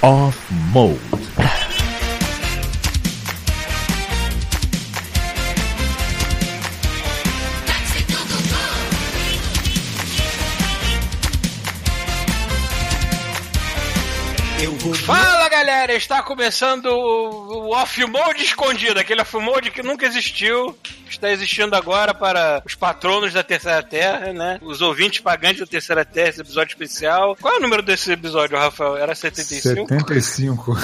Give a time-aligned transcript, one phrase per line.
[0.00, 0.38] Off
[0.72, 0.98] Mode.
[15.04, 20.78] Fala galera, está começando o, o off-mode escondido, aquele off-mode que nunca existiu,
[21.12, 24.58] está existindo agora para os patronos da Terceira Terra, né?
[24.62, 27.36] Os ouvintes pagantes da Terceira Terra, esse episódio especial.
[27.40, 28.96] Qual é o número desse episódio, Rafael?
[28.96, 29.88] Era 75?
[29.88, 30.78] 75.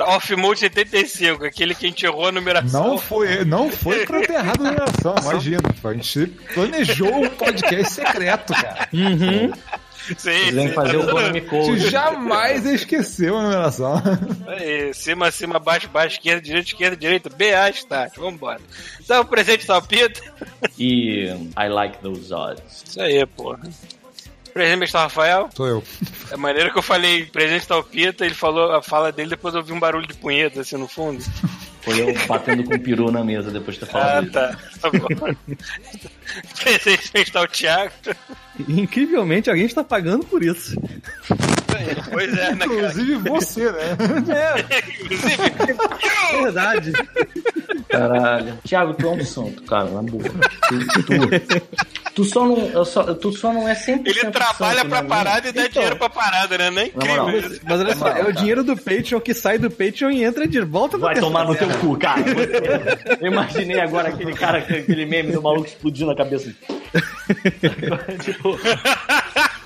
[0.00, 2.88] Off-mode 75, aquele que a gente errou a numeração.
[2.88, 5.60] Não foi, não foi pra ter errado a numeração, imagina.
[5.82, 8.88] A gente planejou um podcast secreto, cara.
[10.16, 11.90] Sim, sim, fazer o Konami Code.
[11.90, 14.02] jamais esqueceu a numeração.
[14.46, 18.16] Aí, cima, cima, baixo, baixo, esquerda, direita, esquerda, direita, BA, start.
[18.16, 18.60] Vambora.
[19.00, 20.20] Então, presente Salpita.
[20.78, 21.24] E
[21.56, 22.84] I like those odds.
[22.88, 23.60] Isso aí, porra.
[24.54, 24.96] Presente Mr.
[24.98, 25.50] Rafael.
[25.54, 25.84] Sou eu.
[26.30, 29.72] É maneira que eu falei presente Talpita, ele falou a fala dele, depois eu ouvi
[29.72, 31.22] um barulho de punheta assim no fundo.
[31.82, 34.32] Foi eu batendo com o peru na mesa depois de ter Ah, falado isso.
[34.32, 34.58] tá.
[34.80, 35.34] Tá bom.
[36.62, 37.46] presente está o
[38.66, 40.74] Incrivelmente, alguém está pagando por isso.
[42.10, 42.74] Pois é, né, cara?
[42.74, 43.96] Inclusive você, né?
[45.00, 45.42] Inclusive,
[46.32, 46.92] É verdade.
[47.88, 48.58] Caralho.
[48.64, 50.22] Thiago, tu é um santo, cara, na boa.
[50.24, 51.62] Tu, tu,
[52.14, 55.02] tu só não, eu só, tu só não é 100% ele trabalha santo pra na
[55.02, 56.70] minha- parada e dá Então, dinheiro pra parada, né?
[56.70, 57.30] Não é incrível moral.
[57.38, 57.60] isso.
[57.64, 60.60] Mas olha só, é o dinheiro do Patreon que sai do Patreon e entra de
[60.60, 62.20] volta pra Vai tomar no teu cu, cara.
[63.20, 66.52] Eu imaginei agora aquele cara, aquele meme do maluco explodindo a cabeça.
[68.22, 68.58] Tipo,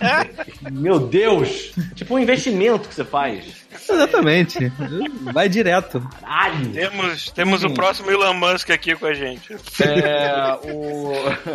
[0.72, 1.72] meu Deus!
[1.94, 3.61] Tipo um investimento que você faz.
[3.88, 4.72] Exatamente.
[5.32, 6.00] Vai direto.
[6.20, 6.70] Caralho!
[6.72, 7.74] Temos, temos o Hum.
[7.74, 9.54] próximo Elon Musk aqui com a gente.
[9.80, 11.12] É, o...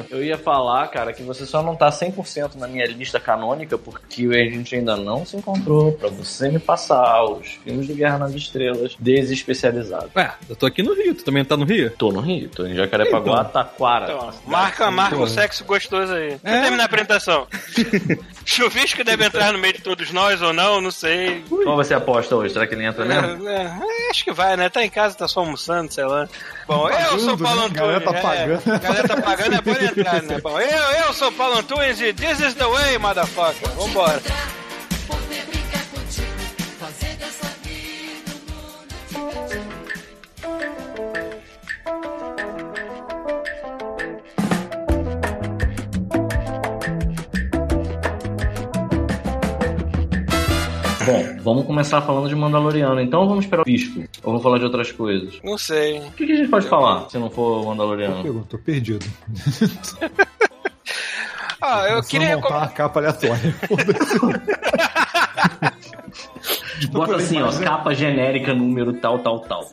[0.09, 4.26] Eu ia falar, cara, que você só não tá 100% na minha lista canônica porque
[4.32, 8.34] a gente ainda não se encontrou pra você me passar os filmes do Guerra nas
[8.34, 10.09] Estrelas desespecializados.
[10.16, 11.91] Ué, eu tô aqui no Rio, tu também tá no Rio?
[11.91, 14.06] Tô no Rio, tô em Jacarepaguá, Taquara.
[14.14, 16.38] Então, marca, marca o sexo gostoso aí.
[16.44, 16.62] É.
[16.62, 17.47] terminar a apresentação.
[18.46, 21.44] Chuvisco deve entrar no meio de todos nós ou não, não sei.
[21.50, 22.53] Qual você aposta hoje?
[22.53, 23.47] Será que ele entra mesmo?
[23.50, 24.69] É, é, acho que vai, né?
[24.69, 26.28] Tá em casa, tá só almoçando, sei lá.
[26.66, 27.66] Bom, eu sou pagando, Paulo né?
[27.66, 27.79] Antunes.
[27.79, 28.72] Galera tá é, pagando.
[28.72, 30.40] a galera tá pagando, é pode entrar, né?
[30.41, 33.69] Bom, eu, eu sou Paulo Antunes e this is the way, motherfucker.
[33.72, 34.22] Vambora.
[51.07, 53.00] Bom, vamos começar falando de Mandaloriano.
[53.00, 54.01] Então vamos esperar o Pisco.
[54.01, 55.40] Ou vamos falar de outras coisas?
[55.41, 56.00] Não sei.
[56.00, 58.22] O que, que a gente pode falar se não for Mandaloriano?
[58.22, 59.06] Pergunta, tô perdido.
[61.59, 62.67] Ah, eu Só queria montar recomendar.
[62.69, 63.56] uma capa aleatória.
[66.91, 69.69] Bota assim, ó, capa genérica, número tal, tal, tal.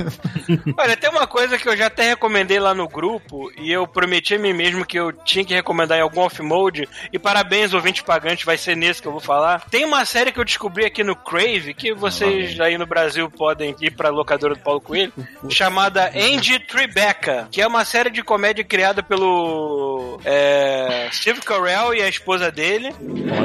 [0.76, 4.34] Olha, tem uma coisa que eu já até recomendei lá no grupo e eu prometi
[4.34, 6.88] a mim mesmo que eu tinha que recomendar em algum off-mode.
[7.12, 9.64] E parabéns, ouvinte pagante, vai ser nesse que eu vou falar.
[9.70, 13.74] Tem uma série que eu descobri aqui no Crave, que vocês aí no Brasil podem
[13.80, 15.12] ir pra locadora do Paulo Coelho,
[15.48, 22.02] chamada Andy Tribeca, que é uma série de comédia criada pelo é, Steve Carell e
[22.02, 22.92] a esposa dele,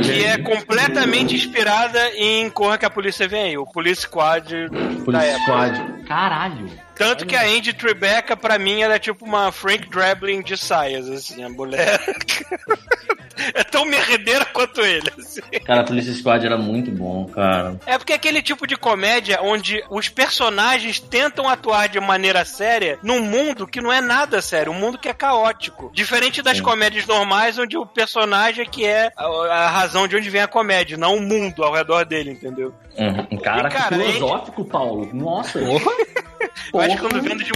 [0.03, 5.03] que é completamente inspirada em Corra que a Polícia Vem aí, o Police Squad da
[5.03, 5.41] Police época.
[5.44, 6.03] Squad.
[6.08, 6.84] Caralho.
[6.95, 11.09] Tanto que a Andy Tribeca, pra mim, ela é tipo uma Frank Drabling de saias,
[11.09, 12.00] assim, a mulher.
[13.53, 15.41] é tão merdeira quanto ele, assim.
[15.66, 17.79] Cara, Police Squad era muito bom, cara.
[17.85, 22.97] É porque é aquele tipo de comédia onde os personagens tentam atuar de maneira séria
[23.03, 25.91] num mundo que não é nada sério, um mundo que é caótico.
[25.94, 26.63] Diferente das Sim.
[26.63, 30.47] comédias normais, onde o personagem é que é a, a razão de onde vem a
[30.47, 32.73] comédia, não o mundo ao redor dele, entendeu?
[32.97, 33.38] Uhum.
[33.39, 35.09] Cara, E, cara, que filosófico, Paulo.
[35.13, 35.59] Nossa.
[35.59, 35.81] Eu
[36.85, 37.51] acho que eu ando vendo, de,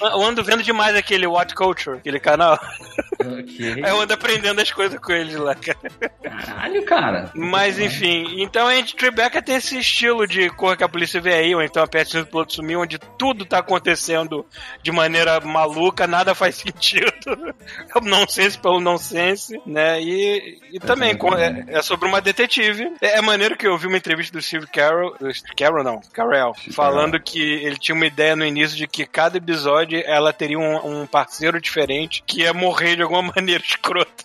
[0.00, 2.58] eu ando vendo demais aquele What Culture, aquele canal.
[3.20, 3.82] Ok.
[3.82, 5.78] Aí eu ando aprendendo as coisas com eles lá, cara.
[6.22, 7.30] Caralho, cara.
[7.34, 11.34] Mas enfim, então a Andy Tribeca tem esse estilo de Corra que a polícia vê
[11.34, 14.44] aí, ou então a Pet do Piloto Sumiu, onde tudo tá acontecendo
[14.82, 17.54] de maneira maluca, nada faz sentido.
[17.94, 20.00] É um nonsense pelo nonsense, né?
[20.00, 22.92] E, e também com- é, é sobre uma detetive.
[23.00, 26.00] É, é maneiro que eu vi uma entrevista do Steve Carroll, do Steve Carroll não,
[26.12, 30.58] Carell, falando que ele tinha uma ideia no início de que cada episódio ela teria
[30.58, 34.24] um, um parceiro diferente que ia morrer de alguma maneira escrota.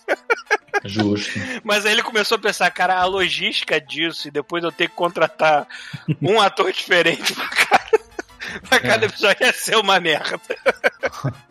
[0.84, 1.38] Justo.
[1.62, 4.94] Mas aí ele começou a pensar, cara, a logística disso e depois eu ter que
[4.94, 5.66] contratar
[6.22, 7.48] um ator diferente pra.
[8.70, 10.38] Mas cada episódio ia ser uma merda.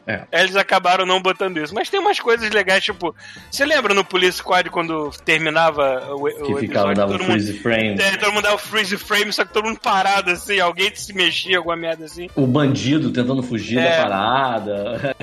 [0.07, 0.24] É.
[0.31, 1.74] Eles acabaram não botando isso.
[1.74, 3.16] Mas tem umas coisas legais, tipo,
[3.51, 6.96] você lembra no Police Squad quando terminava o, Que o ficava, episódio?
[6.96, 8.01] dava um todo mundo- freeze frame.
[8.01, 11.13] É, todo mundo dava o freeze frame, só que todo mundo parado assim, alguém se
[11.13, 12.28] mexia, alguma merda assim.
[12.36, 13.98] O bandido tentando fugir É.
[13.98, 15.16] da parada.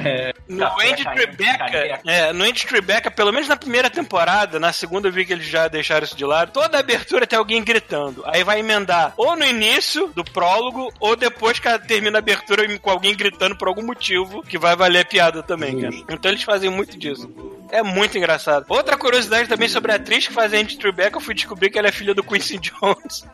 [0.48, 4.72] No Café Andy caindo, Tribeca, é, no Andy Tribeca, pelo menos na primeira temporada, na
[4.72, 8.22] segunda eu vi que eles já deixaram isso de lado, toda abertura tem alguém gritando.
[8.26, 12.90] Aí vai emendar ou no início do prólogo, ou depois que termina a abertura com
[12.90, 15.94] alguém gritando por algum motivo, que vai valer a piada também, cara.
[16.08, 17.28] Então eles fazem muito disso.
[17.70, 18.66] É muito engraçado.
[18.68, 21.78] Outra curiosidade também sobre a atriz que faz a Andy Tribeca, eu fui descobrir que
[21.78, 23.24] ela é filha do Quincy Jones.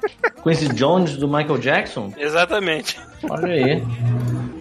[0.42, 2.12] Quincy Jones do Michael Jackson?
[2.16, 2.98] Exatamente.
[3.28, 3.82] Olha aí.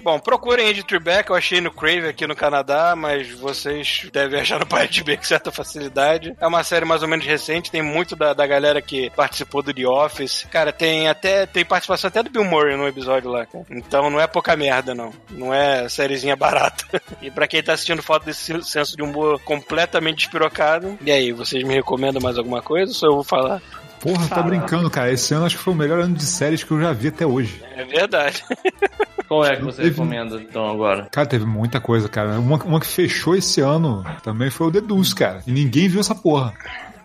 [0.04, 4.60] Bom, procurem Andy Tribeca, eu achei no Crave aqui no Canadá, mas vocês devem achar
[4.60, 6.36] no Pirate Bay com certa facilidade.
[6.40, 9.72] É uma série mais ou menos recente, tem muito da, da galera que participou do
[9.72, 10.48] The Office.
[10.50, 13.66] Cara, tem até tem participação até do Bill Murray no episódio lá, cara.
[13.70, 15.14] Então não é pouca merda, não.
[15.30, 16.86] Não é sériezinha barata.
[17.22, 21.64] e pra quem tá assistindo foto desse senso de humor completamente despirocado, e aí, vocês
[21.64, 23.62] me recomendam mais alguma coisa ou só eu vou falar?
[24.00, 25.12] Porra, tá brincando, cara.
[25.12, 27.24] Esse ano acho que foi o melhor ano de séries que eu já vi até
[27.26, 27.62] hoje.
[27.76, 28.44] É verdade.
[29.28, 31.08] Qual é que você Teve- recomenda então agora?
[31.12, 32.40] Cara, teve muita coisa, cara.
[32.40, 35.42] Uma, uma que fechou esse ano também foi o The Deuce, cara.
[35.48, 36.52] E ninguém viu essa porra.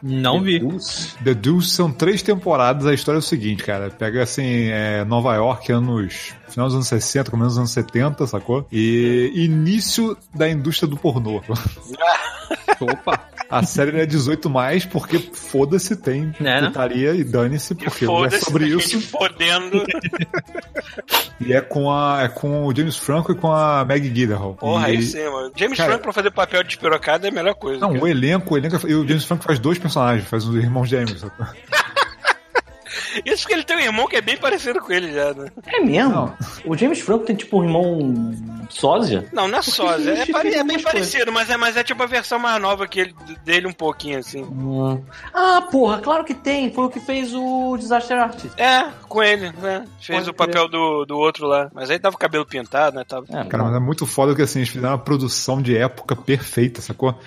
[0.02, 0.58] Não vi.
[1.22, 2.86] The Deuce são três temporadas.
[2.86, 3.90] A história é o seguinte, cara.
[3.90, 6.34] Pega assim, é, Nova York, anos.
[6.48, 8.66] Final dos anos 60, começo dos anos 70, sacou?
[8.72, 11.42] E início da indústria do pornô.
[12.80, 13.20] Opa.
[13.48, 16.66] A série é 18 mais porque foda-se, tem Né, né?
[16.66, 19.00] putaria e dane-se, porque é Foda-se, sobre isso.
[19.02, 19.84] fodendo.
[21.40, 24.54] E é com, a, é com o James Franco e com a Maggie Gyllenhaal.
[24.54, 24.96] Porra, e...
[24.96, 25.52] aí sim, mano.
[25.54, 27.78] James Cara- Franco pra fazer papel de despirocado é a melhor coisa.
[27.80, 28.02] Não, cara.
[28.04, 28.76] o elenco, o elenco.
[28.84, 31.24] é- E o James Franco faz dois personagens, faz os irmãos gêmeos.
[33.24, 35.48] Isso porque ele tem um irmão que é bem parecido com ele já, né?
[35.66, 36.10] É mesmo?
[36.10, 36.36] Não.
[36.64, 38.34] O James Franco tem tipo um irmão
[38.70, 39.26] sósia?
[39.32, 40.10] Não, não é sósia.
[40.12, 42.86] É, pare- é bem algumas parecido, mas é, mas é tipo a versão mais nova
[42.86, 43.14] que ele,
[43.44, 44.42] dele um pouquinho, assim.
[44.42, 45.02] Hum.
[45.32, 46.72] Ah, porra, claro que tem.
[46.72, 48.60] Foi o que fez o Disaster Artist.
[48.60, 49.86] É, com ele, né?
[50.00, 51.70] Fez Pode o papel do, do outro lá.
[51.72, 53.04] Mas aí tava o cabelo pintado, né?
[53.04, 53.26] Tava...
[53.30, 56.80] É, Cara, mas é muito foda que assim, eles fizeram uma produção de época perfeita,
[56.80, 57.18] sacou?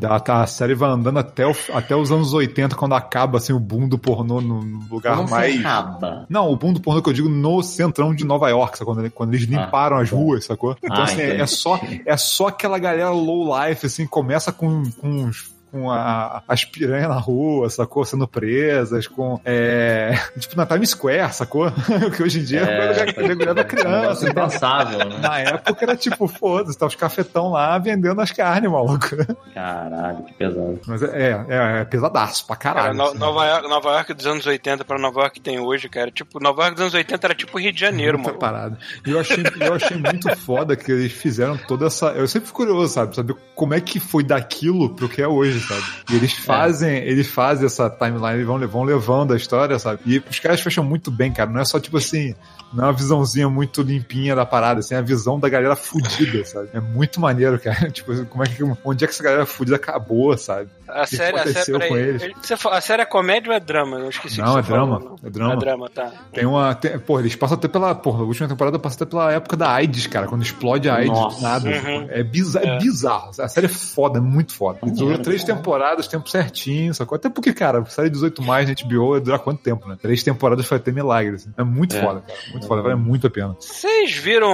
[0.00, 3.60] Tá, a série vai andando até, o- até os anos 80, quando acaba assim, o
[3.60, 4.60] boom do pornô no
[4.90, 5.60] lugar se mais.
[5.60, 6.26] acaba.
[6.28, 8.94] Não, o boom do pornô que eu digo no centrão de Nova York, sacou?
[8.94, 10.76] Quando, quando eles limparam as ruas, sacou?
[10.82, 14.82] Então, Ah, assim, é, é só, é só aquela galera low life, assim, começa com,
[15.00, 18.04] com os- com a, as piranhas na rua, sacou?
[18.04, 19.40] Sendo presas, com.
[19.44, 21.66] É, tipo, na Times Square, sacou?
[22.16, 24.26] que hoje em dia é, é lugar da criança.
[24.26, 25.18] É impensável, né?
[25.20, 29.08] Na época era tipo, foda-se, tá os cafetão lá vendendo as carnes, maluco.
[29.52, 30.80] Caralho, que pesado.
[30.86, 32.96] Mas é, é, é pesadaço pra Cara, caralho.
[32.98, 33.18] No- assim.
[33.18, 36.10] Nova, York, Nova York dos anos 80 pra Nova York que tem hoje, cara.
[36.10, 38.40] Tipo, Nova York dos anos 80 era tipo Rio de Janeiro, Muita mano.
[38.40, 38.78] parada.
[39.04, 42.06] E eu achei, eu achei muito foda que eles fizeram toda essa.
[42.12, 43.14] Eu sempre fico curioso, sabe?
[43.16, 45.84] Saber como é que foi daquilo pro que é hoje, sabe?
[46.10, 50.00] E eles fazem, eles fazem essa timeline, eles vão, vão levando a história, sabe?
[50.06, 51.50] E os caras fecham muito bem, cara.
[51.50, 52.34] Não é só tipo assim.
[52.72, 56.44] Não é uma visãozinha muito limpinha da parada, assim, é a visão da galera fudida,
[56.44, 56.70] sabe?
[56.72, 57.88] É muito maneiro, cara.
[57.94, 60.68] Tipo, como é que, onde é que essa galera fudida acabou, sabe?
[60.88, 62.22] A que série, a série, aconteceu com eles?
[62.70, 63.98] a série é comédia ou é drama?
[63.98, 65.04] Eu esqueci Não, é falou, drama.
[65.04, 65.28] não.
[65.28, 65.52] É drama.
[65.52, 66.12] É drama, tá.
[66.32, 66.74] Tem uma.
[66.74, 67.94] Tem, porra, eles passam até pela.
[67.94, 70.26] Porra, a última temporada passa até pela época da AIDS, cara.
[70.26, 71.36] Quando explode a AIDS Nossa.
[71.36, 71.68] do nada.
[71.68, 72.06] Uhum.
[72.10, 72.78] É, bizarro, é.
[72.78, 73.30] bizarro.
[73.38, 74.80] A série é foda, é muito foda.
[74.84, 75.44] E durou três.
[75.56, 77.16] Temporadas, tempo certinho, sacou?
[77.16, 79.96] Até porque, cara, série 18 mais na HBO ia durar quanto tempo, né?
[80.00, 81.34] Três temporadas foi até milagre.
[81.36, 81.50] Assim.
[81.56, 82.00] É muito É.
[82.00, 82.38] foda, cara.
[82.50, 83.56] Muito foda, vale muito a pena.
[83.60, 84.50] Vocês viram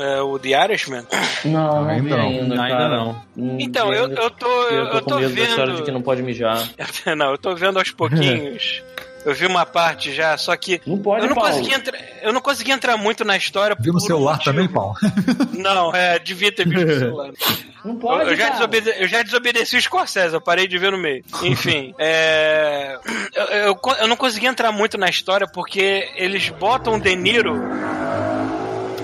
[0.00, 1.04] é, o The Irishman?
[1.44, 2.28] Não, não Ainda não.
[2.28, 3.22] ainda, Ainda não.
[3.58, 5.94] Então, eu, eu tô, eu eu, tô com tô medo da história de que vendo.
[5.94, 6.68] não pode mijar.
[7.16, 8.82] Não, eu tô vendo aos pouquinhos.
[9.28, 11.50] Eu vi uma parte já, só que Não pode, eu não, Paulo.
[11.50, 13.76] consegui entrar, eu não consegui entrar muito na história.
[13.78, 14.50] Viu no um celular motivo.
[14.52, 14.94] também, Paulo?
[15.58, 17.30] Não, é, devia ter visto no celular.
[17.84, 18.54] Não Eu, pode, eu já cara.
[18.54, 21.22] desobede- eu já desobedeci o Scorsese, eu parei de ver no meio.
[21.42, 22.98] Enfim, é,
[23.34, 27.54] eu, eu eu não consegui entrar muito na história porque eles botam o De Niro.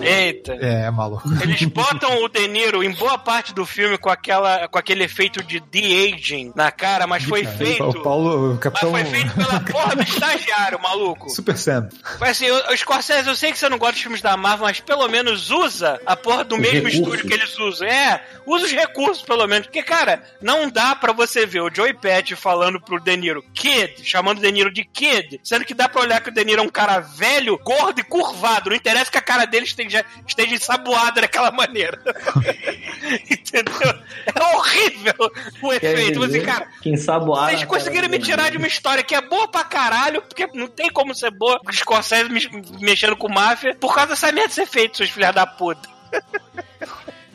[0.07, 0.53] Eita.
[0.55, 1.23] É, maluco.
[1.43, 5.43] Eles botam o De Niro em boa parte do filme com, aquela, com aquele efeito
[5.43, 7.85] de de-aging na cara, mas foi feito.
[7.85, 8.91] O Paulo, o Mas capitão.
[8.91, 11.31] foi feito pela porra do estagiário, maluco.
[11.31, 11.89] Super Sam.
[12.21, 14.67] Mas assim, o, o Scorsese, eu sei que você não gosta dos filmes da Marvel,
[14.67, 17.01] mas pelo menos usa a porra do Os mesmo recursos.
[17.01, 17.89] estúdio que eles usam.
[17.89, 19.67] É, usa os recursos, pelo menos.
[19.67, 24.05] Porque, cara, não dá pra você ver o Joey Patch falando pro De Niro Kid,
[24.05, 26.61] chamando o De Niro de Kid, sendo que dá pra olhar que o De Niro
[26.61, 28.71] é um cara velho, gordo e curvado.
[28.71, 31.99] Não interessa que a cara dele esteja esteja, esteja ensaboada daquela maneira.
[33.31, 33.95] Entendeu?
[34.35, 35.15] É horrível
[35.63, 36.21] o efeito.
[36.27, 38.25] Dizer cara, que ensaboaram vocês conseguiram cara me dele.
[38.31, 41.61] tirar de uma história que é boa pra caralho, porque não tem como ser boa,
[41.67, 42.49] o Scorsese me-
[42.81, 45.89] mexendo com máfia, por causa dessa merda ser feito, seus filhos da puta.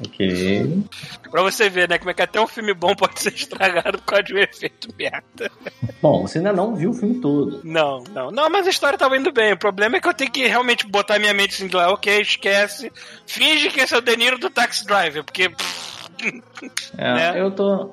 [0.05, 0.83] Ok.
[1.29, 4.05] Pra você ver, né, como é que até um filme bom pode ser estragado por
[4.05, 5.51] causa de um efeito merda.
[6.01, 7.61] Bom, você ainda não viu o filme todo.
[7.63, 8.31] Não, não.
[8.31, 9.53] Não, mas a história tava indo bem.
[9.53, 12.91] O problema é que eu tenho que realmente botar minha mente assim lá, ok, esquece.
[13.25, 15.51] Finge que esse é o Deniro do Taxi Driver, porque.
[16.97, 17.41] É, Né?
[17.41, 17.91] eu tô.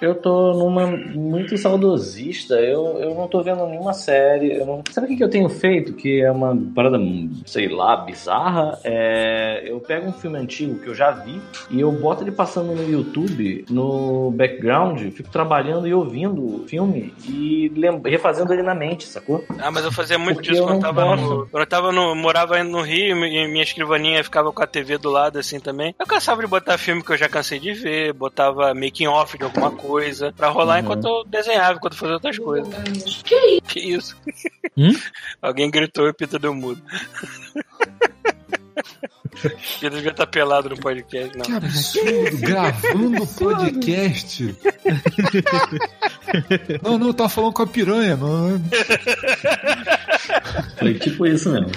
[0.00, 2.54] Eu tô numa muito saudosista.
[2.54, 4.52] Eu, eu não tô vendo nenhuma série.
[4.56, 4.82] Eu não...
[4.90, 5.92] Sabe o que, que eu tenho feito?
[5.92, 6.98] Que é uma parada,
[7.44, 8.78] sei lá, bizarra.
[8.82, 9.62] É...
[9.66, 11.38] Eu pego um filme antigo que eu já vi
[11.70, 17.12] e eu boto ele passando no YouTube, no background, fico trabalhando e ouvindo o filme
[17.28, 19.44] e lem- refazendo ele na mente, sacou?
[19.58, 21.46] Ah, mas eu fazia muito Porque disso eu quando eu tava no.
[21.46, 22.14] Quando eu tava no.
[22.14, 25.94] Morava no Rio e minha escrivaninha ficava com a TV do lado assim também.
[26.00, 29.44] Eu cansava de botar filme que eu já cansei de ver, botava making off de
[29.44, 30.84] alguma coisa, pra rolar Uhum.
[30.84, 32.74] enquanto eu desenhava, enquanto eu fazia outras coisas.
[33.68, 34.16] Que isso?
[34.76, 34.90] Hum?
[35.40, 36.82] Alguém gritou e o Pita deu mudo.
[39.80, 41.44] Pita devia estar pelado no podcast, não.
[41.44, 44.56] Que absurdo, gravando podcast.
[46.82, 48.16] não, não, eu tava falando com a piranha.
[48.16, 48.60] Não, é?
[50.78, 51.70] Foi tipo isso mesmo.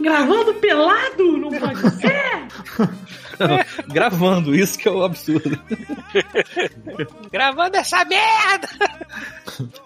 [0.00, 1.38] Gravando pelado?
[1.38, 2.44] Não pode ser!
[3.88, 5.58] Gravando, isso que é o absurdo.
[7.32, 8.68] Gravando essa merda!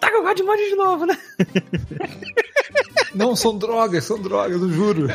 [0.00, 1.18] Tá com o God de novo, né?
[3.14, 5.08] não, são drogas, são drogas, eu juro.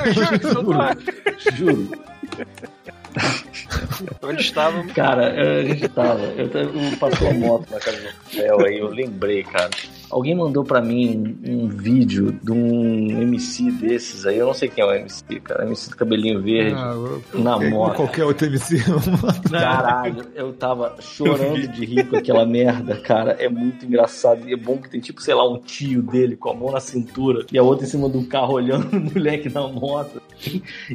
[1.56, 1.90] Juro.
[4.22, 4.92] Onde estávamos?
[4.94, 6.20] Cara, a gente tava.
[6.38, 9.70] Eu, eu passou a moto na casa do Rafael aí, eu lembrei, cara.
[10.10, 14.38] Alguém mandou pra mim um, vídeo de um MC desses aí.
[14.38, 15.66] Eu não sei quem é o MC, cara.
[15.66, 16.76] MC do cabelinho verde.
[16.78, 17.96] Ah, eu- Na moto.
[17.96, 18.78] Qualquer outro MC.
[19.52, 23.32] Caralho, eu tava chorando de rir com aquela merda, cara.
[23.40, 24.48] É muito engraçado.
[24.48, 26.80] E é bom que tem, tipo, sei lá, um tio dele com a mão na
[26.80, 30.22] cintura e a outra em cima do carro olhando o moleque na moto.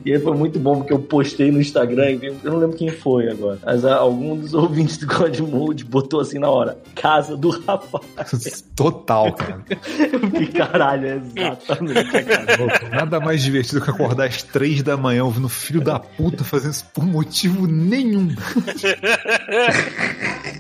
[0.05, 3.29] E aí foi muito bom porque eu postei no Instagram eu não lembro quem foi
[3.31, 3.59] agora.
[3.65, 8.05] Mas algum dos ouvintes do God Mode botou assim na hora: Casa do Rafael.
[8.75, 9.65] Total, cara.
[9.69, 12.47] Eu fiquei, caralho, é exatamente a casa.
[12.57, 16.73] Pô, Nada mais divertido que acordar às três da manhã ouvindo filho da puta fazendo
[16.73, 18.35] isso por motivo nenhum.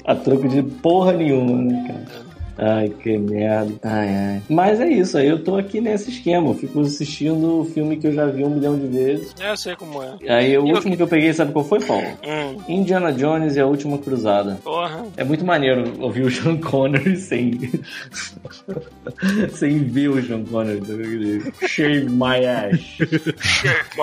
[0.04, 2.27] A troco de porra nenhuma, né, cara?
[2.60, 3.72] Ai, que merda.
[3.84, 4.42] Ai, ai.
[4.48, 6.48] Mas é isso, aí eu tô aqui nesse esquema.
[6.50, 9.32] Eu fico assistindo o filme que eu já vi um milhão de vezes.
[9.40, 10.16] Eu sei como é.
[10.28, 12.04] Aí o E o- último que eu peguei, sabe qual foi, Paulo?
[12.26, 14.58] Hum, Indiana Jones e a Última Cruzada.
[14.64, 15.06] porra.
[15.16, 17.58] É muito maneiro ouvir o Sean Connery sem.
[19.54, 20.84] sem ver o Sean Connery.
[20.84, 22.98] sabe aquele Shave my ass.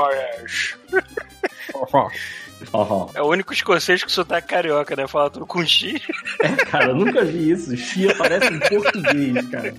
[2.74, 3.08] Haha.
[3.14, 5.08] É o único escocês com sotaque carioca, né?
[5.08, 6.02] Fala tudo com X.
[6.70, 7.76] Cara, eu nunca vi isso.
[7.76, 9.74] Chia parece em português, cara.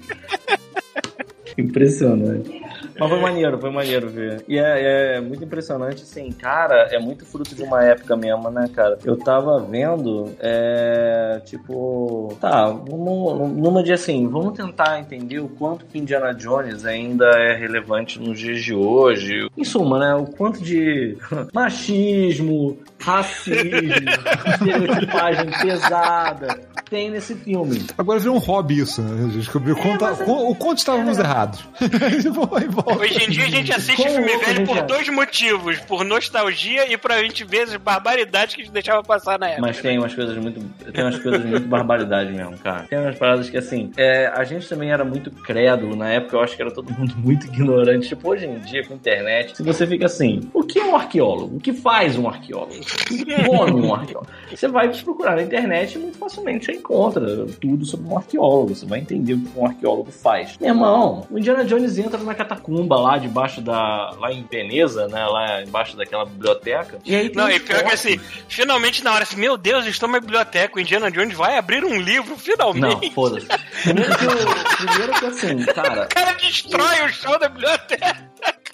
[1.59, 2.66] Impressionante.
[2.99, 4.45] Mas foi maneiro, foi maneiro ver.
[4.49, 8.69] E é, é muito impressionante, assim, cara, é muito fruto de uma época mesmo, né,
[8.75, 8.99] cara?
[9.05, 15.85] Eu tava vendo, é, tipo, tá, vamos, numa de assim, vamos tentar entender o quanto
[15.87, 19.49] que Indiana Jones ainda é relevante nos dias de hoje.
[19.57, 21.17] Em suma, né, o quanto de
[21.53, 23.59] machismo, racismo,
[24.47, 27.85] estereotipagem pesada tem nesse filme.
[27.97, 29.15] Agora virou um hobby isso, né?
[29.15, 31.65] A gente descobriu quanto, o quanto estávamos errados.
[32.51, 32.99] Vai, volta.
[32.99, 34.83] Hoje em dia a gente assiste Como filme velho por é?
[34.83, 39.39] dois motivos: por nostalgia e pra gente ver as barbaridades que a gente deixava passar
[39.39, 39.63] na época.
[39.63, 40.61] Mas tem umas coisas muito.
[40.93, 42.85] Tem umas coisas muito barbaridade mesmo, cara.
[42.89, 43.91] Tem umas paradas que assim.
[43.97, 45.97] é, a gente também era muito crédulo.
[45.97, 48.09] Na época eu acho que era todo mundo muito ignorante.
[48.09, 50.95] Tipo, hoje em dia, com a internet, se você fica assim, o que é um
[50.97, 51.57] arqueólogo?
[51.57, 52.75] O que faz um arqueólogo?
[52.75, 54.31] O que come um arqueólogo?
[54.51, 58.75] Você vai procurar na internet e muito facilmente você encontra tudo sobre um arqueólogo.
[58.75, 60.57] Você vai entender o que um arqueólogo faz.
[60.61, 64.11] Meu irmão, o Indiana Jones entra na catacumba lá debaixo da.
[64.19, 65.25] lá em Veneza, né?
[65.27, 66.99] Lá embaixo daquela biblioteca.
[67.05, 68.19] E aí tem Não, e pior que assim,
[68.49, 71.97] finalmente na hora assim, meu Deus, estou numa biblioteca, o Indiana Jones vai abrir um
[72.01, 73.11] livro, Não, finalmente.
[73.13, 73.47] foda-se.
[73.83, 78.17] Primeiro que, eu- primeiro que assim, cara, O cara destrói o chão da biblioteca.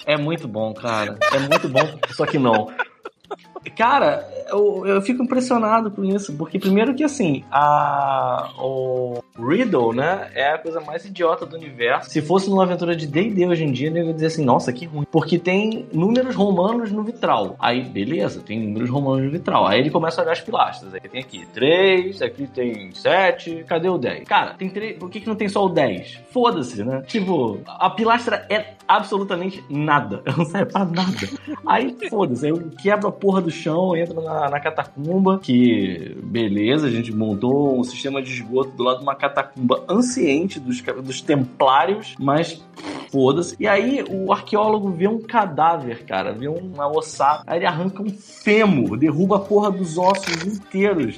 [0.06, 1.18] é muito bom, cara.
[1.32, 2.71] É muito bom, só que não.
[3.71, 10.31] Cara, eu, eu fico impressionado com isso, porque primeiro que assim, a o Riddle, né,
[10.35, 12.11] é a coisa mais idiota do universo.
[12.11, 14.87] Se fosse numa aventura de D&D hoje em dia, eu ia dizer assim, nossa, que
[14.87, 15.07] ruim.
[15.11, 17.57] Porque tem números romanos no vitral.
[17.59, 19.66] Aí, beleza, tem números romanos no vitral.
[19.66, 20.95] Aí ele começa a olhar as pilastras.
[20.95, 24.25] Aí tem aqui 3, aqui tem 7, cadê o 10?
[24.25, 26.21] Cara, tem 3, por que, que não tem só o 10?
[26.31, 27.02] Foda-se, né?
[27.07, 30.23] Tipo, a pilastra é absolutamente nada.
[30.25, 31.12] Ela não serve pra nada.
[31.66, 36.88] Aí, foda-se, aí eu quebro a porra do chão, entro na, na catacumba, que beleza,
[36.88, 41.21] a gente montou um sistema de esgoto do lado de uma catacumba anciente dos, dos
[41.21, 42.61] templários, mas
[43.12, 43.54] foda-se.
[43.61, 48.11] E aí o arqueólogo vê um cadáver, cara, vê uma ossada, aí ele arranca um
[48.11, 51.16] fêmur, derruba a porra dos ossos inteiros.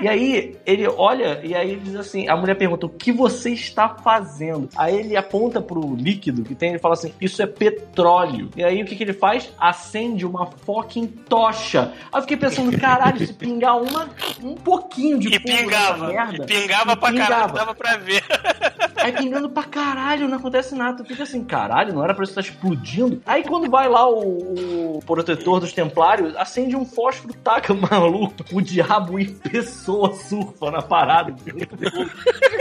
[0.00, 3.88] E aí ele olha e aí diz assim: a mulher pergunta, o que você está
[3.88, 4.68] fazendo?
[4.76, 8.50] Aí ele aponta pro líquido que tem e fala assim: isso é petróleo.
[8.56, 9.52] E aí o que, que ele faz?
[9.58, 11.92] Acende uma fucking tocha.
[12.12, 14.08] Aí eu fiquei pensando, caralho, se pingar uma,
[14.42, 16.08] um pouquinho de E pingava.
[16.08, 16.44] merda.
[16.44, 17.58] E pingava E pra caralho, pingava.
[17.58, 18.22] dava pra ver.
[18.96, 21.02] Aí pingando pra caralho, não acontece nada.
[21.02, 23.22] Tu fica assim, caralho, não era pra isso estar explodindo.
[23.24, 28.60] Aí quando vai lá o, o protetor dos templários, acende um fósforo, taca maluco, o
[28.60, 29.75] diabo em pessoa
[30.14, 31.34] surfa na parada.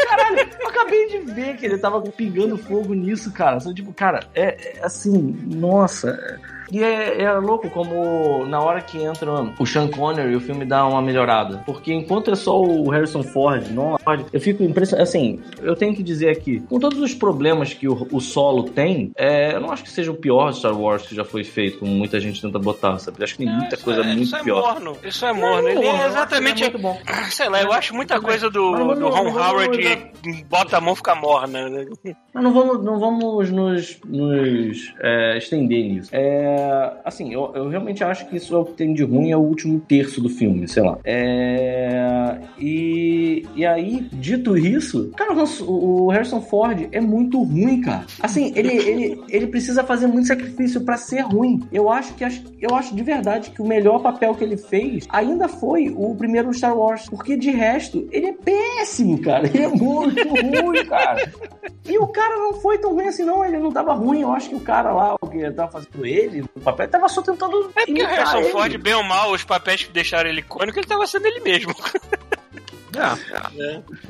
[0.07, 3.59] caralho, eu acabei de ver que ele tava pingando fogo nisso, cara.
[3.59, 6.39] Só, tipo, cara, é, é assim, nossa.
[6.71, 10.65] É- E é, é louco como na hora que entra o Sean Connery, o filme
[10.65, 11.63] dá uma melhorada.
[11.65, 13.97] Porque enquanto é só o Harrison Ford, não,
[14.33, 15.03] eu fico impressionado.
[15.07, 19.11] Assim, eu tenho que dizer aqui, com todos os problemas que o, o solo tem,
[19.17, 21.91] é, eu não acho que seja o pior Star Wars que já foi feito, como
[21.91, 23.23] muita gente tenta botar, sabe?
[23.23, 24.61] Acho que tem muita coisa isso, muito isso é pior.
[24.73, 24.97] morno.
[25.03, 25.67] Isso é morno.
[25.69, 26.63] Ele Não, é que exatamente.
[26.63, 26.99] é muito bom.
[27.29, 29.77] Sei lá, eu acho muita coisa do, vamos- do Ron Howard
[30.23, 31.69] vamos- bota a mão fica morna.
[31.69, 31.85] né?
[32.33, 36.09] Mas não vamos, não vamos nos, nos é, estender nisso.
[36.11, 36.54] É,
[37.03, 39.41] assim, eu, eu realmente acho que isso é o que tem de ruim é o
[39.41, 40.97] último terço do filme, sei lá.
[41.03, 48.05] É, e, e aí, dito isso, cara, o o Harrison Ford é muito ruim, cara.
[48.21, 51.67] Assim, ele, ele, ele precisa fazer muito sacrifício pra ser ruim.
[51.71, 52.23] Eu acho que
[52.61, 56.53] eu acho de verdade que o melhor papel que ele fez ainda foi o primeiro
[56.53, 59.47] Star Wars, porque de resto ele é péssimo, cara.
[59.47, 61.31] Ele é muito ruim, cara.
[61.87, 63.45] E o cara não foi tão ruim assim, não.
[63.45, 64.21] Ele não tava ruim.
[64.21, 67.21] Eu acho que o cara lá, o que tava fazendo ele, o papel, tava só
[67.21, 67.71] tentando.
[67.75, 68.49] É porque o Harrison ele.
[68.49, 71.73] Ford, bem ou mal, os papéis que deixaram ele icônico, ele tava sendo ele mesmo.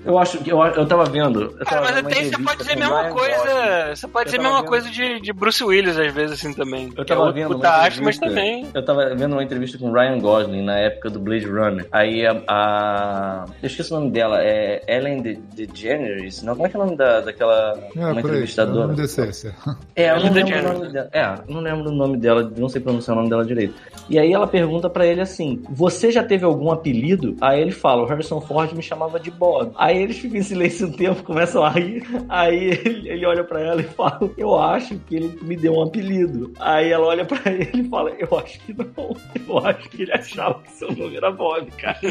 [0.05, 1.41] Eu acho que eu, eu tava vendo.
[1.41, 3.37] Eu Cara, tava mas até você pode dizer a mesma Ryan coisa.
[3.37, 3.95] Gosling.
[3.95, 6.53] Você pode Eu dizer a mesma vendo- coisa de, de Bruce Willis, às vezes, assim,
[6.53, 6.91] também.
[6.95, 8.67] Eu é tava outro vendo puta uma acho, mas entrevista- também.
[8.73, 11.87] Eu tava vendo uma entrevista com o Ryan Gosling na época do Blade Runner.
[11.91, 12.41] Aí a.
[12.47, 16.41] a- eu esqueci o nome dela, é Ellen De- DeGeneres.
[16.43, 17.77] Não, como é que é o nome da, daquela.
[17.95, 18.19] É, uma aí.
[18.19, 18.87] Entrevistadora?
[18.87, 19.53] não decesse.
[19.95, 20.79] É, eu não Ellen lembro o DeGeneres.
[20.79, 21.09] nome dela.
[21.11, 23.73] É, não lembro o nome dela, não sei pronunciar o nome dela direito.
[24.09, 27.35] E aí ela pergunta pra ele assim: Você já teve algum apelido?
[27.41, 29.71] Aí ele fala: O Harrison Ford me chamava de Bob.
[29.75, 32.03] Aí eles ficam em silêncio um tempo, começam a rir.
[32.29, 35.83] Aí ele, ele olha pra ela e fala: Eu acho que ele me deu um
[35.83, 36.51] apelido.
[36.59, 39.15] Aí ela olha pra ele e fala: Eu acho que não.
[39.47, 41.99] Eu acho que ele achava que seu nome era Bob, cara.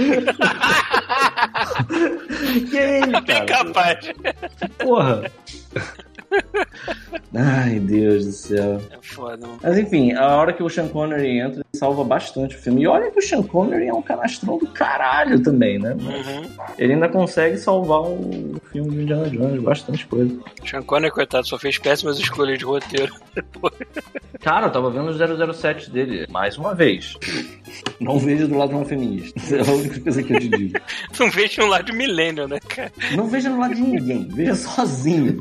[2.71, 3.47] que é ele, Bem cara.
[3.47, 4.13] capaz.
[4.79, 5.31] Porra.
[7.35, 8.81] Ai, Deus do céu.
[8.91, 9.59] É foda, mano.
[9.63, 12.83] Mas enfim, a hora que o Sean Connery entra, ele salva bastante o filme.
[12.83, 15.95] E olha que o Sean Connery é um canastrão do caralho também, né?
[15.95, 16.49] Uhum.
[16.79, 20.37] Ele ainda consegue salvar o filme de Indiana Jones, bastante coisa.
[20.65, 23.13] Sean Connery, coitado, só fez péssimas escolhas de roteiro.
[24.41, 27.17] Cara, eu tava vendo o 007 dele, mais uma vez.
[27.99, 29.35] Não veja do lado de uma feminista.
[29.55, 30.79] É a única coisa que eu te digo.
[31.19, 32.93] Não vejo um lado de milênio, né, cara?
[33.17, 35.41] Não veja no lado de ninguém, veja sozinho.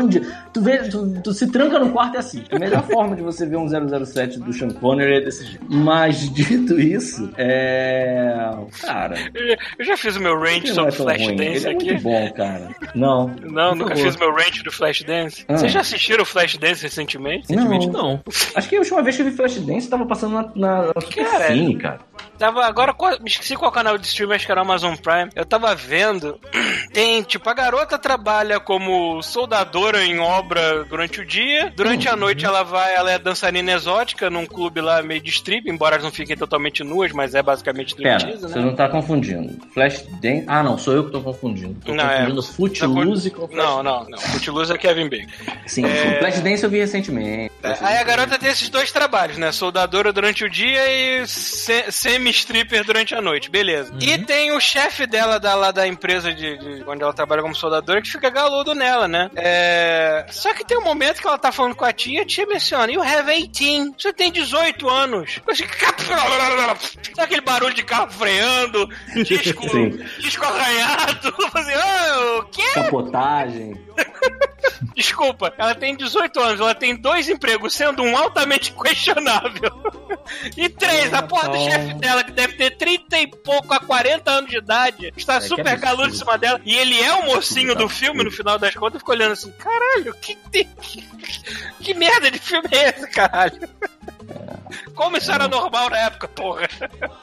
[0.00, 0.20] Esconde.
[0.52, 2.54] Tu, vê, tu, tu se tranca no quarto e assiste.
[2.54, 5.64] A melhor forma de você ver um 007 do Sean Connery é desse jeito.
[5.68, 8.50] Mas dito isso, é.
[8.82, 9.16] Cara.
[9.34, 11.36] Eu já- Eu já fiz o meu range não é sobre ruim.
[11.36, 11.84] Flashdance Ele é aqui.
[11.86, 12.68] muito bom, cara.
[12.94, 13.28] Não.
[13.42, 14.04] Não, nunca favor.
[14.04, 15.44] fiz o meu range do Flashdance.
[15.48, 15.56] Ah.
[15.56, 17.46] Vocês já assistiram o Flashdance recentemente?
[17.48, 18.20] Recentemente, não.
[18.54, 21.48] Acho que a última vez que eu vi Flashdance tava passando na, na, na Cara,
[21.80, 21.98] cara.
[22.38, 25.30] Tava agora, me esqueci qual canal de streaming, acho que era o Amazon Prime.
[25.34, 26.38] Eu tava vendo,
[26.92, 31.72] tem, tipo, a garota trabalha como soldadora em obra durante o dia.
[31.74, 35.68] Durante a noite ela vai, ela é dançarina exótica num clube lá meio de strip,
[35.68, 38.64] embora elas não fiquem totalmente nuas, mas é basicamente Pera, striptease, você né?
[38.64, 39.58] não tá confundindo.
[39.74, 40.44] Flashdance.
[40.46, 41.76] Ah, não, sou eu que tô confundindo.
[41.84, 43.56] Tô Não, é- confundindo Footloose com Flash...
[43.64, 44.18] Não, não, não.
[44.18, 45.26] Footloose é Kevin Bacon.
[45.66, 47.52] Sim, o Flashdance eu vi recentemente.
[47.80, 49.50] Aí a garota tem esses dois trabalhos, né?
[49.50, 50.80] Soldadora durante o dia
[51.22, 53.92] e se- semi-stripper durante a noite, beleza.
[54.00, 57.54] E tem o chefe dela da, lá da empresa de, de onde ela trabalha como
[57.54, 59.30] soldadora, que fica galudo nela, né?
[59.36, 60.24] É...
[60.30, 62.90] Só que tem um momento que ela tá falando com a tia, a tia menciona,
[62.90, 65.40] you have 18, você tem 18 anos.
[65.46, 65.64] Eu assim,
[67.14, 69.90] Sabe aquele barulho de carro freando, disco, Sim.
[70.20, 71.34] disco arranhado?
[71.58, 72.62] Assim, ah, o quê?
[72.74, 73.74] Capotagem.
[74.94, 79.72] Desculpa, ela tem 18 anos, ela tem dois empregos, sendo um altamente questionável.
[80.56, 84.30] E três, a porra do chefe dela, que deve ter 30 e pouco a 40
[84.30, 86.60] anos de idade, está É, que super galudo em cima dela.
[86.64, 90.14] E ele é o mocinho do filme, no final das contas, fica olhando assim: caralho,
[90.14, 90.68] que, tem-
[91.80, 93.68] que merda de filme é esse, caralho?
[94.98, 96.68] Como isso era normal na época, porra?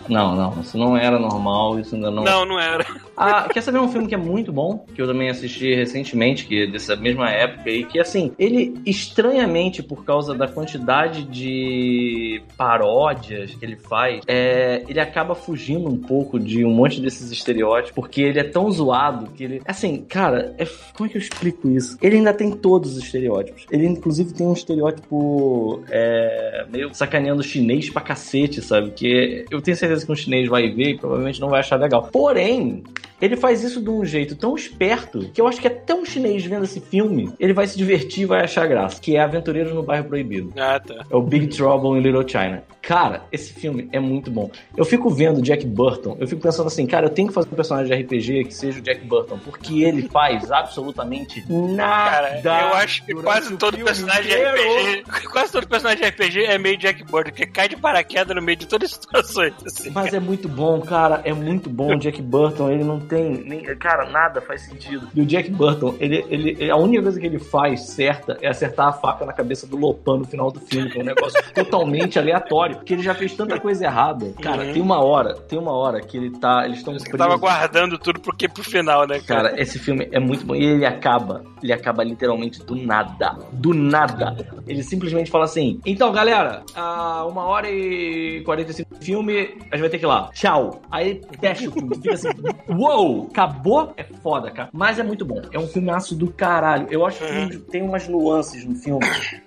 [0.07, 2.23] Não, não, isso não era normal, isso ainda não.
[2.23, 2.85] Não, não era.
[3.17, 6.63] Ah, quer saber um filme que é muito bom, que eu também assisti recentemente, que
[6.63, 13.53] é dessa mesma época, e que assim, ele estranhamente, por causa da quantidade de paródias
[13.53, 18.21] que ele faz, é, ele acaba fugindo um pouco de um monte desses estereótipos, porque
[18.21, 19.61] ele é tão zoado que ele.
[19.65, 21.97] Assim, cara, é- como é que eu explico isso?
[22.01, 23.65] Ele ainda tem todos os estereótipos.
[23.69, 28.91] Ele, inclusive, tem um estereótipo é, meio sacaneando chinês pra cacete, sabe?
[28.91, 32.09] Que eu tenho certeza que um chinês vai ver e provavelmente não vai achar legal.
[32.11, 32.83] Porém,
[33.21, 36.45] ele faz isso de um jeito tão esperto que eu acho que até um chinês
[36.45, 38.99] vendo esse filme, ele vai se divertir e vai achar graça.
[39.01, 40.53] Que é Aventureiros no Bairro Proibido.
[40.57, 41.05] Ah, tá.
[41.09, 42.63] É o Big Trouble in Little China.
[42.81, 44.49] Cara, esse filme é muito bom.
[44.77, 47.55] Eu fico vendo Jack Burton, eu fico pensando assim, cara, eu tenho que fazer um
[47.55, 52.41] personagem de RPG que seja o Jack Burton, porque ele faz absolutamente nada.
[52.41, 54.35] Cara, eu acho que quase todo personagem de.
[54.35, 55.03] RPG.
[55.31, 58.57] Quase todo personagem de RPG é meio Jack Burton, que cai de paraquedas no meio
[58.57, 59.53] de todas as situações.
[59.65, 59.89] Assim.
[59.89, 61.21] Mas é muito bom, cara.
[61.23, 61.93] É muito bom.
[61.93, 63.43] O Jack Burton, ele não tem.
[63.45, 65.07] Nem, cara, nada faz sentido.
[65.15, 68.87] E o Jack Burton, ele, ele, a única coisa que ele faz certa é acertar
[68.87, 72.19] a faca na cabeça do Lopan no final do filme, que é um negócio totalmente
[72.19, 72.75] aleatório.
[72.77, 74.33] Porque ele já fez tanta coisa errada.
[74.41, 74.73] Cara, Uhum.
[74.73, 76.65] tem uma hora, tem uma hora que ele tá.
[76.65, 79.49] Eles estão Eu tava guardando tudo porque pro final, né, cara?
[79.49, 80.55] Cara, esse filme é muito bom.
[80.55, 83.37] E ele acaba, ele acaba literalmente do nada.
[83.51, 84.35] Do nada.
[84.67, 89.39] Ele simplesmente fala assim: então, galera, a uma hora e 45 de filme,
[89.71, 90.29] a gente vai ter que ir lá.
[90.33, 90.81] Tchau.
[90.89, 91.95] Aí fecha o filme.
[91.95, 92.29] Fica assim:
[92.95, 93.93] uou, acabou?
[93.97, 94.69] É foda, cara.
[94.71, 95.41] Mas é muito bom.
[95.51, 96.87] É um filmaço do caralho.
[96.89, 99.05] Eu acho que tem umas nuances no filme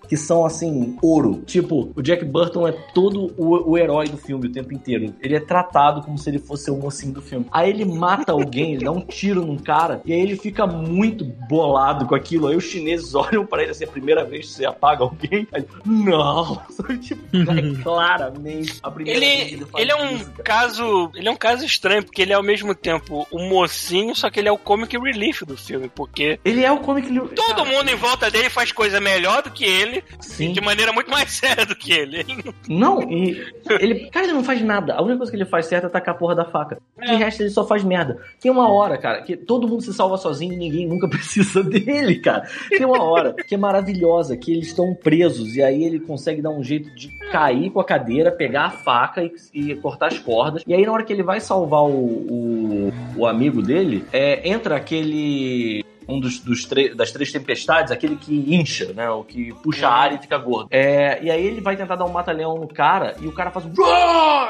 [0.08, 1.42] que são assim, ouro.
[1.44, 5.14] Tipo, o Jack Burton é todo o, o herói do filme o tempo inteiro.
[5.20, 7.46] Ele é tratado como se ele fosse o mocinho do filme.
[7.50, 11.24] Aí ele mata alguém, ele dá um tiro num cara, e aí ele fica muito
[11.24, 12.48] bolado com aquilo.
[12.48, 15.46] Aí os chineses olham pra ele assim, a primeira vez que você apaga alguém.
[15.52, 16.62] Aí ele, não!
[16.98, 21.10] Tipo, é claramente a primeira vez que Ele, ele faz ele é um isso, caso.
[21.14, 24.40] Ele é um caso estranho, porque ele é ao mesmo tempo o mocinho, só que
[24.40, 27.08] ele é o comic relief do filme, porque Ele é o comic...
[27.08, 30.52] todo cara, mundo em volta dele faz coisa melhor do que ele, Sim.
[30.52, 32.24] de maneira muito mais séria do que ele.
[32.68, 33.40] Não, e
[33.80, 34.94] ele, cara, ele não faz nada.
[34.94, 36.78] A única coisa que ele faz certo é tacar a porra da faca.
[36.98, 37.16] De É.
[37.16, 38.20] resto, ele só faz merda.
[38.40, 42.16] Tem uma hora, cara, que todo mundo se salva sozinho e ninguém nunca precisa dele,
[42.20, 42.48] cara.
[42.68, 46.50] Tem uma hora que é maravilhosa, que eles estão presos e aí ele consegue dar
[46.50, 50.62] um jeito de cair com a cadeira, pegar a faca e, e cortar as cordas.
[50.66, 54.76] E aí, na hora que ele vai salvar o, o, o amigo dele, é, entra
[54.76, 56.66] aquele um dos, dos
[56.96, 59.10] das três tempestades, aquele que incha, né?
[59.10, 59.92] O que puxa Uhum.
[59.92, 60.68] ar e fica gordo.
[60.70, 63.66] É, e aí ele vai tentar dar um mata-leão no cara e o cara faz
[63.66, 63.72] um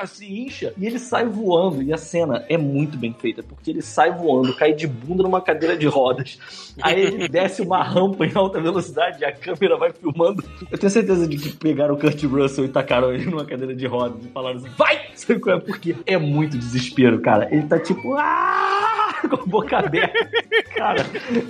[0.07, 1.83] se incha e ele sai voando.
[1.83, 5.40] E a cena é muito bem feita, porque ele sai voando, cai de bunda numa
[5.40, 6.38] cadeira de rodas.
[6.81, 10.42] Aí ele desce uma rampa em alta velocidade e a câmera vai filmando.
[10.71, 13.87] Eu tenho certeza de que pegaram o Kurt Russell e tacaram ele numa cadeira de
[13.87, 15.01] rodas e falaram assim: vai!
[15.14, 15.61] Sabe qual é?
[15.61, 17.49] Porque é muito desespero, cara.
[17.51, 18.14] Ele tá tipo.
[18.14, 18.97] "Ah!",
[19.28, 20.28] Com a boca aberta.
[20.76, 21.04] Cara,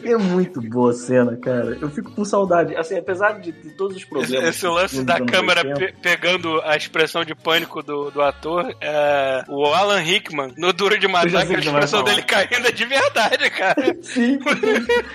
[0.04, 1.76] é muito boa a cena, cara.
[1.80, 2.74] Eu fico com saudade.
[2.76, 4.48] Assim, apesar de, de todos os Esse, problemas.
[4.48, 8.74] esse lance dos da câmera 80, pe- pegando a expressão de pânico do, do ator,
[8.80, 12.72] é, o Alan Rickman, no Duro de Matar, que você vai expressão dele caindo é
[12.72, 13.96] de verdade, cara.
[14.02, 14.38] Sim.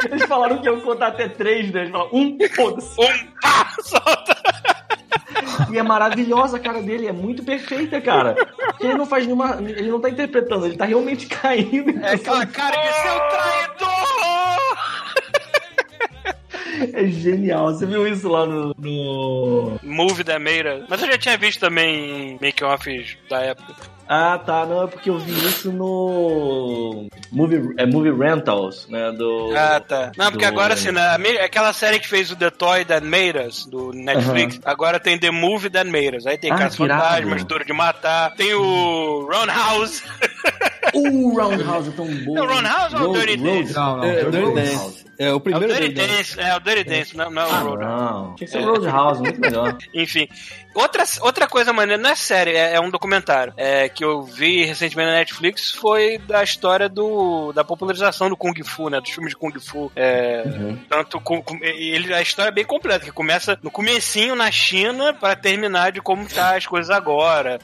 [0.09, 1.81] Eles falaram que iam contar até três, né?
[1.81, 3.01] Eles falaram, um, foda-se.
[3.01, 4.35] Um pá, solta.
[5.71, 8.35] E é maravilhosa a cara dele, é muito perfeita, cara.
[8.35, 9.57] Porque ele não faz nenhuma.
[9.59, 12.03] Ele não tá interpretando, ele tá realmente caindo.
[12.03, 13.93] É aquela cara de seu traidor!
[16.93, 17.67] É genial.
[17.67, 18.75] Você viu isso lá no.
[18.77, 19.79] no...
[19.83, 20.85] Movie da Meira.
[20.89, 23.92] Mas eu já tinha visto também em make-offs da época.
[24.07, 24.65] Ah, tá.
[24.65, 27.07] Não, é porque eu vi isso no.
[27.31, 29.11] Movie, é Movie Rentals, né?
[29.11, 29.53] Do.
[29.55, 30.11] Ah, tá.
[30.17, 33.05] Não, porque do- agora, assim, na, me- aquela série que fez o The Toy That
[33.05, 36.27] Made Us, do Netflix, agora tem The Movie That Made Us.
[36.27, 37.01] Aí tem Ah, Caça que irado.
[37.03, 40.03] Fantasmas, Duro de Matar, tem o Roundhouse.
[40.93, 42.37] O Roundhouse é tão bom.
[42.37, 43.73] É o Roundhouse ou o Dirty Dance?
[43.73, 44.03] Não, não.
[44.03, 45.03] É, eu- Dirty Dance.
[45.19, 46.07] É, o É o primeiro Dirty Dance.
[46.35, 48.33] Dance, é o Dirty Dance, não, não é o Ah.
[48.35, 49.77] Tinha que ser o Roadhouse, muito melhor.
[49.93, 50.27] Enfim,
[50.73, 54.65] outra, outra coisa maneira, não é série, é, é um documentário é, que eu vi
[54.65, 58.99] recentemente na Netflix foi da história do, da popularização do Kung Fu, né?
[58.99, 59.91] Dos filmes de Kung Fu.
[59.95, 60.77] É, Uhum.
[60.89, 65.13] Tanto com, com- ele, a história é bem completa, que começa no comecinho na China
[65.13, 67.59] para terminar de como tá as coisas agora.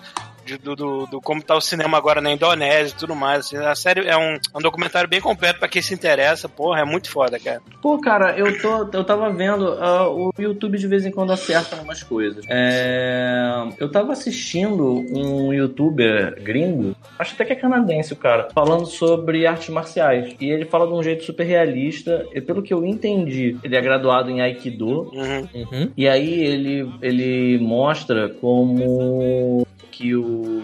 [0.49, 3.45] De- do, do, do como tá o cinema agora na Indonésia e tudo mais.
[3.45, 3.57] assim.
[3.57, 6.47] a série é um, um documentário bem completo pra quem se interessa.
[6.49, 7.61] Porra, é muito foda, cara.
[7.81, 11.75] Pô, cara, eu, tô, eu tava vendo, ah, o YouTube de vez em quando acerta
[11.75, 12.45] em umas coisas.
[12.47, 18.85] É, eu tava assistindo um youtuber gringo, acho até que é canadense o cara, falando
[18.85, 20.35] sobre artes marciais.
[20.39, 23.81] E ele fala de um jeito super realista, e pelo que eu entendi, ele é
[23.81, 25.47] graduado em Aikido, Uhum.
[25.53, 25.91] Uhum.
[25.95, 29.65] e aí ele, ele mostra como
[29.99, 30.63] que o,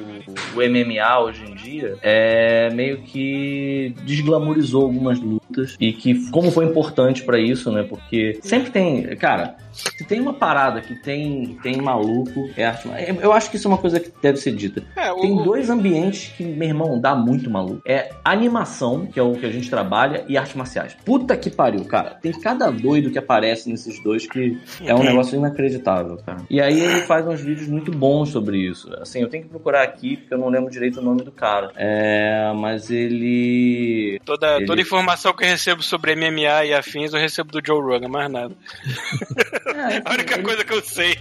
[0.56, 6.64] o MMA hoje em dia é meio que desglamorizou algumas lutas e que como foi
[6.64, 7.84] importante pra isso, né?
[7.84, 12.88] Porque sempre tem, cara, se tem uma parada que tem tem maluco, é arte.
[13.22, 14.84] Eu acho que isso é uma coisa que deve ser dita.
[14.96, 17.82] É, o, Tem dois ambientes que, meu irmão, dá muito maluco.
[17.86, 20.96] É animação, que é o que a gente trabalha, e artes marciais.
[21.06, 22.12] Puta que pariu, cara.
[22.22, 26.40] Tem cada doido que aparece nesses dois que é um negócio inacreditável, cara.
[26.50, 28.90] E aí ele faz uns vídeos muito bons sobre isso.
[29.02, 31.72] Assim, eu tenho que procurar aqui, porque eu não lembro direito o nome do cara.
[31.76, 34.20] É, mas ele...
[34.26, 37.82] toda, ele- toda informação que eu recebo sobre MMA e afins eu recebo do Joe
[37.82, 38.56] Rogan, mais nada.
[39.68, 41.18] É, A única ele- coisa que eu sei.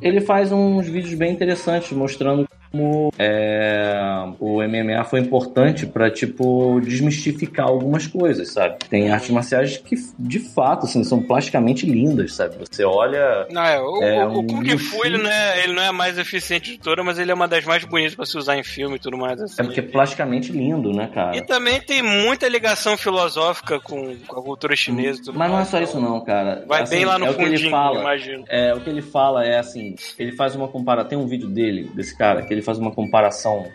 [0.00, 3.94] Ele faz uns vídeos bem interessantes mostrando como é,
[4.40, 8.76] o MMA foi importante pra, tipo, desmistificar algumas coisas, sabe?
[8.88, 12.56] Tem artes marciais que, de fato, assim, são plasticamente lindas, sabe?
[12.58, 13.46] Você olha...
[13.50, 15.88] Não, é, o, É, o, o um Kung Fu ele não, é, ele não é
[15.88, 18.56] a mais eficiente de toda, mas ele é uma das mais bonitas pra se usar
[18.56, 19.40] em filme e tudo mais.
[19.40, 19.60] Assim.
[19.60, 21.46] É porque é plasticamente lindo, né, E cara?
[21.46, 25.58] também tem muita ligação filosófica com, com a cultura chinesa e tudo Mas não é
[25.58, 25.68] mais.
[25.68, 26.64] só isso não, cara.
[26.66, 28.00] Vai Assim, bem lá no é o que ele fundinho, fala.
[28.00, 28.44] imagino.
[28.48, 31.90] É, o que ele fala é assim, ele faz uma comparação, tem um vídeo dele,
[31.94, 33.66] desse cara, que ele faz uma comparação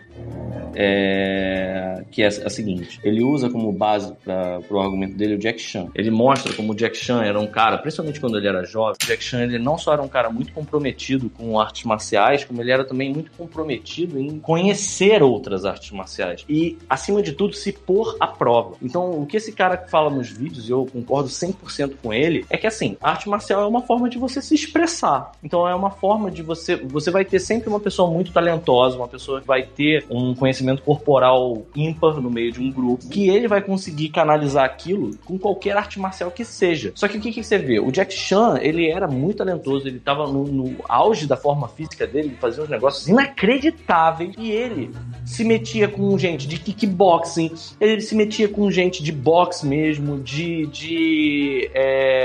[0.74, 5.60] é, que é a seguinte, ele usa como base para o argumento dele o Jack
[5.60, 5.88] Chan.
[5.94, 9.06] Ele mostra como o Jack Chan era um cara, principalmente quando ele era jovem, o
[9.06, 12.70] Jack Chan ele não só era um cara muito comprometido com artes marciais, como ele
[12.70, 18.16] era também muito comprometido em conhecer outras artes marciais e, acima de tudo, se pôr
[18.20, 18.76] à prova.
[18.82, 22.56] Então, o que esse cara fala nos vídeos, e eu concordo 100% com ele, é
[22.56, 25.32] que assim, arte marcial é uma forma de você se expressar.
[25.42, 26.76] Então, é uma forma de você.
[26.76, 30.82] Você vai ter sempre uma pessoa muito talentosa, uma pessoa que vai ter um conhecimento
[30.82, 35.76] corporal ímpar no meio de um grupo, que ele vai conseguir canalizar aquilo com qualquer
[35.76, 36.92] arte marcial que seja.
[36.94, 37.78] Só que o que, que você vê?
[37.78, 42.06] O Jack Chan, ele era muito talentoso, ele tava no, no auge da forma física
[42.06, 44.90] dele, ele fazia uns negócios inacreditáveis, e ele
[45.24, 50.66] se metia com gente de kickboxing, ele se metia com gente de boxe mesmo, de,
[50.66, 52.17] de é,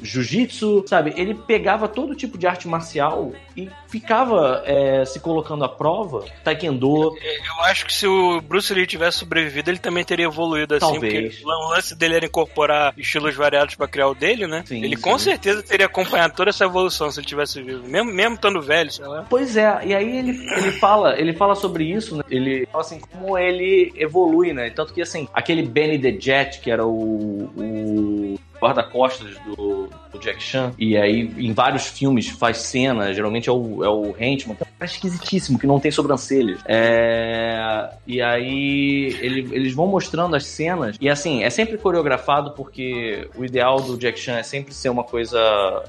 [0.00, 1.12] jiu-jitsu, sabe?
[1.16, 7.14] Ele pegava todo tipo de arte marcial e ficava é, se colocando à prova, taekwondo,
[7.16, 11.38] Eu acho que se o Bruce Lee tivesse sobrevivido, ele também teria evoluído assim, Talvez.
[11.38, 14.62] porque o lance dele era incorporar estilos variados pra criar o dele, né?
[14.66, 15.02] Sim, ele sim.
[15.02, 18.90] com certeza teria acompanhado toda essa evolução se ele tivesse vivo, mesmo, mesmo estando velho,
[18.90, 19.26] sei lá.
[19.28, 22.24] Pois é, e aí ele, ele fala, ele fala sobre isso, né?
[22.30, 24.70] Ele fala assim, como ele evolui, né?
[24.70, 30.42] Tanto que assim, aquele Benny the Jet, que era o, o guarda-costas do, do Jack
[30.42, 34.62] Chan, e aí em vários filmes faz cena, geralmente é o, é o Henchman, que
[34.80, 36.60] cara esquisitíssimo, que não tem sobrancelhas.
[36.66, 43.28] É, e aí ele- eles vão mostrando as cenas, e assim, é sempre coreografado porque
[43.36, 45.38] o ideal do Jack Chan é sempre ser uma coisa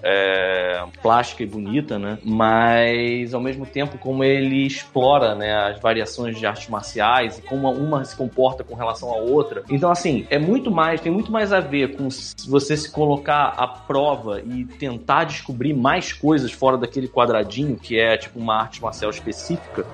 [0.04, 2.18] é, plástica e bonita, né?
[2.24, 7.72] Mas ao mesmo tempo como ele explora, né, as variações de artes marciais e como
[7.72, 9.64] uma se comporta com relação à outra.
[9.70, 12.10] Então assim, é muito mais, tem muito mais a ver com
[12.48, 18.18] você se colocar à prova e tentar descobrir mais coisas fora daquele quadradinho que é
[18.18, 19.86] tipo uma arte marcial específica,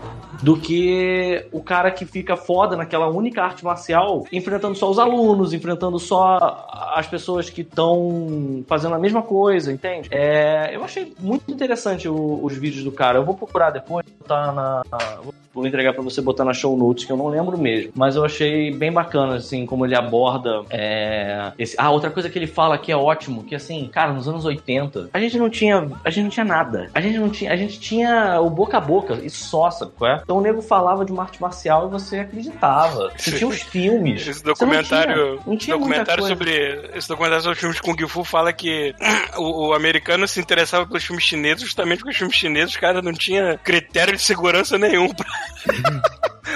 [0.41, 5.53] do que o cara que fica foda naquela única arte marcial, enfrentando só os alunos,
[5.53, 10.09] enfrentando só as pessoas que estão fazendo a mesma coisa, entende?
[10.11, 13.17] É, eu achei muito interessante o- os vídeos do cara.
[13.19, 14.81] Eu vou procurar depois, botar na,
[15.23, 17.91] vou- vou entregar pra você botar na show notes, que eu não lembro mesmo.
[17.95, 21.75] Mas eu achei bem bacana, assim, como ele aborda é, esse...
[21.77, 25.09] Ah, outra coisa que ele fala que é ótimo, que assim, cara, nos anos 80,
[25.13, 26.89] a gente não tinha, a gente não tinha nada.
[26.93, 30.11] A gente não tinha, a gente tinha o boca a boca e só, sabe qual
[30.11, 30.21] é?
[30.23, 33.11] Então o nego falava de uma arte marcial e você acreditava.
[33.17, 34.21] Você tinha os filmes.
[34.27, 38.07] Esse Você não documentário, tinha- não tinha documentário sobre esse documentário sobre filmes de Kung
[38.07, 38.93] Fu fala que
[39.37, 43.13] o, o americano se interessava pelos filmes chineses justamente porque os filmes chineses, cara, não
[43.13, 45.25] tinha critério de segurança nenhum pra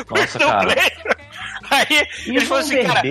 [0.09, 0.75] Nossa, cara.
[1.71, 1.85] Aí
[2.27, 3.01] ele Isso é falou um assim, cara,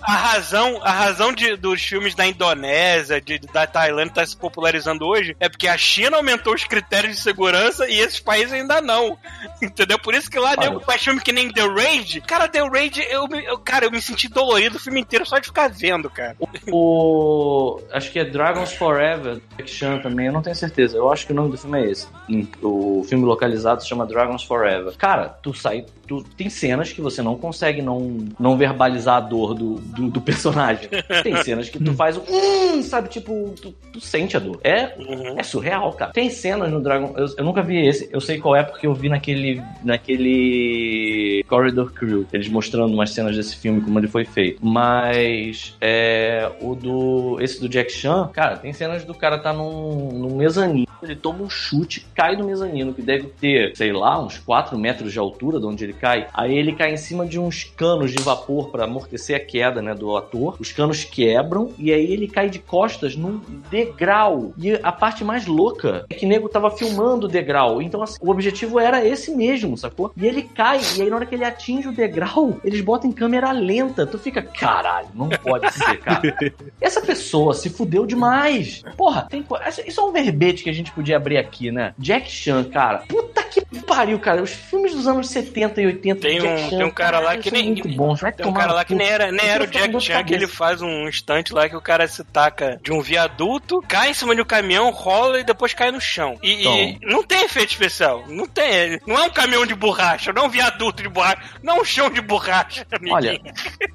[0.00, 5.04] a razão, a razão de- dos filmes da Indonésia, de, da Tailândia estar se popularizando
[5.06, 9.18] hoje é porque a China aumentou os critérios de segurança e esses países ainda não.
[9.62, 9.98] Entendeu?
[9.98, 10.70] Por isso que lá Olha.
[10.70, 12.20] nego faz filme que nem The Raid.
[12.22, 15.46] Cara, The Raid, eu, eu- cara, eu me senti dolorido o filme inteiro só de
[15.48, 16.36] ficar vendo, cara.
[16.72, 17.80] O.
[17.92, 20.96] Acho que é Dragons Forever, Jack Chan também, eu não tenho certeza.
[20.96, 22.06] Eu acho que o nome do filme é esse.
[22.28, 24.94] Em- O filme localizado se chama Dragons Forever.
[24.96, 25.84] Cara, tu sai.
[26.06, 27.98] Tu, tem cenas que você não consegue não,
[28.38, 30.88] não verbalizar a dor do, do, do personagem.
[31.22, 32.22] Tem cenas que tu faz o.
[32.28, 34.58] Hum, sabe, tipo, tu, tu sente a dor.
[34.62, 35.38] É Uhum.
[35.38, 36.12] É surreal, cara.
[36.12, 37.14] Tem cenas no Dragon.
[37.16, 38.08] Eu, eu nunca vi esse.
[38.12, 39.62] Eu sei qual é porque eu vi naquele.
[39.82, 41.44] naquele.
[41.48, 42.26] Corridor Crew.
[42.32, 44.64] Eles mostrando umas cenas desse filme, como ele foi feito.
[44.64, 45.76] Mas.
[45.80, 46.50] É.
[46.60, 47.38] O do.
[47.40, 50.86] Esse do Jack Chan, cara, tem cenas do cara tá num, num mezanino.
[51.02, 55.12] Ele toma um chute, cai do mezanino, que deve ter, sei lá, uns 4 metros
[55.12, 56.26] de altura de onde ele cai.
[56.32, 59.94] Aí ele cai em cima de uns canos de vapor pra amortecer a queda, né,
[59.94, 60.56] do ator.
[60.60, 64.52] Os canos quebram e aí ele cai de costas num degrau.
[64.58, 67.80] E a parte mais louca é que o nego tava filmando o degrau.
[67.80, 70.12] Então, assim, o objetivo era esse mesmo, sacou?
[70.16, 73.12] E ele cai, e aí na hora que ele atinge o degrau, eles botam em
[73.12, 74.06] câmera lenta.
[74.06, 76.22] Tu fica, caralho, não pode ser, cara.
[76.80, 78.82] Essa pessoa se fudeu demais.
[78.96, 81.94] Porra, tem, co- isso é um verbete que a gente podia abrir aqui, né?
[81.98, 82.98] Jack Chan, cara.
[83.08, 84.42] Puta que pariu, cara.
[84.42, 87.50] Os filmes dos anos 70 e 80 Tem um- Chan, tem um cara lá que
[87.50, 88.20] nem- muito bons.
[88.20, 90.46] Vai Tem um cara lá que nem era, nem era o Jack Chan, que ele
[90.46, 94.34] faz um instante lá que o cara se taca de um viaduto, cai em cima
[94.34, 96.38] de um caminhão, rola e depois cai no chão.
[96.42, 98.24] E, e não tem efeito especial.
[98.28, 99.00] Não tem.
[99.06, 101.84] Não é um caminhão de borracha, não é um viaduto de borracha, não é um
[101.84, 103.14] chão de borracha, amiguinho.
[103.14, 103.40] Olha,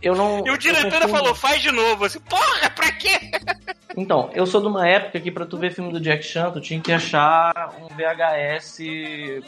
[0.01, 0.43] eu não.
[0.45, 2.05] e o diretor confundo- falou, faz de novo.
[2.05, 3.31] Assim, porra, pra quê?
[3.97, 6.61] Então, eu sou de uma época que pra tu ver filme do Jack Chan, tu
[6.61, 8.77] tinha que achar um VHS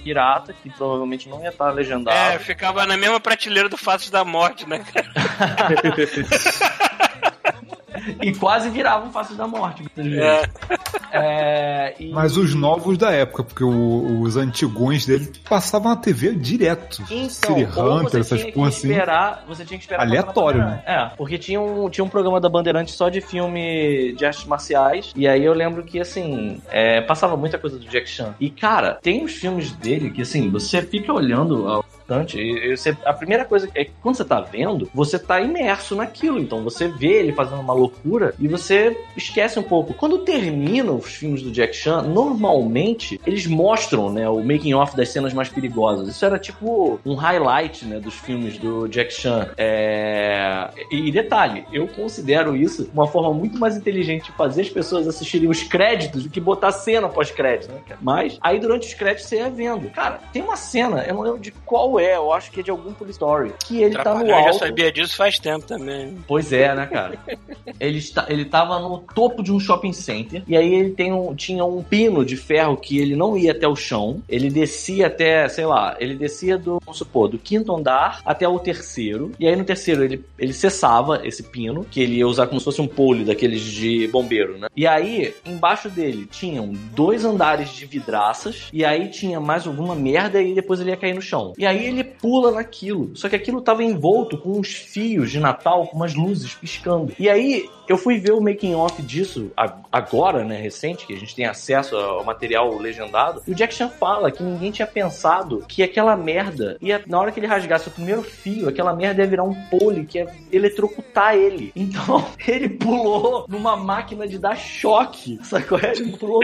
[0.03, 2.39] pirata, que provavelmente não ia estar É, legendado.
[2.43, 5.07] ficava na mesma prateleira do Fatos da Morte, né, cara?
[8.21, 9.81] E quase virava um Face da Morte.
[9.83, 10.19] muitas vezes.
[10.19, 10.41] É.
[11.15, 16.33] É, e- Mas os novos da época, porque o- os antigões dele passavam na TV
[16.33, 17.01] direto.
[17.09, 18.89] Então, City Hunter, essas porra que assim.
[18.91, 21.13] esperar, você tinha que esperar Aleatório, na Bandeirantes.
[21.13, 25.13] É, porque tinha um, tinha um programa da Bandeirantes só de filme de artes marciais,
[25.15, 28.33] e aí eu lembro que, assim, é, passava muita coisa do Jack Chan.
[28.39, 31.69] E, cara, tem os filmes dele que, assim, você fica olhando
[32.09, 35.39] ao instante, e, você, a primeira coisa é que quando você tá vendo, você tá
[35.39, 39.93] imerso naquilo, então você vê ele fazendo uma loucura e você esquece um pouco.
[39.93, 45.09] Quando termina os filmes do Jack Chan, normalmente eles mostram, né, o making off das
[45.09, 46.07] cenas mais perigosas.
[46.07, 49.49] Isso era tipo um highlight, né, dos filmes do Jack Chan.
[49.57, 50.69] É...
[50.91, 55.49] E detalhe, eu considero isso uma forma muito mais inteligente de fazer as pessoas assistirem
[55.49, 57.79] os créditos do que botar cena pós-crédito, né?
[58.01, 59.89] Mas aí durante os créditos você ia vendo.
[59.91, 62.71] Cara, tem uma cena, eu não lembro de qual é, eu acho que é de
[62.71, 64.53] algum Police Story, que ele tá no Trapalhão, eu alto.
[64.53, 66.17] já sabia disso faz tempo também.
[66.27, 67.17] Pois é, né, cara?
[67.79, 71.35] ele, está, ele tava no topo de um shopping center e aí ele tem um,
[71.35, 74.21] tinha um pino de ferro que ele não ia até o chão.
[74.27, 78.59] Ele descia até, sei lá, ele descia do, vamos supor, do quinto andar até o
[78.59, 79.31] terceiro.
[79.39, 82.65] E aí no terceiro ele, ele cessava esse pino, que ele ia usar como se
[82.65, 84.67] fosse um pole daqueles de bombeiro, né?
[84.75, 90.41] E aí, embaixo dele tinham dois andares de vidraças e aí tinha mais alguma merda
[90.41, 91.53] e depois ele ia cair no chão.
[91.57, 93.11] E aí ele pula naquilo.
[93.15, 97.13] Só que aquilo tava envolto com uns fios de Natal, com umas luzes piscando.
[97.19, 99.51] E aí eu fui ver o making off disso
[99.91, 103.41] agora, né, recente, que a gente tem acesso ao material legendado.
[103.47, 107.31] E o Jack Chan fala que ninguém tinha pensado que aquela merda ia, na hora
[107.31, 111.35] que ele rasgasse o primeiro fio, aquela merda ia virar um pole que ia eletrocutar
[111.35, 111.71] ele.
[111.75, 115.79] Então, ele pulou numa máquina de dar choque, sacou?
[115.79, 116.41] Ele pulou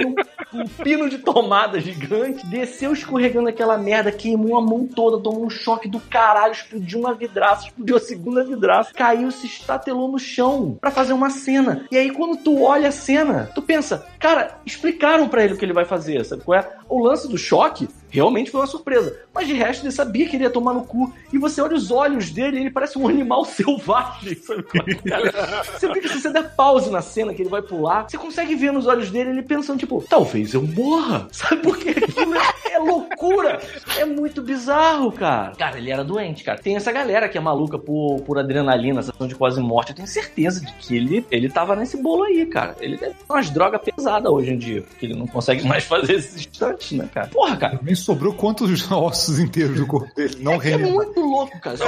[0.52, 5.50] num, pino de tomada gigante, desceu escorregando aquela merda, queimou a mão toda, tomou um
[5.50, 10.78] choque do caralho, explodiu uma vidraça, explodiu a segunda vidraça, caiu, se estatelou no chão
[10.80, 11.86] pra fazer uma cena.
[11.92, 15.66] E aí, quando tu olha a cena, tu pensa, cara, explicaram pra ele o que
[15.66, 16.68] ele vai fazer, sabe qual é?
[16.88, 19.16] O lance do choque realmente foi uma surpresa.
[19.34, 21.14] Mas de resto, ele sabia que ele ia tomar no cu.
[21.32, 25.64] E você olha os olhos dele, ele parece um animal selvagem, sabe cara?
[25.64, 28.72] Você fica, se você der pause na cena que ele vai pular, você consegue ver
[28.72, 31.28] nos olhos dele ele pensando, tipo, talvez eu morra.
[31.32, 31.90] Sabe por quê?
[31.90, 33.62] Aquilo é, é loucura.
[33.98, 35.56] É muito bizarro, cara.
[35.56, 36.60] Cara, ele era doente, cara.
[36.60, 39.90] Tem essa galera que é maluca por, por adrenalina, sensação de quase morte.
[39.90, 42.76] Eu tenho certeza de que ele, ele tava nesse bolo aí, cara.
[42.80, 46.14] Ele deve ter umas drogas pesadas hoje em dia, porque ele não consegue mais fazer
[46.14, 46.80] esses instantes.
[46.80, 47.28] antes, né, cara?
[47.28, 47.80] Porra, cara.
[48.00, 50.92] Sobrou quantos ossos inteiros do corpo dele, não É rende.
[50.92, 51.78] muito louco, cara.
[51.78, 51.86] Só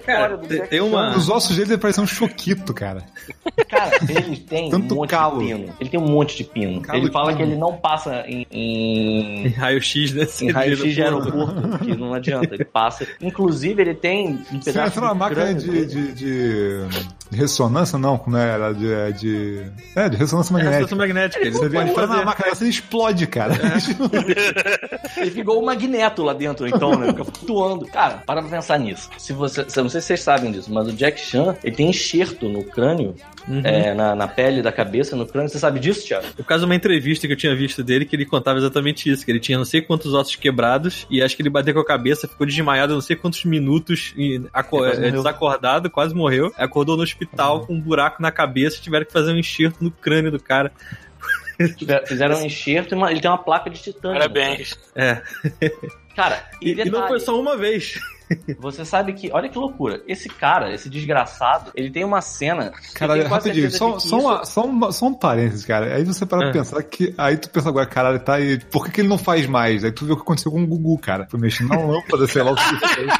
[0.00, 3.04] Cara, tem- uma- Os ossos dele parecem um choquito, cara.
[3.68, 5.38] Cara, ele tem Tanto um monte calo.
[5.40, 5.74] de pino.
[5.80, 6.80] Ele tem um monte de pino.
[6.80, 7.36] Calo ele de fala pino.
[7.38, 10.26] que ele não passa em, em, Em raio-x, né?
[10.42, 12.54] em raio-x de aeroporto, porque não adianta.
[12.54, 13.06] Ele passa.
[13.20, 16.80] Inclusive, ele tem um Você pedaço entra numa de máquina de, de, de
[17.30, 18.48] ressonância, não, como é?
[18.48, 19.62] Era de, é de.
[19.94, 20.82] É, de ressonância É, magnética.
[20.82, 21.42] ressonância magnética.
[21.46, 22.24] Ele Você vê, entra na fazer.
[22.24, 23.54] máquina dessa e explode, cara.
[25.16, 27.08] Ele ficou um magneto lá dentro, então, né?
[27.08, 27.86] Fica flutuando.
[27.86, 29.08] Cara, para pra pensar nisso.
[29.18, 32.48] Se você, não sei se vocês sabem disso, mas o Jack Chan, ele tem enxerto
[32.48, 33.14] no crânio,
[33.48, 33.60] Uhum.
[33.64, 35.48] é, na, na pele da cabeça, no crânio.
[35.48, 36.26] Você sabe disso, Thiago?
[36.36, 39.24] Por causa de uma entrevista que eu tinha visto dele, que ele contava exatamente isso,
[39.24, 41.84] que ele tinha não sei quantos ossos quebrados, e acho que ele bateu com a
[41.84, 46.52] cabeça, ficou desmaiado não sei quantos minutos, e aco- Quase é, desacordado, quase morreu.
[46.56, 50.30] Acordou no hospital com um buraco na cabeça, tiveram que fazer um enxerto no crânio
[50.32, 50.72] do cara.
[52.06, 54.18] Fizeram um enxerto e uma- ele tem uma placa de titânio.
[54.18, 54.76] Parabéns.
[54.94, 55.22] É.
[56.14, 57.98] Cara, e, E, não foi só uma vez.
[58.58, 62.72] Você sabe que, olha que loucura, esse cara, esse desgraçado, ele tem uma cena.
[62.98, 65.94] quase rapidinho, só, só, isso- uma, só, uma, só um parênteses, cara.
[65.94, 66.50] Aí você para É.
[66.50, 67.14] pra pensar que.
[67.16, 68.58] Aí tu pensa agora, caralho, tá aí.
[68.70, 69.84] Por que, que ele não faz mais?
[69.84, 71.26] Aí tu vê o que aconteceu com o Gugu, cara.
[71.30, 73.12] Foi mexendo na lâmpada, sei lá o que ele fez.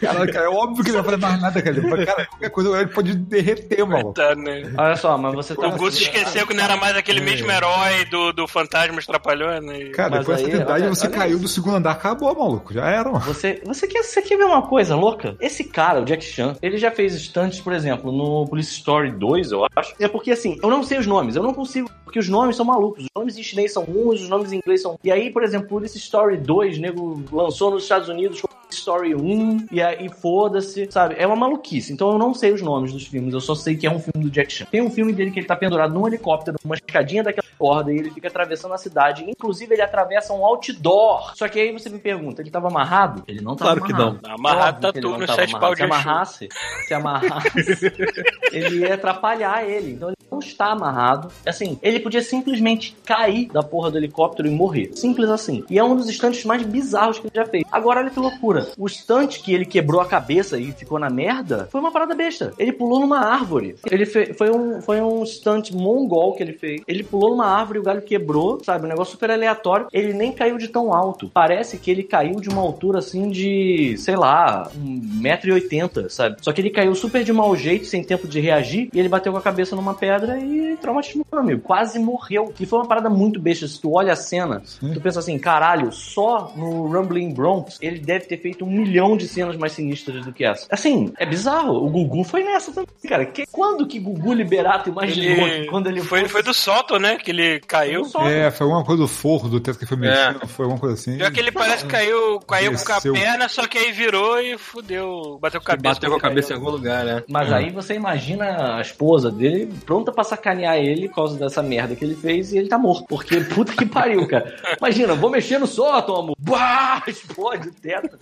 [0.00, 1.76] Caralho, cara, é óbvio que ele não vai fazer mais nada, cara.
[1.76, 4.14] Ele pode- Cara, qualquer coisa ele pode derreter, maluco.
[4.14, 4.72] Tá, né?
[4.76, 5.66] Olha só, mas você tá.
[5.68, 9.72] O Gusto esqueceu que não era mais aquele mesmo herói do, do Fantasma Estrapalhando.
[9.72, 9.90] E...
[9.90, 11.42] Cara, Mas depois dessa idade olha- você olha caiu isso.
[11.42, 12.72] do segundo andar, acabou, maluco.
[12.72, 13.24] Já era, mano.
[13.24, 15.36] Você, você, quer, você quer ver uma coisa louca?
[15.40, 19.52] Esse cara, o Jack Chan, ele já fez stunts, por exemplo, no Police Story 2,
[19.52, 19.94] eu acho.
[19.98, 21.90] É porque assim, eu não sei os nomes, eu não consigo.
[22.10, 23.04] Porque os nomes são malucos.
[23.04, 24.98] Os nomes em chinês são uns, os nomes em inglês são.
[25.04, 29.66] E aí, por exemplo, Police Story 2, nego lançou nos Estados Unidos como Story 1,
[29.70, 31.14] e aí foda-se, sabe?
[31.18, 31.92] É uma maluquice.
[31.92, 34.24] Então eu não sei os nomes dos filmes, eu só sei que é um filme
[34.24, 34.64] do Jack Chan.
[34.70, 37.96] Tem um filme dele que ele tá pendurado num helicóptero, numa escadinha daquela corda, e
[37.98, 39.24] ele fica atravessando a cidade.
[39.28, 41.32] Inclusive, ele atravessa um outdoor.
[41.36, 43.22] Só que aí você me pergunta, ele tava amarrado?
[43.28, 44.20] Ele não tava Claro que amarrado.
[44.24, 44.34] não.
[44.34, 45.60] Amarrado tá que tudo no sete amarrado.
[45.60, 46.48] pau de Se amarrasse,
[46.88, 47.92] se amarrasse,
[48.52, 49.92] ele ia atrapalhar ele.
[49.92, 51.28] Então ele não está amarrado.
[51.44, 54.90] Assim, ele podia simplesmente cair da porra do helicóptero e morrer.
[54.94, 55.64] Simples assim.
[55.70, 57.64] E é um dos instantes mais bizarros que ele já fez.
[57.70, 58.68] Agora, olha que loucura.
[58.78, 62.52] O instante que ele quebrou a cabeça e ficou na merda foi uma parada besta.
[62.58, 63.76] Ele pulou numa árvore.
[63.90, 66.82] Ele foi um foi um stunt mongol que ele fez.
[66.86, 68.86] Ele pulou numa árvore, o galho quebrou, sabe?
[68.86, 69.86] Um negócio super aleatório.
[69.92, 71.30] Ele nem caiu de tão alto.
[71.32, 76.36] Parece que ele caiu de uma altura assim de, sei lá, 1,80m, sabe?
[76.40, 79.32] Só que ele caiu super de mau jeito, sem tempo de reagir, e ele bateu
[79.32, 81.62] com a cabeça numa pedra e traumatizou, meu amigo.
[81.62, 82.52] Quase morreu.
[82.58, 83.66] E foi uma parada muito besta.
[83.66, 84.62] Se tu olha a cena,
[84.92, 89.26] tu pensa assim, caralho, só no Rumbling Bronx ele deve ter feito um milhão de
[89.28, 90.66] cenas mais sinistras do que essa.
[90.70, 91.74] Assim, é bizarro.
[91.84, 93.24] O Gugu foi nessa também, cara.
[93.26, 95.66] Que, quando que Gugu Liberato imaginou Ele...
[95.66, 97.16] quando ele foi, foi do Soto, né?
[97.16, 98.04] Que ele caiu.
[98.04, 100.94] Só- É, foi alguma coisa do forro do teto que foi mexendo, foi alguma coisa
[100.94, 101.16] assim.
[101.16, 104.56] Pior que ele parece que caiu, caiu com a perna, só que aí virou e
[104.58, 105.38] fudeu.
[105.40, 105.94] Bateu com a cabeça.
[105.94, 106.30] Bateu com a caiu.
[106.30, 107.22] cabeça em algum lugar, né?
[107.28, 111.79] Mas aí você imagina a esposa dele pronta pra sacanear ele por causa dessa merda
[111.88, 113.06] que ele fez e ele tá morto.
[113.08, 114.54] Porque puta que pariu, cara.
[114.78, 116.36] Imagina, vou mexer no sótão, amor.
[116.38, 118.16] Bah, explode o teto.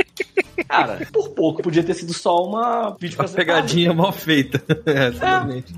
[0.68, 4.62] Cara, por pouco podia ter sido só uma vídeo Uma pegadinha mal feita.
[4.88, 5.74] É, exatamente.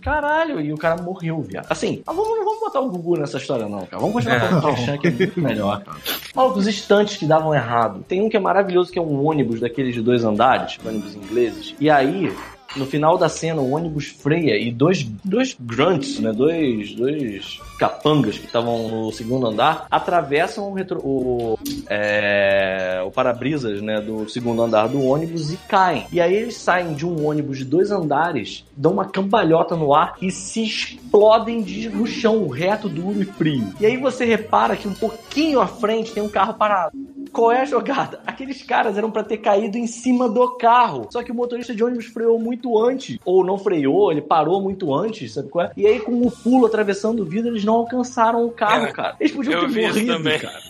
[0.00, 1.66] Caralho, e o cara morreu, viado.
[1.68, 3.98] Assim, mas vamos, vamos botar o Gugu nessa história, não, cara.
[3.98, 5.98] Vamos continuar É, do Jack Chan, que é muito melhor, cara.
[6.34, 8.04] Maluco, os estantes que davam errado.
[8.06, 11.74] Tem um que é maravilhoso, que é um ônibus daqueles de dois andares, ônibus ingleses.
[11.80, 12.32] E aí,
[12.74, 16.32] no final da cena, o ônibus freia e dois, dois grunts, né?
[16.32, 21.58] Dois, dois capangas que estavam no segundo andar atravessam o, retro, o,
[21.88, 26.06] é, o para-brisas né, do segundo andar do ônibus e caem.
[26.10, 30.16] E aí eles saem de um ônibus de dois andares, dão uma cambalhota no ar
[30.20, 33.72] e se explodem de, no chão, reto, duro e frio.
[33.80, 36.96] E aí você repara que um pouquinho à frente tem um carro parado.
[37.32, 38.20] Qual é a jogada?
[38.26, 41.08] Aqueles caras eram pra ter caído em cima do carro.
[41.10, 43.18] Só que o motorista de ônibus freou muito antes.
[43.26, 45.72] Ou não freou, ele parou muito antes, sabe qual é?
[45.76, 49.16] E aí, com o pulo atravessando o vidro, eles não alcançaram o carro, É, cara.
[49.20, 50.38] Eles podiam ter morrido, também.
[50.38, 50.60] cara.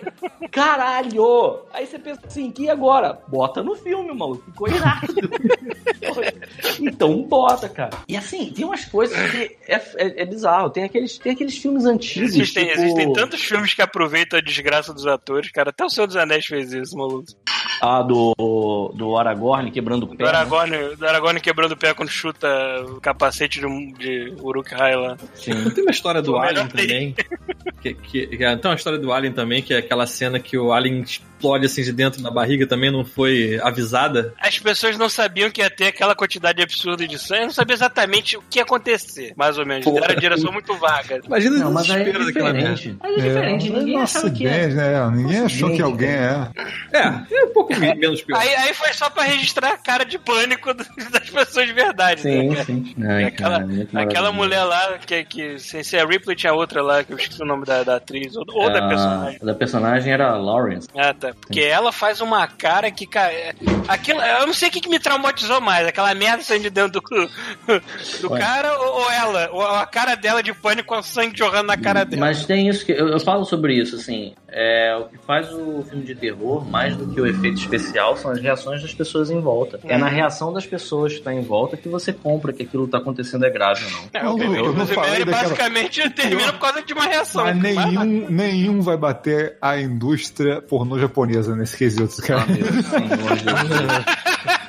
[0.50, 1.60] Caralho!
[1.72, 3.20] Aí você pensa assim, que agora?
[3.28, 4.42] Bota no filme, maluco.
[4.46, 5.06] Ficou irado.
[6.80, 7.90] então bota, cara.
[8.08, 10.70] E assim, tem umas coisas que é, é- é bizarro.
[10.70, 12.30] Tem aqueles, tem aqueles filmes antigos.
[12.34, 12.80] Existem, tipo...
[12.80, 15.70] existem tantos filmes que aproveitam a desgraça dos atores, cara.
[15.70, 17.26] Até o Senhor dos Anéis fez isso, maluco.
[17.80, 20.16] Ah, do, do Aragorn quebrando o pé.
[20.16, 20.28] Do né?
[20.30, 22.46] Aragorn, do Aragorn quebrando o pé quando chuta
[22.88, 25.16] o capacete de, de Uruk-hai lá.
[25.34, 25.52] Sim.
[25.54, 27.14] Não tem uma história do Alien também?
[27.80, 30.58] Que, que, que é- tem uma história do Alien também, que é aquela cena que
[30.58, 34.34] o Alien explode assim de dentro da barriga, também não foi avisada.
[34.38, 38.36] As pessoas não sabiam que ia ter aquela quantidade absurda de sangue, não sabiam exatamente
[38.36, 39.84] o que ia acontecer, mais ou menos.
[39.84, 40.04] Porra.
[40.04, 41.20] Era a direção muito vaga.
[41.24, 42.74] Imagina Não, o mas aí é desespero daquela merda.
[42.74, 42.98] diferente.
[43.02, 45.10] Mas é diferente, ninguém nossa, achava que né?
[45.10, 46.48] Ninguém Nossa, achou que alguém é.
[46.92, 46.98] É,
[47.34, 48.38] é um pouco menos pior.
[48.40, 52.20] Aí, aí foi só pra registrar a cara de pânico das pessoas de verdade.
[52.22, 52.64] Sim, né?
[52.64, 52.94] sim.
[53.06, 56.82] Ai, Aquela, cara, muito aquela mulher lá, que, que sem ser a Ripley, tinha outra
[56.82, 59.38] lá, que eu esqueci o nome da, da atriz, ou, ou da Ah, personagem.
[59.42, 60.88] Da personagem era a Lawrence.
[60.96, 61.32] Ah, tá.
[61.40, 63.32] Porque ela faz uma cara que, cara.
[63.32, 63.54] é-
[63.88, 67.00] Aquilo, eu não sei o que, que me traumatizou mais, aquela merda saindo de dentro
[67.00, 67.00] do,
[68.20, 68.38] do Ué.
[68.40, 71.76] cara ou, ou ela, ou a cara dela de pânico com o sangue jorrando na
[71.76, 72.20] cara dela.
[72.20, 72.92] Mas tem isso que.
[72.92, 74.34] Eu, eu falo sobre isso, assim.
[74.52, 78.32] É, o que faz o filme de terror, mais do que o efeito especial, são
[78.32, 79.78] as reações das pessoas em volta.
[79.84, 82.98] É na reação das pessoas que está em volta que você compra que aquilo está
[82.98, 84.00] acontecendo é grave ou não.
[84.12, 87.04] É, Eu o primeiro, eu não o falei daquela- basicamente termina por causa de uma
[87.04, 87.44] reação.
[87.44, 92.42] Mas Mas- nenhum, nenhum vai bater a indústria pornô japonesa nesse quesito, cara.
[92.42, 92.60] Ah, meu.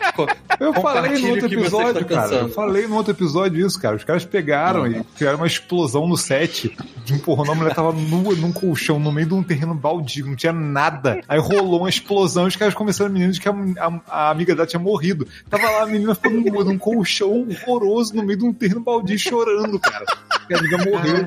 [0.59, 2.35] Eu falei no outro que episódio, está cara.
[2.35, 3.95] Eu falei no outro episódio isso, cara.
[3.95, 7.51] Os caras pegaram e criaram uma explosão no set de um pornô.
[7.51, 11.21] A mulher tava nua num colchão, no meio de um terreno baldio, não tinha nada.
[11.27, 14.29] Aí rolou uma explosão e os caras começaram a menina de que a, a- a
[14.29, 15.27] amiga dela tinha morrido.
[15.49, 19.17] Tava lá, a menina ficou nua num colchão horroroso no meio de um terreno baldio
[19.17, 20.05] chorando, cara.
[20.47, 21.25] Que a amiga morreu.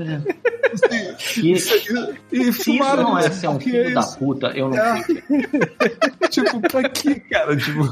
[1.19, 4.49] Que- Isso, isso, e Se isso filmaram não é ser um filho é da puta,
[4.57, 5.03] eu não É.
[5.03, 5.23] sei.
[6.31, 7.57] Tipo, pra quê, cara?
[7.57, 7.83] Tipo,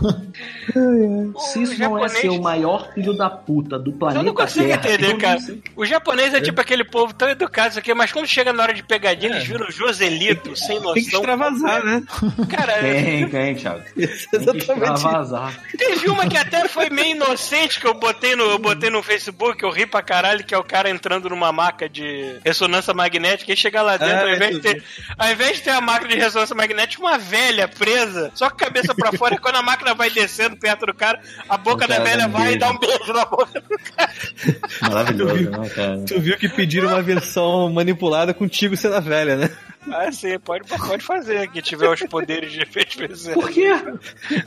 [1.39, 4.35] Se isso não é japonês- ser o maior filho da puta do planeta Eu não
[4.35, 5.39] consigo Terra, entender, cara.
[5.76, 8.83] O japonês é tipo aquele povo tão educado, aqui, mas quando chega na hora de
[8.83, 10.95] pegadinha, eles viram Joselito, sem noção.
[10.95, 12.03] Tem que extravasar, né?
[12.49, 13.83] Cara, Tem, tem, Thiago.
[13.95, 14.59] Tem que Exatamente.
[14.59, 15.61] extravasar.
[15.76, 19.62] teve uma que até foi meio inocente que eu botei no, eu botei no Facebook,
[19.62, 23.57] eu ri pra caralho, que é o cara entrando numa maca de ressonância magnética e
[23.57, 24.83] chega lá dentro, Ah, ao, invés de ter,
[25.18, 28.59] ao invés de ter a máquina de ressonância magnética, uma velha presa, só com a
[28.59, 31.89] cabeça pra fora, e quando a máquina vai descendo perto do cara, a boca O
[31.89, 32.59] da cara velha vai e beijo.
[32.61, 33.62] dá um beijo na boca.
[34.83, 36.05] Maravilhoso, né, cara?
[36.07, 39.51] Tu viu que pediram uma versão manipulada contigo sendo a velha, né?
[39.91, 43.35] Ah, sim, pode, pode fazer, que tiver os poderes de efeito especial.
[43.35, 43.68] Por quê?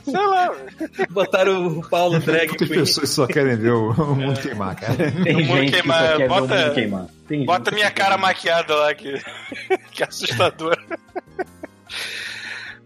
[0.02, 0.50] Sei lá,
[1.10, 2.68] Botaram o Paulo Drag Queen.
[2.70, 4.94] pessoas só querem ver o, o mundo queimar, cara.
[4.94, 7.06] Tem O mundo que queimar, só quer ver o bota- mundo queimar.
[7.28, 9.12] Tem bota minha que cara maquiada lá, que,
[9.92, 10.80] que é assustadora.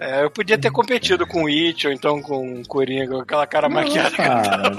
[0.00, 3.46] É, eu podia ter competido com o It ou então com o Coringa, com aquela
[3.46, 4.10] cara Não, maquiada.
[4.16, 4.70] cara,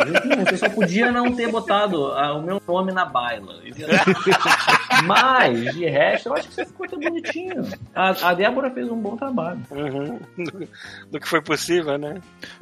[0.49, 3.53] você só podia não ter botado ah, o meu nome na baila.
[5.05, 7.63] Mas, de resto, eu acho que você ficou tão bonitinho.
[7.93, 9.59] A, a Débora fez um bom trabalho.
[9.69, 10.19] Uhum.
[10.38, 10.67] Do,
[11.11, 12.15] do que foi possível, né?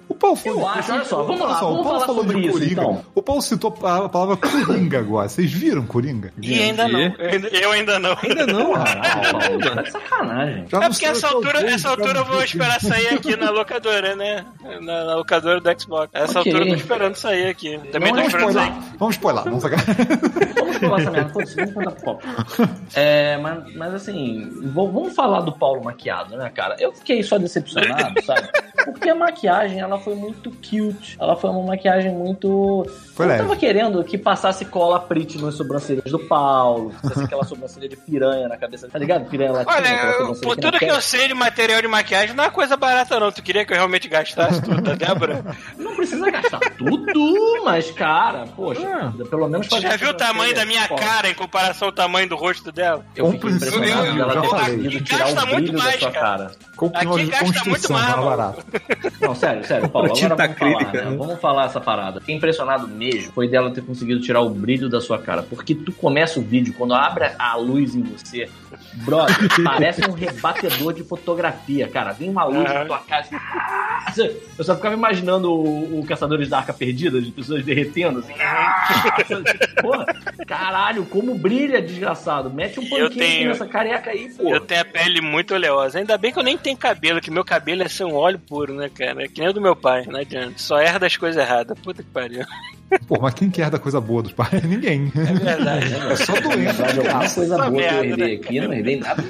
[0.09, 0.59] O Paulo falou.
[0.61, 2.53] Eu acho, olha só, vamos lá, só, vamos o Paulo falar falou sobre de isso,
[2.53, 2.71] Coringa.
[2.73, 3.05] então.
[3.15, 5.29] O Paulo citou a palavra Coringa agora.
[5.29, 6.33] Vocês viram Coringa?
[6.41, 6.99] E ainda não.
[6.99, 8.17] Eu ainda, não.
[8.21, 8.85] Ainda não, Ah,
[9.31, 10.65] Paulo, tá de sacanagem.
[10.67, 12.48] Já É porque essa altura, essa altura eu vou.
[12.51, 14.45] Esperar sair aqui na locadora, né?
[14.81, 16.09] Na, na locadora do Xbox.
[16.13, 16.51] Essa Ok.
[16.51, 17.79] altura eu tô esperando sair aqui.
[17.91, 18.73] Também Não tô esperando Spoiler.
[18.73, 18.97] sair.
[18.97, 19.79] Vamos spoiler, vamos sacar.
[20.55, 22.19] Vamos falar essa merda, vamos contar pro Paulo.
[22.95, 26.75] É, mas, mas assim, vou- vamos falar do Paulo maquiado, né, cara?
[26.79, 28.47] Eu fiquei só decepcionado, sabe?
[28.85, 31.17] Porque a maquiagem, ela foi muito cute.
[31.19, 32.85] Ela foi uma maquiagem muito...
[33.13, 33.43] Foi eu leve.
[33.43, 38.47] tava querendo que passasse cola print nas sobrancelhas do Paulo, fizesse aquela sobrancelha de piranha
[38.47, 39.25] na cabeça, tá ligado?
[39.29, 39.87] Piranha latina, Olha,
[40.19, 41.01] eu, por tudo que eu testa.
[41.01, 43.31] sei de material de maquiagem, não é coisa barata, não.
[43.31, 45.43] Tu queria que eu realmente gastasse tudo da Débora?
[45.77, 50.65] Não precisa gastar tudo, mas, cara, poxa, pelo menos fazer já viu o tamanho da
[50.65, 53.05] minha cara em comparação ao tamanho do rosto dela?
[53.15, 55.83] Eu fiquei Compre- impressionado eu- dela eu ter conseguido tirar gasta o muito brilho da
[55.83, 56.21] mais, sua cara.
[56.21, 56.51] cara.
[56.93, 58.23] Aqui gasta muito mais, mano.
[58.25, 58.65] barato.
[59.21, 61.09] Não, sério, sério, Paulo, agora vamos falar, acrílica, né?
[61.11, 61.17] né?
[61.17, 62.19] Vamos falar essa parada.
[62.21, 65.43] Fiquei impressionado mesmo foi dela ter conseguido tirar o brilho da sua cara.
[65.43, 68.49] Porque tu começa o vídeo, quando abre a luz em você,
[68.93, 72.13] brother, parece um rebatedor de fotografia, cara.
[72.13, 73.25] Vem uma luz na tua cara.
[74.07, 78.33] assim, Eu só ficava imaginando o, o Caçadores da Arca Perdida, de pessoas derretendo, assim.
[79.81, 80.05] Porra,
[80.47, 82.49] caralho, como brilha, desgraçado.
[82.49, 84.43] Mete um panquinho aqui tenho- nessa careca aí, pô.
[84.49, 85.99] Eu tenho a pele muito oleosa.
[85.99, 88.73] Ainda bem que eu nem tenho cabelo, que meu cabelo é ser um óleo puro,
[88.73, 89.23] né, cara?
[89.23, 90.53] É que nem o do meu pai, não adianta.
[90.57, 91.77] Só erra das coisas erradas.
[91.79, 92.45] Puta que pariu.
[93.07, 94.61] Pô, mas quem quer da coisa boa dos pais?
[94.63, 95.11] Ninguém.
[95.15, 95.85] É verdade.
[96.09, 96.55] É só doença.
[96.55, 98.33] Lembrar de alguma coisa Essa boa que eu herdei né?
[98.43, 99.23] aqui, eu não herdei nada.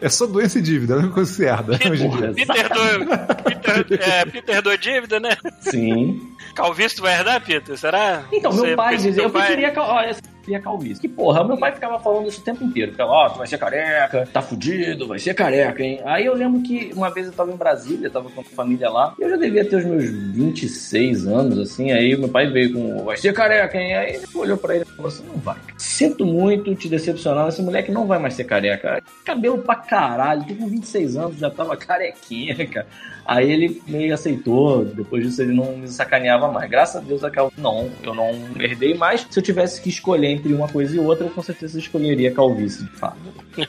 [0.00, 0.94] É só doença e dívida.
[0.94, 2.32] É a única coisa que se herda hoje em dia.
[2.34, 5.36] Peter do, Peter, é, Peter do dívida, né?
[5.60, 6.20] Sim.
[6.54, 7.76] Calvície tu vai herdar, Peter?
[7.76, 8.24] Será?
[8.32, 10.16] Então, Você- meu pai dizia, eu pai- olha,
[10.48, 11.00] eu queria calvície.
[11.00, 12.92] Que porra, meu pai ficava falando isso o tempo inteiro.
[12.92, 16.00] Ficava, ó, tu vai ser careca, tá fudido, vai ser careca, hein?
[16.04, 19.14] Aí eu lembro que uma vez eu tava em Brasília, tava com a família lá,
[19.18, 23.16] eu já devia ter os meus 26 anos, assim, aí meu pai veio com, vai
[23.16, 23.94] ser careca, hein?
[23.94, 25.56] Aí ele olhou pra ele e falou assim, não vai.
[25.76, 29.02] sinto muito te decepcionar, esse moleque não vai mais ser careca.
[29.24, 32.86] Cabelo pra caralho, tô com 26 anos, já tava carequinha, cara.
[33.28, 36.70] Aí ele meio aceitou, depois disso ele não me sacaneava mais.
[36.70, 39.26] Graças a Deus, a não, eu não herdei mais.
[39.28, 42.84] Se eu tivesse que escolher entre uma coisa e outra, eu com certeza escolheria calvície,
[42.84, 43.18] de fato.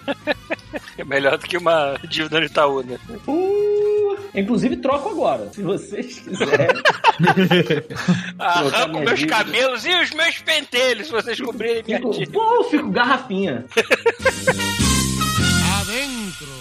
[0.97, 2.99] É melhor do que uma dívida no Itaú, né?
[3.25, 6.67] Uh, inclusive, troco agora, se vocês quiserem.
[8.37, 9.37] Arranco meus dívida.
[9.37, 12.31] cabelos e os meus pentelhos, se vocês cobrirem minha dívida.
[12.31, 13.65] pô, eu fico garrafinha.
[15.79, 16.58] Adentro.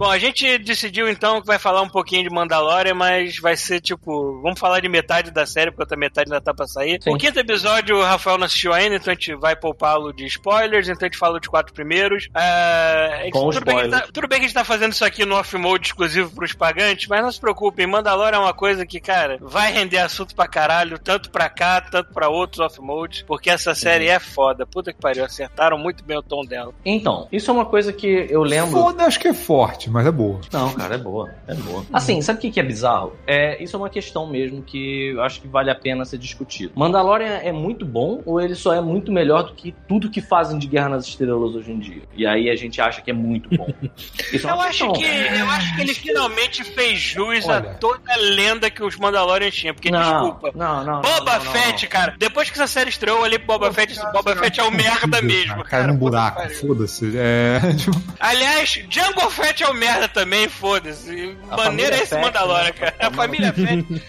[0.00, 3.82] Bom, a gente decidiu então que vai falar um pouquinho de Mandalorian, mas vai ser
[3.82, 4.40] tipo.
[4.40, 6.98] Vamos falar de metade da série, porque outra metade ainda tá pra sair.
[7.02, 7.10] Sim.
[7.12, 10.88] O quinto episódio o Rafael não assistiu ainda, então a gente vai poupá-lo de spoilers,
[10.88, 12.28] então a gente fala dos quatro primeiros.
[12.28, 14.06] Que Com tudo, bem que a gente spoilers.
[14.06, 17.06] tá, tudo bem que a gente tá fazendo isso aqui no off-mode exclusivo pros pagantes,
[17.06, 20.98] mas não se preocupem, Mandalorian é uma coisa que, cara, vai render assunto pra caralho,
[20.98, 24.66] tanto pra cá, tanto pra outros off-modes, porque essa série é foda.
[24.66, 26.72] Puta que pariu, acertaram muito bem o tom dela.
[26.86, 28.70] Então, isso é uma coisa que eu lembro.
[28.70, 30.40] Foda, acho que é forte, mas é boa.
[30.52, 31.30] Não, cara, é boa.
[31.46, 31.84] É boa.
[31.92, 33.16] Assim, sabe o que que é bizarro?
[33.26, 36.72] É, isso é uma questão mesmo que eu acho que vale a pena ser discutido.
[36.74, 40.58] Mandalorian é muito bom ou ele só é muito melhor do que tudo que fazem
[40.58, 42.02] de Guerra nas Estrelas hoje em dia?
[42.14, 43.68] E aí a gente acha que é muito bom.
[44.32, 44.92] Isso é Eu uma acho, questão.
[44.92, 45.04] que,
[45.38, 49.74] eu acho que ele finalmente fez jus a toda a lenda que os Mandalorians tinham.
[49.74, 51.00] Porque, Não, desculpa, não, não.
[51.02, 53.92] Boba não, não, Fett, cara, depois que essa série estreou, eu olhei pro Boba Fett
[53.92, 55.64] e disse, Boba Fett é o merda mesmo.
[55.64, 56.00] Cai num puta que
[56.34, 57.12] buraco, foda-se.
[57.16, 57.60] É.
[57.76, 61.36] tipo, Aliás, Jungle Fett é o merda também, fosse.
[61.50, 62.72] A Maneiro é esse Fett, Mandalorian, né?
[62.72, 62.94] cara.
[63.00, 64.02] A família Fett.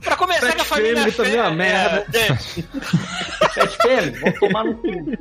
[0.00, 1.16] Pra começar Fett com a família Fett.
[1.16, 2.06] também é uma merda.
[2.12, 2.34] é,
[3.54, 5.18] Fett Family, vamos tomar no cu.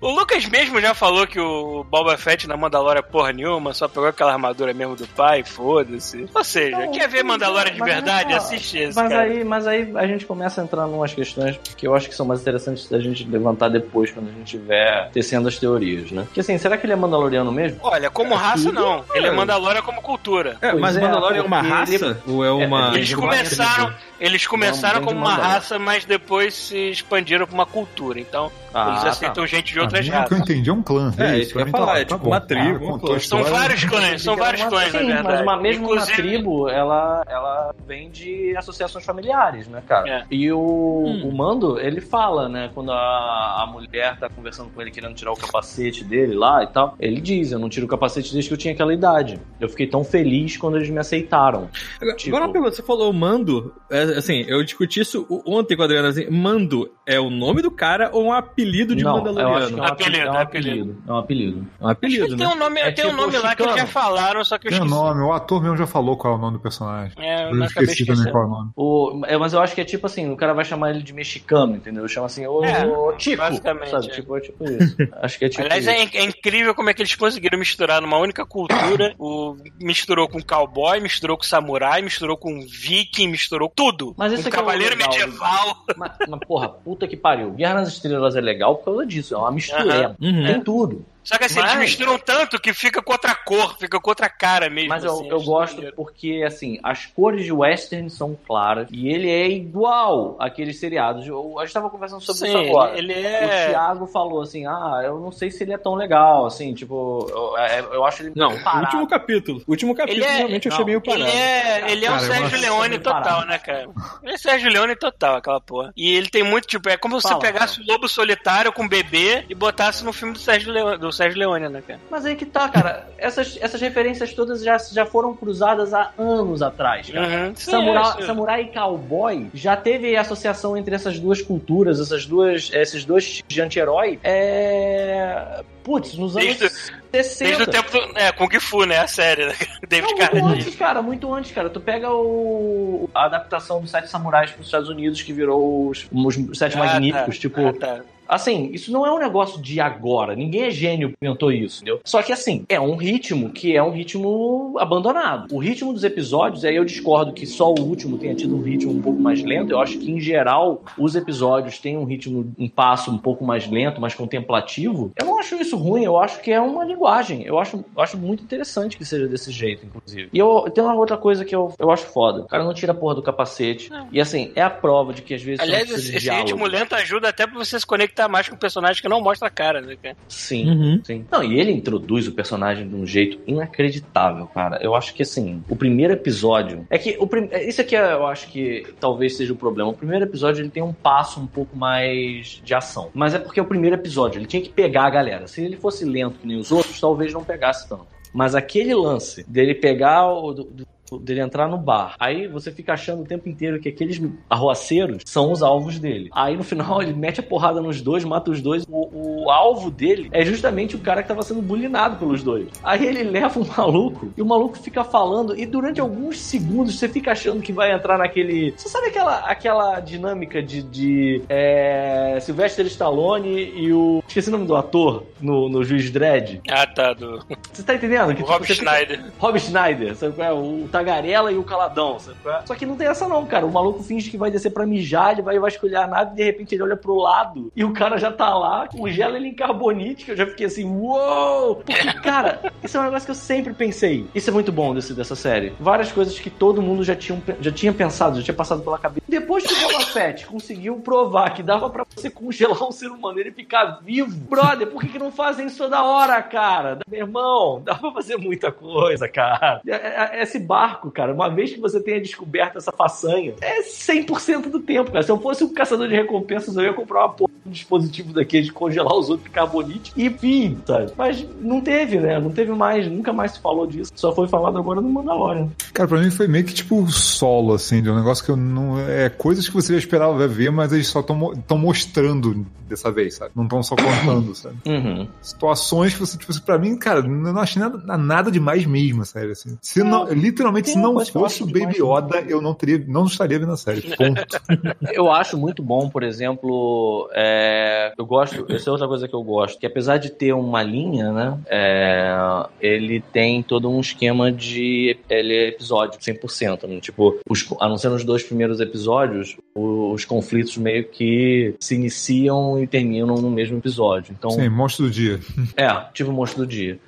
[0.00, 3.88] O Lucas mesmo já falou que o Boba Fett na Mandalorian é porra nenhuma, só
[3.88, 6.28] pegou aquela armadura mesmo do pai, foda-se.
[6.34, 8.32] Ou seja, Não, quer ver Mandalorian de mas verdade?
[8.34, 9.22] Assiste esse, Mas cara.
[9.22, 12.14] aí, mas aí a gente começa a entrar em umas questões que eu acho que
[12.14, 16.22] são mais interessantes da gente levantar depois, quando a gente estiver tecendo as teorias, né?
[16.24, 17.78] Porque assim, será que ele é mandaloriano mesmo?
[17.82, 19.04] Olha, como raça, não.
[19.14, 19.32] Ele é é.
[19.32, 20.56] Mandalorian como cultura.
[20.60, 22.22] É, mas é, o Mandalorian é uma raça?
[22.26, 22.94] Ou é uma.
[22.94, 28.20] Eles começaram, eles começaram como uma raça, mas depois se expandiram pra uma cultura.
[28.20, 29.08] Então, Ah, eles tá.
[29.10, 30.38] aceitam gente de pra outras mim, o que eu raças.
[30.40, 31.12] entendi é um clã.
[31.18, 32.30] É, isso, isso que eu ia tá falar, é tá tipo bom.
[32.30, 33.20] uma tribo, Ah, uma.
[33.20, 35.22] São vários clãs, são vários clãs, na verdade.
[35.28, 40.08] Mas uma, mesmo uma Inclusive- tribo, ela, ela vem de associações familiares, né, cara?
[40.08, 40.24] É.
[40.30, 40.58] E o,
[41.06, 41.28] Hum.
[41.28, 45.32] o Mando, ele fala, né, quando a, a mulher tá conversando com ele, querendo tirar
[45.32, 48.54] o capacete dele lá e tal, ele diz, eu não tiro o capacete desde que
[48.54, 49.38] eu tinha aquela idade.
[49.60, 51.68] Eu fiquei tão feliz quando eles me aceitaram.
[52.00, 55.82] Agora, Tipo- agora uma pergunta, você falou mando, é, assim, eu discuti isso ontem com
[55.82, 59.26] a Adriana, assim, mando é o nome do cara ou um apelido de não, eu
[59.26, 59.78] acho que é Mandaloriano?
[59.78, 60.30] um Apelido, apelido.
[60.30, 60.76] É um apelido.
[60.76, 60.96] apelido.
[61.08, 61.66] É um apelido.
[61.80, 62.52] É um apelido, Tem né?
[62.52, 64.70] um nome, É tem um tipo nome lá que eles já falaram, só que eu
[64.70, 65.00] Tem o esqueci.
[65.02, 67.12] nome, o ator mesmo já falou qual é o nome do personagem.
[67.18, 68.70] É, eu Eu esqueci também qual é o nome.
[68.76, 71.12] O, é, mas eu acho que é tipo assim, o cara vai chamar ele de
[71.12, 72.06] mexicano, entendeu?
[72.08, 72.86] Chama assim, ô É,
[73.16, 74.06] Tico, basicamente, sabe?
[74.06, 74.10] é.
[74.10, 74.96] Tipo, é tipo isso.
[75.22, 75.90] Acho que é tipo Aliás, isso.
[76.16, 79.14] é, é incrível como é que eles conseguiram misturar numa única cultura.
[79.18, 84.14] o, misturou com cowboy, misturou com samurai, misturou com viking, misturou tudo.
[84.16, 85.76] Mas isso com é que é o cavaleiro legal, medieval.
[85.96, 87.50] Mas, mas, porra, puta que pariu.
[87.52, 89.34] Guerra nas Estrelas é legal por causa disso.
[89.34, 90.16] É uma mistura.
[90.20, 90.46] Uhum.
[90.46, 91.04] Tem tudo.
[91.26, 94.28] Só que assim, Mas- eles misturam tanto que fica com outra cor, fica com outra
[94.30, 94.88] cara mesmo.
[94.90, 95.96] Mas eu, assim, eu acho gosto maneiro.
[95.96, 101.26] porque, assim, as cores de western são claras e ele é igual àqueles seriados.
[101.26, 102.96] Eu, a gente tava conversando sobre isso Sim, agora.
[102.96, 103.68] ele O é.
[103.70, 107.58] Thiago falou assim: ah, eu não sei se ele é tão legal, assim, tipo, eu,
[107.58, 108.84] é- eu acho ele Não, muito o parado.
[108.84, 109.62] último capítulo.
[109.66, 111.36] O último capítulo Ele é- realmente eu não, achei meio Ele parado.
[111.36, 113.46] é, ele é um Cara, eu Sérgio Leone ele total, parado.
[113.46, 113.88] né, cara?
[114.22, 115.92] Ele é Sérgio Leone total, aquela porra.
[115.96, 118.88] E ele tem muito, tipo, é como se você pegasse o Lobo Solitário com o
[118.88, 122.00] bebê e botasse no filme do Sérgio Leone, do Sérgio Leone né, cara?
[122.10, 123.06] Mas aí que tá, cara.
[123.18, 127.26] Essas, essas referências todas já, já foram cruzadas há anos atrás, cara.
[127.48, 127.56] Uhum.
[127.56, 133.04] Samurai, é, samurai e cowboy já teve associação entre essas duas culturas, essas duas, esses
[133.04, 134.18] dois tipos de anti-herói.
[134.22, 135.62] É.
[135.82, 136.68] Putz, nos anos Desde-
[137.12, 137.44] 60.
[137.44, 138.18] Desde o tempo do.
[138.18, 138.98] É, Kung Fu, né?
[138.98, 139.54] A série, né?
[139.88, 140.52] David Não, muito Carradine.
[140.60, 141.70] antes, cara, muito antes, cara.
[141.70, 143.08] Tu pega o...
[143.14, 146.80] a adaptação dos Sete Samurais para os Estados Unidos, que virou os, os Sete Ah,
[146.80, 147.36] Magníficos.
[147.36, 147.40] tá.
[147.40, 148.00] Tipo, Ah, tá.
[148.28, 150.34] Assim, isso não é um negócio de agora.
[150.34, 152.00] Ninguém é gênio que inventou isso, entendeu?
[152.04, 155.54] Só que assim, é um ritmo que é um ritmo abandonado.
[155.54, 158.92] O ritmo dos episódios, aí eu discordo que só o último tenha tido um ritmo
[158.92, 159.72] um pouco mais lento.
[159.72, 163.68] Eu acho que, em geral, os episódios têm um ritmo, um passo um pouco mais
[163.68, 165.12] lento, mais contemplativo.
[165.16, 167.42] Eu não não acho isso ruim, eu acho que é uma linguagem.
[167.44, 170.30] Eu acho, eu acho muito interessante que seja desse jeito, inclusive.
[170.32, 172.40] E eu tem uma outra coisa que eu, eu acho foda.
[172.42, 173.90] O cara não tira a porra do capacete.
[174.10, 175.58] E assim, é a prova de que às vezes.
[175.58, 178.58] não Aliás, precisa esse, ritmo lento ajuda até pra você se conectar mais com o
[178.58, 180.16] personagem que não mostra a cara, né, cara?
[180.28, 181.00] Sim, Uhum.
[181.04, 181.26] sim.
[181.30, 184.78] Não, e ele introduz o personagem de um jeito inacreditável, cara.
[184.82, 186.86] Eu acho que assim, o primeiro episódio.
[186.90, 187.48] É que o prim...
[187.50, 189.90] é, isso aqui é, eu acho que talvez seja o problema.
[189.90, 193.10] O primeiro episódio ele tem um passo um pouco mais de ação.
[193.14, 195.25] Mas é porque é o primeiro episódio, ele tinha que pegar a galera.
[195.46, 198.06] Se ele fosse lento que nem os outros, talvez não pegasse tanto.
[198.32, 200.52] Mas aquele lance dele pegar o.
[200.52, 200.86] do- do-
[201.20, 202.14] dele entrar no bar.
[202.18, 206.28] Aí você fica achando o tempo inteiro que aqueles arroaceiros são os alvos dele.
[206.32, 208.84] Aí no final ele mete a porrada nos dois, mata os dois.
[208.88, 212.68] O, o alvo dele é justamente o cara que tava sendo bulinado pelos dois.
[212.82, 217.08] Aí ele leva o maluco e o maluco fica falando e durante alguns segundos você
[217.08, 218.72] fica achando que vai entrar naquele...
[218.76, 224.22] Você sabe aquela, aquela dinâmica de, de é, Sylvester Stallone e o...
[224.26, 226.60] Esqueci o nome do ator no, no Juiz Dredd.
[226.68, 228.34] Ah, tá, do Você tá entendendo?
[228.34, 229.24] Que, o Rob você fica- Schneider.
[229.38, 230.52] Rob Schneider, sabe qual é?
[230.52, 232.60] O Tagarela e o Caladão, sabe é?
[232.66, 233.66] Só que não tem essa não, cara.
[233.66, 236.42] O maluco finge que vai descer pra mijar, ele vai vasculhar a nave e de
[236.44, 240.24] repente ele olha pro lado e o cara já tá lá, congela ele em carbonite,
[240.24, 241.76] que eu já fiquei assim, uou!
[241.76, 241.92] Porque,
[242.22, 244.26] cara, isso é um negócio que eu sempre pensei.
[244.34, 245.74] Isso é muito bom desse, dessa série.
[245.78, 249.24] Várias coisas que todo mundo já tinha, já tinha pensado, já tinha passado pela cabeça.
[249.28, 253.38] Depois que o Boba Fett conseguiu provar que dava pra você congelar um ser humano
[253.38, 256.98] e ele ficar vivo, brother, por que, que não fazem isso toda hora, cara?
[257.08, 259.80] Meu irmão, dá pra fazer muita coisa, cara.
[259.86, 264.70] É- é- Esse barco, cara, uma vez que você tenha descoberto essa façanha, é 100%
[264.70, 265.22] do tempo, cara.
[265.22, 268.32] Se eu fosse um caçador de recompensas, eu ia comprar uma porra de um dispositivo
[268.32, 271.12] daquele de congelar os outros de carbonite e fim, sabe?
[271.16, 272.38] Mas não teve, né?
[272.38, 274.12] Não teve mais, nunca mais se falou disso.
[274.14, 275.68] Só foi falado agora no Mandalorian.
[275.92, 278.98] Cara, pra mim foi meio que tipo solo, assim, de um negócio que eu não.
[279.00, 283.50] É coisas que você já esperava ver, mas eles só estão mostrando dessa vez, sabe?
[283.54, 284.76] Não estão só contando, sabe?
[284.86, 285.28] Uhum.
[285.42, 289.24] Situações que você, tipo assim, pra mim, cara, eu não achei nada, nada demais mesmo,
[289.24, 289.76] sério, assim.
[289.80, 293.58] Se não, literalmente, tem se não fosse o Baby Yoda, eu não teria, não estaria
[293.58, 294.02] vendo a série.
[294.02, 294.44] Ponto.
[295.12, 299.42] Eu acho muito bom, por exemplo, é, eu gosto, essa é outra coisa que eu
[299.42, 305.16] gosto, que apesar de ter uma linha, né, é, ele tem todo um esquema de
[305.28, 307.00] ele é episódio, 100%, né?
[307.00, 311.94] tipo, os, a não ser nos dois primeiros episódios, o- os conflitos meio que se
[311.94, 314.34] iniciam e terminam no mesmo episódio.
[314.36, 315.40] Então, Sim, monstro do dia.
[315.76, 316.98] é, tipo o Monstro do Dia.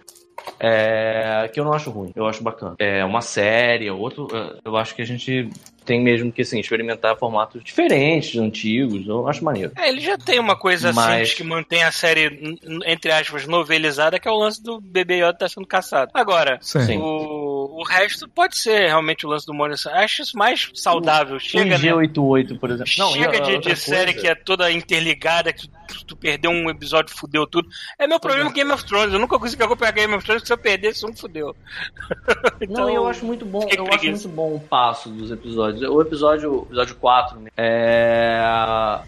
[0.60, 2.74] É, que eu não acho ruim, eu acho bacana.
[2.78, 4.28] É uma série, outro.
[4.32, 5.48] é, Eu acho que a gente
[5.84, 9.06] tem mesmo que assim, experimentar formatos diferentes, antigos.
[9.06, 9.72] Eu acho maneiro.
[9.78, 14.18] É, ele já tem uma coisa Mas- simples que mantém a série, entre aspas, novelizada,
[14.18, 16.10] que é o lance do bebê Yoda estar sendo caçado.
[16.12, 16.80] Agora, Sim.
[16.80, 16.98] Sim.
[16.98, 19.90] o, o resto pode ser realmente o lance do Morrison.
[19.90, 21.38] Acho isso mais saudável.
[21.38, 21.76] Chega, um né?
[21.78, 22.92] G88, por exemplo.
[22.98, 27.14] Não, Chega de, de série que é toda interligada, que tu, tu perdeu um episódio,
[27.14, 27.68] fudeu tudo.
[27.98, 29.12] É meu problema com Game of Thrones.
[29.12, 31.54] Eu nunca consegui acompanhar Game of Thrones, que se eu perdesse um, fudeu.
[32.60, 35.82] Então, Não, eu acho muito bom, eu acho muito bom o passo dos episódios.
[35.82, 38.40] O episódio, episódio 4, né, é,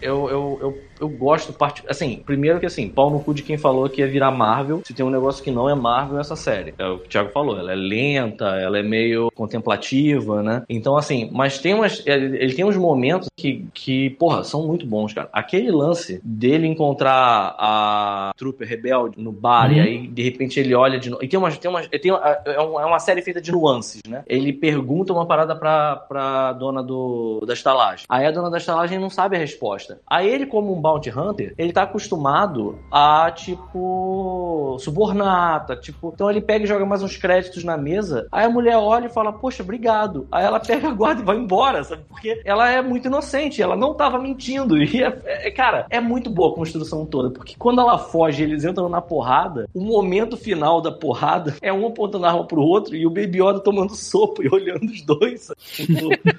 [0.01, 1.83] eu, eu, eu, eu gosto, part...
[1.87, 4.93] assim, primeiro que assim, pau no cu de quem falou que ia virar Marvel, se
[4.93, 6.73] tem um negócio que não é Marvel, é essa série.
[6.77, 10.63] É o que o Thiago falou, ela é lenta, ela é meio contemplativa, né?
[10.69, 14.85] Então, assim, mas tem umas, ele ele tem uns momentos que, que, porra, são muito
[14.85, 15.29] bons, cara.
[15.31, 19.81] Aquele lance dele encontrar a Trooper rebelde no bar e Uhum.
[19.83, 21.23] aí, de repente, ele olha de novo.
[21.23, 24.01] E tem uma, tem uma, tem uma, é uma é uma série feita de nuances,
[24.07, 24.23] né?
[24.27, 28.05] Ele pergunta uma parada pra, pra dona do, da estalagem.
[28.09, 29.99] Aí a dona da estalagem não sabe a resposta.
[30.09, 36.11] Aí ele, como um bounty hunter, ele tá acostumado a, tipo, subornata, tipo...
[36.13, 39.09] Então ele pega e joga mais uns créditos na mesa, aí a mulher olha e
[39.09, 40.27] fala, poxa, obrigado.
[40.31, 42.03] Aí ela pega a guarda e vai embora, sabe?
[42.07, 44.77] Porque ela é muito inocente, ela não tava mentindo.
[44.81, 48.45] E, é, é- cara, é muito boa a construção toda, porque quando ela foge e
[48.45, 52.61] eles entram na porrada, o momento final da porrada é um apontando a arma pro
[52.61, 55.51] outro e o Baby Yoda tomando sopa e olhando os dois.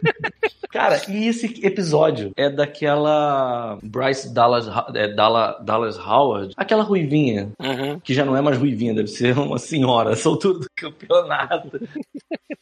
[0.71, 8.01] Cara, e esse episódio é daquela Bryce Dallas, é, Dallas, Dallas Howard, aquela ruivinha, Uhum.
[8.01, 11.79] que já não é mais ruivinha, deve ser uma senhora, essa altura do campeonato.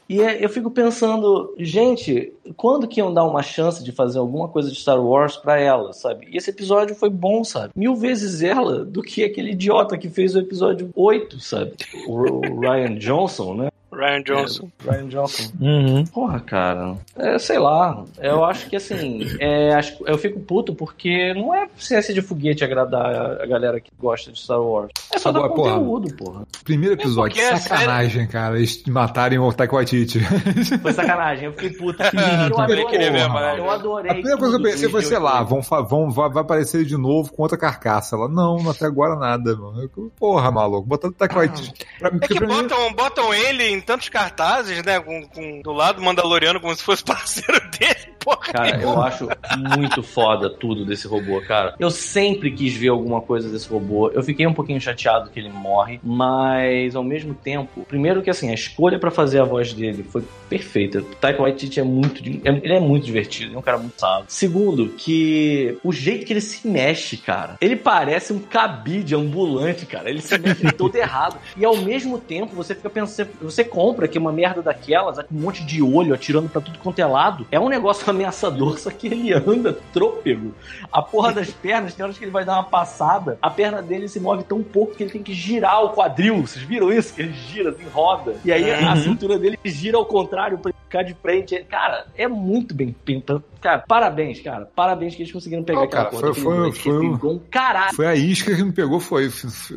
[0.08, 4.48] E é- eu fico pensando, gente, quando que iam dar uma chance de fazer alguma
[4.48, 6.26] coisa de Star Wars pra ela, sabe?
[6.30, 7.72] E esse episódio foi bom, sabe?
[7.76, 11.72] Mil vezes ela do que aquele idiota que fez o episódio 8, sabe?
[12.06, 13.68] O o Ryan Johnson, né?
[13.92, 14.68] Ryan Johnson.
[14.84, 15.52] Ryan Johnson.
[15.60, 16.04] Uhum.
[16.06, 16.96] Porra, cara.
[17.16, 18.04] É, sei lá.
[18.18, 19.26] Eu acho que assim.
[19.40, 23.90] É, acho, eu fico puto porque não é ciência de foguete agradar a galera que
[23.98, 24.90] gosta de Star Wars.
[25.12, 25.72] É só Agora, dar porra.
[25.74, 26.42] conteúdo, porra.
[26.64, 28.56] Primeiro episódio, porque é sacanagem, cara.
[28.56, 30.20] Eles matarem o Taika Waititi.
[30.82, 31.46] Foi sacanagem.
[31.46, 32.00] Eu fiquei puto.
[32.50, 33.28] Eu também queria ver adorei.
[33.42, 33.58] mais.
[33.58, 34.10] Eu adorei.
[34.10, 36.86] A primeira coisa que eu pensei foi, sei lá, vão, vão, vai, vai aparecer ele
[36.86, 38.16] de novo com outra carcaça.
[38.16, 39.88] Ela, não, até agora nada, mano.
[40.18, 41.86] Porra, maluco, botando Taika Waititi.
[41.98, 45.00] Pra, É que mim- botam, botam ele em tantos cartazes, né?
[45.00, 48.10] Com, com- do lado Mandaloriano como se fosse parceiro dele.
[48.20, 49.26] Porra, Cara, eu acho
[49.56, 51.74] muito foda tudo desse robô, cara.
[51.78, 54.10] Eu sempre quis ver alguma coisa desse robô.
[54.10, 58.50] Eu fiquei um pouquinho chateado que ele morre, mas ao mesmo tempo, primeiro que assim,
[58.50, 60.98] a escolha pra fazer a voz dele foi perfeita.
[60.98, 63.98] O Taika Waititi é muito, é- ele é muito divertido, ele é um cara muito
[63.98, 64.26] sábio.
[64.28, 70.10] Segundo, que o jeito que ele se mexe, cara, ele parece um cabide ambulante, cara.
[70.10, 71.38] Ele se mexe todo errado.
[71.56, 75.40] E ao mesmo tempo, você fica pensando, você compra que uma merda daquelas, com um
[75.40, 79.06] monte de olho atirando pra tudo quanto é lado, é um negócio ameaçador, só que
[79.06, 80.52] ele anda trôpego.
[80.92, 84.08] A porra das pernas, tem horas que ele vai dar uma passada, a perna dele
[84.08, 86.40] se move tão pouco que ele tem que girar o quadril.
[86.46, 87.14] Vocês viram isso?
[87.14, 88.34] Que ele gira, assim, roda.
[88.44, 91.64] E aí a cintura dele gira ao contrário pra ficar de frente.
[91.68, 93.44] Cara, é muito bem pintado.
[93.60, 94.68] Cara, parabéns, cara.
[94.74, 97.94] Parabéns que eles conseguiram pegar Não, aquela cara, porra foi- foi- foi um caralho.
[97.94, 99.28] Foi a isca que me pegou, foi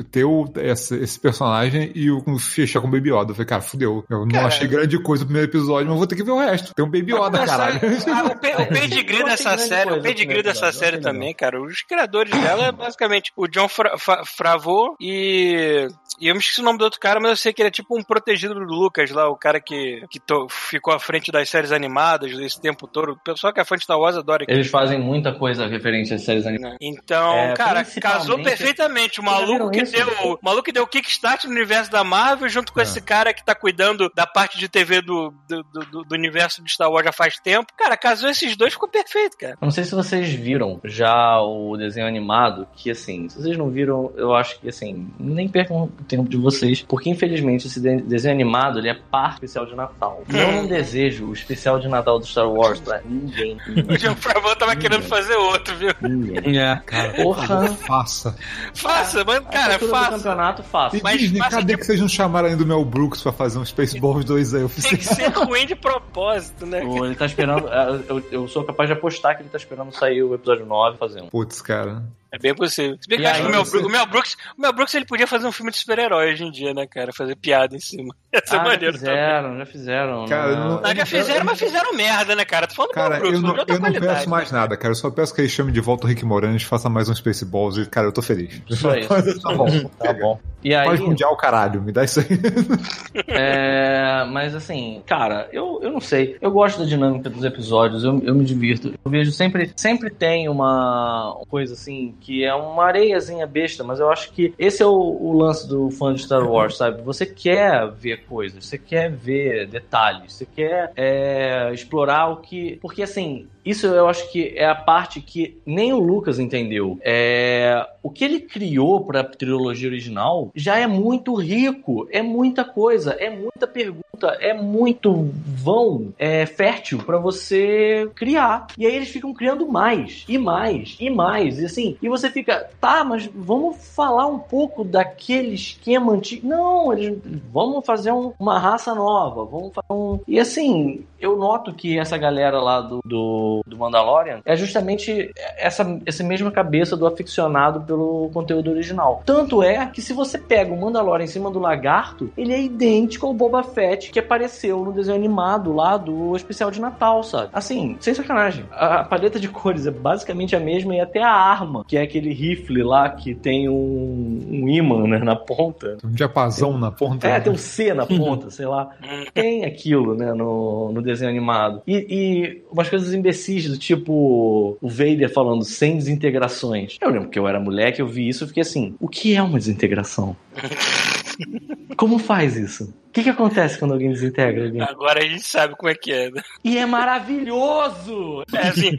[0.09, 3.31] ter o, esse, esse personagem e o fechar com o Baby Yoda.
[3.31, 3.82] Eu falei, cara, fudeu.
[3.83, 6.73] Eu não achei grande coisa no primeiro episódio, mas vou ter que ver o resto.
[6.75, 7.79] Tem um Baby Yoda, caralho.
[8.13, 12.31] ah, o, pe- o pedigree dessa série, o pedigree dessa série também, cara, os criadores
[12.41, 15.87] dela é basicamente o John Fra Fa- Favreau e
[16.19, 17.71] e eu me esqueci o nome do outro cara, mas eu sei que ele é
[17.71, 21.49] tipo um protegido do Lucas lá, o cara que, que to- ficou à frente das
[21.49, 23.13] séries animadas esse tempo todo.
[23.13, 24.45] O pessoal que é fã de Star Wars adora.
[24.47, 26.73] Eles fazem muita coisa referente às séries animadas.
[26.73, 26.77] né?
[26.81, 29.19] Então, É, cara, casou perfeitamente.
[29.19, 29.91] O maluco que isso?
[29.91, 32.83] deu, o maluco que deu o kickstart no universo da Marvel, junto com É.
[32.83, 33.72] esse cara que tá cuidando
[34.15, 37.71] da parte de TV do, do, do- do universo de Star Wars já faz tempo.
[37.77, 39.53] Cara, casou esses dois, ficou perfeito, cara.
[39.53, 43.69] Eu não sei se vocês viram já o desenho animado, que assim, se vocês não
[43.69, 48.01] viram, eu acho que assim, nem percam o tempo de vocês, porque infelizmente esse de-
[48.01, 50.23] desenho animado ele é par especial de Natal.
[50.29, 53.57] Eu não desejo o especial de Natal do Star Wars pra ninguém.
[53.93, 55.89] O John Favreau tava querendo fazer outro, viu?
[56.01, 56.57] Ninguém.
[56.59, 56.75] É.
[57.21, 58.35] Porra, Faça.
[58.73, 60.11] Faça, mas, cara, a altura do faça.
[60.17, 60.99] campeonato fácil.
[60.99, 63.31] E Mas Disney, faça cadê tipo- que vocês não chamaram ainda o Mel Brooks pra
[63.31, 65.15] fazer um Spaceballs 2 aí Tem que oficial?
[65.15, 66.83] ser ruim de propósito, né?
[66.83, 67.67] Ou Ele tá esperando.
[68.07, 70.99] Eu, eu sou capaz de apostar que ele tá esperando sair o episódio 9 e
[70.99, 71.27] fazer um.
[71.29, 72.03] Putz, cara.
[72.33, 72.97] É bem possível.
[72.99, 74.73] Se bem que eu acho que o aí, Mel, você- o, Mel Brooks, o Mel
[74.73, 77.13] Brooks ele podia fazer um filme de super-herói hoje em dia, né, cara?
[77.13, 78.15] Fazer piada em cima.
[78.33, 79.13] Ia ser Ah, já maneiro também.
[79.15, 80.25] fizeram, já fizeram.
[80.25, 80.53] Cara, né?
[80.53, 82.65] eu não- Não, já fizeram, mas fizeram merda, né, cara?
[82.65, 84.91] Tô falando do Cara, Mel Brooks, eu não outra eu não peço mais nada, cara.
[84.91, 87.77] Eu só peço que eles chamem de volta o Rick Moranis, faça mais um Spaceballs
[87.77, 88.59] e, cara, eu tô feliz.
[88.71, 89.09] Só isso.
[89.41, 89.89] tá bom.
[89.99, 90.39] Tá bom.
[90.63, 91.81] E aí, Paz mundial, caralho.
[91.81, 92.25] Me dá isso aí.
[93.27, 96.37] É, mas assim, cara, eu, eu não sei.
[96.41, 98.93] Eu gosto da dinâmica dos episódios, eu, eu me divirto.
[99.05, 104.09] Eu vejo sempre, sempre tem uma coisa assim, que é uma areiazinha besta, mas eu
[104.09, 107.01] acho que esse é o, o lance do fã de Star Wars, sabe?
[107.01, 112.77] Você quer ver coisas, você quer ver detalhes, você quer é, explorar o que.
[112.81, 116.97] Porque assim, isso eu acho que é a parte que nem o Lucas entendeu.
[117.01, 123.11] É, o que ele criou pra trilogia original já é muito rico, é muita coisa,
[123.11, 128.67] é muita pergunta, é muito vão, é fértil pra você criar.
[128.77, 132.69] E aí eles ficam criando mais, e mais, e mais, e assim, e você fica,
[132.79, 136.47] tá, mas vamos falar um pouco daquele esquema antigo.
[136.47, 137.17] Não, eles
[137.51, 140.19] vamos fazer um- uma raça nova, vamos fazer um.
[140.27, 145.99] E assim, eu noto que essa galera lá do, do, do Mandalorian é justamente essa,
[146.05, 149.21] essa mesma cabeça do aficionado pelo conteúdo original.
[149.25, 153.25] Tanto é que se você pega o Mandalorian em cima do lagarto, ele é idêntico
[153.25, 157.49] ao Boba Fett que apareceu no desenho animado lá do especial de Natal, sabe?
[157.53, 158.65] Assim, sem sacanagem.
[158.71, 162.02] A, a paleta de cores é basicamente a mesma e até a arma, que é
[162.03, 165.97] aquele rifle lá que tem um, um imã né, na ponta.
[166.03, 167.27] Um diapasão na ponta.
[167.27, 168.89] É, tem um C na ponta, sei lá.
[169.33, 171.81] Tem aquilo, né, no, no desenho animado.
[171.87, 176.97] E, e umas coisas imbecis, do tipo o Vader falando sem desintegrações.
[177.01, 179.41] Eu lembro que eu era moleque, eu vi isso e fiquei assim: o que é
[179.41, 180.35] uma desintegração?
[181.97, 182.93] Como faz isso?
[183.13, 184.81] O que, que acontece quando alguém desintegra alguém?
[184.81, 186.41] Agora a gente sabe como é que é, né?
[186.63, 188.43] E é maravilhoso!
[188.55, 188.97] É assim,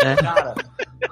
[0.00, 0.14] É.
[0.14, 0.54] Cara,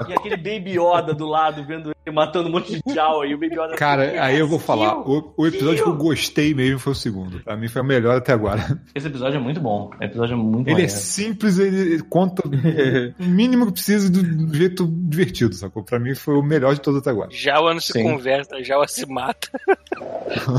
[0.08, 3.54] e aquele Baby Yoda do lado vendo matando um monte de Jawa e o Baby
[3.54, 3.74] Yoda.
[3.76, 4.90] Cara, assim, aí eu vou falar.
[5.02, 7.40] "Tio, O, o episódio que eu tio." gostei mesmo foi o segundo.
[7.40, 8.78] Pra mim foi o melhor até agora.
[8.94, 9.90] Esse episódio é muito bom.
[9.98, 10.92] O episódio é muito Ele é maneiro.
[10.92, 12.42] simples, ele conta
[13.18, 15.82] o mínimo que precisa do do jeito divertido, sacou?
[15.82, 17.30] Pra mim foi o melhor de todos até agora.
[17.32, 18.02] Jawa não se Sim.
[18.02, 19.48] conversa, Jawa se mata.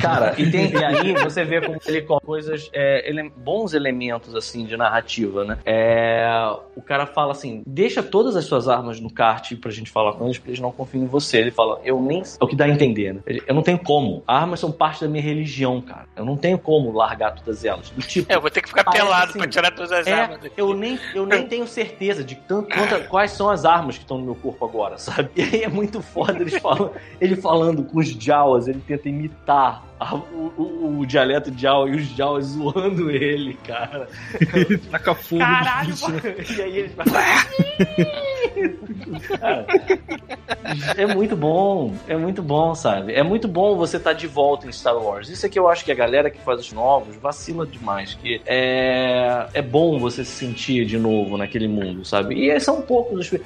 [0.02, 4.36] Cara, e, tem- e aí você vê como ele coloca coisas, é, ele- bons elementos
[4.36, 5.58] assim de narrativa, né?
[5.66, 6.28] É,
[6.76, 10.26] o cara fala assim: deixa todas as suas armas no kart pra gente falar com
[10.26, 11.38] eles, porque eles não confiam em você.
[11.38, 12.22] Ele fala, eu nem.
[12.22, 13.22] É o que dá a entender, né?
[13.26, 14.24] Ele- Eu não tenho como.
[14.28, 16.06] Armas são parte da minha religião, cara.
[16.16, 17.90] Eu não tenho como largar todas elas.
[17.90, 18.32] Do tipo.
[18.32, 19.40] É, eu vou ter que ficar pelado assim.
[19.40, 20.60] pra tirar todas as É, armas daqui.
[20.60, 24.18] eu nem, eu nem tenho certeza de tanto, quanta- quais são as armas que estão
[24.18, 25.30] no meu corpo agora, sabe?
[25.36, 26.92] E aí é muito foda eles falam,
[27.22, 31.96] ele falando com os Jawas, ele tenta imitar a- o, o- o dialeto Jawa e
[31.96, 34.08] os Jawas zoando ele, cara.
[34.54, 36.36] Ele taca fogo Caralho, bichos, né?
[36.58, 36.90] E aí ele
[39.40, 39.66] Cara,
[40.98, 43.14] é muito bom, é muito bom, sabe?
[43.14, 45.30] É muito bom você estar de volta em Star Wars.
[45.30, 48.14] Isso é que eu acho que a galera que faz os novos vacila demais.
[48.16, 52.36] Que é, é bom você se sentir de novo naquele mundo, sabe?
[52.50, 53.40] E são poucos os.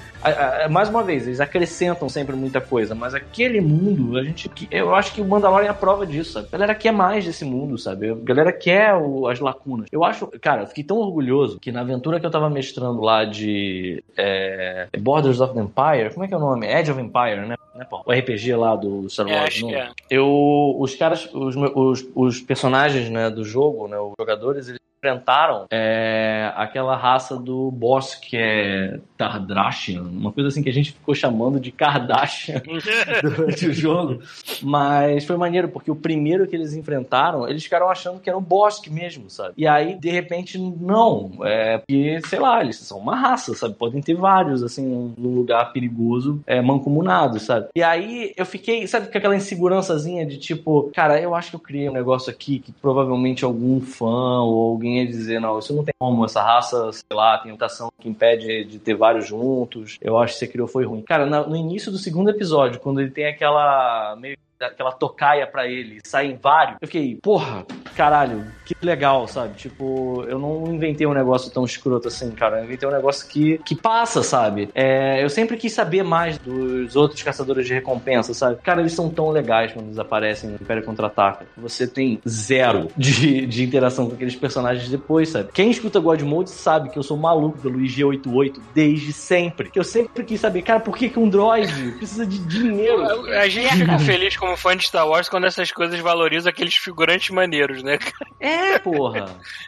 [0.70, 4.48] Mais uma vez, eles acrescentam sempre muita coisa, mas aquele mundo, a gente.
[4.50, 6.48] que- Eu acho que o Mandalorian é a prova disso, sabe?
[6.52, 8.10] A galera quer mais desse mundo, sabe?
[8.10, 9.88] A galera quer o- as lacunas.
[9.92, 13.24] Eu acho, cara, eu fiquei tão orgulhoso que na aventura que eu tava mestrando lá
[13.24, 16.66] de é, Borders of the Empire, como é que é o nome?
[16.68, 17.56] Edge of Empire, né?
[17.90, 18.04] Paulo?
[18.08, 19.62] O RPG lá do Star É, Wars.
[19.62, 19.90] que é.
[20.10, 25.66] Eu, os caras, os, os, os personagens né, do jogo, né, os jogadores, eles enfrentaram
[25.72, 31.16] é, aquela raça do boss que é Tardrashian, uma coisa assim que a gente ficou
[31.16, 32.62] chamando de Kardashian
[33.24, 34.20] durante o jogo.
[34.62, 38.42] Mas foi maneiro, porque o primeiro que eles enfrentaram, eles ficaram achando que era o
[38.42, 39.54] Bosque mesmo, sabe?
[39.58, 41.32] E aí, de repente, não.
[41.44, 43.76] É porque, sei lá, eles são uma raça, sabe?
[43.76, 47.68] Podem ter vários, assim, num lugar perigoso, é, mancomunados, sabe?
[47.76, 51.60] E aí eu fiquei, sabe, com aquela insegurançazinha de tipo, cara, eu acho que eu
[51.60, 55.84] criei um negócio aqui que provavelmente algum fã ou alguém ia dizer, não, isso não
[55.84, 59.98] tem como, essa raça, sei lá, tem mutação que impede de ter vários juntos.
[60.02, 61.02] Eu acho que você criou foi ruim.
[61.02, 66.00] Cara, no início do segundo episódio, quando ele tem aquela meio aquela tocaia pra ele,
[66.04, 66.78] saem vários.
[66.82, 69.56] Eu fiquei, porra, caralho, que legal, sabe?
[69.56, 72.60] Tipo, eu não inventei um negócio tão escroto assim, cara.
[72.60, 74.70] Eu inventei um negócio que, que passa, sabe?
[74.76, 78.58] É, eu sempre quis saber mais dos outros caçadores de recompensa, sabe?
[78.62, 81.46] Cara, eles são tão legais quando eles aparecem no Império Contra-Ataca.
[81.58, 85.52] Você tem zero de, de interação com aqueles personagens depois, sabe?
[85.54, 89.70] Quem escuta God Mode sabe que eu sou maluco pelo IG-88 desde sempre.
[89.70, 93.04] Que eu sempre quis saber, cara, por que, que um droid precisa de dinheiro?
[93.30, 97.30] A gente fica feliz como fã de Star Wars quando essas coisas valorizam aqueles figurantes
[97.30, 98.00] maneiros, né?
[98.40, 99.28] É, porra.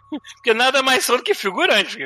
[0.35, 1.97] Porque nada mais são do que figurantes.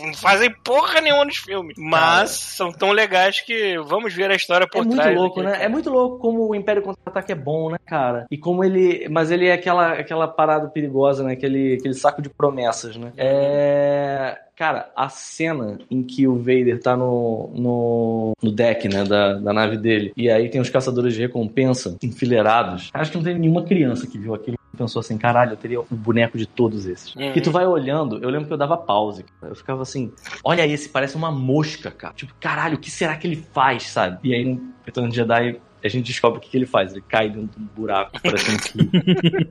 [0.00, 1.76] Não fazem porra nenhuma nos filmes.
[1.78, 5.16] Mas são tão legais que vamos ver a história por É muito trás.
[5.16, 5.52] louco, daquele né?
[5.52, 5.64] cara.
[5.64, 8.26] É muito louco como o Império Contra-Ataque é bom, né, cara?
[8.30, 9.08] E como ele...
[9.08, 11.32] Mas ele é aquela, aquela parada perigosa, né?
[11.34, 13.12] Aquele, aquele saco de promessas, né?
[13.16, 14.38] É...
[14.58, 19.52] Cara, a cena em que o Vader tá no, no, no deck, né, da, da
[19.52, 22.90] nave dele, e aí tem os caçadores de recompensa enfileirados.
[22.92, 25.80] Acho que não teve nenhuma criança que viu aquilo e pensou assim, caralho, eu teria
[25.80, 27.14] o boneco de todos esses.
[27.14, 27.32] Uhum.
[27.36, 29.24] E tu vai olhando, eu lembro que eu dava pause.
[29.40, 29.52] cara.
[29.52, 30.10] Eu ficava assim,
[30.42, 32.14] olha esse, parece uma mosca, cara.
[32.14, 34.18] Tipo, caralho, o que será que ele faz, sabe?
[34.24, 36.92] E aí no Retorno de Jedi a gente descobre o que, que ele faz.
[36.92, 39.48] Ele cai dentro de um buraco, parecendo que.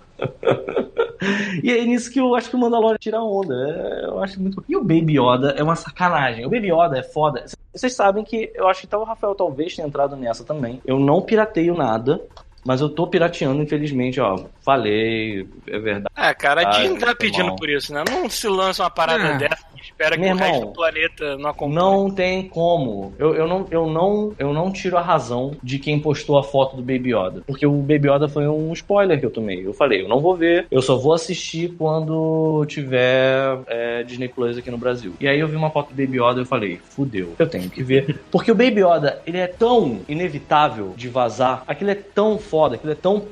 [1.62, 3.54] E é nisso que eu acho que o Mandalorian tira onda.
[3.54, 4.64] É, eu acho muito.
[4.68, 6.46] E o Baby Yoda é uma sacanagem.
[6.46, 7.44] O Baby Yoda é foda.
[7.74, 10.80] Vocês sabem que eu acho que então, o Rafael talvez tenha entrado nessa também.
[10.84, 12.20] Eu não pirateio nada.
[12.64, 14.38] Mas eu tô pirateando, infelizmente, ó.
[14.62, 16.06] Falei, é verdade.
[16.14, 17.56] Ah, cara, a Disney tá pedindo mal.
[17.56, 18.04] por isso, né?
[18.10, 19.38] Não se lança uma parada Ah.
[19.38, 21.74] dessa e espera que Meu o resto irmão, do planeta não acompanhe.
[21.76, 23.14] Não tem como.
[23.18, 26.76] Eu, eu, não, eu, não, eu não tiro a razão de quem postou a foto
[26.76, 27.42] do Baby Yoda.
[27.46, 29.66] Porque o Baby Yoda foi um spoiler que eu tomei.
[29.66, 34.58] Eu falei, eu não vou ver, eu só vou assistir quando tiver é, Disney Plus
[34.58, 35.14] aqui no Brasil.
[35.18, 37.70] E aí eu vi uma foto do Baby Yoda e eu falei, fudeu, eu tenho
[37.70, 38.20] que ver.
[38.30, 42.92] Porque o Baby Yoda, ele é tão inevitável de vazar, aquilo é tão foda, aquilo
[42.92, 43.24] é tão.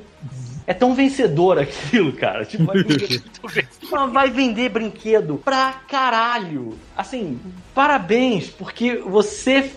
[0.65, 2.45] É tão vencedor aquilo, cara.
[2.45, 3.23] Tipo, vai vender,
[4.13, 6.77] vai vender brinquedo pra caralho.
[6.95, 7.39] Assim,
[7.73, 9.71] parabéns, porque você,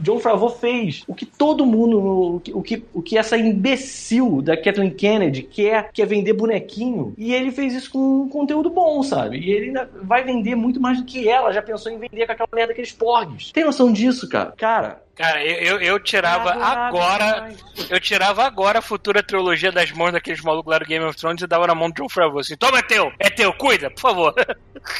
[0.00, 4.42] John Favreau fez o que todo mundo, o que, o que, o que essa imbecil
[4.42, 7.14] da Kathleen Kennedy quer, que é vender bonequinho.
[7.16, 9.38] E ele fez isso com um conteúdo bom, sabe?
[9.38, 12.32] E ele ainda vai vender muito mais do que ela já pensou em vender com
[12.32, 13.50] aquela merda daqueles porgs.
[13.50, 14.52] Tem noção disso, cara?
[14.58, 17.24] Cara, Cara, eu, eu, eu tirava nada, nada agora.
[17.34, 17.64] demais.
[17.90, 21.42] Eu tirava agora a futura trilogia das mãos daqueles malucos lá do Game of Thrones
[21.42, 24.00] e dava na mão do John Favreau assim: toma, é teu, é teu, cuida, por
[24.00, 24.34] favor.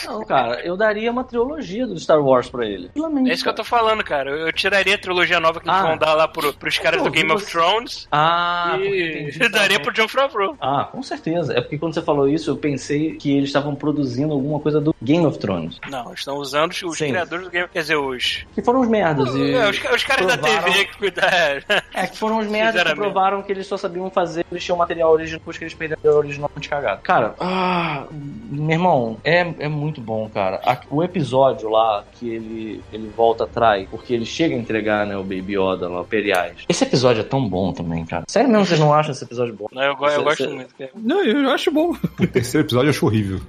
[0.04, 2.90] Não, cara, eu daria uma trilogia do Star Wars pra ele.
[3.26, 4.30] É isso que eu tô falando, cara.
[4.30, 5.82] Eu tiraria a trilogia nova que eles Ah.
[5.86, 9.48] vão dar lá pro, pros caras do Game of você- Thrones Ah, e entendi.
[9.50, 10.56] daria pro John Favreau.
[10.60, 11.54] Ah, com certeza.
[11.54, 14.94] É porque quando você falou isso, eu pensei que eles estavam produzindo alguma coisa do
[15.02, 15.78] Game of Thrones.
[15.88, 17.08] Não, estão usando os, Sim.
[17.10, 17.68] criadores do game.
[17.68, 18.44] Quer dizer, os.
[18.54, 19.34] Que foram os merdas.
[19.34, 21.62] E É, os, os caras da provaram- TV que cuidaram.
[21.94, 25.12] É, que foram os merdas que provaram que eles só sabiam fazer, eles tinham material
[25.12, 27.02] original, depois que eles perderam o original de cagado.
[27.02, 30.61] Cara, ah, meu irmão, é, é muito bom, cara.
[30.90, 35.22] O episódio lá que ele, ele volta atrás, porque ele chega a entregar, né, o
[35.22, 36.56] Baby Yoda lá, o Periais.
[36.68, 38.24] Esse episódio é tão bom também, cara.
[38.28, 39.66] Sério mesmo, vocês não acham esse episódio bom?
[39.72, 40.74] Não, eu, eu gosto você- muito.
[40.76, 40.90] cara.
[40.94, 41.94] Não, eu acho bom.
[42.18, 43.40] O terceiro episódio eu acho horrível.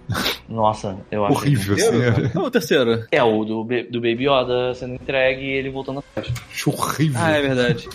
[0.48, 1.36] Nossa, eu acho.
[1.36, 2.32] Horrível, assim.
[2.34, 3.06] Não, o terceiro.
[3.12, 6.34] É o do, do Baby Yoda sendo entregue e ele voltando atrás.
[6.52, 7.20] Acho horrível.
[7.22, 7.90] Ah, é verdade.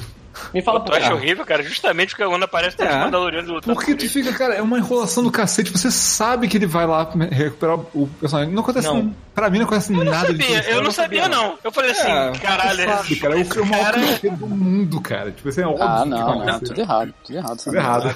[0.52, 1.62] Me fala Tu por acha horrível, cara?
[1.62, 3.04] Justamente porque quando aparece todos os É.
[3.04, 3.74] Mandalorianos lutando.
[3.74, 5.70] Porque tu fica, cara, é uma enrolação do cacete.
[5.70, 8.52] Você sabe que ele vai lá recuperar o personagem.
[8.52, 8.88] Não acontece.
[8.88, 9.14] Não.
[9.34, 11.58] Pra mim não acontece Eu não nada sabia, de eu não sabia, não.
[11.64, 15.00] Eu falei assim, É, caralho, Sabe, esse cara, é o filme cara- clichê do mundo,
[15.00, 15.30] cara.
[15.32, 16.64] Tipo assim, é óbvio Ah, que não, não, acontecer.
[16.66, 17.58] tudo errado, tudo errado.
[17.64, 18.14] Tudo errado.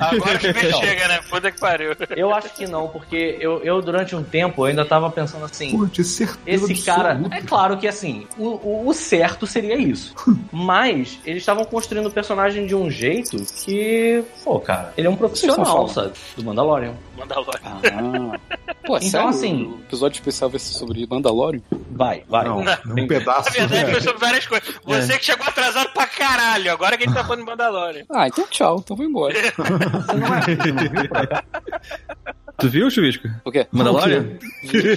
[0.00, 1.20] Agora que vem chega, né?
[1.28, 1.92] Puta que pariu.
[2.16, 5.76] Eu acho que não, porque eu, eu durante um tempo eu ainda tava pensando assim.
[5.76, 7.36] Pô, certeza Esse cara, absoluta.
[7.36, 10.14] é claro que assim, o, o, o certo seria isso.
[10.50, 15.16] Mas eles estavam construindo o personagem de um jeito que, pô, cara, ele é um
[15.16, 16.12] profissional, sabe?
[16.36, 16.94] Do Mandalorian.
[17.16, 17.60] Mandalorian.
[17.64, 18.38] Ah.
[18.86, 19.28] Pô, Então, sério?
[19.28, 21.60] assim- O episódio especial vai ser sobre Mandalorian?
[21.90, 22.44] Vai, vai.
[22.44, 22.76] Não, Não.
[23.02, 23.48] um pedaço.
[23.50, 24.74] Na verdade, foi sobre várias coisas.
[24.84, 26.70] Você que chegou atrasado pra caralho.
[26.72, 28.04] Agora que a gente tá falando de Mandalorian.
[28.10, 29.34] Ah, então tchau, então vou embora.
[32.58, 33.28] Tu viu, Chuvisco?
[33.44, 33.66] O quê?
[33.70, 34.38] Mandalorian?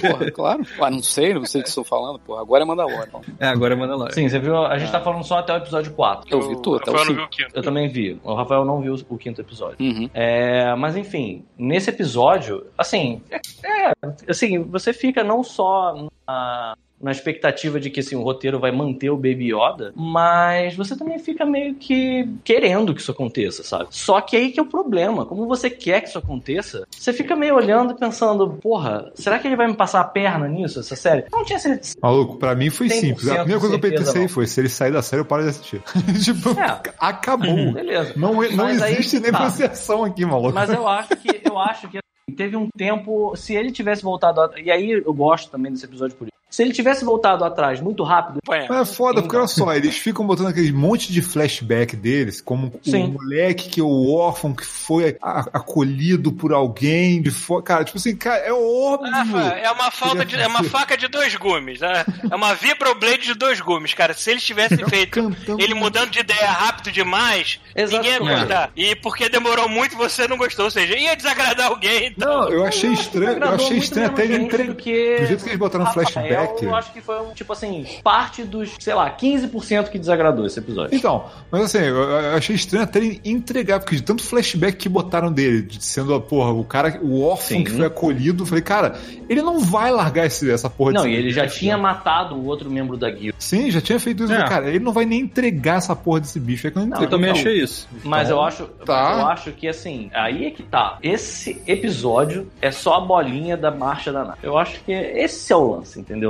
[0.00, 0.66] Porra, claro.
[0.80, 2.40] Ah, não sei, não sei o que estou falando, porra.
[2.40, 3.20] Agora é Mandalorian.
[3.38, 4.14] É, agora é Mandalorian.
[4.14, 4.56] Sim, você viu?
[4.56, 6.26] A gente tá falando só até o episódio 4.
[6.30, 7.14] Eu vi tudo, até o Rafael não 5.
[7.14, 7.58] viu o quinto.
[7.58, 8.20] Eu também vi.
[8.24, 9.76] O Rafael não viu o quinto episódio.
[9.80, 10.08] Uhum.
[10.14, 13.92] É, mas enfim, nesse episódio, assim, é, é,
[14.28, 19.10] assim, você fica não só na, na expectativa de que assim, o roteiro vai manter
[19.10, 23.86] o Baby Yoda, mas você também fica meio que querendo que isso aconteça, sabe?
[23.90, 25.24] Só que aí que é o problema.
[25.24, 29.48] Como você quer que isso aconteça, você fica meio olhando e pensando, porra, será que
[29.48, 31.24] ele vai me passar a perna nisso, essa série?
[31.32, 31.96] Não tinha certeza.
[32.02, 33.28] Maluco, pra mim foi 100% simples.
[33.28, 34.28] A primeira coisa que eu pensei não.
[34.28, 35.82] foi: se ele sair da série, eu paro de assistir.
[36.22, 36.80] tipo, É.
[36.98, 37.50] acabou.
[37.72, 38.12] Beleza.
[38.16, 39.38] Não, não Mas aí existe que tá.
[39.38, 40.52] negociação aqui, maluco.
[40.54, 44.40] Mas eu acho que eu acho que assim, teve um tempo, se ele tivesse voltado,
[44.40, 46.30] a- e aí eu gosto também desse episódio por isso.
[46.50, 48.40] Se ele tivesse voltado atrás muito rápido.
[48.46, 52.72] Mas é foda, porque olha só, eles ficam botando aquele monte de flashback deles, como
[52.82, 53.04] Sim.
[53.04, 57.62] o moleque que é o órfão que foi a- acolhido por alguém de fora.
[57.62, 59.10] Cara, tipo assim, cara, é óbvio.
[59.14, 60.34] Ah, é uma falta de.
[60.36, 61.80] É uma faca de dois gumes.
[61.80, 62.04] né?
[62.30, 64.12] É uma vibroblade de dois gumes, cara.
[64.12, 65.62] Se eles tivessem feito Cantando.
[65.62, 68.70] ele mudando de ideia rápido demais, ninguém ia gostar.
[68.76, 70.64] E porque demorou muito, você não gostou.
[70.64, 72.06] Ou seja, ia desagradar alguém.
[72.08, 72.40] Então...
[72.42, 74.70] Não, eu achei estranho, eu achei estranho até ele entregar.
[74.70, 76.39] do que Do jeito que eles botaram Rafael, flashback.
[76.60, 80.58] Eu acho que foi, um, tipo assim, parte dos, sei lá, 15% que desagradou esse
[80.58, 80.96] episódio.
[80.96, 85.32] Então, mas assim, eu, achei estranho até ele entregar, porque de tanto flashback que botaram
[85.32, 87.64] dele, de sendo a porra, o cara, o órfão Sim.
[87.64, 91.14] que foi acolhido, eu falei, cara, ele não vai largar esse, essa porra Não, e
[91.14, 93.36] ele já tinha matado o outro membro da guilda.
[93.38, 94.48] Sim, já tinha feito isso, É.
[94.48, 96.66] cara, ele não vai nem entregar essa porra desse bicho.
[96.66, 97.88] É que eu não Não, Eu também Então, achei isso.
[98.04, 99.18] Mas eu acho, tá.
[99.20, 100.98] eu acho que assim, aí é que tá.
[101.02, 104.38] Esse episódio é só a bolinha da marcha da nave.
[104.42, 106.29] Eu acho que esse é o lance, entendeu?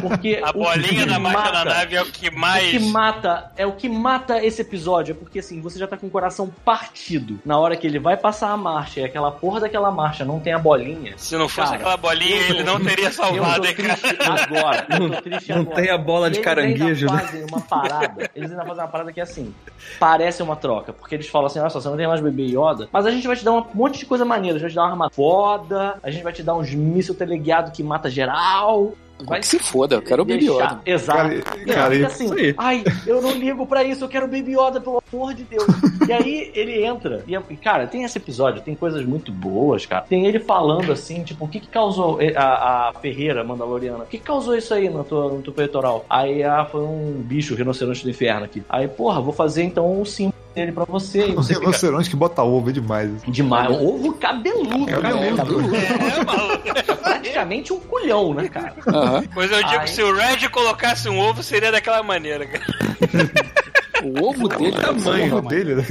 [0.00, 2.70] Porque A o bolinha que da marcha mata- da nave é o que O mais.
[2.70, 6.06] que mata é o que mata esse episódio, é porque assim, você já tá com
[6.06, 7.38] o coração partido.
[7.44, 10.52] Na hora que ele vai passar a marcha e aquela porra daquela marcha não tem
[10.52, 11.14] a bolinha.
[11.16, 14.42] Se não fosse Cara, aquela bolinha, tô- ele não teria salvado, hein, cara.
[14.42, 14.86] agora.
[14.90, 15.76] Eu tô triste Não agora.
[15.76, 17.26] tem a bola de Eles caranguejo, ainda né?
[17.28, 18.30] fazem uma parada.
[18.34, 19.54] Eles ainda fazem uma parada que é assim.
[19.98, 20.92] Parece uma troca.
[20.92, 23.26] Porque eles falam assim: olha só, você não tem mais bebê Yoda, mas a gente
[23.26, 24.56] vai te dar um monte de coisa maneira.
[24.56, 27.14] A gente vai te dar uma arma foda, a gente vai te dar uns míssil
[27.14, 28.92] teleguiado que mata geral.
[29.26, 30.80] Vai Que se foda, eu quero o Baby Yoda.
[30.84, 31.18] Exato.
[31.18, 32.54] Cara, aí cara, fica isso assim, aí.
[32.56, 35.66] ai, eu não ligo pra isso, eu quero Baby Yoda, pelo amor de Deus.
[36.08, 40.04] e aí ele entra, e, e, cara, tem esse episódio, tem coisas muito boas, cara.
[40.08, 44.04] Tem ele falando assim, tipo, o que que causou eh, a, a Ferreira Mandaloriana?
[44.04, 46.04] O que que causou isso aí no teu, no teu peitoral?
[46.08, 48.62] Aí, ah, foi um bicho, rinoceronte do inferno aqui.
[48.68, 51.28] Aí, porra, vou fazer então um símbolo dele pra você.
[51.28, 53.10] E O você fica rinoceronte que bota ovo é demais.
[53.26, 53.70] demais.
[53.70, 54.92] Ovo cabeludo, né?
[54.92, 55.36] Cabeludo.
[55.36, 55.76] Cabeludo.
[55.76, 56.68] É, maluco.
[56.68, 58.74] É praticamente um culhão, né, cara?
[58.86, 59.24] Aham.
[59.34, 59.86] Pois eu digo, Ai.
[59.86, 62.64] se o Red colocasse um ovo, seria daquela maneira, cara.
[64.04, 65.36] O ovo dele O tamanho.
[65.36, 65.84] ovo dele, né?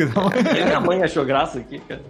[0.65, 2.01] Minha mãe achou graça aqui, cara.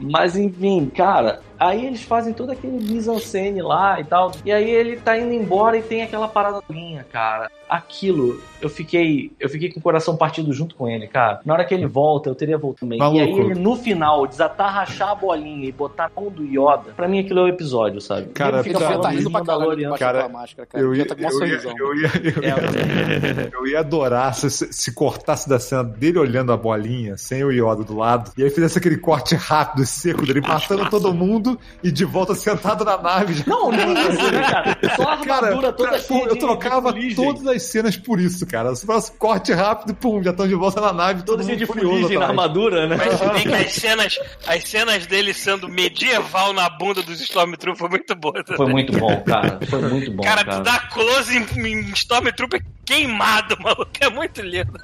[0.00, 4.32] Mas enfim, cara, Aí eles fazem todo aquele mise-en-scène lá e tal.
[4.44, 7.50] E aí ele tá indo embora e tem aquela parada linha, cara.
[7.66, 11.40] Aquilo, eu fiquei, eu fiquei com o coração partido junto com ele, cara.
[11.44, 12.98] Na hora que ele volta, eu teria voltado também.
[12.98, 13.18] Maluco.
[13.18, 17.08] E aí ele no final desatarrachar a bolinha e botar a mão do Yoda, pra
[17.08, 18.28] mim aquilo é o episódio, sabe?
[18.34, 20.84] Cara, ele fica tá- falando tá rindo pra caralho Cara, da máscara, cara.
[20.84, 24.50] Eu ia, tá com uma eu, ia, eu, ia, eu, ia, eu ia adorar se,
[24.50, 28.50] se cortasse da cena dele olhando a bolinha, sem o Yoda do lado, e aí
[28.50, 33.00] fizesse aquele corte rápido e seco dele, matando todo mundo e de volta sentado na
[33.00, 33.42] nave.
[33.46, 34.78] Não, nem isso, né, cara?
[34.96, 38.46] Só a Cara, armadura toda cara, cheia eu trocava de todas as cenas por isso,
[38.46, 38.74] cara.
[38.74, 41.66] Se fosse corte rápido, pum, já estão de volta na nave, todo mundo cheio de
[41.66, 42.96] fuligem na armadura, né?
[42.96, 47.88] Mas bem que as cenas, as cenas dele sendo medieval na bunda dos Stormtroopers foi
[47.88, 48.34] muito boa.
[48.56, 49.58] Foi muito bom, cara.
[49.68, 50.58] Foi muito bom, cara, cara.
[50.58, 53.90] tu dá close em, em Stormtrooper queimado, maluco.
[54.00, 54.78] É muito lindo.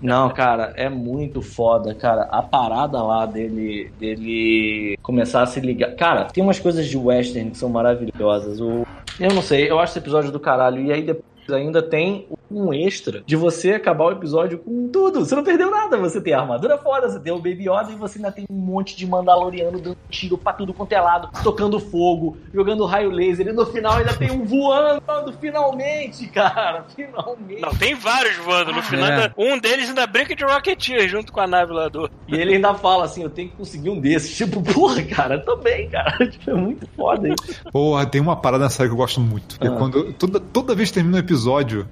[0.00, 2.22] Não, cara, é muito foda, cara.
[2.30, 5.91] A parada lá dele, dele começar a se ligar.
[5.96, 8.60] Cara, tem umas coisas de western que são maravilhosas.
[8.60, 8.86] O...
[9.18, 10.82] Eu não sei, eu acho esse episódio do caralho.
[10.82, 15.20] E aí depois ainda tem um extra de você acabar o episódio com tudo.
[15.24, 15.96] Você não perdeu nada.
[15.98, 18.54] Você tem a armadura foda, você tem o Baby Yoda e você ainda tem um
[18.54, 23.48] monte de Mandaloriano dando tiro pra tudo quanto é lado, tocando fogo, jogando raio laser.
[23.48, 25.02] E no final ainda tem um voando.
[25.40, 26.84] Finalmente, cara.
[26.94, 27.60] Finalmente.
[27.62, 28.72] Não, tem vários voando.
[28.72, 29.12] No final, é.
[29.14, 32.10] ainda- um deles ainda brinca de Rocketeer junto com a nave lá do.
[32.28, 34.36] E ele ainda fala assim, eu tenho que conseguir um desses.
[34.42, 36.12] Tipo, porra, cara, eu também, cara.
[36.28, 37.62] Tipo, é muito foda isso.
[37.72, 39.56] Porra, tem uma parada nessa série que eu gosto muito.
[39.60, 39.70] É Ah.
[39.72, 41.31] quando toda, toda vez que termina um episódio,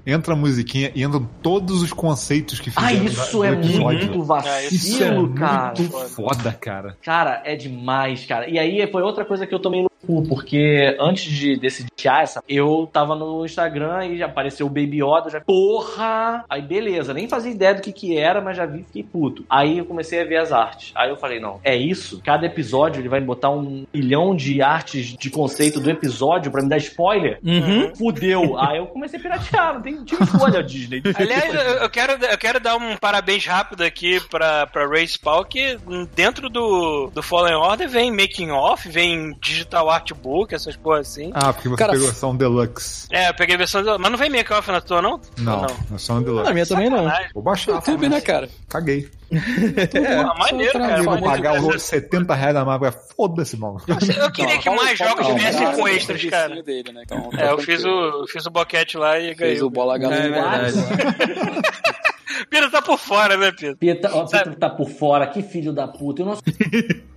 [0.05, 4.07] entra a musiquinha e entram todos os conceitos que Ah, fizeram isso no é episódio.
[4.07, 5.73] muito vacilo, Isso é cara.
[5.77, 6.97] muito foda, cara.
[7.03, 8.49] Cara, é demais, cara.
[8.49, 9.90] E aí foi outra coisa que eu cu,
[10.27, 15.29] porque antes de decidir essa, eu tava no Instagram e já apareceu o Baby Yoda,
[15.29, 16.43] já porra!
[16.49, 19.45] Aí beleza, nem fazia ideia do que que era, mas já vi e fiquei puto.
[19.49, 20.91] Aí eu comecei a ver as artes.
[20.95, 22.21] Aí eu falei, não, é isso?
[22.23, 26.69] Cada episódio ele vai botar um milhão de artes de conceito do episódio pra me
[26.69, 27.39] dar spoiler?
[27.43, 27.95] Uhum.
[27.95, 28.57] Fudeu.
[28.59, 31.01] Aí eu comecei a piratear, não tem tive escolha, Disney.
[31.15, 35.45] Aliás, eu eu quero, eu quero dar um parabéns rápido aqui pra, pra Race Paul,
[35.45, 35.77] que
[36.15, 41.31] dentro do, do Fallen Order vem making off, vem digital artbook, essas porras assim.
[41.33, 43.07] Ah, porque você Cara, pegou só um deluxe.
[43.11, 43.83] É, eu peguei a versão.
[43.83, 45.19] do- Mas não vem make off na tua, não?
[45.37, 45.67] Não, Não.
[45.95, 46.53] é só um Na deluxe.
[46.53, 47.11] minha também não.
[47.33, 47.73] Vou baixar.
[47.73, 48.49] YouTube, né, cara?
[48.69, 49.09] Caguei.
[49.31, 51.03] Porra, maneiro, só pra cara.
[51.03, 51.75] Vou Vamos pagar maneiro.
[51.77, 52.91] os 70 reais da Marvel.
[53.15, 53.81] Foda-se, mano.
[53.87, 56.55] Eu queria que mais jogos Não, viessem não, com não, extras, não, cara.
[56.55, 57.01] não, Dele, né?
[57.05, 59.61] Então, É, eu fiz o, fiz o boquete lá e ganhei.
[59.61, 60.21] o bola É galinha.
[60.31, 60.73] verdade.
[62.49, 63.75] Pira tá por fora, né, Pira?
[63.75, 66.21] Pita, ó, Pita tá por fora, que filho da puta.
[66.21, 66.41] E o nosso,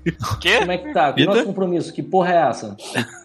[0.40, 0.58] Quê?
[0.58, 1.14] como é que tá?
[1.16, 2.76] E o nosso compromisso, que porra é essa?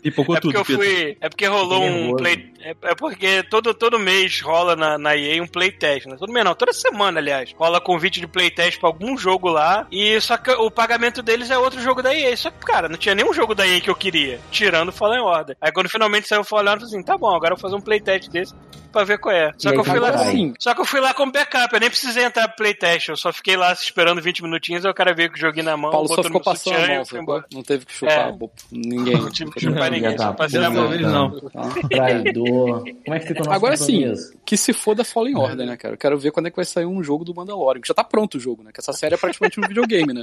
[0.02, 0.82] Pipocou É porque tudo, eu Pedro.
[0.84, 1.18] fui.
[1.20, 2.54] É porque rolou um play.
[2.62, 6.16] É, é porque todo, todo mês rola na, na EA um playtest, né?
[6.18, 7.54] Todo mês não, toda semana, aliás.
[7.58, 9.88] Rola convite de playtest pra algum jogo lá.
[9.92, 12.36] E só que o pagamento deles é outro jogo da EA.
[12.38, 15.22] Só que, cara, não tinha nenhum jogo da EA que eu queria, tirando o Fallen
[15.22, 15.58] Order.
[15.62, 17.62] Aí quando finalmente saiu o Fallen Order, eu falei assim: tá bom, agora eu vou
[17.70, 18.54] fazer um playtest desse
[18.92, 19.52] pra ver qual é.
[19.58, 20.12] Só E que eu fui lá.
[20.12, 20.32] caralho.
[20.32, 20.54] Sim.
[20.58, 23.32] Só que eu fui lá como backup, eu nem precisei entrar pro playtest, eu só
[23.32, 26.08] fiquei lá esperando 20 minutinhos, aí o cara veio com o joguinho na mão, Paulo
[26.08, 27.46] só ficou no passando sutiã a mão, embora.
[27.54, 28.38] Não teve que chupar É.
[28.72, 29.18] ninguém.
[29.18, 30.88] Não tive que chupar ninguém, tá só passei a mão.
[30.90, 31.40] vez não.
[31.50, 31.70] Tá?
[31.90, 32.84] Traidor.
[33.06, 34.14] Como é que fica o nosso Agora sim,
[34.46, 35.94] que se foda Fallen Order, né, cara?
[35.94, 37.82] Eu quero ver quando é que vai sair um jogo do Mandalorian.
[37.82, 38.72] que Já tá pronto o jogo, né?
[38.74, 40.22] Que essa série é praticamente um videogame, né?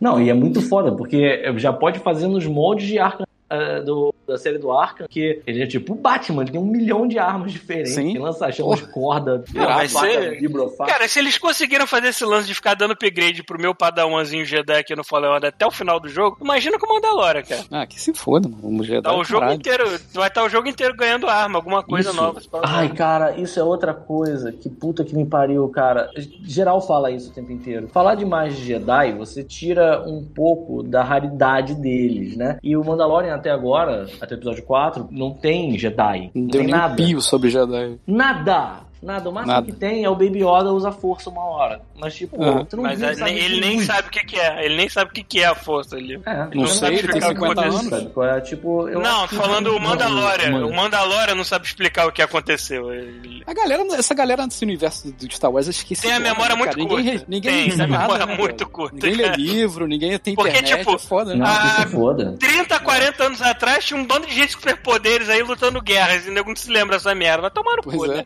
[0.00, 3.26] Não, e é muito foda, porque já pode fazer nos moldes de Arkham.
[3.52, 6.64] Eh, do, da série do Arkham, que ele é tipo o Batman, ele tem um
[6.66, 8.12] milhão de armas diferentes, Sim.
[8.12, 10.90] que lança chamas de corda, faca, ser- vibrofaca.
[10.92, 14.72] Cara, se eles conseguiram fazer esse lance de ficar dando upgrade pro meu padawanzinho Jedi
[14.78, 17.62] aqui no Fallen Order até o final do jogo, imagina com o Mandalorian, cara.
[17.70, 18.62] Ah, que se foda, mano.
[18.62, 19.84] Vamos já Tá o jogo inteiro,
[20.14, 22.20] vai estar o jogo inteiro ganhando arma, alguma coisa Isso.
[22.20, 22.40] nova.
[22.62, 24.52] Ai, cara, isso é outra coisa.
[24.52, 26.10] Que puta que me pariu, cara.
[26.44, 27.88] Geral fala isso o tempo inteiro.
[27.88, 32.58] Falar demais de Jedi, você tira um pouco da raridade deles, né?
[32.62, 36.30] E o Mandalorian até agora, até o episódio 4, não tem Jedi.
[36.34, 37.20] Não, Não tem um nada.
[37.20, 37.98] sobre Jedi.
[38.06, 38.91] Nada!
[39.02, 39.28] Nada.
[39.28, 39.66] O máximo Nada.
[39.66, 41.80] que tem é o Baby Yoda usa força uma hora.
[41.98, 42.64] Mas, tipo, Aham.
[42.64, 44.64] tu não Mas viu, é, ele nem sabe o que, que é.
[44.64, 46.20] Ele nem sabe o que, que é a força ali.
[46.24, 48.12] É, Não ele sei, sabe ele tem explicar o que 50 aconteceu, anos.
[48.14, 48.40] sabe é?
[48.42, 50.50] Tipo, eu não, acho que- falando o Mandalorian.
[50.50, 52.92] Não, O Mandalorian não sabe explicar o que aconteceu.
[52.92, 56.02] Ele- A galera, essa galera desse universo do Star Wars esquece.
[56.02, 57.10] Tem a memória muito Ninguém, curta.
[57.10, 58.02] re- ninguém Tem, sabe a nada.
[58.14, 59.36] memória né, muito curta, Ninguém lê cara.
[59.36, 60.78] livro, ninguém tem Porque, internet.
[60.78, 61.44] tipo, é foda, né?
[61.44, 62.36] Não, Ah, isso é foda.
[62.38, 66.30] 30, 40 anos atrás tinha um bando de gente com superpoderes aí lutando guerras e
[66.30, 67.42] nego não se lembra dessa merda.
[67.42, 68.16] Vai tomar no Pois cu, é.
[68.16, 68.24] né?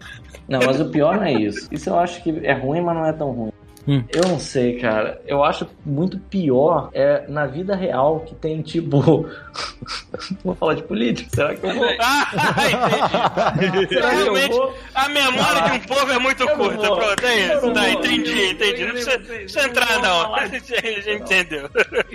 [0.48, 1.68] Não, mas o pior não é isso.
[1.70, 3.52] Isso eu acho que é ruim, mas não é tão ruim.
[3.86, 5.22] Eu não sei, cara.
[5.26, 8.98] Eu acho muito pior é na vida real que tem tipo.
[10.42, 11.30] vou falar de política.
[11.32, 11.86] Será que eu vou?
[12.00, 14.74] Ah, Realmente, vou?
[14.92, 16.78] a memória de um povo é muito curta.
[16.78, 17.66] Pronto, é isso.
[17.66, 18.84] não Tá, entendi, entendi.
[18.86, 20.34] Não precisa, entrar, não.
[20.34, 20.74] A gente,
[21.08, 21.70] entendeu.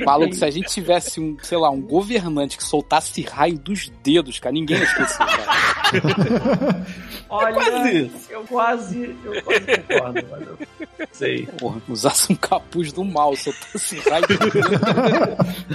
[0.06, 4.40] Maluco, se a gente tivesse um, sei lá, um governante que soltasse raio dos dedos,
[4.40, 6.86] cara, ninguém ia esquecer, cara.
[7.30, 8.32] Olha, quase isso.
[8.32, 10.58] eu quase, eu quase concordo, mas eu
[11.14, 11.48] sei.
[11.62, 14.64] Porra, usasse um capuz do mal, soltasse raio dos dedos,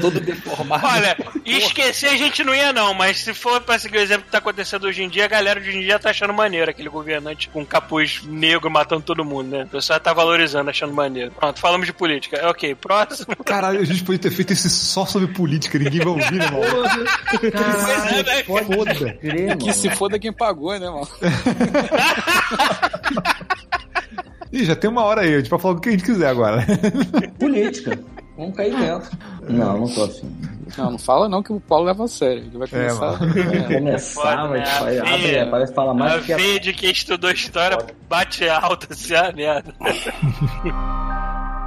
[0.00, 0.84] todo deformado.
[0.84, 4.32] Olha, esquecer a gente não ia, não, mas se for pra seguir o exemplo que
[4.32, 6.88] tá acontecendo hoje em dia, a galera de hoje em dia tá achando maneiro aquele
[6.88, 9.62] governante com capuz negro matando todo mundo, né?
[9.62, 11.30] O pessoal tá valorizando, achando maneiro.
[11.30, 12.36] Pronto, falamos de política.
[12.36, 13.36] É, Ok, próximo.
[13.44, 16.66] Caralho, a gente podia ter feito esse só sobre política, ninguém vai ouvir, né, mano?
[17.30, 18.42] Pois é, né?
[18.42, 18.92] Foda.
[19.56, 21.06] Que se foda quem pagou, né, mano?
[24.52, 26.28] Ih, já tem uma hora aí, a gente vai falar do que a gente quiser
[26.28, 26.64] agora.
[27.38, 27.98] Política.
[28.36, 29.16] Vamos cair dentro.
[29.48, 30.30] Não, não tô afim.
[30.76, 32.42] Não, não fala não que o Paulo leva a sério.
[32.44, 33.18] Ele vai É, começar.
[33.72, 34.66] Começar, Foda, mas né?
[34.66, 37.78] faz- A abre, parece que fala mais A que a de quem estudou história
[38.10, 39.74] bate alto, assim, ah, merda.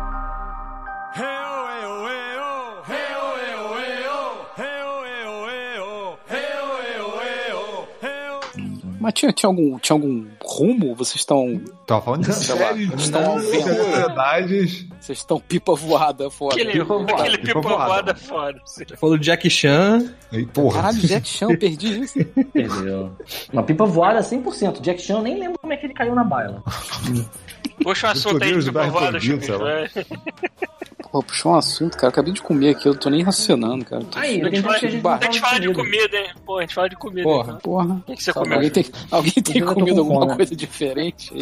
[9.10, 10.94] Mas tinha, tinha, algum, tinha algum rumo?
[10.94, 11.60] Vocês estão.
[11.88, 14.86] Tava falando de lá, série, estão sociedades.
[15.00, 16.54] Vocês estão pipa voada fora.
[16.54, 17.86] Aquele, Pipa voada, aquele pipa pipa voada.
[17.88, 18.62] voada foda.
[18.64, 18.86] assim.
[18.98, 20.14] Falou do Jack Chan.
[20.32, 20.76] E, porra.
[20.84, 22.24] Caralho, Jack Chan, eu perdi isso.
[22.54, 23.12] Perdeu.
[23.52, 24.80] Uma pipa voada 100%.
[24.80, 26.62] Jack Chan, eu nem lembro como é que ele caiu na baila.
[27.84, 29.74] Puxa o assunto aí Poderes de do pipa bairro voada, proibido, Chupisco, sei lá.
[29.74, 31.10] vai.
[31.12, 32.10] Pô, puxou um assunto, cara.
[32.10, 34.04] Acabei de comer aqui, eu tô nem racionando, cara.
[34.04, 36.28] Tô- Aí, A gente gente que a fala, não a gente fala de comida, hein?
[36.46, 37.24] Pô, a gente fala de comida.
[37.24, 37.44] Porra.
[37.48, 37.58] então.
[37.62, 37.96] Porra.
[37.96, 38.54] O que, que você Tá comeu?
[38.56, 40.36] Alguém tem, alguém tem comido alguma fome.
[40.36, 41.42] coisa diferente aí?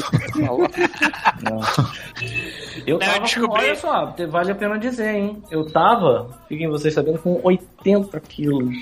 [2.85, 3.47] Eu Não, tava eu descobri.
[3.47, 5.43] com, olha só, vale a pena dizer, hein?
[5.51, 8.73] Eu tava, fiquem vocês sabendo, com 80 quilos.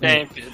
[0.00, 0.50] Tem, Pedro.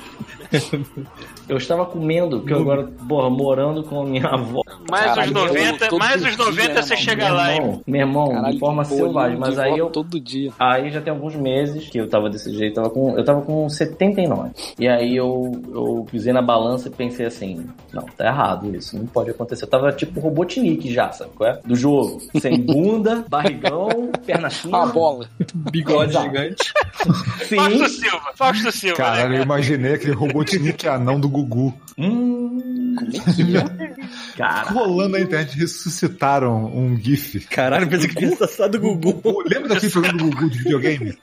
[1.49, 4.63] Eu estava comendo, que eu agora, porra, morando com a minha avó.
[4.91, 7.59] Mais Caralho, os 90, todo mais os dia, 90 né, você chega meu lá, hein?
[7.59, 9.39] irmão, meu irmão, Caralho, de forma selvagem.
[9.39, 10.53] Mas aí eu, Todo dia.
[10.59, 13.69] Aí já tem alguns meses que eu tava desse jeito, tava com, eu tava com
[13.69, 14.51] 79.
[14.79, 19.07] E aí eu, eu pisei na balança e pensei assim, não, tá errado isso, não
[19.07, 19.65] pode acontecer.
[19.65, 21.61] Eu tava tipo Robotnik já, sabe qual é?
[21.65, 22.21] Do jogo.
[22.41, 24.87] Sem bunda, barrigão, perna fina.
[24.87, 25.27] Bola.
[25.55, 26.27] Bigode Exato.
[26.27, 26.73] gigante.
[26.99, 27.89] Fausto Sim.
[27.89, 29.39] Silva, Fausto Silva, Caralho, né?
[29.39, 31.75] eu imaginei aquele Robotnik anão do Gugu.
[31.99, 33.95] Hum, Como é que é?
[34.37, 34.71] cara.
[34.71, 37.41] Rolando na internet, ressuscitaram um GIF.
[37.49, 38.31] Caralho, pensei que tinha
[38.69, 39.43] do Gugu.
[39.47, 41.19] Lembra daquele programa do Gugu de videogame?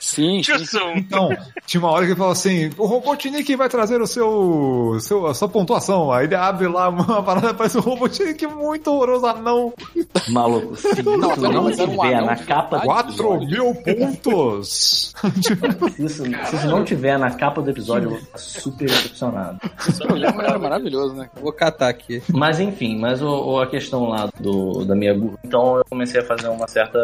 [0.00, 0.78] Sim, sim.
[0.96, 1.28] Então,
[1.66, 5.34] tinha uma hora que ele falou assim: o Robotnik vai trazer o seu, seu, a
[5.34, 6.10] sua pontuação.
[6.12, 9.72] Aí ele abre lá uma parada, parece um Robotnik muito horroroso, anão.
[10.28, 11.32] Maluco, se Não,
[11.70, 13.16] isso não, tiver na capa verdade.
[13.16, 15.12] do 4 mil pontos!
[15.42, 19.58] se isso, se isso não tiver na capa do episódio, eu vou ficar super decepcionado.
[20.44, 21.28] Era maravilhoso, né?
[21.40, 22.22] Vou catar aqui.
[22.32, 25.12] Mas enfim, mas o, o- a questão lá do, da minha.
[25.44, 26.98] Então eu comecei a fazer uma certa,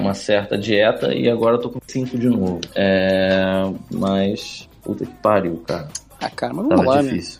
[0.00, 2.60] uma certa dieta e agora eu tô com 5 de novo.
[2.74, 4.68] É, mas.
[4.82, 5.88] Puta que pariu, cara.
[6.20, 7.10] Ah, cara, mas vamos Tava lá, né?
[7.10, 7.39] difícil.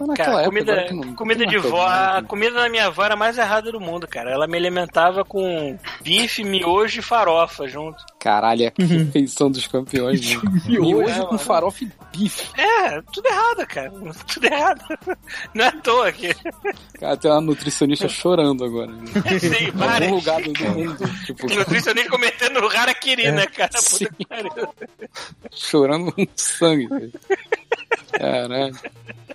[0.00, 2.26] é naquela Cara, época comida, não- comida de é vó, a mundo.
[2.28, 4.30] comida da minha avó era a mais errada do mundo, cara.
[4.30, 8.04] Ela me alimentava com bife, miojo e farofa junto.
[8.18, 10.40] Caralho, é a refeição dos campeões, né?
[10.66, 12.48] Miojo é, com farofa e bife.
[12.60, 13.90] É, tudo errado, cara.
[14.26, 14.82] Tudo errado.
[15.54, 16.34] Não é à toa que.
[16.98, 18.90] Cara, tem uma nutricionista chorando agora.
[18.90, 19.04] Né?
[19.66, 20.10] Algum várias.
[20.10, 20.96] lugar do, do mundo.
[21.24, 23.70] Tipo, Nutricionista cometendo o harakiri, né, cara?
[23.70, 24.06] Puta Sim.
[24.18, 24.50] que pariu.
[25.52, 26.88] chorando com sangue.
[26.88, 27.10] cara.
[28.12, 28.72] Caralho.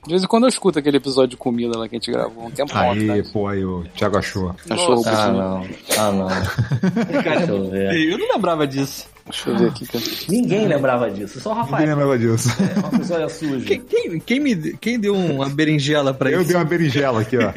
[0.04, 2.46] De vez em quando eu escuto aquele episódio de comida lá que a gente gravou
[2.48, 3.32] um tempo Aí, atrás.
[3.32, 4.56] pô, aí o Thiago achou.
[4.70, 5.68] Achou o Ah, não.
[5.98, 6.28] Ah, não.
[7.06, 8.12] Deixa eu ver.
[8.12, 9.08] Eu não lembrava disso.
[9.26, 9.86] Deixa eu ver aqui.
[9.86, 10.04] Cara.
[10.30, 11.90] Ninguém lembrava disso, só o Ninguém Rafael.
[11.90, 12.50] lembrava disso.
[12.76, 13.66] É uma pessoa suja.
[13.66, 16.48] Quem, quem, quem me, quem deu uma berinjela pra Eu isso?
[16.50, 17.52] dei uma berinjela aqui, ó.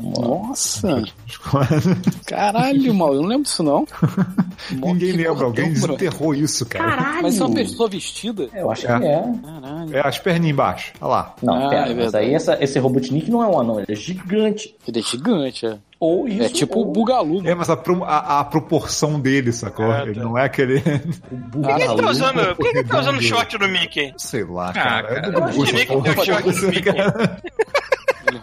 [0.00, 1.02] Nossa!
[2.26, 3.86] Caralho, mal, eu não lembro disso não.
[4.70, 6.84] Ninguém Que lembra, alguém desenterrou isso, cara.
[6.96, 7.22] Caralho!
[7.22, 8.48] Mas é uma pessoa vestida?
[8.54, 8.98] Eu acho É.
[8.98, 9.22] que é.
[9.44, 9.96] Caralho.
[9.96, 10.92] É as perninhas embaixo.
[11.00, 11.34] Olha lá.
[11.42, 13.94] Não, Ah, pera, é mas aí essa, esse Robotnik não é um anão, ele é
[13.94, 14.74] gigante.
[14.86, 15.76] Ele é gigante, é.
[16.00, 16.42] Ou isso.
[16.42, 17.46] É tipo o ou Bugalu.
[17.46, 19.90] É, mas a, pro- a- a proporção dele, sacou?
[19.92, 20.22] Ah, Ele tá.
[20.22, 20.78] não é aquele.
[20.80, 21.96] o Por que que Bugalu.
[22.02, 24.14] tá usando, por que que tá usando short no Mickey?
[24.16, 25.02] Sei lá, Ah, cara.
[25.08, 25.86] cara, É do eu essa nem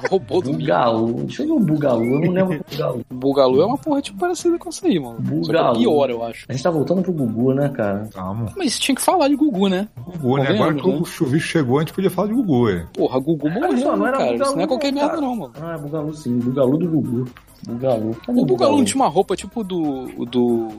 [0.10, 0.54] Robô do.
[0.54, 1.14] Bugalu.
[1.24, 2.06] Deixa eu ver o Bugalu.
[2.06, 3.06] Eu não lembro do Bugalu.
[3.10, 5.18] Bugalu é uma porra tipo parecida com essa aí, mano.
[5.18, 5.80] Só que é Bugalu.
[5.80, 6.46] pior, eu acho.
[6.48, 8.10] A gente tá voltando pro Gugu, né, cara?
[8.14, 8.54] Vamos.
[8.56, 9.88] Mas tinha que falar de Gugu, né?
[9.98, 10.50] Gugu, né?
[10.50, 12.86] Agora que o chuvisco chegou, a gente podia falar de Gugu, é.
[12.94, 14.32] Porra, Gugu morreu, não né, era cara?
[14.32, 15.54] Bugalu, Isso não é qualquer merda, não, mano.
[15.62, 16.40] Ah, é Bugalu sim.
[16.40, 17.26] Bugalu do Gugu.
[17.66, 18.16] Bugalu.
[18.26, 20.26] Cadê O Bugalu não tinha uma roupa tipo do.
[20.26, 20.70] do.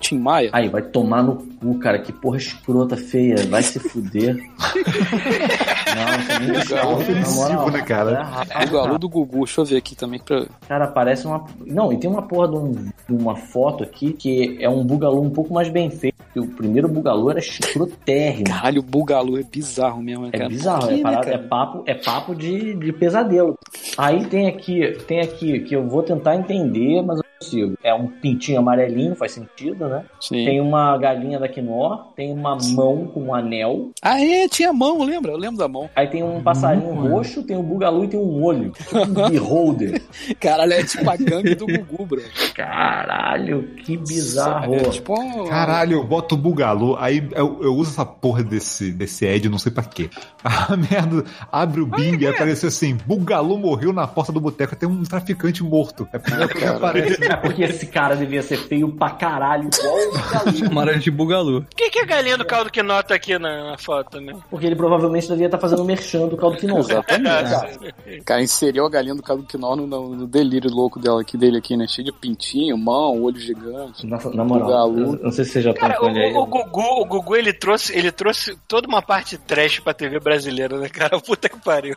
[0.00, 0.50] Tim Maia?
[0.52, 1.98] Aí, vai tomar no cu, cara.
[1.98, 3.36] Que porra escrota, feia.
[3.46, 4.36] Vai se fuder.
[5.94, 8.10] não, é ofensivo, né, cara?
[8.10, 8.66] É errado.
[8.66, 10.46] Bugalu do Gugu, deixa eu ver aqui também pra.
[10.68, 11.44] Cara, parece uma.
[11.66, 15.22] Não, e tem uma porra de, um- de uma foto aqui que é um Bugalu
[15.22, 16.14] um pouco mais bem feito.
[16.32, 18.44] que O primeiro Bugalu era escrotérrimo.
[18.46, 20.48] Caralho, o Bugalu é bizarro mesmo, né, É cara?
[20.48, 21.36] bizarro, Por quê, é, né, parada- cara?
[21.36, 23.58] é papo, é papo de, de pesadelo.
[23.96, 27.74] Aí tem aqui, tem aqui que eu vou tentar entender, mas consigo.
[27.82, 30.04] É um pintinho amarelinho, faz sentido, né?
[30.20, 30.44] Sim.
[30.44, 35.02] Tem uma galinha da Quinó, tem uma mão com um anel, Ah, é, tinha mão,
[35.02, 35.32] lembra?
[35.32, 35.88] Eu lembro da mão.
[35.94, 38.70] aí tem um passarinho roxo, tem um bugalu e tem um olho.
[38.72, 40.02] Tipo um beholder.
[40.40, 42.22] Caralho, é tipo a gangue do Gugu, bro.
[42.54, 44.74] Caralho, que bizarro.
[44.74, 45.44] É tipo um...
[45.46, 49.58] Caralho, eu boto o Bugalu, aí eu, eu uso essa porra desse, desse Ed, não
[49.58, 50.08] sei pra quê.
[50.44, 54.88] A merda, abre o Bing e apareceu assim, Bugalu morreu na porta do boteco, tem
[54.88, 56.08] um traficante morto.
[56.12, 57.23] É a primeira coisa que aparece.
[57.24, 60.56] É porque esse cara devia ser feio pra caralho, igual o bugalu.
[60.58, 61.62] Chamaram de Bugalu.
[61.62, 64.34] Por que, que a galinha do caldo que nota aqui na, na foto, né?
[64.50, 66.80] Porque ele provavelmente devia estar fazendo merchan do caldo quinoa.
[66.80, 67.94] Exatamente.
[68.24, 71.58] Cara, inseriu a galinha do Cadu Quinó no, no, no delírio louco dela aqui, dele
[71.58, 71.86] aqui, né?
[71.86, 74.06] Cheio de pintinho, mão, olho gigante.
[74.06, 75.18] Nossa, na moral, Bugalu.
[75.22, 76.32] não sei se você já Cara, o, ele aí.
[76.32, 80.18] o, o Gugu, o Gugu ele trouxe, ele trouxe toda uma parte trash pra TV
[80.20, 81.18] brasileira, né, cara?
[81.24, 81.96] Puta que pariu.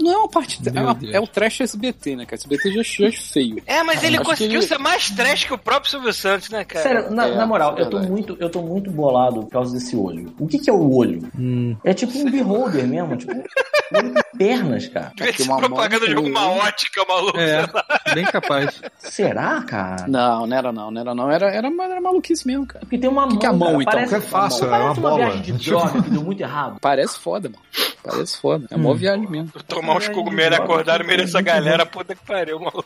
[0.00, 0.60] Não é uma parte.
[0.74, 2.36] É, uma- é o trash SBT, né, cara?
[2.36, 3.62] SBT já, já é feio.
[3.66, 6.48] É, mas ele Acho conseguiu que ele- ser mais trash que o próprio Silvio Santos,
[6.50, 6.82] né, cara?
[6.82, 9.94] Sério, na, É, na moral, eu tô, muito, eu tô muito bolado por causa desse
[9.96, 10.34] olho.
[10.38, 11.28] O que, que é o olho?
[11.38, 11.76] Hum.
[11.84, 13.32] É tipo um beholder mesmo, tipo
[14.38, 15.12] pernas, cara.
[15.14, 17.38] Devia ser uma propaganda de alguma ótica, maluco.
[17.38, 17.64] É,
[18.14, 18.80] bem capaz.
[18.98, 20.06] Será, cara?
[20.08, 21.30] Não, não era não, não era não.
[21.30, 22.80] Era, era, era maluquice mesmo, cara.
[22.80, 23.36] Porque tem uma mão.
[23.38, 23.92] que é a mão, cara, então?
[23.92, 25.16] Parece, É fácil, é uma bola.
[25.16, 26.76] viagem de droga que deu muito errado.
[26.80, 27.62] Parece foda, mano.
[28.02, 28.66] Parece foda.
[28.70, 28.80] É Hum.
[28.86, 29.52] uma viagem mesmo.
[29.68, 32.84] Tomar uns cogumelos e acordar no meio dessa galera, puta que pariu, maluco.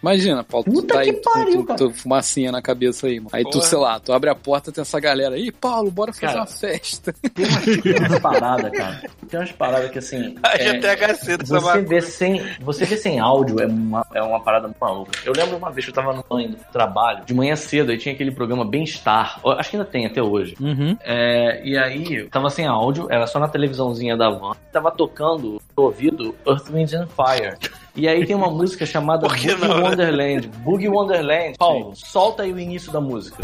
[0.00, 1.78] Imagina, Paulo, tu Puta tá aí que tu- pariu, tu, cara.
[1.78, 3.30] tu, fumacinha na cabeça aí, mano.
[3.32, 3.64] Aí tu, Porra.
[3.64, 6.38] sei lá, tu abre a porta tem essa galera aí, Paulo, bora fazer Cara.
[6.40, 7.14] uma festa.
[7.34, 9.02] Tem umas, tem umas paradas, cara.
[9.28, 10.34] Tem umas paradas que assim.
[10.42, 14.66] A é, dessa Você vê, sem, você vê sem áudio é uma, é uma parada
[14.68, 15.12] muito maluca.
[15.24, 18.14] Eu lembro uma vez que eu tava no pro trabalho, de manhã cedo, aí tinha
[18.14, 19.40] aquele programa Bem-Estar.
[19.58, 20.54] Acho que ainda tem até hoje.
[20.60, 20.96] Uhum.
[21.02, 24.52] É, e aí, tava sem áudio, era só na televisãozinha da van.
[24.72, 27.56] Tava tocando no ouvido Earth, Wind and Fire.
[27.96, 29.88] E aí tem uma música chamada Boogie não, né?
[29.88, 30.48] Wonderland.
[30.58, 31.56] Boogie Wonderland.
[31.58, 33.38] Paulo, solta aí o início da música.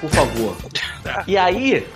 [0.00, 0.56] Por favor.
[1.26, 1.86] E aí,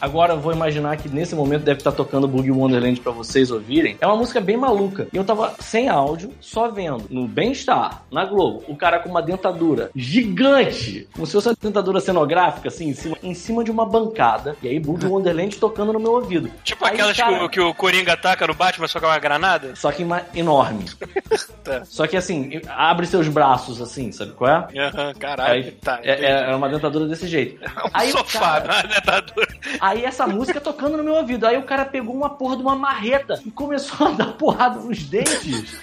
[0.00, 3.96] agora eu vou imaginar que nesse momento deve estar tocando Boogie Wonderland pra vocês ouvirem.
[4.00, 5.08] É uma música bem maluca.
[5.12, 9.22] E eu tava sem áudio, só vendo no Bem-Estar, na Globo, o cara com uma
[9.22, 13.84] dentadura gigante, como se fosse uma dentadura cenográfica, assim, em cima, em cima de uma
[13.86, 14.56] bancada.
[14.62, 16.50] E aí Boogie Wonderland tocando no meu ouvido.
[16.64, 19.18] Tipo Aí, aquelas cara, que, o, que o Coringa ataca no Batman só com uma
[19.18, 19.74] granada?
[19.76, 20.04] Só que
[20.34, 20.84] enorme.
[21.62, 21.84] Tá.
[21.84, 24.78] Só que assim, abre seus braços assim, sabe qual é?
[24.80, 25.52] Aham, caralho.
[25.52, 27.62] Aí, tá, é, é- é uma dentadura desse jeito.
[27.84, 29.48] um Aí, sofá, cara, é dentadura.
[29.90, 31.44] Aí essa música tocando no meu ouvido.
[31.44, 35.02] Aí o cara pegou uma porra de uma marreta e começou a dar porrada nos
[35.02, 35.76] dentes.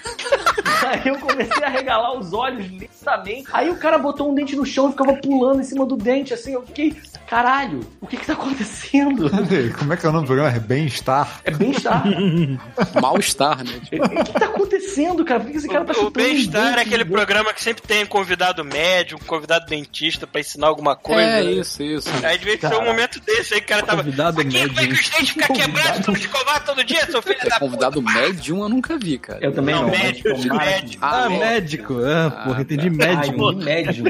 [0.86, 3.48] Aí eu comecei a regalar os olhos lentamente.
[3.52, 6.32] Aí o cara botou um dente no chão e ficava pulando em cima do dente,
[6.32, 6.54] assim.
[6.54, 6.96] Eu fiquei,
[7.28, 9.28] caralho, o que que tá acontecendo?
[9.78, 10.56] Como é que é o nome do programa?
[10.56, 11.40] É Bem-Estar.
[11.44, 12.04] É bem-estar.
[13.00, 13.72] Mal-estar, né?
[13.92, 15.40] O que tá acontecendo, cara?
[15.40, 17.82] Por que esse cara tá O, o chutando os Bem-Estar é aquele programa que sempre
[17.82, 21.20] tem convidado médium, convidado dentista pra ensinar alguma coisa.
[21.20, 21.52] é né?
[21.52, 22.08] isso, isso.
[22.24, 23.97] Aí devia ser um momento desse aí que o cara tava.
[23.98, 24.92] Convidado Aqui, como é que médium.
[24.92, 28.68] os dentes ficam quebrados, tu escovar todo dia, seu filho É da convidado médium, eu
[28.68, 29.38] nunca vi, cara.
[29.42, 29.90] Eu também Não, não.
[29.90, 31.04] médico, mas que- médico.
[31.04, 31.94] Ah, Ah, médico.
[32.04, 33.48] Ah, porra, entendi médium.
[33.48, 34.04] Ai, médium.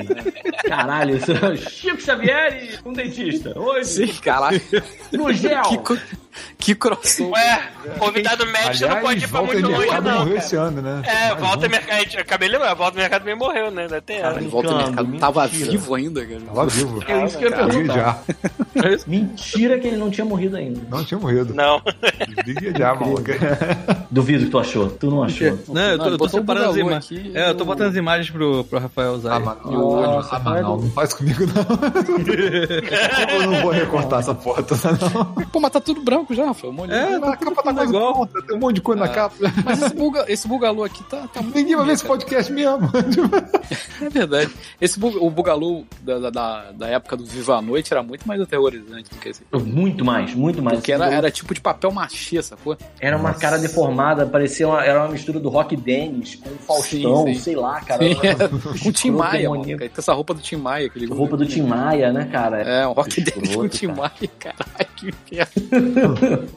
[0.67, 3.59] Caralho, isso é Chico Xavier e um dentista.
[3.59, 4.61] Hoje, Sim, caralho.
[5.13, 5.63] no gel.
[5.63, 5.99] Que, co-
[6.59, 7.33] que crossover.
[7.33, 7.63] Ué,
[7.99, 10.03] convidado médico, você não pode ir pra muito longe, não.
[10.03, 10.37] morreu cara.
[10.37, 11.03] esse ano, né?
[11.05, 11.71] É, Mais Walter um.
[11.71, 12.19] Mercado.
[12.21, 13.83] Acabei de lembrar, Walter Mercado também morreu, né?
[13.83, 14.41] Ainda tem ela.
[14.43, 15.19] Volta mercado.
[15.19, 15.71] Tava mentira.
[15.71, 16.41] vivo ainda, cara.
[16.41, 17.05] Tava vivo.
[17.09, 17.95] É isso que eu ia perguntar.
[17.95, 18.19] já.
[19.81, 20.81] Que ele não tinha morrido ainda.
[20.91, 21.55] Não tinha morrido.
[21.55, 21.81] Não.
[22.47, 23.23] Liga já, maluco.
[24.11, 24.89] Duvido que tu achou.
[24.91, 25.59] Tu não achou.
[25.69, 27.05] Não, eu tô, eu tô o separando as imagens.
[27.21, 29.37] aqui, É, eu tô eu- botando as imagens pro, pro Rafael usar.
[29.37, 31.55] Ah, mas, Nossa, ah, mas não, não faz comigo, não.
[33.35, 35.47] eu não vou recortar essa toda, não.
[35.47, 36.73] Pô, mas tá tudo branco já, Rafael.
[36.73, 38.13] Um de- É, A capa tá quase igual.
[38.15, 39.35] pronta, tem um monte de coisa na capa.
[39.65, 42.89] Mas esse, buga, esse Bugalu aqui tá, tá muito Ninguém vai ver esse podcast mesmo.
[44.01, 44.51] É verdade.
[44.81, 48.41] Esse Bug- o Bugalu da, da- da, época do Viva a Noite era muito mais
[48.41, 49.43] aterrorizante do que esse.
[49.69, 50.79] Muito mais, muito mais.
[50.79, 52.77] Porque era, era tipo de papel machê, sacou?
[53.01, 57.27] Era uma cara deformada, parecia uma, era uma mistura do Rock Dennis com o Faustão,
[57.27, 57.41] Sim, sim.
[57.41, 58.03] sei lá, cara.
[58.03, 59.65] Sim, Era é, com o Tim Maia, mano.
[59.65, 60.87] tem essa roupa do Tim Maia.
[60.87, 62.63] Aquele roupa do Tim Maia, né, cara?
[62.63, 63.99] É, um rock dele com o Tim cara.
[63.99, 66.49] Maia, caralho, que inferno.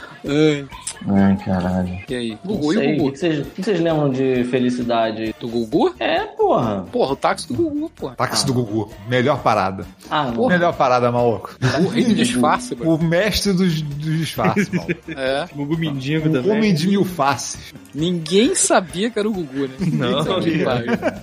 [0.26, 0.66] Ai,
[1.08, 1.98] Ai, caralho.
[2.08, 2.38] e aí?
[2.44, 3.08] Gugu, e Gugu?
[3.08, 3.18] o que
[3.62, 5.34] vocês lembram de felicidade?
[5.40, 5.94] Do Gugu?
[5.98, 6.84] É, porra.
[6.92, 8.14] Porra, o táxi do Gugu, porra.
[8.16, 8.90] Táxi do Gugu.
[9.08, 9.86] Melhor parada.
[10.10, 10.46] Ah, não.
[10.46, 11.56] Melhor parada, maluco.
[11.82, 12.94] O rei do disfarce, mano.
[12.96, 14.92] O mestre dos, dos disfarces, maluco.
[15.16, 15.46] É.
[15.54, 16.50] Gugu Mindingo O também.
[16.52, 17.72] homem de mil faces.
[17.94, 19.74] Ninguém sabia que era o Gugu, né?
[19.92, 20.38] Não.
[20.40, 21.22] Ninguém sabia.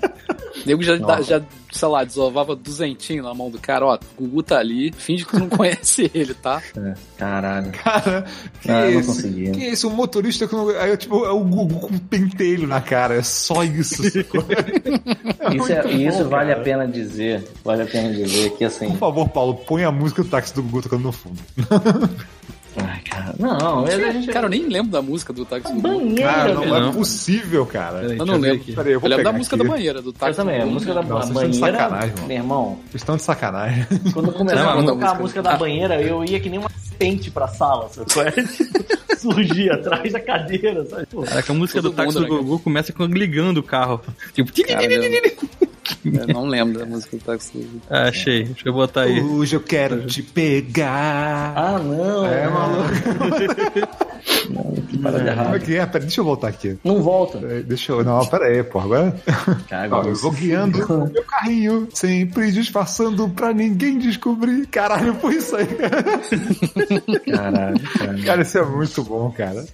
[0.64, 4.44] O nego já, já, sei lá, desovava duzentinho na mão do cara, ó, o Gugu
[4.44, 6.62] tá ali, finge que tu não conhece ele, tá?
[6.76, 7.72] É, Caralho.
[7.72, 8.26] Cara,
[8.62, 9.08] que Ah, esse?
[9.08, 9.52] conseguia.
[9.52, 9.86] Que esse?
[9.88, 10.70] Um motorista que não...
[10.70, 13.16] Aí, tipo, é o Gugu com um pentelho na cara.
[13.16, 14.04] É só isso.
[14.10, 14.44] sacou?
[15.56, 16.62] Isso, é- e isso bom, vale cara.
[16.62, 17.48] a pena dizer.
[17.64, 18.90] Vale a pena dizer que assim.
[18.90, 21.40] Por favor, Paulo, põe a música do táxi do Gugu tocando no fundo.
[22.78, 23.34] Ai, cara.
[23.40, 24.28] Não, a gente.
[24.28, 26.00] Cara, eu nem lembro da música do táxi do Gugu.
[26.00, 26.76] banheira, Cara, não velho.
[26.76, 26.92] é Não.
[26.94, 28.00] possível, cara.
[28.02, 28.58] Peraí, Eu não eu lembro.
[28.62, 28.74] aqui.
[28.74, 29.64] Peraí, eu Eu, lembro da música aqui.
[29.66, 31.52] da banheira, do Eu táxi também, do a música da Não, vocês banheira.
[31.56, 32.28] estão de sacanagem, mano.
[32.28, 33.86] Meu irmão, Vocês estão de sacanagem.
[34.14, 36.72] quando começava Não, a tocar a música- música da banheira, eu ia que nem uma
[37.00, 38.30] pente pra sala, sabe?
[38.30, 38.34] é?
[39.18, 41.06] Surgia atrás da cadeira, sabe?
[41.08, 44.00] Pô, Caraca, a música Todo do táxi do Gugu começa com ligando o carro.
[44.34, 44.88] Tipo, Cara,
[46.06, 47.82] eu, não lembro da música do táxi do Gugu.
[47.90, 48.44] ah, achei.
[48.46, 49.22] Deixa eu botar aí.
[49.22, 51.54] Hoje eu quero te pegar.
[51.56, 52.26] Ah, não.
[52.26, 52.90] É, maluco.
[54.88, 55.60] Que parada Como é errada.
[55.60, 55.86] que é?
[55.86, 56.78] Peraí, deixa eu voltar aqui.
[56.84, 57.38] Não volta.
[57.38, 58.04] Peraí, Deixa eu.
[58.04, 58.80] Não, pera aí, pô.
[58.80, 59.16] Agora.
[59.70, 64.66] Cara, Ó, eu vou guiando o meu carrinho, sempre disfarçando pra ninguém descobrir.
[64.68, 65.68] Caralho, foi isso aí.
[67.32, 68.18] Caralho, cara.
[68.24, 69.66] Cara, isso é muito bom, cara.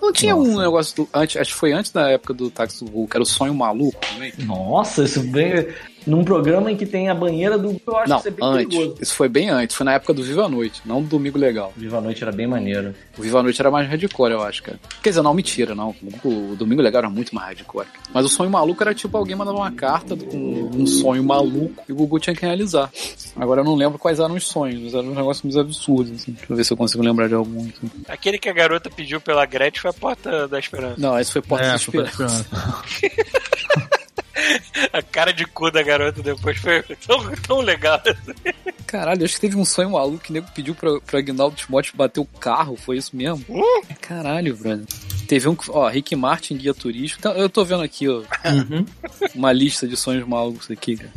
[0.00, 3.06] Não tinha um negócio do, antes, acho que foi antes da época do táxi do
[3.06, 4.32] que era o sonho maluco também?
[4.38, 5.59] Nossa, isso bem.
[6.06, 7.78] Num programa em que tem a banheira do.
[7.86, 8.66] Eu acho Não, que isso é bem antes.
[8.78, 9.02] perigoso.
[9.02, 11.74] Isso foi bem antes, foi na época do Viva a Noite, não do Domingo Legal.
[11.76, 12.94] Viva a Noite era bem maneiro.
[13.18, 14.80] O Viva a Noite era mais hardcore, eu acho, cara.
[15.02, 15.94] Quer dizer, não, mentira, não.
[16.24, 17.86] O, Domingo Legal era muito mais hardcore.
[18.14, 21.92] Mas o sonho maluco era tipo alguém mandava uma carta com um sonho maluco e
[21.92, 22.90] o Gugu tinha que realizar.
[23.36, 26.32] Agora eu não lembro quais eram os sonhos, mas eram uns negócios muito absurdos, assim.
[26.32, 27.60] Deixa eu ver se eu consigo lembrar de algum.
[27.60, 27.90] assim.
[28.08, 30.94] Aquele que a garota pediu pela Gretchen foi a porta da esperança.
[30.98, 32.46] Não, esse foi Porta É, da Esperança.
[34.92, 38.00] A cara de cu da garota depois foi tão, tão legal.
[38.86, 41.94] Caralho, acho que teve um sonho maluco que o nego pediu pra, pro Agnaldo Timóteo
[41.96, 43.44] bater o carro, foi isso mesmo?
[44.00, 44.84] Caralho, brother.
[45.28, 47.20] Teve um ó, Rick Martin, guia turístico.
[47.20, 48.84] Então, eu tô vendo aqui, ó, Uhum.
[49.34, 51.12] uma lista de sonhos malucos aqui, cara.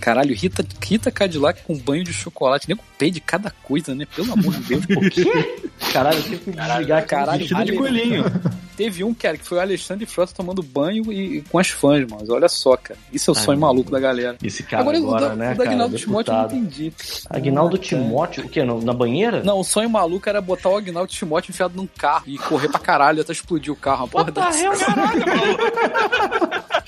[0.00, 2.68] Caralho, Rita, Rita Cadillac com banho de chocolate.
[2.68, 4.06] Nego pede cada coisa, né?
[4.16, 5.70] Pelo amor de Deus, por quê?
[5.92, 8.24] Caralho, eu tive que desligar caralho, Vestido de coelhinho.
[8.76, 12.08] Teve um, cara, que foi o Alexandre Frota tomando banho e, e com as fãs,
[12.08, 12.24] mano.
[12.30, 12.98] Olha só, cara.
[13.12, 14.38] Isso é o sonho maluco da galera.
[14.42, 15.64] Esse cara agora, agora, o da, né, o da?
[15.64, 16.92] Agnaldo Timóteo eu não entendi.
[17.28, 18.64] Agnaldo Ah, Timóteo, o quê?
[18.64, 19.42] Na banheira?
[19.44, 22.80] Não, o sonho maluco era botar o Agnaldo Timóteo enfiado num carro e correr pra
[22.80, 24.04] caralho até explodir o carro.
[24.04, 24.86] Uma porra dessa.
[24.86, 25.62] caralho, maluco?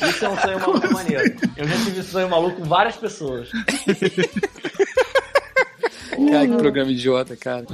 [0.09, 1.37] Isso é um sonho maluco maneiro.
[1.57, 3.49] Eu já tive sonho maluco várias pessoas.
[6.31, 7.65] Cara, que programa idiota, cara.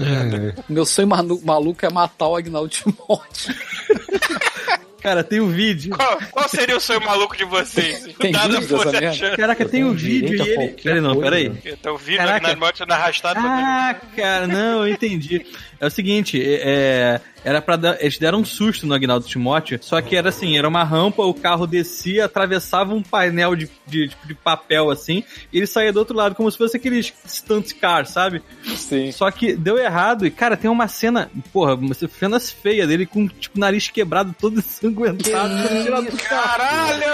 [0.68, 3.54] Meu sonho manu- maluco é matar o Agnaldo Timóteo.
[5.02, 5.96] Cara, tem o vídeo.
[5.96, 8.08] Qual, qual seria o sonho maluco de vocês?
[8.18, 9.10] Tem Nada vídeo dessa merda?
[9.10, 9.36] achando.
[9.36, 10.72] Caraca, Eu tem o vídeo direito a e ele.
[10.82, 11.52] Peraí, não, peraí.
[11.64, 12.34] Então, o vídeo do.
[12.36, 13.40] Agnaldo Timóteo na arrastada.
[13.42, 15.46] Ah, cara, não, eu entendi.
[15.80, 19.78] É o seguinte, é, é, era para dar, eles deram um susto no Agnaldo Timóteo,
[19.80, 24.08] só que era assim, era uma rampa, o carro descia, atravessava um painel de, de,
[24.08, 25.22] tipo, de papel assim,
[25.52, 28.42] e ele saía do outro lado, como se fosse aqueles stunt car, sabe?
[28.76, 29.12] Sim.
[29.12, 33.28] Só que deu errado, e cara, tem uma cena, porra, uma cena feia dele com,
[33.28, 36.16] tipo, nariz quebrado, todo ensanguentado, tirado do.
[36.16, 37.04] Caralho!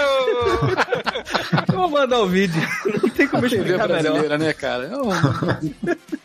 [1.71, 2.59] Eu vou mandar o vídeo,
[3.03, 4.39] não tem como explicar melhor.
[4.39, 4.89] né, cara?
[4.97, 6.15] Um-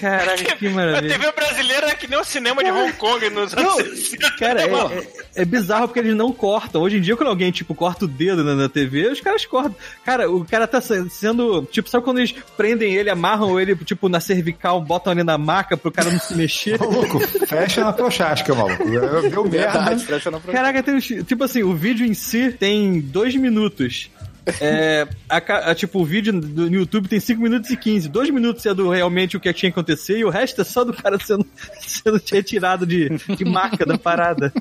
[0.00, 1.18] Caraca, que A maravilha.
[1.18, 4.30] TV brasileira é que nem o cinema de Hong Kong nos Não, 60.
[4.38, 6.82] cara, é, é- é bizarro porque eles não cortam.
[6.82, 9.74] Hoje em dia, quando alguém, tipo, corta o dedo na, na TV, os caras cortam.
[10.04, 11.62] Cara, o cara tá se- sendo.
[11.70, 15.76] Tipo, sabe quando eles prendem ele, amarram ele, tipo, na cervical, botam ele na maca
[15.76, 16.78] pro cara não se mexer?
[16.78, 18.84] Maluco, fecha na prochasca, maluco.
[18.84, 19.48] Deu merda.
[19.80, 20.40] Verdade, fecha na.
[20.40, 24.10] Caraca, tem, uns- tipo assim, o vídeo em si tem dois minutos.
[24.60, 25.36] É, a
[25.70, 28.08] a, tipo, o vídeo do, no YouTube tem 5 minutos e 15.
[28.08, 30.84] 2 minutos é do realmente o que tinha que acontecer e o resto é só
[30.84, 31.46] do cara sendo,
[31.80, 34.52] sendo retirado de, de marca da parada.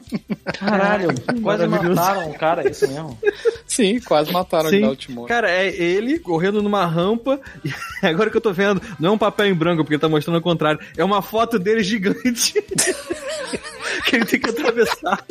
[0.57, 1.09] Caralho,
[1.41, 1.95] quase Maravilhoso.
[1.95, 3.17] mataram o cara, é isso mesmo.
[3.67, 4.77] Sim, quase mataram o Sim.
[4.77, 5.27] Agnaldo Timóteo.
[5.27, 7.39] Cara, é ele correndo numa rampa.
[8.01, 10.07] E agora que eu tô vendo, não é um papel em branco, porque ele tá
[10.07, 10.79] mostrando o contrário.
[10.95, 12.53] É uma foto dele gigante.
[14.05, 15.25] que ele tem que atravessar.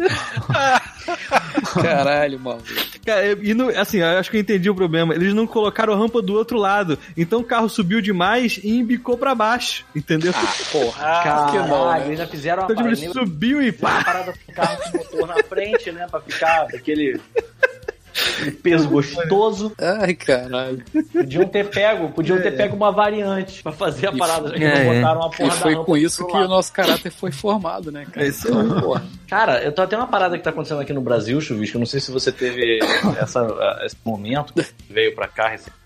[1.81, 2.63] Caralho, mano.
[3.09, 5.15] Cara, e no, assim, eu acho que eu entendi o problema.
[5.15, 6.99] Eles não colocaram a rampa do outro lado.
[7.17, 9.87] Então o carro subiu demais e embicou pra baixo.
[9.97, 10.31] Entendeu?
[10.71, 12.05] Porra, Ah, que né?
[12.05, 14.05] ainda fizeram uma então, tipo, parada, ele subiu e uma pá!
[14.05, 16.07] parada com o carro com motor na frente, né?
[16.11, 17.19] Pra ficar aquele
[18.63, 19.73] peso gostoso.
[19.79, 20.83] Ai, caralho.
[21.13, 24.49] Podiam ter pego, podiam ter pego uma variante pra fazer a E- parada.
[24.51, 24.97] Já que é, não é.
[25.01, 28.07] botaram uma E porra da foi com isso que o nosso caráter foi formado, né,
[28.13, 28.27] cara?
[28.27, 28.81] É isso aí.
[28.81, 29.03] Porra.
[29.29, 31.77] Cara, eu tô até uma parada que tá acontecendo aqui no Brasil, Chuvisco.
[31.77, 32.79] Eu não sei se você teve
[33.21, 33.47] essa,
[33.85, 35.79] esse momento que veio pra cá recentemente.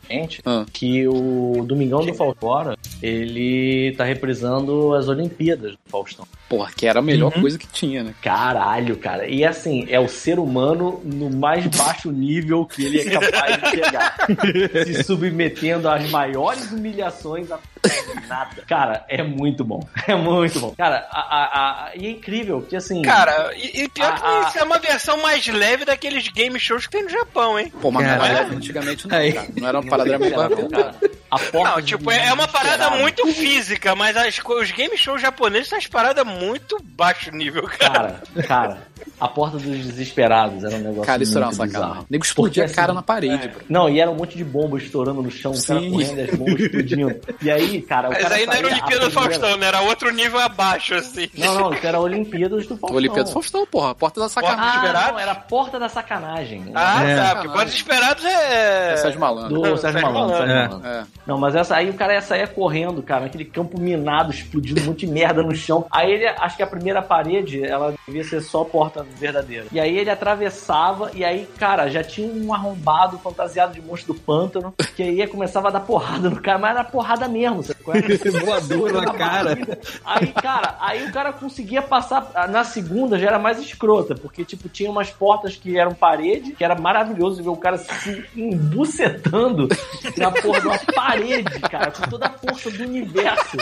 [0.45, 0.65] Ah.
[0.73, 6.27] Que o Domingão do Faustão, ele tá reprisando as Olimpíadas do Faustão.
[6.49, 7.41] Porra, que era a melhor Uhum.
[7.41, 8.15] coisa que tinha, né?
[8.21, 9.27] Caralho, cara.
[9.27, 13.71] E assim, é o ser humano no mais baixo nível que ele é capaz de
[13.71, 14.17] chegar.
[14.85, 17.59] se submetendo às maiores humilhações a
[18.29, 18.63] nada.
[18.69, 19.81] Cara, é muito bom.
[20.07, 20.75] É muito bom.
[20.77, 23.01] Cara, a, a, a- e é incrível, porque assim.
[23.03, 26.93] Cara, e, e pior que isso é uma versão mais leve daqueles game shows que
[26.93, 27.73] tem no Japão, hein?
[27.81, 29.47] Pô, mas era antigamente não, cara.
[29.59, 30.95] Não era uma parada era Cara,
[31.31, 35.21] a porta Não, tipo, é é uma parada muito física, mas as, os game shows
[35.21, 38.23] japoneses são as paradas muito baixo nível, cara.
[38.35, 42.03] Cara, cara, a porta dos desesperados era um negócio Cara, isso era uma bizarro.
[42.03, 43.61] O nego explodia Porque, a cara assim, na parede, bro.
[43.69, 45.91] Não, e era um monte de bomba estourando no chão, os caras Sim.
[45.93, 47.21] correndo e as bombas explodindo.
[47.43, 49.11] E aí, cara, o Mas cara aí não era Olimpíada do primeira-
[49.41, 49.67] Faustão, né?
[49.67, 51.29] Era outro nível abaixo, assim.
[51.37, 52.97] Não, não, isso era Olimpíadas do Faustão.
[52.97, 53.91] Olimpíada do Faustão, porra.
[53.91, 54.71] A porta da Ah, sacanagem.
[54.73, 55.13] Desesperados?
[55.13, 56.65] não, era a porta da sacanagem.
[56.75, 57.17] Ah, É.
[57.17, 57.35] tá.
[57.37, 58.93] Porque Quantos Esperados é.
[58.93, 59.55] É Sérgio Malandro.
[59.55, 60.69] Do Sérgio Sérgio Malandro, Sérgio É.
[60.69, 60.89] Malandro.
[60.89, 61.05] É.
[61.27, 64.85] Não, mas essa aí o cara ia sair correndo, cara, naquele campo minado, explodindo um
[64.87, 65.87] monte de merda no chão.
[65.91, 69.67] Aí ele, acho que a primeira parede, ela devia ser só porta verdadeira.
[69.73, 74.21] E aí ele atravessava, e aí, cara, já tinha um arrombado fantasiado de monstro do
[74.21, 78.31] pântano, que aí começava a dar porrada no cara, mas era porrada mesmo, sabe é?
[78.45, 79.57] Voador na cara.
[80.05, 82.31] Aí, cara, aí o cara conseguia passar.
[82.51, 86.65] Na segunda já era mais escrota, porque, tipo, tinha umas portas que eram parede, que
[86.65, 89.69] era maravilhoso ver o cara se embucetando
[90.17, 93.57] na porra de uma parede, cara, com toda a força do universo.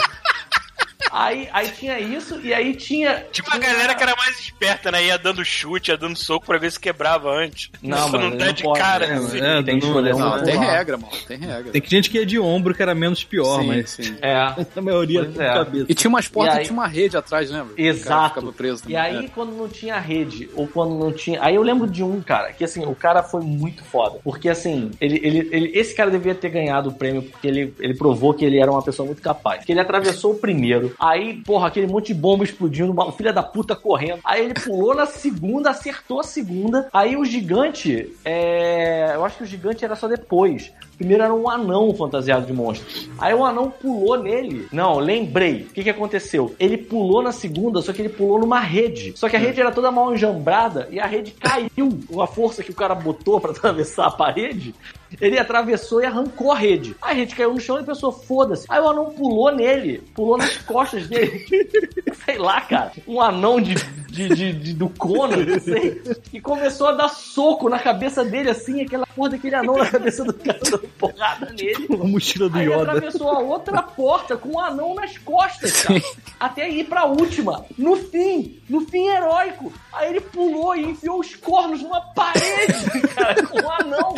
[1.11, 3.25] Aí, aí tinha isso, e aí tinha.
[3.31, 5.03] Tinha uma tinha- galera que era mais esperta, né?
[5.05, 7.69] Ia dando chute, ia dando soco pra ver se quebrava antes.
[7.81, 9.07] Não, Pra mano, não dar não de pode, cara.
[9.07, 9.13] né?
[9.15, 9.39] assim.
[9.41, 11.13] É, tem que não- escolher Não, tem regra, mano.
[11.27, 11.71] Tem regra.
[11.71, 14.15] Tem gente que ia de ombro, que era menos pior, sim, mas sim.
[14.21, 14.35] É.
[14.75, 15.53] a maioria Pois de é.
[15.53, 15.85] cabeça.
[15.89, 17.73] E tinha umas portas E aí- e tinha uma rede atrás, lembra?
[17.77, 18.51] Exato.
[18.53, 21.41] preso E aí, quando não tinha rede, ou quando não tinha.
[21.43, 24.19] Aí eu lembro de um, cara, que assim, o cara foi muito foda.
[24.23, 27.93] Porque assim, ele, ele, ele- esse cara devia ter ganhado o prêmio porque ele, ele
[27.95, 29.63] provou que ele era uma pessoa muito capaz.
[29.65, 30.93] Que ele atravessou o primeiro.
[31.01, 34.19] Aí, porra, aquele monte de bomba explodindo, uma filha da puta correndo.
[34.23, 36.87] Aí ele pulou na segunda, acertou a segunda.
[36.93, 38.15] Aí o gigante.
[38.23, 39.15] É...
[39.15, 40.71] Eu acho que o gigante era só depois.
[41.01, 42.87] Primeiro era um anão fantasiado de monstro.
[43.17, 44.67] Aí o anão pulou nele.
[44.71, 45.63] Não, lembrei.
[45.63, 46.55] O que, que aconteceu?
[46.59, 49.13] Ele pulou na segunda, só que ele pulou numa rede.
[49.15, 52.61] Só que a rede era toda mal enjambrada e a rede caiu com a força
[52.63, 54.75] que o cara botou pra atravessar a parede.
[55.19, 56.95] Ele atravessou e arrancou a rede.
[57.01, 58.65] A rede caiu no chão e a pessoa, foda-se.
[58.69, 61.45] Aí o anão pulou nele, pulou nas costas dele.
[62.23, 62.91] sei lá, cara.
[63.07, 63.73] Um anão de,
[64.07, 66.01] de, de- de- do Conan, não sei.
[66.31, 70.23] E começou a dar soco na cabeça dele, assim, aquela porra daquele anão na cabeça
[70.23, 70.59] do cara,
[70.91, 71.87] porrada nele.
[71.91, 72.91] A mochila do Aí Yoda.
[72.93, 76.01] atravessou a outra porta com um anão nas costas, cara.
[76.39, 77.65] Até ir pra última.
[77.77, 79.71] No fim, no fim heróico.
[79.93, 84.15] Aí ele pulou e enfiou os cornos numa parede, cara, com um anão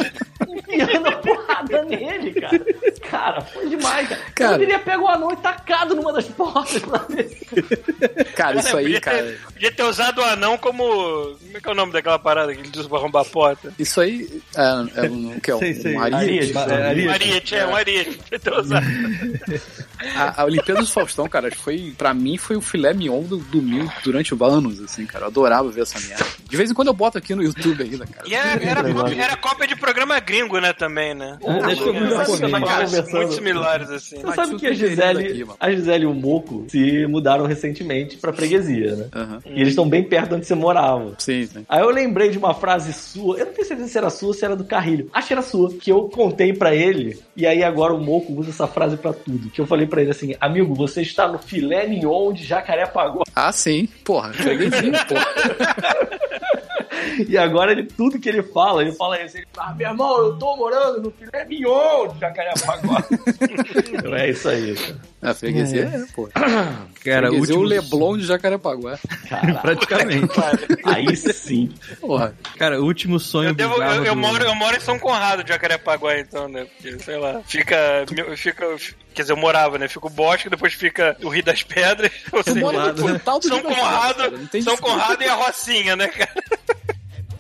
[0.48, 2.66] enfiando a porrada nele, cara.
[3.10, 4.22] Cara, foi demais, cara.
[4.36, 4.54] Cara.
[4.54, 7.43] Eu teria pego o anão e tacado numa das portas pra ver se...
[8.36, 9.38] Cara, isso aí, podia, cara.
[9.54, 10.84] podia ter usado o anão como.
[10.84, 13.74] Como é que é o nome daquela parada que ele usa pra arrombar a porta?
[13.78, 15.96] Isso aí é, é um, o que é um, Sei, sei.
[15.96, 16.58] um ariete.
[16.58, 16.58] Ariete.
[16.58, 17.08] É, Ariete.
[17.08, 18.18] Um ariete, é, um ariete.
[18.18, 18.86] Podia ter usado.
[20.16, 23.92] A, a Olimpíada do Faustão, cara, foi, pra mim foi o filé mignon do domingo
[24.04, 25.26] durante anos, assim, cara.
[25.26, 26.26] Eu adorava ver essa merda.
[26.50, 28.28] De vez em quando eu boto aqui no YouTube ainda, cara.
[28.28, 31.38] E era, era, cópia, era cópia de programa gringo, né, também, né?
[31.66, 34.18] Deixa eu ver muito similares, assim.
[34.18, 38.34] Você Mas sabe que a Gisele, a Gisele e o Moco se mudaram recentemente pra
[38.34, 39.08] freguesia, né?
[39.14, 39.40] Aham.
[39.46, 41.14] E eles estão bem perto de onde você morava.
[41.18, 41.66] Sim, sim.
[41.68, 44.34] Aí eu lembrei de uma frase sua, eu não tenho certeza se era sua ou
[44.34, 45.10] se era do Carrilho.
[45.14, 48.50] Acho que era sua, que eu contei pra ele, e aí agora o Moco usa
[48.50, 49.50] essa frase pra tudo.
[49.50, 53.24] Que eu falei pra ele assim: amigo, você está no filé mignon de Jacarepaguá.
[53.36, 53.88] Ah, sim.
[54.04, 55.28] Porra, freguesia, porra.
[57.30, 59.38] E agora ele, tudo que ele fala, ele fala isso.
[59.38, 63.04] Ele fala, ah, meu irmão, eu tô morando no filé mignon de Jacarepaguá.
[63.94, 64.76] Então é isso aí.
[64.76, 65.13] cara.
[65.24, 66.30] A freguesia é, pô.
[67.04, 67.64] Cara, o freguesia é o último...
[67.64, 69.00] Leblon de Jacarepaguá.
[69.30, 69.60] Caralho.
[69.62, 70.34] Praticamente.
[70.84, 71.72] Aí sim.
[72.02, 72.36] Porra.
[72.58, 75.00] Cara, o último sonho Eu, devo- bizarro eu- eu do- moro, eu moro em São
[75.00, 76.66] Conrado de Jacarepaguá, então, né?
[76.66, 77.78] Porque, sei lá, fica,
[78.36, 78.66] fica.
[79.14, 79.88] Quer dizer, eu morava, né?
[79.88, 82.12] Fica o bosque, depois fica o Rio das Pedras.
[82.44, 83.14] Seja, mora no né?
[83.14, 83.88] quintal do São Rio das Pedras,
[84.28, 84.78] Conrado, São.
[84.78, 86.34] Conrado e a Rocinha, né, cara?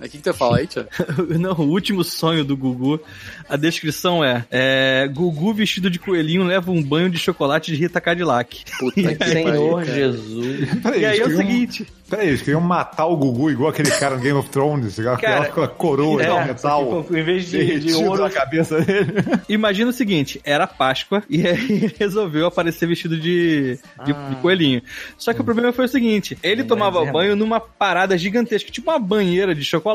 [0.03, 0.87] O que, que tu fala aí, Tia?
[1.39, 2.99] Não, o último sonho do Gugu.
[3.47, 8.01] A descrição é, é: Gugu vestido de coelhinho leva um banho de chocolate de Rita
[8.01, 8.63] Cadillac.
[8.79, 9.95] Puta que pariu, Senhor cara.
[9.95, 10.69] Jesus.
[10.81, 11.87] Peraí, E aí é o seguinte.
[12.09, 15.41] Peraí, eles queriam matar o Gugu igual aquele cara no Game of Thrones, aquela, Cara,
[15.45, 17.01] aquela coroa de É, metal.
[17.03, 19.13] tipo, em vez de, de ouro, na cabeça dele.
[19.49, 24.29] Imagina o seguinte: era Páscoa e aí ele resolveu aparecer vestido de, de, Ah.
[24.29, 24.81] de coelhinho.
[25.17, 28.91] Só que o problema foi o seguinte: ele tomava é, banho numa parada gigantesca, tipo
[28.91, 29.92] uma banheira de chocolate.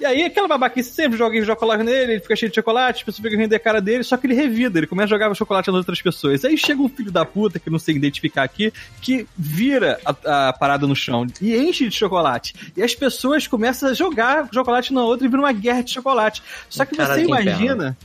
[0.00, 3.24] E aí aquela babaquice sempre joga chocolate nele, ele fica cheio de chocolate, as pessoas
[3.24, 5.76] ficam rindo da cara dele, só que ele revida, ele começa a jogar chocolate nas
[5.76, 6.44] outras pessoas.
[6.44, 10.52] Aí chega um filho da puta, que não sei identificar aqui, que vira a, a
[10.52, 12.54] parada no chão e enche de chocolate.
[12.76, 16.42] E as pessoas começam a jogar chocolate na outra e vira uma guerra de chocolate.
[16.68, 17.96] Só que Cara, você imagina.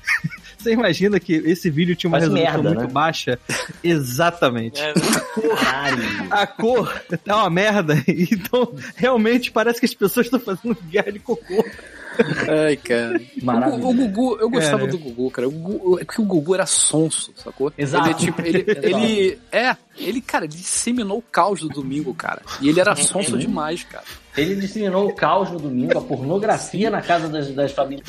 [0.65, 2.91] Você imagina que esse vídeo tinha uma Faz resolução merda, muito né?
[2.91, 3.39] baixa?
[3.83, 4.81] Exatamente.
[4.81, 4.93] É,
[5.61, 6.03] caralho.
[6.31, 7.93] A cor tá uma merda.
[8.07, 11.63] Então, realmente parece que as pessoas estão fazendo guerra de cocô.
[12.49, 13.21] Ai, cara.
[13.39, 13.85] O, Maravilha.
[13.85, 14.91] o Gugu, eu gostava Cara.
[14.91, 15.47] do Gugu, cara.
[15.47, 17.71] O Gugu, é que o Gugu era sonso, sacou?
[17.77, 18.07] Exato.
[18.07, 18.87] Ele, tipo, ele, Exato.
[18.87, 22.41] ele, é, ele, cara, ele disseminou o caos do domingo, cara.
[22.61, 24.05] E ele era sonso demais, cara.
[24.37, 28.07] Ele disseminou o caos no domingo, a pornografia na casa das, das famílias.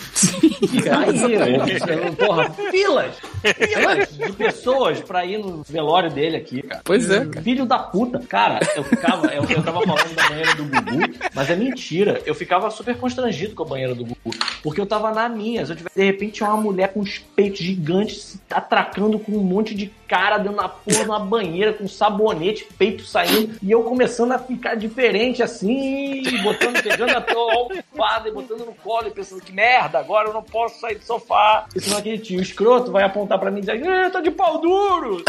[0.73, 3.15] E tá aí, porra, filas!
[3.55, 6.83] Filas de pessoas pra ir no velório dele aqui, cara.
[6.85, 7.43] Pois é, cara.
[7.43, 8.19] Filho da puta.
[8.21, 12.21] Cara, eu ficava, eu, eu tava falando da banheira do Gugu, mas é mentira.
[12.27, 14.35] Eu ficava super constrangido com a banheira do Gugu.
[14.63, 15.65] Porque eu tava na minha.
[15.65, 19.43] Se eu tivesse, de repente, uma mulher com os peitos gigantes se atracando com um
[19.43, 24.33] monte de cara dentro da porra uma banheira, com sabonete, peito saindo, e eu começando
[24.33, 29.43] a ficar diferente assim, botando, pegando a tua almofada e botando no colo e pensando
[29.43, 31.67] que merda, agora eu não posso sair do sofá.
[31.75, 34.61] E senão aquele tio escroto vai apontar pra mim e dizer, eh, tá de pau
[34.61, 35.23] duro!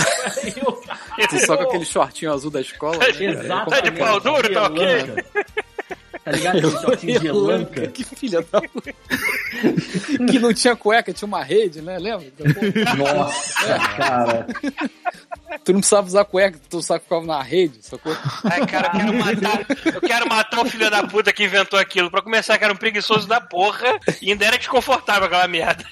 [0.43, 0.53] Aí
[1.21, 3.09] eu, Tu só com aquele shortinho azul da escola, né?
[3.09, 3.69] Exato.
[3.69, 5.25] Tá de pau duro, tá ok?
[6.27, 6.57] Tá ligado?
[6.57, 7.87] Aquele shortinho de elanca.
[7.87, 8.93] Que filha da puta.
[10.29, 11.97] Que não tinha cueca, tinha uma rede, né?
[11.97, 12.27] Lembra?
[12.97, 14.47] Nossa, cara.
[15.63, 18.15] Tu não precisava usar cueca, tu só ficava na rede, sacou?
[18.43, 19.65] Ai, cara, eu quero matar.
[19.95, 22.11] Eu quero matar o filho da puta que inventou aquilo.
[22.11, 25.83] Pra começar, que era um preguiçoso da porra e ainda era desconfortável aquela merda.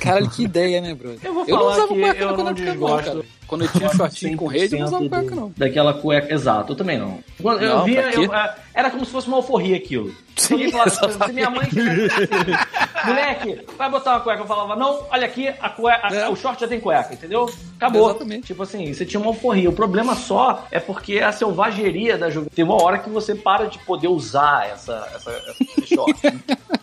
[0.00, 1.20] Caralho, que ideia, né, brother?
[1.22, 3.04] Eu vou não falar usava que cueca eu não desgosto.
[3.04, 3.37] cara.
[3.48, 5.52] Quando eu tinha shortinho com rede, eu não usava 100% cueca, não.
[5.56, 7.18] Daquela cueca, exato, eu também não.
[7.42, 8.30] Quando eu Não, via, eu,
[8.74, 10.14] era como se fosse uma alforria aquilo.
[10.36, 11.24] Sim, exatamente.
[11.26, 11.80] se minha mãe assim,
[13.06, 16.28] moleque, vai botar uma cueca, eu falava, não, olha aqui, a cueca, É.
[16.28, 17.50] o short já tem cueca, entendeu?
[17.76, 18.10] Acabou.
[18.10, 18.46] Exatamente.
[18.48, 19.68] Tipo assim, você tinha uma alforria.
[19.68, 22.54] O problema só é porque a selvageria da juventude.
[22.56, 26.20] Tem uma hora que você para de poder usar essa, essa, esse short.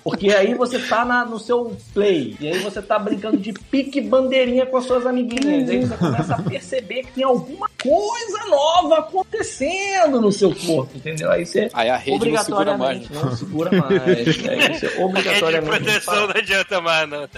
[0.03, 3.99] Porque aí você tá na- no seu play, e aí você tá brincando de pique
[4.01, 8.99] bandeirinha com as suas amiguinhas, aí você começa a perceber que tem alguma coisa nova
[8.99, 11.29] acontecendo no seu corpo, entendeu?
[11.29, 13.01] Aí você Aí a rede não segura mais.
[13.01, 14.01] obrigatoriamente não segura mais.
[14.01, 17.29] Aí você Rede de obrigatoriamente proteção não adianta mais, não.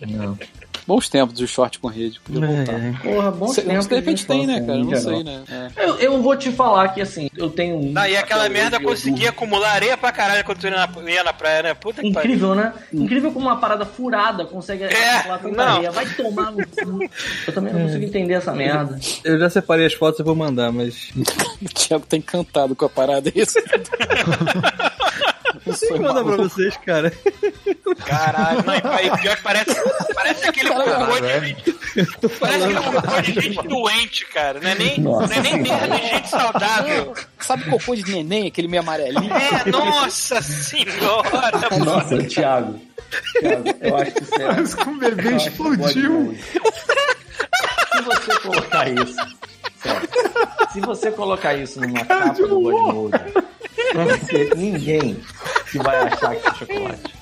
[0.00, 0.38] não.
[0.88, 2.18] Bons tempos de short com rede.
[2.18, 3.02] Podia voltar.
[3.02, 4.78] Porra, bom Cê- tempo de repente tem, né, cara?
[4.78, 5.42] Não sei, né?
[5.76, 5.84] É.
[5.84, 7.92] Eu, eu vou te falar que assim, eu tenho um.
[7.92, 11.34] Não, e aquela merda conseguia acumular areia pra caralho quando tu ia na, ia na
[11.34, 11.74] praia, né?
[11.74, 12.30] Puta que pariu.
[12.30, 12.72] Incrível, né?
[12.90, 15.74] Incrível como uma parada furada consegue É, acumular tanta não.
[15.74, 15.90] areia.
[15.90, 17.04] Vai tomar no cu.
[17.46, 18.98] Eu também não consigo entender essa merda.
[19.24, 21.10] Eu já separei as fotos e vou mandar, mas.
[21.60, 23.58] O Thiago tá encantado com a parada, é isso?
[25.90, 27.12] Eu mandar pra vocês, cara.
[28.04, 29.74] Caralho, não, pior que parece,
[30.14, 31.72] parece aquele cocô de gente.
[32.38, 34.60] Parece aquele cocô de gente doente, cara.
[34.60, 37.14] Não é nem, não é nem merda de gente saudável.
[37.40, 39.32] Sabe cocô de neném, aquele meio amarelinho?
[39.32, 41.78] É, nossa senhora.
[41.84, 42.80] Nossa, Thiago.
[43.40, 44.46] Thiago, eu acho que você é.
[44.46, 46.36] Parece que um bebê explodiu.
[47.92, 49.16] Se você colocar isso,
[49.80, 50.08] sério,
[50.72, 53.18] se você colocar isso numa capa do God Mode,
[53.94, 55.20] não vai ter ninguém
[55.70, 57.17] que vai achar que é chocolate.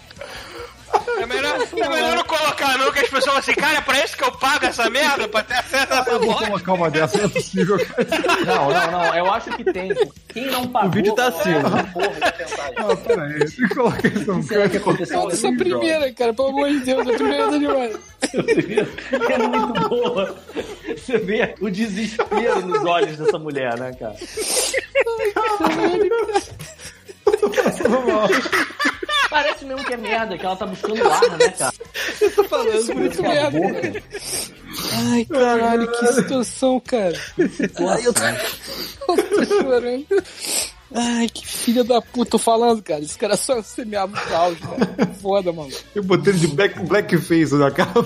[1.19, 4.05] É melhor, é melhor não colocar, não, que as pessoas falam assim, cara, é pra
[4.05, 6.91] isso que eu pago essa merda, pra ter acesso a essa Eu vou colocar uma
[6.91, 7.77] dessa, não é possível.
[8.47, 9.15] Não, não, não.
[9.15, 9.95] Eu acho que tem.
[10.29, 10.89] Quem não pagou.
[10.89, 11.53] O vídeo tá vai assim.
[12.77, 16.35] Não, peraí, deixa eu colocar isso no será que aconteceu Cara, essa é primeira, cara,
[16.35, 17.97] pelo amor de Deus, a primeira é demais.
[19.31, 20.37] É muito boa.
[20.97, 24.17] Você vê o desespero nos olhos dessa mulher, né, cara?
[29.31, 29.97] Vamos lá.
[29.97, 31.73] merda, que ela tá buscando ar, né, cara?
[32.35, 33.69] tô falando, por isso Cala a mesmo.
[33.75, 34.03] boca.
[35.13, 37.19] Ai, caralho, que situação, cara.
[37.39, 38.23] Ai, eu tô,
[39.13, 40.07] eu tô chorando.
[40.95, 43.01] Ai, que filha da puta, tô falando, cara.
[43.01, 45.13] Esse cara só semeava o caos, cara.
[45.21, 45.73] Foda, mano.
[45.95, 48.01] Eu botei ele de black, blackface na capa.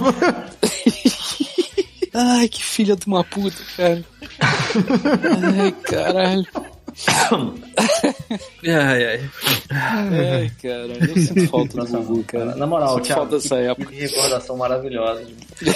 [2.14, 4.04] Ai, que filha de uma puta, cara.
[5.62, 6.46] Ai, caralho.
[8.62, 9.30] Ai, ai.
[9.70, 10.92] Ai, cara.
[11.00, 12.54] Eu sinto falta do Gugu, cara.
[12.54, 13.86] Na moral, Sinto Thiago, falta dessa que, época.
[13.86, 15.22] que recordação maravilhosa.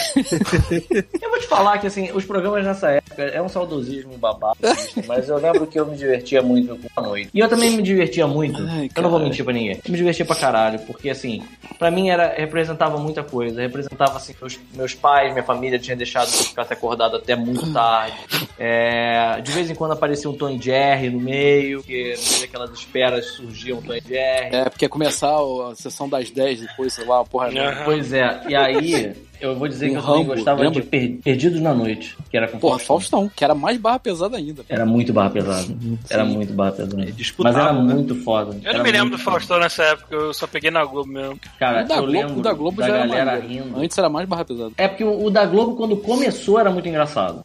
[1.20, 4.58] eu vou te falar que, assim, os programas nessa época é um saudosismo babado,
[5.06, 7.30] mas eu lembro que eu me divertia muito com a noite.
[7.32, 9.96] E eu também me divertia muito, Ai, eu não vou mentir pra ninguém, eu me
[9.96, 11.42] divertia pra caralho, porque, assim,
[11.78, 16.30] pra mim era, representava muita coisa, representava, assim, meus, meus pais, minha família tinha deixado
[16.30, 18.16] que eu ficasse acordado até muito tarde.
[18.58, 22.40] É, de vez em quando aparecia um Tom e Jerry no meio, que no meio
[22.40, 24.56] daquelas esperas surgia Tom e Jerry.
[24.56, 27.48] É, porque ia começar a sessão das 10 depois, sei lá, porra.
[27.48, 27.82] Aham.
[27.84, 30.80] Pois é, e aí eu vou dizer Um que eu também Rambo, gostava lembra?
[30.80, 33.20] de Per- Perdidos na Noite, que era com Porra, Faustão.
[33.20, 34.64] Faustão, que era mais barra pesada ainda.
[34.68, 35.66] Era muito barra pesada.
[36.08, 36.96] Era muito barra pesada.
[37.38, 37.94] Mas era né?
[37.94, 38.56] muito foda.
[38.62, 39.30] Eu Era não me lembro do foda.
[39.38, 41.38] Faustão nessa época, eu só peguei na Globo mesmo.
[41.58, 43.64] Cara, o da eu Globo, lembro o da Globo da já era galera maneiro.
[43.64, 43.80] rindo.
[43.80, 44.72] Antes era mais barra pesada.
[44.78, 47.44] É porque o, o da Globo, quando começou, era muito engraçado.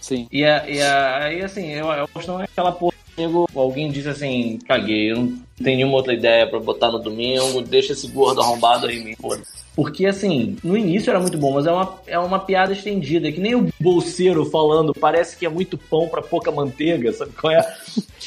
[0.00, 0.26] Sim.
[0.30, 2.94] E, a- e a- aí, assim, eu, eu Faustão é aquela porra.
[3.18, 7.60] Amigo, Alguém disse assim, caguei, eu não tenho nenhuma outra ideia pra botar no domingo,
[7.60, 9.42] deixa esse gordo arrombado aí, me foda.
[9.74, 13.32] Porque, assim, no início era muito bom, mas é uma, é uma piada estendida, é
[13.32, 17.52] que nem o bolseiro falando, parece que é muito pão pra pouca manteiga, sabe qual
[17.52, 17.76] é?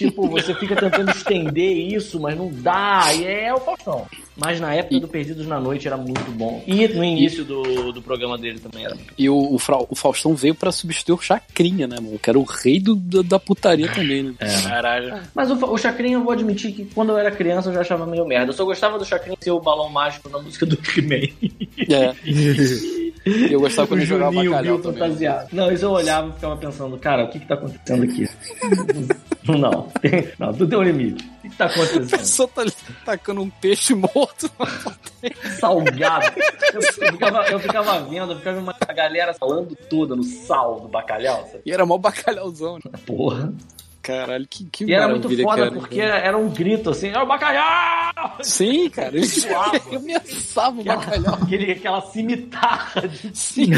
[0.06, 4.08] Tipo, você fica tentando estender isso, mas não dá, e é o Faustão.
[4.38, 6.64] Mas na época do Perdidos na Noite era muito bom.
[6.66, 9.58] E no início do, do programa dele também era E o, o,
[9.90, 12.18] o Faustão veio pra substituir o Chacrinha, né, mano?
[12.18, 14.34] Que era o rei do, da, da putaria também, né?
[14.64, 15.20] Caralho.
[15.36, 18.06] Mas o, o Chacrinha, eu vou admitir que quando eu era criança eu já achava
[18.06, 18.52] meio merda.
[18.52, 21.28] Eu só gostava do Chacrinha ser o balão mágico na música do He-Man.
[21.90, 22.16] É.
[23.26, 25.00] E eu gostava quando ele jogava Juninho bacalhau Bill também.
[25.00, 25.50] fantasiado.
[25.52, 28.28] Não, isso eu olhava e ficava pensando, cara, o que que tá acontecendo aqui?
[29.48, 29.88] não,
[30.40, 31.24] não, tudo tem um limite.
[31.24, 32.10] O que que tá A acontecendo?
[32.10, 32.64] pessoa tá
[33.06, 34.50] tacando um peixe morto.
[35.60, 36.26] Salgado.
[36.74, 40.80] Eu, eu ficava, eu ficava vendo, eu ficava vendo uma galera falando toda no sal
[40.80, 41.62] do bacalhau, sabe?
[41.66, 42.92] E era mó bacalhauzão, né?
[43.06, 43.54] Porra.
[44.02, 45.72] Caralho, que, que E era muito foda cara.
[45.72, 48.38] porque era, era um grito assim, é o bacalhau!
[48.42, 49.16] Sim, cara.
[49.16, 49.80] Eu, Suava.
[49.92, 51.36] eu ameaçava o bacalhau.
[51.42, 53.72] aquele, aquela cimitarra de Sim.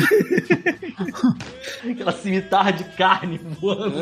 [1.91, 3.95] Aquela cimitarra de carne voando.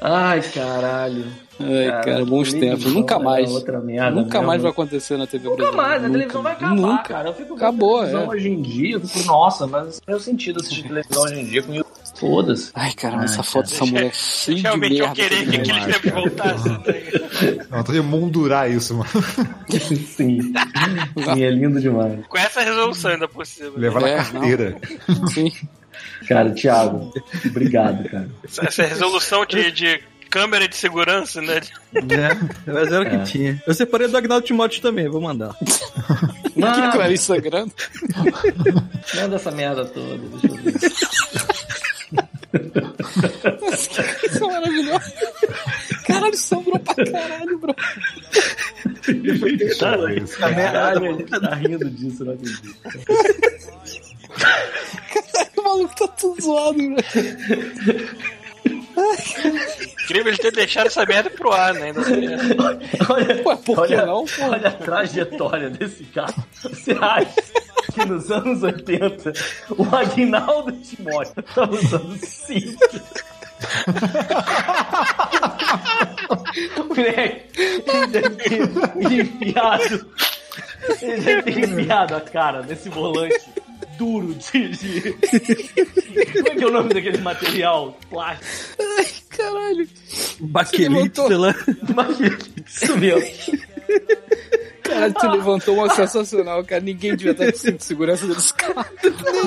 [0.00, 1.24] Ai, caralho.
[1.58, 2.92] Ai, cara, bons televisão tempos.
[2.94, 3.50] Nunca era mais.
[3.52, 4.42] Nunca mesmo.
[4.46, 5.82] mais vai acontecer na TV Nunca brasileira.
[5.88, 6.12] mais, a Nunca.
[6.12, 7.02] televisão vai acabar, Nunca.
[7.04, 7.28] cara.
[7.30, 8.28] Eu fico Acabou, televisão é.
[8.28, 11.62] hoje em dia, eu fico, nossa, mas não tem sentido assistir televisão hoje em dia
[11.62, 11.84] com isso.
[12.18, 12.70] Foda-se.
[12.74, 16.14] Ai, cara, essa Ai, foto dessa mulher cheia de Realmente eu querer que tempos cara.
[16.14, 16.72] voltassem.
[16.72, 17.66] né?
[17.70, 19.10] Não, tô de moldurar isso, mano.
[19.70, 20.40] Sim.
[20.40, 20.52] Sim,
[21.44, 22.24] é lindo demais.
[22.26, 23.74] Com essa resolução ainda possível.
[23.76, 24.76] Levar na É, carteira.
[25.32, 25.52] Sim.
[26.28, 27.12] Cara, Thiago,
[27.44, 28.28] obrigado, cara.
[28.44, 31.60] Essa, essa resolução de, de câmera de segurança, né?
[31.94, 33.18] É, mas era o É.
[33.18, 33.62] que tinha.
[33.66, 35.54] Eu separei do Agnaldo Timóteo também, vou mandar.
[36.56, 37.70] Que Manda, Clarice sangrando.
[39.14, 40.74] manda essa merda toda, deixa eu ver.
[44.24, 45.12] Isso é maravilhoso.
[46.06, 47.74] Caralho, sobrou pra caralho, bro.
[50.38, 52.76] Caralho, ele tá rindo disso, não acredito.
[55.56, 56.96] O maluco tá tudo zoado, bro.
[60.04, 61.86] Incrível ele ter deixado essa merda pro ar, né?
[61.86, 62.54] Ainda tem essa.
[63.12, 64.44] Olha, Ué, por que olha, não, pô?
[64.44, 66.34] olha a trajetória desse cara.
[66.62, 67.34] Você acha
[67.92, 69.32] que nos anos 80
[69.76, 73.02] o Aguinaldo Timóteo estava usando cinto?
[76.88, 80.06] Moleque, ele deve ter enfiado.
[81.02, 83.40] Ele deve ter enfiado a cara nesse volante
[83.98, 84.68] duro de.
[84.68, 85.12] de-
[86.32, 88.46] Como é que é o nome daquele material plástico?
[88.98, 89.88] Ai, caralho.
[90.40, 91.54] Baquelite, sei lá.
[91.88, 93.58] Imagina, Isso mesmo.
[94.82, 96.80] Caralho, tu levantou uma sensacional, cara.
[96.80, 98.86] Ninguém devia estar com cinto de segurança desse carro.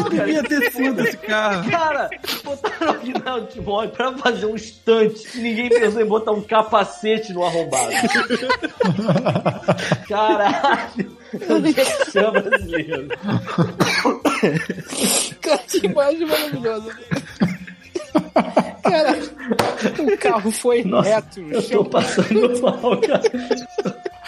[0.10, 1.72] Devia ter sido esse carro.
[1.72, 2.10] Cara,
[2.44, 7.44] botaram o Aguinaldo Timóteo pra fazer um estante ninguém pensou em botar um capacete no
[7.44, 7.90] arrombado.
[10.08, 11.18] Caralho!
[11.34, 13.08] Isso é brasileiro.
[15.42, 16.98] Cara, que imagem maravilhosa.
[18.84, 19.32] Caralho,
[20.00, 21.84] o carro foi Nossa, reto eu chão.
[21.84, 23.22] tô passando mal, cara.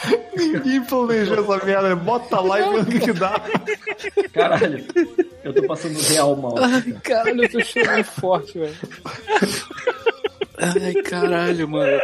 [0.35, 1.95] Ninguém planejou essa merda.
[1.95, 3.41] Bota lá e que que dá.
[4.33, 4.85] Caralho,
[5.43, 6.55] eu tô passando real mal.
[6.57, 8.75] Ai, caralho, eu tô chorando forte, velho.
[10.57, 11.99] Ai, caralho, mano.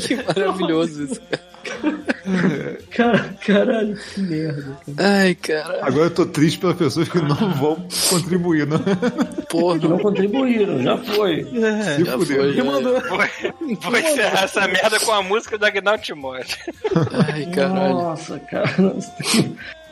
[0.00, 1.20] que maravilhoso isso.
[1.20, 1.49] Cara,
[3.46, 4.76] caralho, que merda.
[4.98, 5.78] Ai, cara.
[5.82, 8.78] Agora eu tô triste pelas pessoas que não vão contribuir, não.
[9.48, 11.44] Porra, Que não contribuíram, já foi.
[11.44, 12.52] Se já foi.
[12.54, 12.62] já.
[12.62, 16.58] Vou, vou encerrar essa merda com a música do Agnaldo Timóteo.
[17.26, 17.94] Ai, caralho.
[17.94, 18.94] Nossa, cara.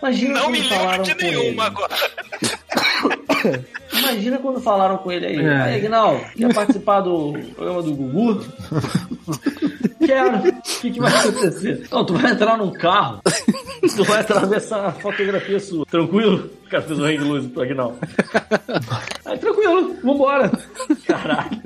[0.01, 1.37] Imagina Não quando me lembro falaram de com ele.
[1.37, 1.97] nenhuma agora.
[3.93, 5.41] Imagina quando falaram com ele aí.
[5.45, 5.57] É.
[5.62, 8.45] Aí, Aguinaldo, quer participar do programa do Gugu?
[10.05, 10.39] Quero.
[10.49, 11.87] O que, que vai acontecer?
[11.91, 13.20] Não, tu vai entrar num carro.
[13.95, 15.85] Tu vai atravessar a fotografia sua.
[15.87, 16.51] Tranquilo?
[16.65, 17.99] O cara fez um hang luz pro Aguinaldo.
[19.25, 20.51] Aí, tranquilo, vambora.
[21.07, 21.61] Caralho.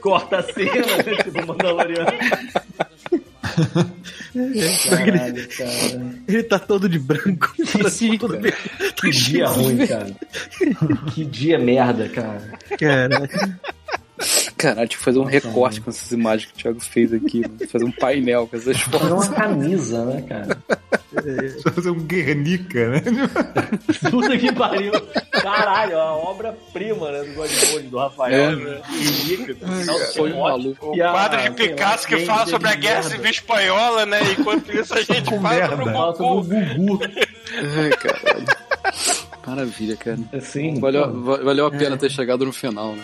[0.00, 2.12] Corta a cena né, do Mandaloriano.
[4.88, 6.14] Caralho, cara.
[6.26, 7.54] Ele tá todo de branco.
[7.90, 8.38] Sim, todo.
[8.96, 10.14] Que dia ruim, cara.
[11.14, 12.42] Que dia merda, cara.
[12.78, 13.28] Cara,
[14.58, 17.40] Caralho, tinha que fazer um recorte com essas imagens que o Thiago fez aqui.
[17.42, 17.56] mano.
[17.70, 19.28] Fazer um painel com essas Fazer fotos.
[19.28, 20.58] uma camisa, né, cara?
[21.74, 23.02] Fazer um Guernica, né?
[24.10, 24.92] Puta que pariu.
[25.30, 28.34] Caralho, a obra-prima, né, do Godmode, do Rafael.
[28.52, 28.80] É, né?
[29.24, 29.56] Rica,
[29.86, 30.90] Não, foi um maluco.
[30.92, 34.18] O quadro de Picasso que fala sobre a guerra civil espanhola, né?
[34.38, 35.76] Enquanto isso a gente Com fala merda.
[35.76, 37.00] sobre o Fala sobre o Gugu.
[37.78, 38.46] Ai, caralho.
[39.46, 40.18] Maravilha, cara.
[40.32, 41.20] Assim, Valeu, pô.
[41.22, 43.02] va- valeu a pena ter chegado no final, né?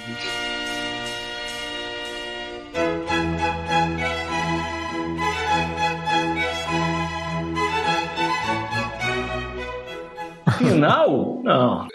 [10.58, 11.40] Final?
[11.42, 11.86] Não,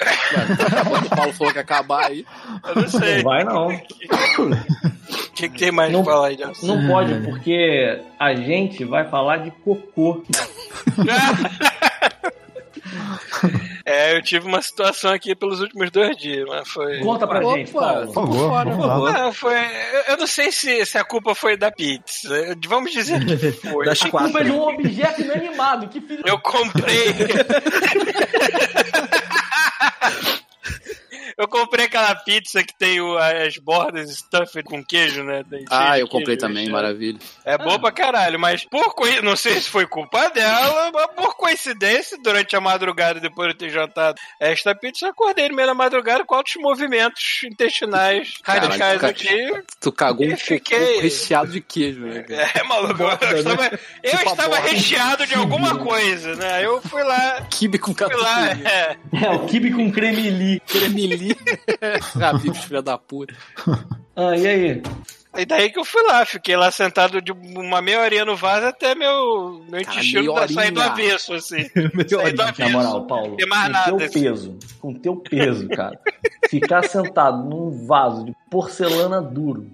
[0.89, 2.25] Quando o Paulo falou que ia acabar aí.
[2.67, 3.15] Eu não sei.
[3.17, 3.67] não vai não.
[3.67, 3.79] O
[5.35, 6.65] que, que tem mais Não- pra falar aí, Nelson?
[6.67, 10.23] Não pode, porque a gente vai falar de cocô.
[13.85, 16.99] É, eu tive uma situação aqui pelos últimos dois dias, mas foi.
[16.99, 18.05] Conta pra Opa, gente, Paulo.
[18.07, 19.11] Por favor, fora, vamos lá.
[19.13, 19.55] Não, foi.
[20.07, 22.29] eu- não sei se, se a culpa foi da pizza.
[22.67, 23.85] Vamos dizer que foi.
[23.85, 24.53] das A culpa é de quatro.
[24.53, 25.87] um objeto inanimado.
[25.87, 27.15] Que filho Eu comprei.
[31.39, 35.41] Eu comprei aquela pizza que tem o- as bordas stuffed com queijo, né?
[35.49, 37.17] Tem Ah, eu comprei queijo, também, maravilha.
[37.45, 39.21] É boa pra caralho, mas por coi...
[39.21, 43.57] não sei se foi culpa dela, mas por coincidência, durante a madrugada, depois de eu
[43.57, 48.67] ter jantado esta pizza, eu acordei no meio da madrugada com altos movimentos intestinais Caralho,
[48.67, 49.11] radicais cara.
[49.11, 49.63] aqui.
[49.79, 52.23] Tu cagou um fiquei- recheado de queijo, né?
[52.23, 52.51] cara?
[52.55, 53.65] É, maluco, eu estava,
[54.03, 54.69] eu Tipo a estava borda.
[54.69, 56.65] recheado de alguma coisa, né?
[56.65, 58.67] Eu fui lá, Kibe com fui lá, catupiry.
[58.67, 58.97] é.
[59.25, 60.59] É, o kibe com cremeli.
[60.67, 61.28] Cremili.
[62.15, 63.33] Rabibos, filha da puta.
[64.15, 64.83] Ah, e aí?
[65.37, 68.65] E daí que eu fui lá, fiquei lá sentado de uma meia horinha no vaso
[68.65, 71.69] até meu, meu Cara, intestino da- sair do avesso, assim.
[71.93, 72.43] Meia Sair do horinha.
[72.45, 72.61] avesso.
[72.61, 74.23] Na moral, Paulo, Tem com nada, teu assim.
[74.23, 75.99] peso, com teu peso, cara,
[76.49, 79.69] ficar sentado num vaso de porcelana duro,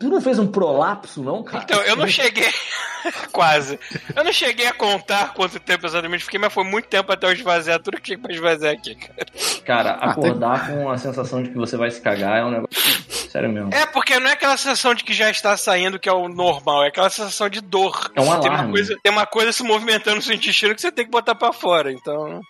[0.00, 1.62] tu não fez um prolapso, não, cara?
[1.64, 2.48] Então, eu não cheguei.
[3.32, 3.78] Quase.
[4.16, 7.32] Eu não cheguei a contar quanto tempo exatamente fiquei, mas foi muito tempo até eu
[7.32, 9.26] esvaziar tudo que tinha pra esvaziar aqui, cara.
[9.66, 13.04] Cara, Ah, acordar com a sensação de que você vai se cagar é um negócio...
[13.28, 13.68] Sério mesmo.
[13.74, 16.84] É, porque não é aquela sensação de que já está saindo, que é o normal,
[16.84, 18.10] é aquela sensação de dor.
[18.14, 20.90] É um Tem uma coisa, tem uma coisa se movimentando no seu intestino que você
[20.90, 22.40] tem que botar pra fora, então.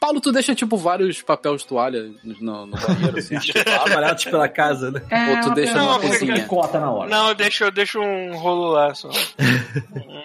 [0.00, 3.36] Paulo, tu deixa tipo vários papéis de toalha no, no banheiro, assim?
[3.36, 5.00] Espalhados pela casa, né?
[5.30, 6.44] Ou tu deixa não, numa fica- cozinha?
[6.46, 7.08] Cota na hora.
[7.10, 9.08] Não, eu deixo, eu deixo um rolo lá só.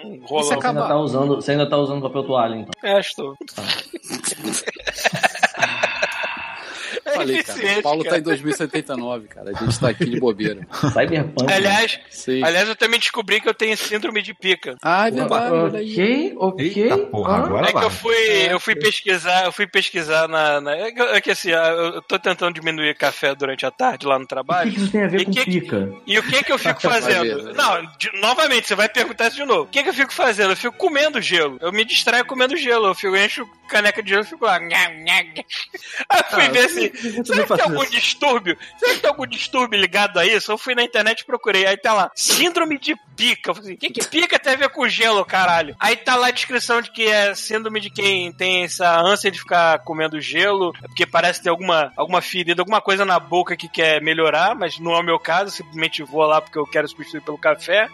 [0.04, 0.42] Um rolo.
[0.44, 2.70] Você ainda, acaba- tá usando, você ainda tá usando papel toalha, então.
[2.82, 3.36] É, estou.
[5.24, 5.29] É
[7.20, 7.78] Falei, cara.
[7.78, 8.20] O Paulo tá cara.
[8.20, 9.50] em 2079, cara.
[9.50, 10.66] A gente tá aqui de bobeira.
[10.72, 11.46] Cyberpunk.
[11.46, 11.54] né?
[11.56, 12.42] Aliás, Sim.
[12.44, 14.76] aliás, eu também descobri que eu tenho síndrome de pica.
[14.82, 15.54] Ah, é verdade.
[15.76, 16.66] Ok, ok.
[16.82, 18.16] Eita porra, Ah, agora É que eu fui,
[18.50, 20.60] eu fui pesquisar, eu fui pesquisar na.
[20.60, 24.18] na- é, que, é que assim, eu tô tentando diminuir café durante a tarde lá
[24.18, 24.70] no O que, trabalho.
[24.72, 25.92] que isso tem a ver E com que- pica?
[26.06, 27.52] E o que que eu fico fazendo?
[27.54, 29.62] Não, de- novamente, você vai perguntar isso de novo.
[29.62, 30.52] O que que eu fico fazendo?
[30.52, 31.58] Eu fico comendo gelo.
[31.60, 32.86] Eu me distraio comendo gelo.
[32.86, 34.58] Eu fico, encho caneca de gelo e fico lá.
[36.08, 36.90] Aí eu fui ver assim.
[37.12, 37.92] Também Será que tem algum isso.
[37.92, 38.56] distúrbio?
[38.78, 40.50] Será que tem algum distúrbio ligado a isso?
[40.52, 41.66] Eu fui na internet e procurei.
[41.66, 43.50] Aí tá lá, síndrome de pica.
[43.50, 45.74] Eu falei, assim, o que que pica tem a ver com gelo, caralho?
[45.78, 49.38] Aí tá lá a descrição de que é síndrome de quem tem essa ânsia de
[49.38, 54.00] ficar comendo gelo, porque parece ter alguma, alguma ferida, alguma coisa na boca que quer
[54.02, 57.38] melhorar, mas não é o meu caso, simplesmente vou lá porque eu quero substituir pelo
[57.38, 57.88] café.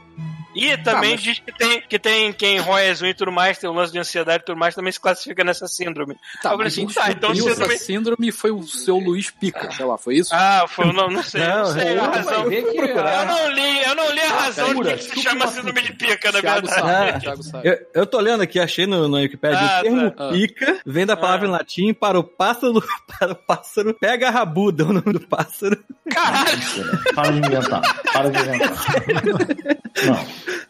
[0.54, 3.58] E também mas- diz que tem, que tem quem rói as unhas e tudo mais,
[3.58, 6.16] tem um lance de ansiedade e tudo mais, também se classifica nessa síndrome.
[6.42, 7.74] Tá, eu falei assim, tá, então síndrome...
[7.74, 10.30] essa síndrome foi o seu Luiz Pica, sei lá, foi isso?
[10.34, 12.48] Ah, foi, não, não sei, não, Não, sei a eu- razão.
[12.48, 15.82] Que Eu não li, eu não li a razão de Segura, que se chama síndrome
[15.82, 17.24] de pica, na Thiago verdade.
[17.24, 17.42] sabe, Ah.
[17.42, 17.68] Sabe.
[17.68, 20.28] Eu, eu tô lendo aqui, achei no, no Wikipedia, Ah, o termo tá.
[20.30, 21.48] pica vem da palavra Ah.
[21.48, 22.82] em latim para o pássaro,
[23.18, 25.78] para o pássaro pega a rabuda, é o nome do pássaro.
[26.10, 26.58] Caralho,
[27.14, 27.82] Para de inventar.
[28.12, 28.70] Para de inventar.
[30.06, 30.26] Não.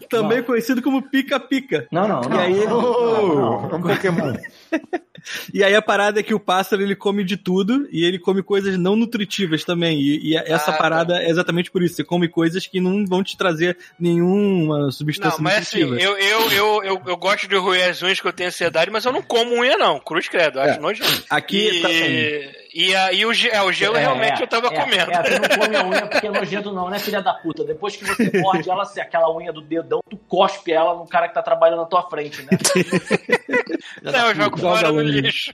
[0.09, 1.87] Também conhecido como pica-pica.
[1.91, 2.37] Não, não, não.
[2.41, 4.35] E aí- não, não, não, Oh, é um Pokémon.
[5.53, 8.45] E aí a parada é que o pássaro ele come de tudo e ele come
[8.45, 9.99] coisas não nutritivas também.
[10.01, 10.79] E, e essa Ah, tá.
[10.79, 11.97] parada é exatamente por isso.
[11.97, 16.13] Você come coisas que não vão te trazer nenhuma substância Não, mas assim, nutritiva.
[16.13, 19.05] eu, eu, eu, eu, eu gosto de roer as unhas que eu tenho ansiedade, mas
[19.05, 19.99] eu não como unha, não.
[19.99, 20.81] Cruz credo, acho É.
[20.81, 21.25] nojento.
[21.29, 22.66] Aqui E, tá assim.
[22.77, 25.11] E, a- e o, é, o gelo realmente eu tava é, comendo.
[25.11, 27.65] É, tu não come a unha porque é nojento, não, né, filha da puta?
[27.65, 31.27] Depois que você morde ela, se aquela unha do dedão, tu cospe ela no cara
[31.29, 32.51] que tá trabalhando na tua frente, né?
[34.03, 35.53] Não, eu jogo Joga fora no lixo.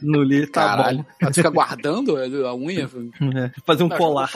[0.00, 1.06] No li, tá Caralho.
[1.20, 2.16] Mas tu fica guardando
[2.46, 2.86] a unha?
[2.86, 3.08] bom.
[3.38, 4.30] É, fazer um Não, colar.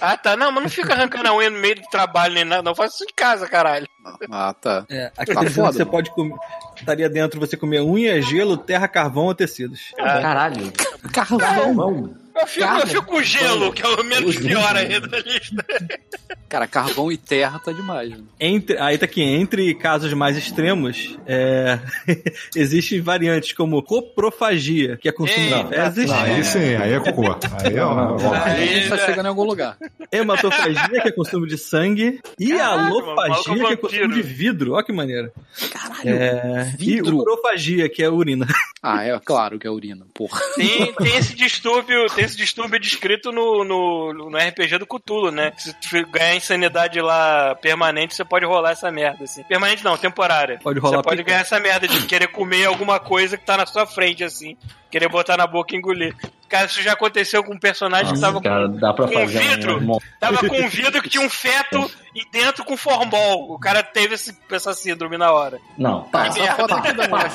[0.00, 0.36] Ah, tá.
[0.36, 2.62] Não, mas não fica arrancando a unha no meio do trabalho nem nada.
[2.62, 3.86] Não, faz isso em casa, caralho.
[4.30, 4.84] Ah, tá.
[4.90, 5.90] É, aqui Tá foda, você mano.
[5.90, 6.34] pode comer.
[6.76, 9.92] Estaria dentro você comer unha, gelo, terra, carvão ou tecidos.
[9.96, 10.72] Caralho.
[11.12, 11.74] Carvão.
[11.74, 12.21] Não.
[12.34, 15.64] Eu fico, eu fico com gelo, que é o menos pior aí da lista.
[16.48, 18.10] Cara, carvão e terra tá demais.
[18.10, 18.18] né?
[18.38, 21.78] Entre, aí tá aqui, entre casos mais extremos, é,
[22.54, 27.22] existem variantes como coprofagia, que é consumo de fezes, Ah, aí sim, aí é cocô.
[27.64, 28.16] Aí é uma.
[28.20, 29.06] Aí a Aí, gente tá né?
[29.06, 29.78] chegando em algum lugar.
[30.10, 34.14] hematofagia, que é consumo de sangue, e Caraca, a mano, alofagia, maluco que é consumo
[34.14, 34.72] de vidro.
[34.74, 35.32] Ó que maneiro.
[35.72, 36.02] Caralho.
[36.08, 37.16] É, e vidro.
[37.16, 38.46] urofagia, que é urina.
[38.82, 40.38] Ah, é claro que é urina, porra.
[40.54, 45.52] Tem, tem esse distúrbio, tem esse distúrbio descrito no, no, no RPG do Cthulhu, né?
[45.56, 49.42] Se tu ganhar insanidade lá permanente, você pode rolar essa merda, assim.
[49.44, 50.58] Permanente não, temporária.
[50.62, 53.66] Pode rolar Você pode ganhar essa merda de querer comer alguma coisa que tá na
[53.66, 54.56] sua frente, assim.
[54.90, 56.14] Querer botar na boca e engolir.
[56.48, 59.12] Cara, isso já aconteceu com um personagem que Nossa, tava cara, com, dá pra com
[59.14, 59.78] fazer vidro?
[59.78, 59.98] um...
[60.20, 63.52] tava com um vidro que tinha um feto e dentro com formol.
[63.52, 65.58] O cara teve esse, essa síndrome na hora.
[65.78, 67.08] Não, Tá, para, merda.
[67.08, 67.30] para,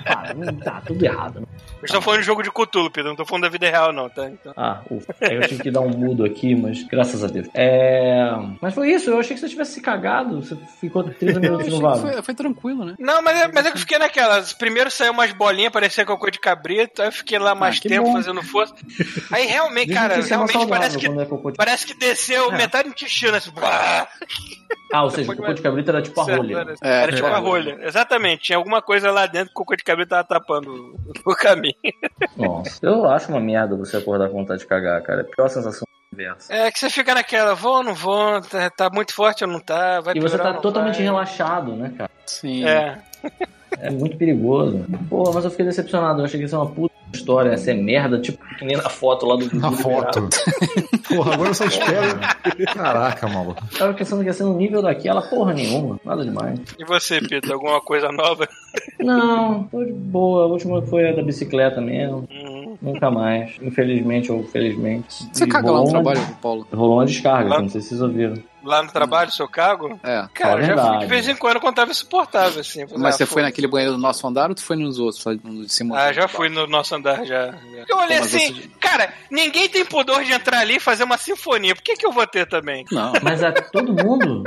[0.00, 1.48] para, tá tudo errado.
[1.80, 3.10] Eu estou falando de jogo de Cthulhu, Pedro.
[3.10, 4.28] Não tô falando da vida real, não, tá?
[4.28, 4.52] Então...
[4.56, 5.14] Ah, ufa.
[5.20, 7.46] Eu tive que dar um mudo aqui, mas graças a Deus.
[7.54, 8.30] É...
[8.60, 10.42] Mas foi isso, eu achei que você tivesse se cagado.
[10.42, 12.00] Você ficou 30 minutos no que vaso.
[12.02, 12.94] Foi, foi tranquilo, né?
[12.98, 14.42] Não, mas, é- mas é que eu fiquei naquela.
[14.58, 17.00] Primeiro saiu umas bolinhas, parecia cocô de cabrito.
[17.00, 18.12] Aí eu fiquei lá mais Ah, que tempo bom.
[18.12, 18.74] fazendo força.
[19.30, 22.92] Aí realmente, cara, que é realmente parece que, quando é parece que desceu metade do
[22.92, 23.36] intestino.
[23.36, 23.52] Assim,
[24.92, 26.66] Ah, ou seja, cocô de cabrito era tipo a rolha.
[26.82, 27.78] É, Era tipo a rolha.
[27.82, 28.44] Exatamente.
[28.44, 31.74] Tinha alguma coisa lá dentro que o cocô de cabrito tava tapando o- o caminho.
[32.36, 35.20] Nossa, eu acho uma merda você acordar com vontade de cagar, cara.
[35.20, 35.86] É a pior sensação.
[36.48, 39.60] É que você fica naquela, vou ou não vou, tá, tá muito forte ou não
[39.60, 41.04] tá, vai E você tá totalmente vai.
[41.04, 42.10] relaxado, né, cara?
[42.26, 42.64] Sim.
[42.66, 42.98] É.
[43.78, 44.84] É muito perigoso.
[45.08, 46.20] Pô, mas eu fiquei decepcionado.
[46.20, 47.50] Eu achei que isso é uma puta história.
[47.50, 50.28] Essa é merda, tipo, que nem na foto lá do Na do foto.
[51.08, 52.18] Porra, agora eu só espero.
[52.74, 53.62] Caraca, maluco.
[53.72, 55.98] Eu Tava pensando que ia ser no nível daquela, porra nenhuma.
[56.04, 56.60] Nada demais.
[56.78, 58.46] E você, Pedro, alguma coisa nova?
[59.00, 60.44] Não, tô de boa.
[60.44, 62.28] A última foi a da bicicleta mesmo.
[62.30, 62.76] Hum.
[62.80, 63.52] Nunca mais.
[63.60, 65.28] Infelizmente ou felizmente.
[65.32, 66.66] Você E caga lá no trabalho, Paulo?
[66.72, 68.34] Rolou uma descarga, não sei se vocês ouviram.
[68.68, 69.98] Lá no trabalho, seu cargo?
[70.02, 70.28] É.
[70.34, 72.82] Cara, a já fui de vez em quando quando tava insuportável, assim.
[72.82, 73.42] Eu Mas ah, você foi foda-se.
[73.46, 75.24] naquele banheiro do nosso andar ou tu foi nos outros?
[75.42, 75.98] No de cima?
[75.98, 77.46] Ah, já fui no nosso andar, já.
[77.52, 77.84] já.
[77.88, 81.16] Eu olhei Mas assim, você- cara, ninguém tem pudor de entrar ali e fazer uma
[81.16, 81.74] sinfonia.
[81.74, 82.84] Por que, que eu vou ter também?
[82.92, 84.44] Não, Mas é todo mundo.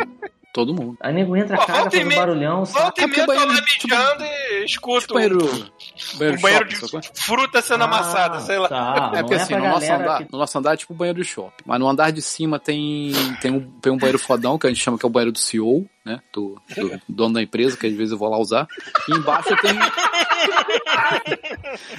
[0.54, 0.98] Todo mundo.
[1.02, 2.66] Aí nego entra, Pô, caga, volta e faz um barulhão.
[2.66, 2.82] saca?
[2.84, 6.42] Volta e É meia eu tô lá banheiro, mijando e escuto Tipo banheiro, um banheiro,
[6.42, 8.68] banheiro shopping, de fruta sendo amassada, sei lá.
[8.70, 11.22] Tá, É porque assim, pra no nosso, andar, que- no nosso andar é tipo banheiro
[11.22, 11.64] de shopping.
[11.66, 13.12] Mas no andar de cima tem,
[13.42, 15.40] tem, um, tem um banheiro fodão que a gente chama que é o banheiro do
[15.40, 16.20] CEO, né?
[16.34, 18.68] Do, do dono da empresa, que às vezes eu vou lá usar.
[19.08, 19.74] E embaixo tem.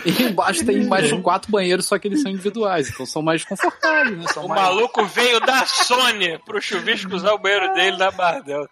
[0.05, 4.17] E embaixo tem mais quatro banheiros, só que eles são individuais, então são mais confortáveis,
[4.19, 4.25] né?
[4.33, 4.63] São O mais...
[4.63, 8.69] maluco veio da Sony pro chuvisco usar o banheiro dele na Bardel.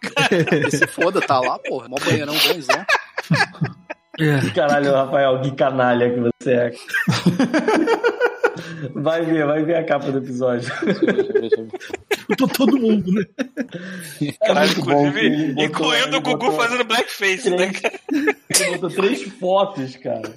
[0.69, 1.87] Se foda, tá lá, porra.
[1.87, 2.85] Mó banheirão bonzão.
[4.53, 6.71] Caralho, Rafael, que canalha que você é.
[8.93, 10.71] Vai ver, vai ver a capa do episódio.
[12.37, 13.23] Tô todo mundo, né?
[13.39, 17.93] Bom inclusive, botou- incluindo o Gugu fazendo blackface, né, três- cara?
[18.59, 20.33] Ele botou três fotos, cara.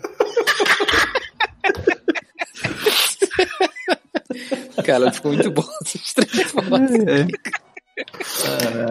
[4.84, 6.70] Cara, ficou muito bom essas três fotos.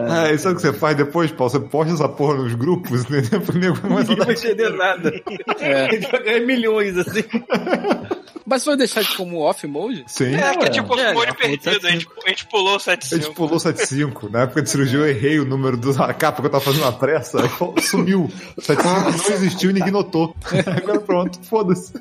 [0.08, 1.50] Ah, e sabe o que você faz depois, Paulo?
[1.50, 5.12] Você posta essa porra nos grupos, começar Ninguém vai entender nada.
[5.60, 5.88] É.
[5.94, 7.24] Ele vai ganhar milhões, assim.
[8.46, 10.04] Mas você vai deixar de como off mode?
[10.06, 10.34] Sim.
[10.34, 12.76] É, que é tipo É, o molho já perdido, a gente, a gente pulou o
[12.76, 13.34] A gente 75.
[13.34, 14.28] pulou 75.
[14.28, 16.92] Na época de cirurgia eu errei o número da capa que eu tava fazendo na
[16.92, 17.38] pressa.
[17.80, 18.30] Sumiu.
[18.58, 20.36] 75 não existiu e ninguém notou.
[20.76, 21.94] Agora pronto, foda-se.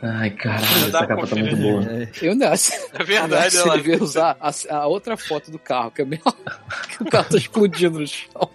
[0.00, 1.82] Ai, caralho, essa capa tá muito boa.
[2.22, 2.72] Eu acho.
[2.94, 3.76] É verdade, Você ela...
[3.76, 6.33] devia usar a, a outra foto do carro, que é bem que
[7.00, 8.50] o carro tá explodindo no chão.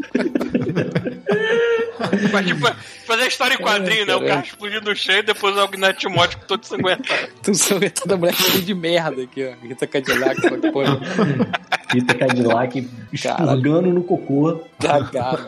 [2.31, 2.67] Mas, tipo,
[3.05, 4.15] fazer a história em quadrinho, né?
[4.15, 7.27] O carro explodindo no chão e depois o Agnat Timóteo todo sanguentado.
[7.43, 9.65] Tu são toda mulher cheia de merda aqui, ó.
[9.65, 10.99] Rita Cadillac, essa porra.
[11.91, 14.61] Rita Cadillac expurgando no cocô.
[14.79, 15.45] Cagaram.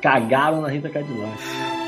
[0.00, 1.79] Cagaram na Rita Cadillac.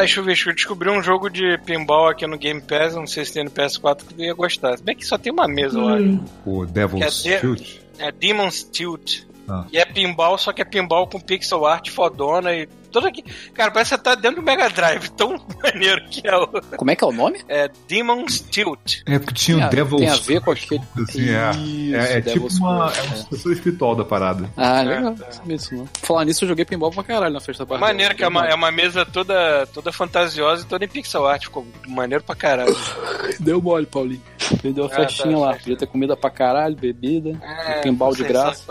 [0.00, 3.34] Aí, Chuvisco, eu descobri um jogo de pinball aqui no Game Pass, não sei se
[3.34, 4.76] tem no PS4 que tu ia gostar.
[4.78, 6.20] Se bem que só tem uma mesa, eu acho.
[6.46, 7.82] O Devil's dizer- Shoot.
[7.98, 9.24] É Demon's Tilt.
[9.48, 9.66] Ah.
[9.70, 13.24] E é pinball, só que é pinball com pixel art fodona e tudo aqui.
[13.54, 16.46] Cara, parece que você tá dentro do Mega Drive, tão maneiro que é o.
[16.76, 17.40] Como é que é o nome?
[17.48, 19.02] É Demon's Tilt.
[19.06, 21.50] É porque tinha Tem o a- Devil's tem a ver com aquele- Assim, é.
[21.50, 23.16] Isso, é, é tipo uma, é uma é.
[23.16, 24.50] sucessora espiritual da parada.
[24.56, 25.02] Ah, legal.
[25.18, 25.88] Não sabia isso, não.
[26.02, 27.80] Falar nisso, eu joguei pinball pra caralho na festa da barra.
[27.80, 31.44] Maneiro que é uma, é uma mesa toda, toda fantasiosa e toda em pixel art.
[31.44, 32.76] Ficou maneiro pra caralho.
[33.40, 34.22] Deu mole, Paulinho.
[34.62, 35.46] Perdeu a Ah, festinha tá, lá.
[35.52, 35.62] festa.
[35.62, 37.38] Podia ter comida pra caralho, bebida.
[37.42, 38.64] É, pinball de graça.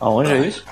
[0.00, 0.64] Aonde é isso?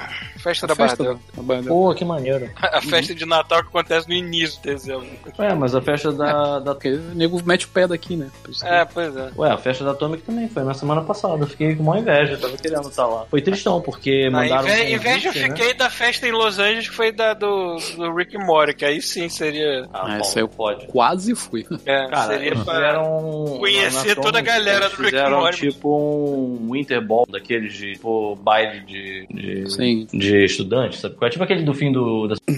[0.49, 1.62] Festa A da festa Barra da barra.
[1.69, 2.49] Pô, que maneiro.
[2.61, 5.07] A festa de Natal que acontece no início de dezembro.
[5.39, 6.75] Ué, mas a festa da, da.
[6.75, 8.29] Porque o nego mete o pé daqui, né?
[8.65, 9.31] É, pois é.
[9.37, 11.43] Ué, a festa da Atomic também foi na semana passada.
[11.45, 13.27] Eu fiquei com uma inveja, tava querendo estar lá.
[13.31, 14.69] Foi tristão, porque Ah, mandaram.
[14.69, 15.57] inve- inveja eu convite, né?
[15.57, 19.01] fiquei da festa em Los Angeles que foi da do, do Rick Morty, que aí
[19.03, 19.87] sim seria.
[19.93, 20.87] Ah, Ah, essa eu- pode.
[20.87, 21.66] Quase fui.
[21.85, 23.57] É, Cara, seria eles pra- fizeram.
[23.59, 28.37] conhecer toda a galera do Rick and Fizeram tipo um Winter Ball daqueles de tipo,
[28.37, 30.07] baile de, de, Sim.
[30.12, 31.16] de estudante, sabe?
[31.20, 32.28] É tipo aquele do fim do.
[32.28, 32.36] da-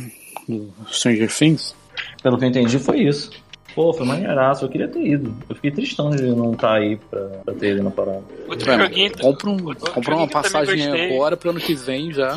[0.49, 1.77] Do Stranger Things.
[2.23, 3.31] Pelo que eu entendi, foi isso.
[3.73, 5.33] Pô, foi maneiraço, eu queria ter ido.
[5.49, 8.23] Eu fiquei tristão de não estar aí pra, pra ter ido na parada.
[8.49, 9.13] Outro Vai, joguinho.
[9.17, 12.37] compra, um, outro compra uma passagem agora pro ano que vem já.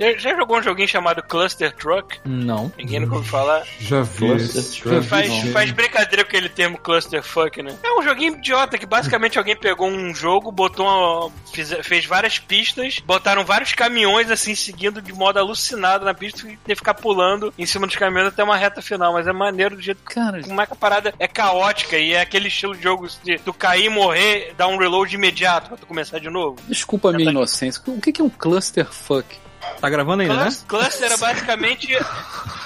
[0.00, 2.18] Já, já jogou um joguinho chamado Cluster Truck?
[2.24, 2.72] Não.
[2.78, 3.62] Ninguém nunca ouviu falar.
[3.80, 4.18] Já vi.
[4.26, 5.06] Cluster esse- Truck.
[5.06, 7.76] Faz, faz brincadeira com aquele termo cluster fuck, né?
[7.82, 12.38] É um joguinho idiota que basicamente alguém pegou um jogo, botou uma, fiz- fez várias
[12.38, 16.94] pistas, botaram vários caminhões assim seguindo de modo alucinado na pista e ter que ficar
[16.94, 19.12] pulando em cima dos caminhões até uma reta final.
[19.12, 22.20] Mas é maneiro do jeito Cara, como é que a parada é caótica e é
[22.20, 26.18] aquele estilo de jogo de tu cair, morrer, dar um reload imediato pra tu começar
[26.18, 26.56] de novo.
[26.68, 27.82] desculpa a minha inocência.
[27.86, 29.26] O que que é um cluster fuck?
[29.80, 30.42] Tá gravando ainda, né?
[30.44, 31.88] Clus- Cluster é basicamente.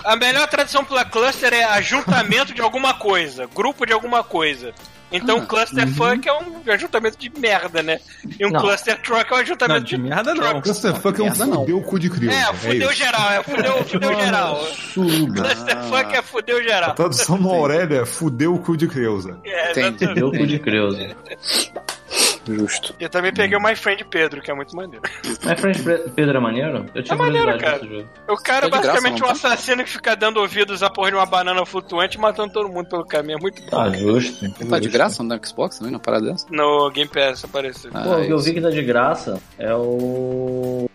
[0.04, 4.72] A melhor tradução pra cluster é ajuntamento de alguma coisa, grupo de alguma coisa.
[5.10, 7.98] Então, Ah, cluster fuck é um ajuntamento de merda, né?
[8.38, 8.60] E um Não.
[8.60, 10.02] cluster truck é um Não, ajuntamento de de.
[10.02, 10.60] merda não.
[10.60, 11.60] Clusterfuck é um Merda, não.
[11.60, 12.38] fudeu o cu de crioulo.
[12.38, 12.98] É, fudeu isso.
[13.02, 14.62] geral, é fudeu, fudeu geral.
[14.92, 15.34] Suruba.
[15.42, 16.90] Cluster fuck é fudeu geral.
[16.90, 19.38] A tradução no Aurélia é fudeu o cu de criousa.
[19.46, 19.80] É, Entendi.
[20.04, 20.14] exatamente.
[20.14, 21.16] Deu cu de Creuza.
[22.54, 22.94] Justo.
[22.98, 25.02] Eu também peguei o My Friend Pedro, que é muito maneiro.
[25.44, 26.86] Mas Friend Pe- Pedro é maneiro?
[26.94, 27.80] Eu tinha É maneiro, cara.
[28.28, 29.32] O cara é Tá graça, basicamente não um tá?
[29.32, 32.88] assassino que fica dando ouvidos à porra de uma banana flutuante e matando todo mundo
[32.88, 33.38] pelo caminho.
[33.38, 33.68] É muito bom.
[33.70, 34.50] Tá justo.
[34.68, 36.46] Tá de graça no Xbox também, na parada dessa?
[36.50, 37.90] No Game Pass apareceu.
[37.94, 40.87] Ah, Pô, o que eu vi que tá de graça é o.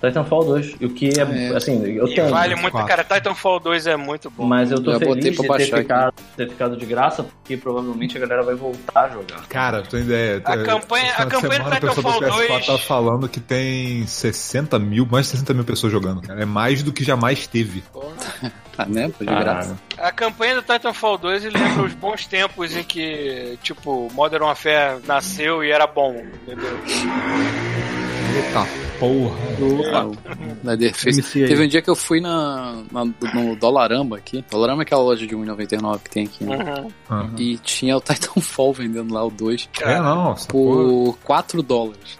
[0.00, 0.76] Titanfall 2.
[0.80, 1.22] E o que é,
[1.52, 1.56] É.
[1.56, 2.28] assim, eu E tenho.
[2.30, 2.88] vale muito, quatro.
[2.88, 3.02] cara.
[3.02, 4.44] Titanfall 2 é muito bom.
[4.46, 8.16] Mas eu tô botei feliz pra de ter ficado, ter ficado de graça, porque provavelmente
[8.16, 9.46] a galera vai voltar a jogar.
[9.48, 10.40] Cara, tu tem ideia.
[10.44, 14.78] A é, campanha- a campanha semana, do Titanfall PS4 tá 2 falando que tem 60
[14.78, 16.40] mil, mais de 60 mil pessoas jogando, cara.
[16.42, 17.82] É mais do que jamais teve.
[18.78, 19.10] Ah, né?
[19.18, 19.76] Foi de graça.
[19.98, 25.00] A campanha do Titanfall 2 ele lembra os bons tempos em que, tipo, Modern Warfare
[25.08, 26.14] nasceu e era bom,
[26.46, 26.78] entendeu?
[28.34, 28.66] Eita
[28.98, 29.36] porra.
[30.62, 31.22] Na Defesa.
[31.32, 34.44] Teve um dia que eu fui na, na- no Dollarama aqui.
[34.50, 36.56] Dollarama é aquela loja de 1,99 que tem aqui, né?
[36.56, 36.90] Uhum.
[37.10, 37.34] Aham.
[37.38, 40.34] E tinha o Titanfall vendendo lá o 2 É, não.
[40.34, 40.46] Porra.
[40.48, 42.18] por 4 dólares.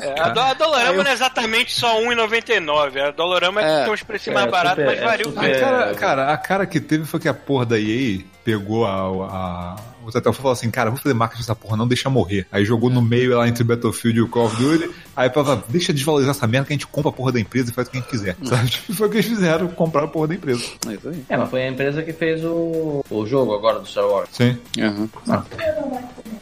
[0.00, 3.00] É, a, do, a Dollarama Aí eu- não é exatamente só R$1,99.
[3.00, 3.84] A Dollarama é, que É.
[3.84, 5.60] tem uns preços É, mais baratos, super- mas é varia o preço.
[5.60, 8.92] cara, cara, a cara que teve foi que a porra da EA pegou a,
[9.26, 9.76] a,
[10.14, 12.46] o e falou assim, cara, vou fazer marketing dessa porra, não deixa morrer.
[12.50, 15.92] Aí jogou no meio lá entre Battlefield e o Call of Duty, aí falava, deixa
[15.92, 17.98] desvalorizar essa merda que a gente compra a porra da empresa e faz o que
[17.98, 18.36] a gente quiser.
[18.44, 18.68] Sabe?
[18.70, 20.64] Tipo, Foi o que eles fizeram, compraram a porra da empresa.
[20.88, 21.24] É isso aí.
[21.28, 24.28] É, mas foi a empresa que fez o, o jogo agora do Star Wars.
[24.32, 24.56] Sim.
[24.80, 25.08] Aham.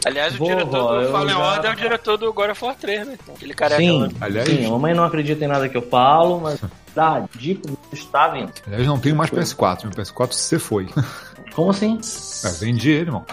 [0.04, 2.64] Aliás, o Vou, diretor do eu Fallen já- Order é o diretor do God of
[2.64, 3.18] War 3, né?
[3.34, 4.08] Aquele careca Sim, lá.
[4.20, 6.60] Aliás- sim, a mamãe não acredita em nada que eu falo, mas
[6.94, 8.52] dá dica está vindo.
[8.66, 10.86] Aliás, não tenho mais PS4, meu PS4 você foi.
[11.54, 11.98] Como assim?
[12.44, 13.24] É, vendi ele, irmão.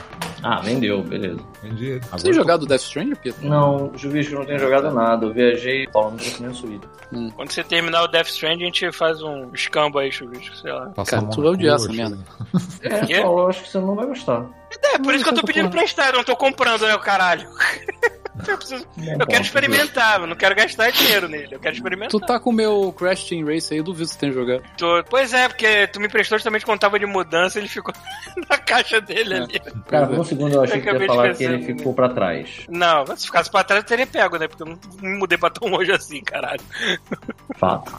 [0.42, 1.40] Ah, vendeu, beleza.
[1.62, 2.02] Vendi ele.
[2.12, 3.48] Você tem jogado Death Stranding, Pedro?
[3.48, 5.26] Não, Juvisco não tenho jogado nada.
[5.26, 6.90] Eu viajei falando que nem suído.
[7.36, 10.88] Quando você terminar o Death Stranding, a gente faz um escambo aí, chuvisco, sei lá.
[10.88, 12.18] Passar Cara, tu vai odiar cu, essa merda.
[12.84, 13.22] É?
[13.22, 14.46] Paulo, eu acho que você não vai gostar.
[14.84, 17.48] É, por isso que eu tô pedindo emprestado, eu não tô comprando, né, o caralho.
[18.48, 18.88] Eu, preciso-
[19.20, 22.10] eu quero experimentar, eu não quero gastar dinheiro nele, eu quero experimentar.
[22.10, 24.64] Tu tá com o meu Crash Team Race aí, eu duvido que você tenha jogado.
[24.78, 27.94] Tô- Pois é, porque tu me emprestou justamente quando tava de mudança, ele ficou
[28.50, 29.60] na caixa dele ali.
[29.88, 32.66] Cara, por um segundo eu achei que Acabei ia falar que ele ficou pra trás.
[32.70, 34.48] Não, se ficasse pra trás eu teria pego, né?
[34.48, 36.62] Porque eu não me mudei pra tão longe assim, caralho.
[37.56, 37.92] Fato.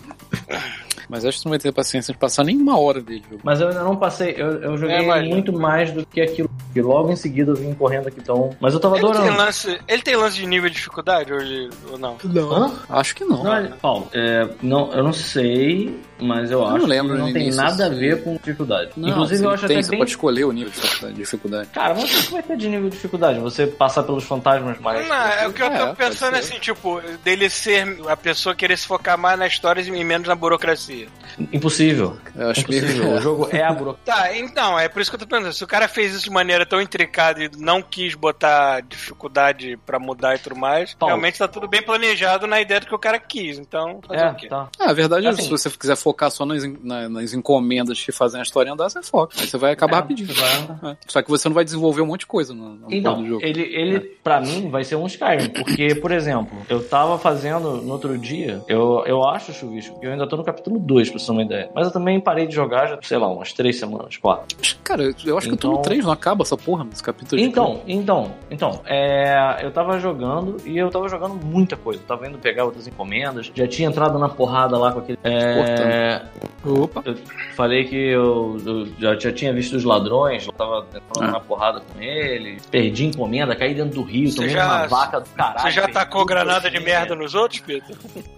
[1.09, 3.23] Mas acho que tu não vai ter paciência de passar nem uma hora dele.
[3.31, 3.43] jogo.
[3.45, 6.51] Mas eu ainda não passei, eu, eu joguei É, mas- muito mais do que aquilo.
[6.75, 8.51] E logo em seguida eu vim correndo aqui, então.
[8.59, 9.39] Mas eu tava Ele tem, adorando.
[9.39, 12.17] lance, ele tem lance de nível de dificuldade ou, ele- ou não?
[12.53, 12.73] Hã?
[12.89, 13.43] Acho que não.
[13.43, 17.33] Não, ele- Paulo, é, não, eu não sei, mas eu, acho não lembro que não
[17.33, 17.99] tem nada a assim.
[17.99, 18.91] ver com dificuldade.
[18.97, 19.99] Não, Inclusive, eu acho tem, até você bem.
[19.99, 21.69] pode escolher o nível de dificuldade.
[21.71, 23.39] Cara, mas o que vai ter de nível de dificuldade?
[23.41, 25.07] Você passar pelos fantasmas mais.
[25.09, 28.55] Não, é o que eu É, tô pode pensando assim, tipo, dele ser a pessoa
[28.55, 31.09] querer se focar mais na história e menos na burocracia.
[31.53, 32.17] Impossível.
[32.37, 33.11] Eu acho que Impossível.
[33.15, 33.95] O jogo é a burocracia.
[34.05, 35.53] Tá, então, é por isso que eu tô pensando.
[35.53, 39.99] Se o cara fez isso de maneira tão intricada e não quis botar dificuldade pra
[39.99, 41.15] mudar e tudo mais, Paulo.
[41.15, 43.59] realmente tá tudo bem planejado na ideia do que o cara quis.
[43.59, 44.49] Então, fazer É, o quê?
[44.49, 44.69] tá.
[44.79, 48.03] Ah, a verdade é Assim- que se você quiser focar só nas, na- nas encomendas
[48.03, 49.35] que fazem a história andar, você foca.
[49.41, 50.29] Aí você vai acabar É, rapidinho.
[50.35, 50.93] vai.
[50.93, 50.97] É.
[51.07, 53.45] Só que você não vai desenvolver um monte de coisa no, no Então, do jogo.
[53.45, 55.51] ele, ele pra mim, vai ser um Skyrim.
[55.51, 60.13] Porque, por exemplo, eu tava fazendo no outro dia, eu, eu acho, Chuvisco, que eu
[60.13, 61.71] ainda tô no capítulo 2, pra você ter uma ideia.
[61.75, 64.57] Mas eu também parei de jogar já, sei lá, umas três semanas, quatro.
[64.83, 67.41] Cara, eu acho que eu tô no Então- 3, não acaba essa porra, esse capítulo
[67.41, 72.01] de Então, então, então, é, eu tava jogando e eu tava jogando muita coisa.
[72.03, 75.19] Eu tava indo pegar outras encomendas, já tinha entrado na porrada lá com aquele.
[75.25, 76.23] É,
[76.65, 77.03] Opa.
[77.05, 77.17] eu
[77.57, 81.33] falei que eu, eu já, já tinha visto os ladrões, eu tava entrando Ah.
[81.33, 85.29] na porrada com ele, perdi encomenda, caí dentro do rio, tomei já- uma vaca do
[85.31, 85.61] caralho.
[85.61, 87.95] Você já tacou granada que de merda nos outros, Pedro?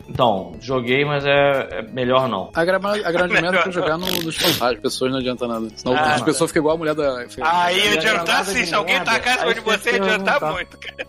[0.08, 2.50] Então, joguei, mas é, é melhor não.
[2.54, 5.66] A, gra a grande Melhor merda é jogar no, nos fantasmas, pessoas não adianta nada.
[5.74, 7.24] Senão Ah, as pessoas ficam igual a mulher da.
[7.42, 11.06] Aí adiantar sim, se alguém tacar aí de você adiantar muito, cara.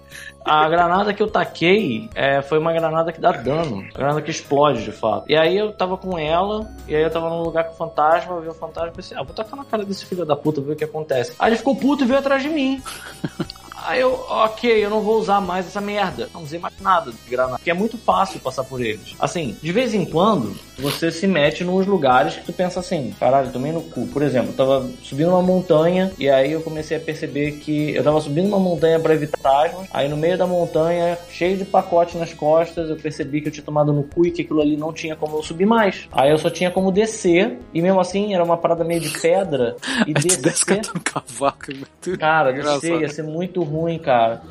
[0.48, 3.86] A granada que eu taquei é, foi uma granada que dá dano.
[3.94, 5.26] A granada que explode, de fato.
[5.30, 8.34] E aí eu tava com ela, e aí eu tava num lugar com o fantasma,
[8.34, 10.61] eu vi o fantasma e pensei, ah, vou tacar na cara desse filho da puta,
[10.61, 11.34] ver o que acontece.
[11.38, 12.82] Aí ele ficou puto e veio atrás de mim.
[13.88, 16.30] Aí eu, ok, eu não vou usar mais essa merda.
[16.34, 17.57] Não usei mais nada de granada.
[17.57, 19.15] Porque é muito fácil passar por eles.
[19.19, 23.51] Assim, de vez em quando, você se mete nos lugares que tu pensa assim, caralho,
[23.51, 24.05] tomei no cu.
[24.07, 28.03] Por exemplo, eu tava subindo uma montanha e aí eu comecei a perceber que eu
[28.03, 29.88] tava subindo uma montanha pra evitar fantasmas.
[29.93, 33.64] Aí no meio da montanha, cheio de pacote nas costas, eu percebi que eu tinha
[33.64, 36.07] tomado no cu e que aquilo ali não tinha como eu subir mais.
[36.11, 37.57] Aí eu só tinha como descer.
[37.73, 39.76] E mesmo assim, era uma parada meio de pedra.
[40.05, 40.65] E descer.
[40.65, 41.65] cantando cavaco.
[41.72, 44.41] muito- Cara, descer ia ser muito ruim, cara.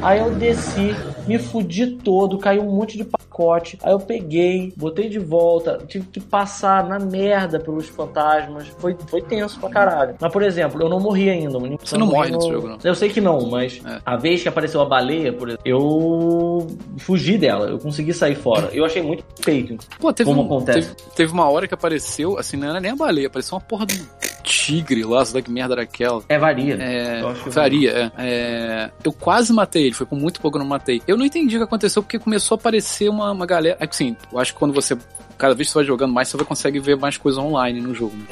[0.00, 0.94] Aí eu desci,
[1.26, 3.78] me fudi todo, caiu um monte de pacote.
[3.82, 8.66] Aí eu peguei, botei de volta, tive que passar na merda pelos fantasmas.
[8.78, 10.14] Foi, foi tenso pra caralho.
[10.18, 11.58] Mas, por exemplo, eu não morri ainda.
[11.82, 12.78] Você não morre nesse jogo, não.
[12.82, 14.00] Eu sei que não, mas É.
[14.04, 16.66] a vez que apareceu a baleia, por exemplo, eu
[16.98, 18.70] fugi dela, eu consegui sair fora.
[18.72, 19.76] Eu achei muito feito.
[20.00, 20.94] Pô, teve, Como um- acontece?
[20.94, 23.84] teve, teve uma hora que apareceu, assim, não era nem a baleia, apareceu uma porra
[23.84, 26.22] um tigre lá, sei lá que merda era aquela.
[26.28, 26.74] É varia.
[26.80, 28.10] É, Eu acho que varia, é.
[28.18, 31.02] É, Eu quase matei ele, foi com muito pouco que eu não matei.
[31.06, 33.76] Eu não entendi o que aconteceu porque começou a aparecer uma, uma galera.
[33.80, 34.96] É que assim, eu acho que quando você.
[35.38, 37.94] Cada vez que você vai jogando mais, você vai consegue ver mais coisa online no
[37.94, 38.14] jogo.
[38.16, 38.24] né?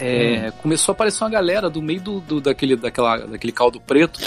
[0.48, 4.18] É, Começou a aparecer uma galera do meio do, do- daquele, daquela, daquele caldo preto.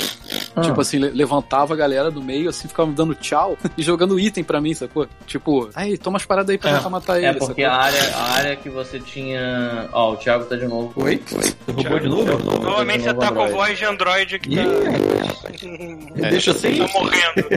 [0.55, 0.61] Ah.
[0.61, 4.17] Tipo assim, le- levantava a galera do meio, assim, ficava me dando tchau e jogando
[4.19, 5.07] item pra mim, sacou?
[5.27, 6.75] Tipo, aí, toma as paradas aí pra É.
[6.77, 7.25] tentar matar ele.
[7.27, 7.77] É porque sacou?
[7.77, 9.89] a área, a área que você tinha.
[9.91, 10.93] Ó, o Thiago tá de novo.
[11.03, 11.21] Oi?
[11.27, 12.37] Você roubou de novo?
[12.59, 13.51] Provavelmente você tá com Android.
[13.53, 14.55] voz de Android que Ih,
[16.21, 16.77] tá, Deixa assim.
[16.77, 17.49] tá morrendo.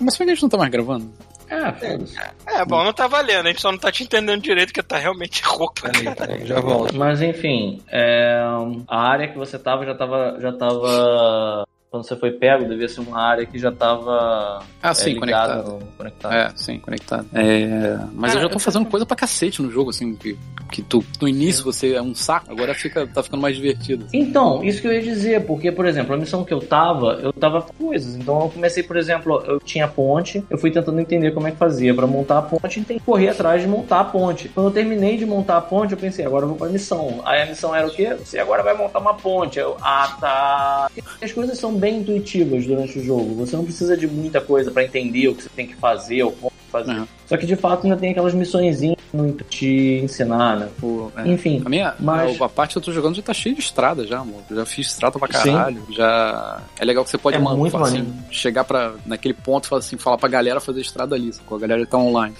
[0.00, 1.08] Mas por que a gente não tá mais gravando?
[1.50, 2.18] É, foda-se.
[2.46, 4.98] É, bom, não tá valendo, a gente só não tá te entendendo direito, que tá
[4.98, 5.74] realmente rouco.
[5.82, 6.94] Peraí, peraí, já volto.
[6.94, 8.40] Mas enfim, é,
[8.86, 10.36] a área que você tava já tava.
[10.40, 11.66] Já tava.
[11.90, 15.62] Quando você foi pego, devia ser uma área que já tava Ah, é, sim, ligada
[15.62, 15.86] conectado.
[15.96, 16.34] conectado.
[16.34, 17.26] É, sim, conectado.
[17.32, 20.36] É, mas eu já tô fazendo coisa pra cacete no jogo, assim, que,
[20.70, 24.06] que tu, no início você é um saco, agora fica, tá ficando mais divertido.
[24.12, 27.32] Então, isso que eu ia dizer, porque, por exemplo, a missão que eu tava, eu
[27.32, 28.16] tava com coisas.
[28.16, 31.52] Então eu comecei, por exemplo, eu tinha a ponte, eu fui tentando entender como é
[31.52, 34.50] que fazia pra montar a ponte e tem que correr atrás de montar a ponte.
[34.50, 37.22] Quando eu terminei de montar a ponte, eu pensei, agora eu vou pra missão.
[37.24, 38.14] Aí a missão era o quê?
[38.14, 39.58] Você agora vai montar uma ponte.
[39.58, 40.90] Eu, ah, tá.
[41.22, 43.34] As coisas são bem intuitivas durante o jogo.
[43.36, 46.32] Você não precisa de muita coisa pra entender o que você tem que fazer ou
[46.32, 47.02] como fazer.
[47.26, 50.68] Só que de fato ainda tem aquelas missõezinhas muito te ensinar, né?
[50.78, 51.26] Pô, é.
[51.28, 51.62] Enfim.
[51.64, 54.18] A minha, Mas- a parte que eu tô jogando já tá cheia de estrada já,
[54.18, 54.42] amor.
[54.50, 55.52] Já fiz estrada pra Sim.
[55.52, 55.82] caralho.
[55.90, 56.60] Já.
[56.78, 59.78] É legal que você pode É mandar, muito assim, chegar para naquele ponto e falar
[59.80, 62.34] assim, falar pra galera fazer estrada ali, com a galera tá online.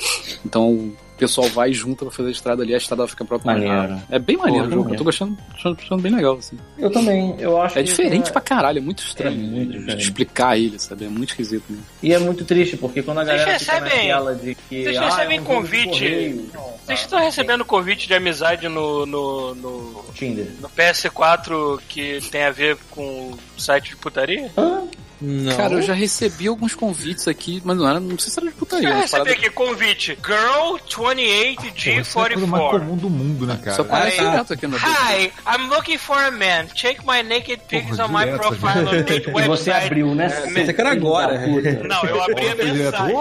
[0.45, 3.53] Então pessoal vai junto pra fazer a estrada ali, a estrada fica própria.
[3.53, 4.01] Maneiro.
[4.11, 6.57] É bem maneiro Pô, o jogo, eu tô gostando, achando, achando bem legal, assim.
[6.79, 9.37] Eu também, eu acho É que diferente tem- pra caralho, é muito estranho.
[9.37, 11.05] É muito explicar ele, sabe?
[11.05, 11.85] É muito esquisito mesmo.
[12.03, 14.83] E é muito triste, porque quando a Vocês galera fica recebem- naquela de que.
[14.85, 15.89] vocês ah, recebem é um convite?
[15.89, 16.51] correio.
[16.87, 20.47] Vocês estão recebendo convite de amizade no, no, no, Tinder.
[20.61, 24.51] no PS4 que tem a ver com site de putaria?
[24.57, 24.83] Hã?
[25.21, 25.57] Não.
[25.57, 28.55] Cara, eu já recebi alguns convites aqui, mas não era, não sei se era de
[28.55, 28.89] putaria.
[28.89, 30.17] Eu recebi aqui convite.
[30.25, 32.71] Girl Pô, isso é mais 28G44.
[32.71, 33.83] comum do mundo, né, Só cara?
[33.83, 36.67] aparece Aí- direto aqui no Hi, I'm looking for a man.
[36.75, 39.87] Check my naked pics Porra, on my direto, profile on that E você website.
[39.87, 40.29] abriu, né?
[40.29, 41.39] Você quer agora.
[41.47, 43.17] Não, eu abri a mensagem.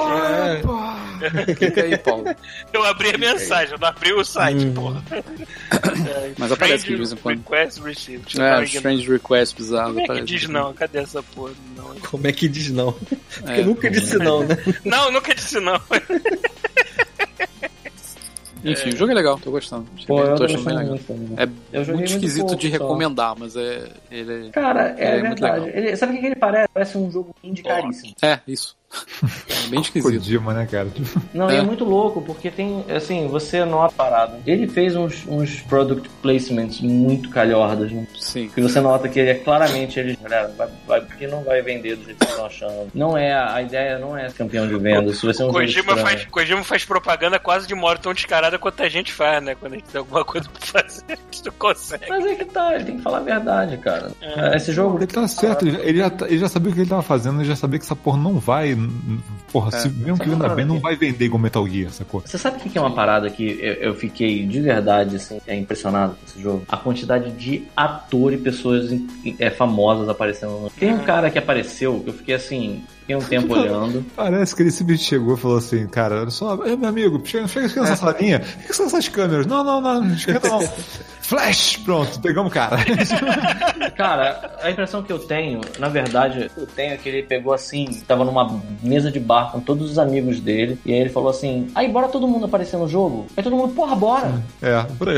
[1.56, 2.26] Clica aí, Paulo.
[2.74, 4.74] Eu abri a mensagem, eu não abri o site, Hum.
[4.74, 5.04] porra.
[6.38, 7.38] Mas aparece aqui de vez em quando.
[7.40, 8.40] Request received.
[8.40, 9.94] É, strange request bizarro.
[9.96, 10.74] Como é que diz não?
[10.74, 11.52] Cadê essa porra?
[11.76, 12.92] Não, Como é que diz não?
[12.94, 13.64] Porque É.
[13.64, 14.58] nunca disse não, né?
[14.86, 15.80] não nunca disse não.
[18.64, 19.86] Enfim, o jogo é legal, tô gostando.
[20.08, 20.90] Pô, eu tô achando bem legal.
[20.92, 21.28] muito também.
[21.38, 22.74] É Eu joguei muito muito esquisito pouco de só.
[22.74, 23.88] recomendar, mas é.
[24.12, 25.66] Ele Cara, é, Ele é muito verdade.
[25.66, 25.78] legal.
[25.84, 26.68] Ele, sabe o que ele parece?
[26.74, 28.14] Parece um jogo indie caríssimo.
[28.22, 28.28] é.
[28.34, 28.76] É, isso.
[29.50, 30.14] É bem esquisito.
[30.14, 30.88] Kojima, né, cara?
[31.34, 31.62] Não, e é É.
[31.62, 34.40] muito louco, porque tem, assim, você nota a parada.
[34.46, 38.08] Ele fez uns, uns product placements muito calhordas, né?
[38.18, 38.48] Sim.
[38.54, 41.98] Que você nota que ele é claramente, ele, galera, vai, vai, porque não vai vender
[41.98, 42.88] do jeito que estão achando.
[42.94, 46.26] Não é, a ideia não é campeão de vendas, isso vai ser um Kojima faz,
[46.26, 49.56] Kojima faz propaganda quase de modo tão descarada quanto a gente faz, né?
[49.56, 52.06] Quando a gente tem alguma coisa pra fazer, a gente não consegue.
[52.08, 54.12] Mas é que tá, ele tem que falar a verdade, cara.
[54.22, 54.56] É.
[54.56, 54.98] Esse jogo...
[54.98, 57.02] Ele tá certo, ele já, ele já, tá- ele já sabia o que ele tava
[57.04, 58.77] fazendo, ele já sabia que essa porra não vai.
[59.52, 62.22] Porra, se, mesmo que venda bem, não vai vender igual Metal Gear, sacou?
[62.26, 65.40] Você sabe o que que é uma parada que eu, eu fiquei de verdade assim,
[65.48, 66.64] é impressionado com esse jogo?
[66.68, 68.90] A quantidade de ator e pessoas
[69.40, 70.52] é, famosas aparecendo.
[70.62, 74.06] no- Tem um cara que apareceu que eu fiquei assim, fiquei um tempo olhando.
[74.16, 77.48] Parece que ele simplesmente chegou e falou assim, cara, olha só, é, meu amigo, chega,
[77.48, 79.46] chega aqui nessa salinha, o que são essas câmeras?
[79.46, 80.60] Não, não, não, esquenta não.
[81.28, 81.78] Flash!
[81.84, 82.78] Pronto, pegamos o cara.
[83.98, 88.02] Cara, a impressão que eu tenho, na verdade, eu tenho é que ele pegou assim,
[88.08, 91.68] tava numa mesa de bar com todos os amigos dele, e aí ele falou assim:
[91.76, 93.28] aí bora todo mundo aparecer no jogo?
[93.36, 94.42] Aí todo mundo, porra, bora!
[94.62, 95.18] É, por aí.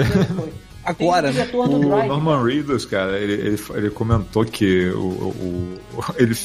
[0.83, 1.47] Agora, né?
[1.53, 1.67] o.
[2.07, 6.35] Norman Reedus, cara, ele, ele, ele comentou que o, o- o- ele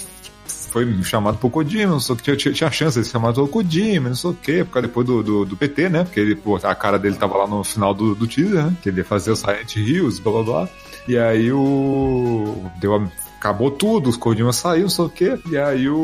[0.75, 3.35] foi chamado por Kojima, não sei o que, tinha, tinha, tinha chance de ser chamado
[3.37, 6.03] pelo Kojima, não sei o que, porque depois do, do, do PT, né?
[6.03, 8.77] Porque ele, pô, a cara dele tava lá no final do, do teaser, né?
[8.83, 10.69] Que ele ia fazer o Silent Hills, blá blá blá.
[11.07, 12.57] E aí o.
[12.81, 15.39] Deu a- Acabou tudo, os Kojima saiu, não sei o quê.
[15.51, 15.95] E aí o,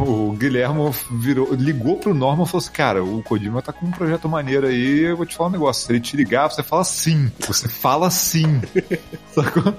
[0.00, 3.90] o Guilhermo virou, ligou pro Norman e falou assim: Cara, o Kojima tá com um
[3.90, 5.86] projeto maneiro aí, eu vou te falar um negócio.
[5.86, 7.30] Se ele te ligar, você fala sim.
[7.46, 8.58] Você fala sim.
[9.34, 9.74] Sacou?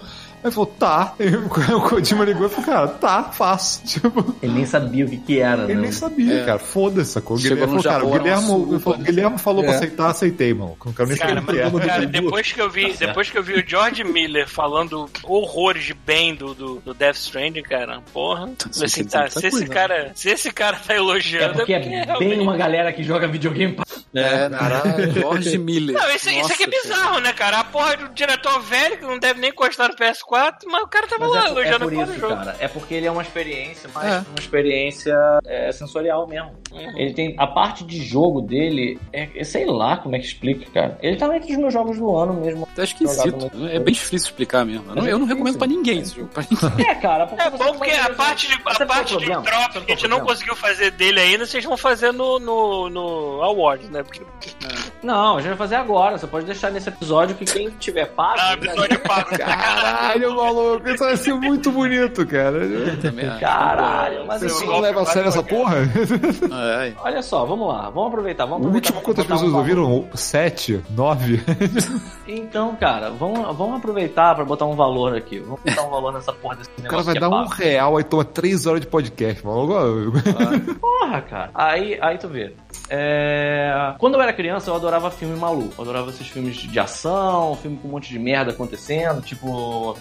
[0.45, 1.15] Aí falou, tá.
[1.19, 3.81] E o Kojima ligou e falou, cara, tá, faço.
[3.95, 5.81] Tipo, Ele nem sabia o que que era, ele né?
[5.81, 6.45] nem sabia, É.
[6.45, 6.59] cara.
[6.59, 7.37] Foda-se, sacou?
[7.37, 8.97] Chegou falou, cara, o Guilherme, ele falou, suruba.
[9.03, 9.75] Guilherme falou pra É.
[9.75, 10.77] aceitar, aceitei, mano.
[10.85, 11.85] Não quero nem Cara, mas, é.
[11.87, 15.93] cara, depois que eu vi, depois que eu vi o George Miller falando horrores de
[15.95, 18.51] bem do, do, do Death Stranding, cara, porra.
[18.83, 21.79] Assim, quer tá, se esse coisa, cara, se esse cara tá É elogiando, porque é
[21.79, 25.11] realmente- bem uma galera que joga videogame pra É, caralho.
[25.11, 25.95] George Miller.
[25.95, 27.59] Não, isso, isso aqui é Nossa, bizarro, né, cara?
[27.59, 30.34] A porra do diretor velho que não deve nem encostar no PS4,
[30.67, 32.35] mas o cara tava Mas lá é, por- é elogiando por do isso, jogo.
[32.35, 32.55] cara.
[32.59, 34.17] É porque ele é uma experiência, mas É.
[34.29, 36.51] uma experiência é, sensorial mesmo.
[36.95, 37.35] Ele tem.
[37.37, 40.97] A parte de jogo dele, é, é- sei lá como é que explica, cara.
[41.01, 42.67] Ele tá entre os meus jogos do ano mesmo.
[42.75, 43.51] Tá esquisito.
[43.71, 44.83] É bem difícil explicar mesmo.
[44.89, 46.29] Eu não, eu não recomendo pra ninguém esse jogo.
[46.33, 46.85] Pra ninguém.
[46.85, 49.81] É, cara, porque É você bom porque a parte de, a é parte de troca
[49.81, 53.41] que a é gente não conseguiu fazer dele ainda, vocês vão fazer no, no, no
[53.41, 54.03] Awards, né?
[54.03, 54.21] Porque,
[55.01, 56.17] Não, a gente vai fazer agora.
[56.17, 58.39] Você pode deixar nesse episódio que quem tiver pago.
[58.39, 58.67] ah, né?
[58.67, 59.29] episódio pago.
[59.37, 62.59] Caralho, maluco, isso vai ser muito bonito, cara.
[63.01, 63.25] Também.
[63.39, 65.77] Caralho, mas Você assim, não leva a sério essa porra?
[65.77, 65.83] É,
[66.65, 66.93] é.
[67.03, 68.45] olha só, vamos lá, vamos aproveitar.
[68.45, 69.79] Vamos O aproveitar último, quantas um pessoas valor.
[69.79, 70.07] ouviram?
[70.15, 70.81] Sete?
[70.89, 71.43] Nove?
[72.27, 75.39] Então, cara, vamos, vamos aproveitar pra botar um valor aqui.
[75.39, 77.47] Vamos botar um valor nessa porra desse O cara negócio vai que dar é um
[77.47, 79.73] real, aí toma três horas de podcast, maluco.
[80.81, 81.51] Porra, cara.
[81.53, 82.53] Aí, aí tu vê.
[82.89, 83.93] É...
[83.99, 85.73] Quando eu era criança, eu adorava filme maluco.
[85.77, 89.95] Eu adorava esses filmes de ação, filme com um monte de merda acontecendo, tipo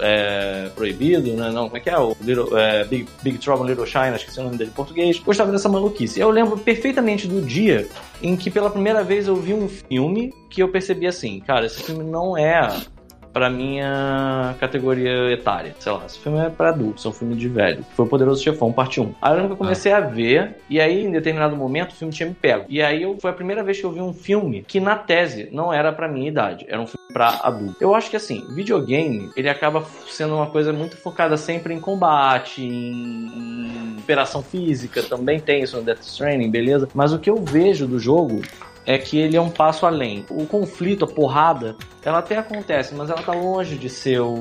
[0.00, 1.50] é, Proibido, né?
[1.50, 1.98] Não, como é que é?
[1.98, 5.18] O Little, é, Big, Big Trouble in Little China, esqueci o nome dele em português.
[5.18, 6.20] Gostava dessa maluquice.
[6.20, 7.88] Eu lembro perfeitamente do dia
[8.20, 11.82] em que pela primeira vez eu vi um filme que eu percebi assim, cara, esse
[11.82, 12.68] filme não é
[13.34, 15.74] pra minha categoria etária.
[15.80, 17.84] Sei lá, esse filme é pra adultos, é um filme de velho.
[17.94, 19.14] Foi o Poderoso Chefão, parte 1.
[19.20, 22.14] Aí eu lembro que eu comecei a ver, e aí em determinado momento o filme
[22.14, 22.64] tinha me pego.
[22.68, 25.48] E aí eu, foi a primeira vez que eu vi um filme que na tese
[25.50, 27.76] não era pra minha idade, era um filme pra adulto.
[27.80, 32.62] Eu acho que assim, videogame, ele acaba sendo uma coisa muito focada sempre em combate,
[32.62, 36.88] em, em operação física, também tem isso no Death Stranding, beleza?
[36.94, 38.42] Mas o que eu vejo do jogo
[38.86, 40.24] é que ele é um passo além.
[40.30, 44.34] O conflito, a porrada, ela até acontece, mas ela tá longe de ser o,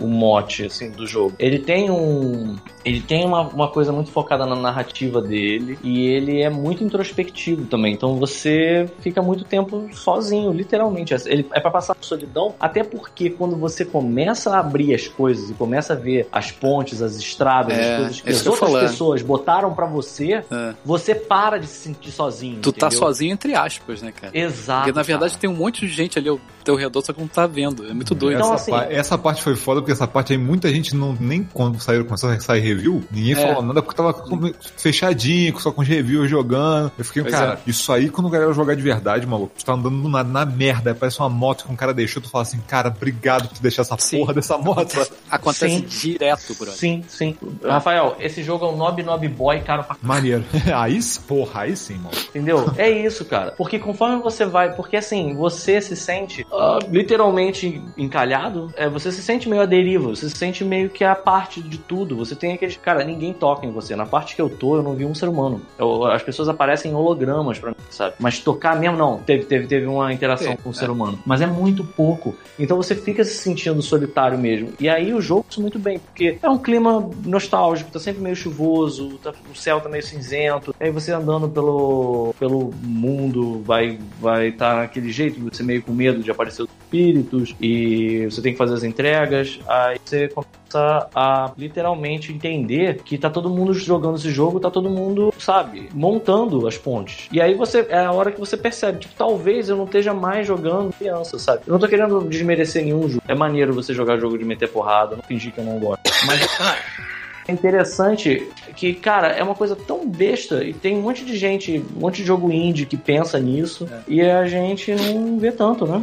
[0.00, 1.34] o mote, assim, do jogo.
[1.38, 2.56] Ele tem um...
[2.82, 7.66] Ele tem uma, uma coisa muito focada na narrativa dele e ele é muito introspectivo
[7.66, 7.92] também.
[7.92, 11.12] Então você fica muito tempo sozinho, literalmente.
[11.26, 15.54] Ele é pra passar solidão, até porque quando você começa a abrir as coisas e
[15.54, 19.22] começa a ver as pontes, as estradas, É, as coisas que isso as outras pessoas
[19.22, 20.74] botaram pra você, É.
[20.82, 22.60] você para de se sentir sozinho.
[22.62, 22.98] Tu tá entendeu?
[23.06, 24.36] sozinho entre aspas, né, cara?
[24.36, 24.84] Exato.
[24.84, 25.40] Porque na verdade cara.
[25.40, 27.88] tem um monte de gente ali ao teu redor, só que não tá vendo.
[27.88, 28.36] É muito doido.
[28.38, 31.16] Então, essa, assim- pa- essa parte foi foda, porque essa parte aí muita gente não.
[31.18, 33.36] Nem quando saiu, começou a sair review, ninguém É.
[33.36, 36.90] falou nada porque tava com- fechadinho, só com os reviews jogando.
[36.98, 37.70] Eu fiquei, Pois cara, é.
[37.70, 40.44] isso aí quando o galera jogar de verdade, maluco, tu tá andando do nada na
[40.44, 43.58] merda, aí parece uma moto que um cara deixou, tu fala assim, cara, obrigado por
[43.60, 44.18] deixar essa Sim.
[44.18, 44.94] porra dessa moto.
[45.30, 45.86] Acontece Sim.
[46.10, 46.74] direto, brother.
[46.74, 47.36] Sim, sim.
[47.64, 50.44] Rafael, esse jogo é um Nob Nob Boy caro pra Maneiro.
[50.74, 52.10] aí, porra, aí sim, mano.
[52.28, 52.70] Entendeu?
[52.76, 53.52] É isso, cara.
[53.56, 54.74] Porque conforme você vai.
[54.74, 60.08] Porque assim, você se sente ah, literalmente encalhado, é, você se sente meio à deriva,
[60.08, 62.16] você se sente meio que a parte de tudo.
[62.16, 62.76] Você tem aqueles.
[62.76, 63.94] Cara, ninguém toca em você.
[63.96, 65.60] Na parte que eu tô, eu não vi um ser humano.
[65.78, 68.14] Eu- as pessoas aparecem em hologramas pra mim, sabe?
[68.18, 69.18] Mas tocar mesmo, não.
[69.18, 71.18] Teve, teve, teve uma interação com o ser humano.
[71.24, 72.34] Mas é muito pouco.
[72.58, 74.72] Então você fica se sentindo solitário mesmo.
[74.78, 78.36] E aí o jogo isso muito bem, porque é um clima nostálgico, tá sempre meio
[78.36, 80.74] chuvoso, tá- o céu tá meio cinzento.
[80.80, 86.22] Aí você andando pelo, pelo mundo vai vai estar naquele jeito, você meio com medo
[86.22, 89.60] de aparecer espíritos e você tem que fazer as entregas.
[89.68, 94.88] Aí você começa a literalmente entender que tá todo mundo jogando esse jogo, tá todo
[94.88, 97.28] mundo, sabe, montando as pontes.
[97.32, 100.46] E aí você é a hora que você percebe, tipo, talvez eu não esteja mais
[100.46, 101.62] jogando criança, sabe?
[101.66, 103.22] Eu não tô querendo desmerecer nenhum jogo.
[103.28, 106.02] É maneiro você jogar jogo de meter porrada, não fingir que eu não gosto.
[106.26, 106.40] Mas
[107.50, 108.46] interessante
[108.76, 112.16] que, cara, é uma coisa tão besta e tem um monte de gente, um monte
[112.18, 116.02] de jogo indie que pensa nisso e a gente não vê tanto, né?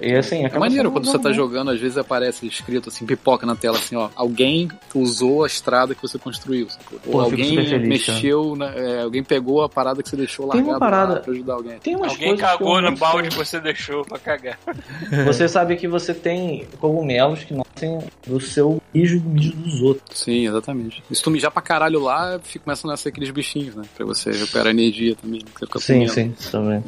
[0.00, 3.54] E assim, É maneiro quando você tá jogando, às vezes aparece escrito assim, pipoca na
[3.56, 4.08] tela assim, ó.
[4.14, 6.68] Alguém usou a estrada que você construiu.
[6.68, 6.98] sacou?
[7.00, 10.60] Pô, Ou alguém feliz, mexeu, na- é, alguém pegou a parada que você deixou Tem
[10.62, 11.78] uma largada parada- lá pra ajudar alguém.
[11.78, 14.58] Tem umas Alguém cagou no balde que você deixou pra cagar.
[15.26, 20.18] Você sabe que você tem cogumelos que nascem do seu mijo do mijo dos outros.
[20.18, 20.87] Sim, exatamente.
[21.10, 23.82] E se tu mijar pra caralho lá, fica- começam a nascer aqueles bichinhos, né?
[23.96, 25.40] Pra você recuperar energia também.
[25.40, 26.34] Você fica comendo.
[26.50, 26.84] também.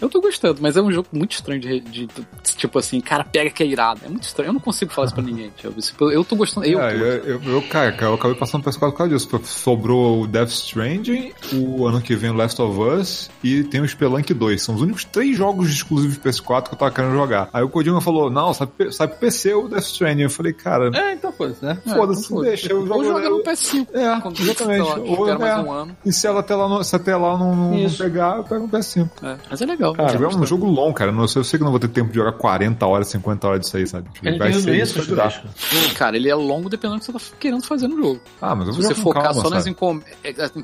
[0.00, 2.26] Eu tô gostando, mas é um jogo muito estranho de, de- de-
[2.56, 4.00] Tipo assim, cara, pega que é irado.
[4.04, 4.48] É muito estranho.
[4.48, 5.50] Eu não consigo falar isso pra ninguém.
[5.56, 6.66] Tipo, eu tô gostando.
[6.66, 9.28] Eu É, tô eu, eu, eu, cara, eu acabei passando pro PS4 por causa disso.
[9.44, 13.88] Sobrou o Death Stranding, o ano que vem o Last of Us e tem o
[13.88, 14.62] Spelunk 2.
[14.62, 17.48] São os únicos três jogos exclusivos de PS4 que eu tava querendo jogar.
[17.52, 20.22] Aí o Kojima falou, não, sai, pro- sai pro PC o Death Stranding.
[20.22, 21.78] Eu falei, cara, É, então foda-se, né?
[21.84, 23.04] foda-se, Ou deixa, eu jogo...
[23.04, 23.86] joga no PS5.
[23.94, 24.88] É, Quando, exatamente.
[24.88, 25.96] lá, Ou, espera mais é, um ano.
[26.04, 28.68] E se ela até lá, não- se até lá não, não, pegar, eu pego no
[28.68, 29.10] PS5.
[29.22, 29.94] É, mas é legal.
[29.94, 31.12] Cara, é um jogo longo, cara.
[31.12, 33.60] Não sei, eu sei que não vou ter tempo de jogar 40 horas, 50 horas
[33.60, 34.08] disso aí, sabe?
[34.22, 35.02] Ele Vai ser isso, isso.
[35.02, 35.94] Chuvisco?
[35.94, 38.20] Cara, ele é longo dependendo do que você tá querendo fazer no jogo.
[38.40, 40.04] Ah, mas eu Se vou você jogar com focar calma, só nas encomendas.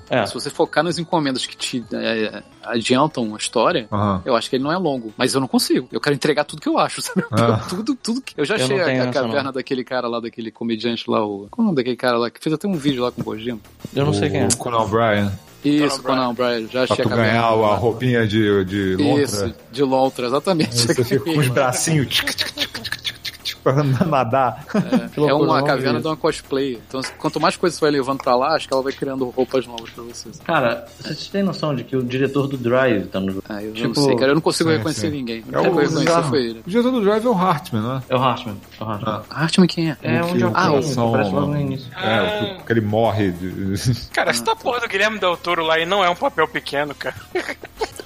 [0.08, 0.26] É.
[0.26, 3.88] Se você focar nas encomendas que te é, adiantam a história,
[4.24, 5.12] eu acho que ele não é longo.
[5.16, 5.88] Mas eu não consigo.
[5.92, 7.24] Eu quero entregar tudo que eu acho, sabe?
[7.30, 7.58] Ah.
[7.68, 8.34] Tudo, tudo que.
[8.36, 9.52] Eu já Eu achei a, a caverna não.
[9.52, 11.46] daquele cara lá, daquele comediante lá, o.
[11.50, 13.24] Qual é o nome daquele cara lá que fez até um vídeo lá com o
[13.24, 13.58] Bojima?
[13.94, 14.46] Eu não sei quem é.
[14.46, 15.30] O Conan O'Brien.
[15.64, 16.68] Isso, Conan Conan O'Brien.
[16.70, 17.24] Já Pra a caverna.
[17.24, 19.22] ganhar a roupinha de, de lontra.
[19.22, 20.76] Isso, de Lontra, exatamente.
[20.76, 24.64] Você fica com os bracinhos tic, tic, tic, tic, tic, tic, tic, pra nadar.
[24.74, 26.80] É loucura, uma caverna de uma cosplay.
[26.88, 29.66] Então, quanto mais coisas você vai levando pra lá, acho que ela vai criando roupas
[29.66, 30.40] novas pra vocês.
[30.44, 33.44] Cara, vocês têm noção de que o diretor do Drive tá no jogo?
[33.48, 34.30] Ah, eu Tipo, não sei, cara.
[34.30, 35.16] Eu não consigo sim, reconhecer sim.
[35.16, 35.44] ninguém.
[35.52, 36.62] É O que eu o reconhecer foi ele.
[36.66, 38.02] O diretor do Drive é o Hartman, né?
[38.08, 38.56] É o Hartman.
[38.80, 39.22] É o Hartman.
[39.30, 39.96] Hartman quem é?
[40.02, 41.86] É O um que- jogo ah, o que são- aparece logo no início.
[41.96, 43.30] É, o que ele morre.
[43.32, 46.94] de- Cara, essa porra do Guilherme Del Toro lá e não é um papel pequeno,
[46.94, 47.14] cara.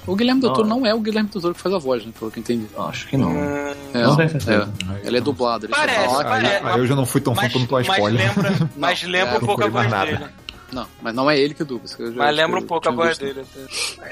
[0.07, 0.79] O Guilherme Del Toro Não.
[0.81, 2.11] não é o Guilherme Del Toro que faz a voz, né?
[2.17, 2.65] Pelo que eu entendi.
[2.77, 3.31] Acho que não.
[3.31, 4.69] É, Não tenho certeza.
[5.03, 5.07] é.
[5.07, 5.44] Ele é dublado.
[5.61, 6.55] Ele Parece, fala, parece.
[6.65, 8.27] Aí, aí eu já não fui tão fã mas, não tomar mas spoiler.
[8.35, 10.05] lembra, mas Não, lembra é, um pouco a voz nada.
[10.11, 10.25] dele.
[10.71, 11.85] Não, mas não é ele que dubla.
[11.85, 13.41] isso que eu já- Mas lembra um pouco a voz dele.
[13.41, 13.59] até.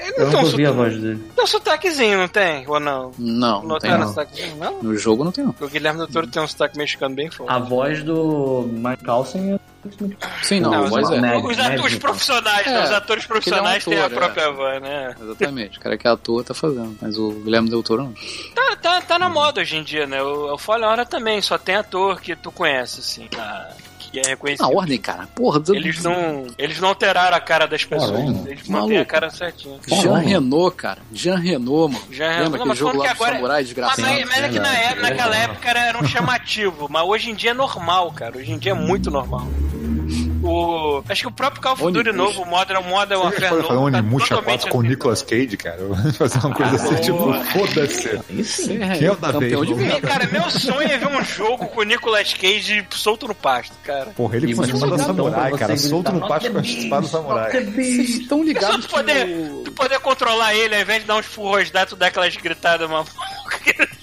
[0.06, 1.20] Ele Eu não tem ouvi a voz dele.
[1.34, 2.66] tem um sotaquezinho, não tem?
[2.68, 3.10] Ou não?
[3.18, 4.08] Não, não tem Notaram não.
[4.08, 4.56] sotaquezinho?
[4.56, 4.82] Não?
[4.82, 5.54] No jogo não tem não.
[5.60, 7.52] O Guilherme Del Toro tem um sotaque mexicano bem forte.
[7.52, 9.58] A voz do Mike Carlsen é.
[10.42, 11.36] Sim, não, Não, é.
[11.38, 11.98] Os, então.
[12.00, 12.80] profissionais, né?
[12.80, 14.50] É, os atores ele é um profissionais têm a ator, própria é.
[14.50, 15.14] voz, né?
[15.20, 15.78] Exatamente.
[15.78, 16.96] O cara que é ator tá fazendo.
[17.00, 18.14] Mas o Guilherme Del Toro não.
[18.54, 20.22] Tá, tá, tá na moda hoje em dia, né?
[20.22, 23.72] O, o Fallen Hora também, só tem ator que tu conhece, assim, ah,
[24.14, 24.62] que é reconhecido.
[24.68, 25.26] Na ordem, cara.
[25.34, 28.48] Porra, do- Eles não, eles não alteraram a cara das pessoas, Caramba.
[28.50, 29.78] eles mantêm a cara certinha.
[29.86, 30.18] Jean.
[30.18, 30.98] Renault, cara.
[31.12, 32.06] Jean Renault, mano.
[32.12, 34.02] Jean Lembra Renault, aquele mas jogo lá agora- samurais Mas, desgraçado?
[34.02, 37.50] mas, mas é que na época, naquela época era um chamativo, mas hoje em dia
[37.50, 38.38] é normal, cara.
[38.38, 39.46] Hoje em dia é muito normal.
[40.44, 42.12] O, acho que o próprio Call of Duty Onimusha.
[42.12, 44.80] novo, o Modern, Modern Warfare pode fazer um novo, tá Onimusha totalmente 4 com o
[44.80, 44.88] assim.
[44.90, 45.78] Nicolas Cage, cara?
[46.18, 48.20] Fazer uma coisa assim, tipo, foda-se.
[48.30, 48.62] Isso.
[48.62, 49.52] Você Quem é o da vez?
[49.70, 50.00] venda.
[50.02, 54.06] Cara, meu sonho é ver um jogo com o Nicolas Cage solto no pasto, cara.
[54.06, 55.76] Porra, ele com a espada samurai, cara.
[55.76, 57.50] Solto no "Not pasto com a espada samurai.
[57.50, 61.26] Vocês estão ligados tu poder, que tu poder controlar ele, ao invés de dar uns
[61.26, 63.06] furros tu dá aquelas gritadas, mano.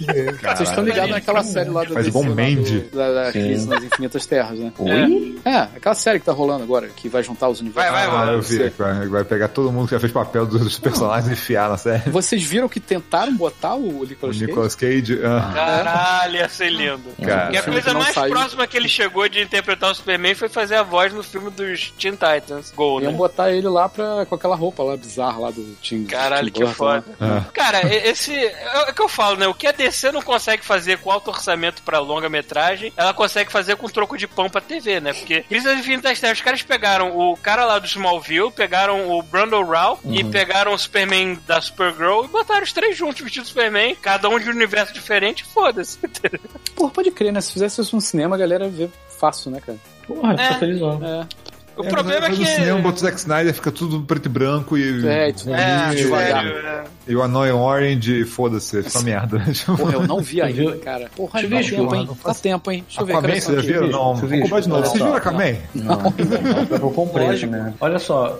[0.02, 0.56] O...
[0.56, 2.80] Vocês estão ligados naquela série lá do Faz igual DC, lá Mandy.
[2.80, 3.32] do- da, da.
[3.32, 4.72] Crise nas Infinitas Terras, né?
[4.78, 5.40] Oi?
[5.46, 7.92] É, aquela série que tá rolando agora, que vai juntar os universos.
[7.92, 8.36] Vai, vai, Ah, vai.
[8.36, 8.70] eu vi.
[8.70, 11.78] Vai, vai pegar todo mundo que já fez papel dos, dos personagens e enfiar na
[11.78, 12.10] série.
[12.10, 14.46] Vocês viram que tentaram botar o O Nicolas Cage?
[14.48, 15.20] Nicolas Cage.
[15.24, 17.04] ah, Caralho, ia ser lindo.
[17.24, 17.54] Cara.
[17.54, 18.32] E a coisa mais saiu.
[18.34, 21.92] próxima que ele chegou de interpretar o Superman foi fazer a voz no filme dos
[22.00, 23.18] Teen Titans Go, Iam né?
[23.18, 26.06] botar ele lá pra, com aquela roupa lá bizarra lá do Tim.
[26.06, 27.04] Caralho, Tim que Burton foda.
[27.20, 27.44] ah.
[27.54, 28.34] Cara, esse.
[28.34, 29.48] É o que eu falo, né?
[29.52, 33.76] O que a DC não consegue fazer com alto orçamento pra longa-metragem, ela consegue fazer
[33.76, 35.14] com troco de pão pra TV, né?
[35.14, 39.22] Porque Crise das Infinitas Terras, os caras pegaram o cara lá do Smallville, pegaram o
[39.22, 43.54] Brandon Rao e pegaram o Superman da Supergirl e botaram os três juntos vestidos de
[43.54, 45.98] Superman, cada um de um universo diferente, foda-se.
[46.76, 47.42] Porra, pode crer, né?
[47.42, 49.78] Se fizesse isso no cinema, a galera vê fácil, né, cara?
[50.08, 50.46] Porra, É.
[50.46, 51.26] É,
[51.78, 52.44] O É, problema é mas que.
[52.44, 55.08] No cinema, bota o Zack Snyder, fica tudo preto e branco e.
[55.08, 56.46] é, tu- É, devagar.
[56.46, 56.84] é.
[57.12, 59.40] E o Annoying Orange, foda-se, fica merda.
[59.52, 61.10] Tipo, Porra, eu não vi ainda, cara.
[61.14, 62.06] Porra, Você dá viu, tempo, hein?
[62.08, 62.84] não Dá faço- tempo, hein?
[62.88, 63.12] Deixa eu ver.
[63.14, 63.88] Aquaman, vocês já essa viram?
[63.90, 64.80] Não, comprar de novo.
[64.82, 65.06] olha Vocês só.
[65.06, 65.56] viram Aquaman?
[65.76, 67.74] Não, não, eu comprei né?
[67.82, 68.40] Olha só,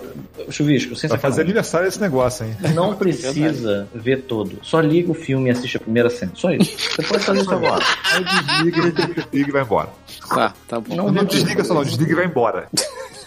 [0.50, 2.56] Chuvisco, sem Vai fazer aniversário esse negócio, hein?
[2.74, 4.60] Não precisa ver todo.
[4.62, 6.32] Só liga o filme e assiste a primeira cena.
[6.36, 6.72] Só isso.
[6.96, 7.84] Você pode fazer isso agora.
[8.14, 9.90] Aí desliga, desliga e vai embora.
[10.30, 11.12] Tá, tá bom.
[11.12, 12.68] Não desliga só não, desliga e vai embora.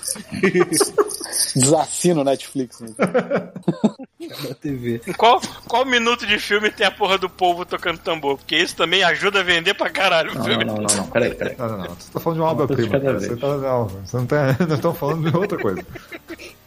[1.57, 2.81] Desassina o Netflix.
[2.81, 2.89] Né?
[2.99, 5.01] Da TV.
[5.17, 8.39] Qual, qual minuto de filme tem a porra do povo tocando tambor?
[8.39, 10.65] Porque isso também ajuda a vender pra caralho o Não, filme.
[10.65, 11.07] não, não, não, não.
[11.09, 11.57] Peraí, peraí.
[11.59, 11.95] Não, não, não.
[11.95, 12.99] Você tá falando de uma obra-prima.
[12.99, 14.57] Você, tá, não, você não tá.
[14.61, 15.85] Nós estamos falando de outra coisa.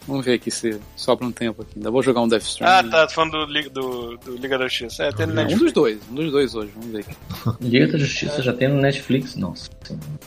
[0.07, 1.73] Vamos ver aqui se sobra um tempo aqui.
[1.75, 2.89] Ainda vou jogar um Death Ah, Stranding.
[2.89, 5.03] tá, tô falando do, Liga- do, do Liga da Justiça.
[5.03, 5.61] É, tem no Não, um Netflix.
[5.63, 7.05] dos dois, um dos dois hoje, vamos ver.
[7.61, 9.35] Liga da Justiça já tem no Netflix?
[9.35, 9.69] Nossa.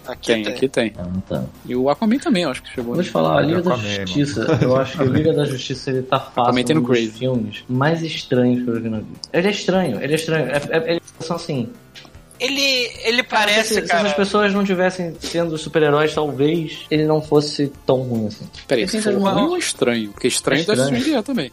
[0.07, 0.93] Aqui Tem, aqui tem.
[0.98, 1.44] Ah, tá.
[1.66, 2.94] E o Aquaman também, eu acho que chegou.
[2.94, 4.07] Vou te falar, a Liga da Aquaman, mano.
[4.07, 7.65] Justiça, eu acho que o Liga da Justiça ele tá fácil tem um dos filmes
[7.69, 9.19] mais estranhos que eu já vi na vida.
[9.32, 10.47] Ele é estranho, ele é estranho.
[10.51, 11.70] É, é, ele são assim.
[12.41, 14.09] Ele, ele parece, se, se cara.
[14.09, 18.49] as pessoas não tivessem sendo super-heróis, talvez ele não fosse tão ruim assim.
[18.67, 20.11] Peraí, se for ruim ou estranho?
[20.12, 20.97] Porque estranho, É estranho.
[20.97, 21.53] Stranding é também.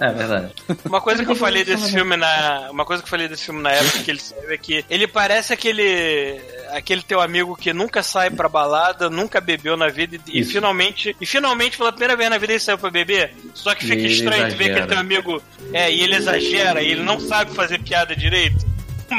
[0.00, 0.48] É verdade.
[0.86, 2.68] Uma coisa que eu falei que desse isso filme na.
[2.72, 5.06] Uma coisa que eu falei desse filme na época que ele saiu é que ele
[5.06, 6.40] parece aquele.
[6.72, 11.14] aquele teu amigo que nunca sai pra balada, nunca bebeu na vida e, e finalmente.
[11.20, 13.34] E finalmente, pela primeira vez na vida, ele saiu pra beber.
[13.54, 14.72] Só que E fica ele estranho tu ver exagera.
[14.72, 15.42] aquele teu amigo.
[15.72, 18.66] É, e ele exagera, e ele não sabe fazer piada direito.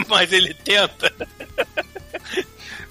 [0.08, 1.12] Mas ele tenta.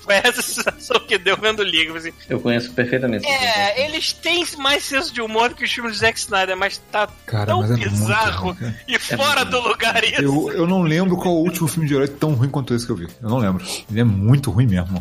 [0.04, 1.96] Foi essa sensação que deu vendo o Liga.
[1.96, 3.26] Assim, Eu conheço perfeitamente.
[3.26, 6.78] é, eles têm mais senso de humor do que os filmes do Zack Snyder, mas
[6.92, 8.74] tá Cara, tão mas é bizarro ruim, cara.
[8.86, 10.20] e fora do lugar isso.
[10.22, 12.92] Eu, eu não lembro qual o último filme de herói tão ruim quanto esse que
[12.92, 13.08] eu vi.
[13.22, 13.64] Eu não lembro.
[13.90, 15.00] Ele é muito ruim mesmo.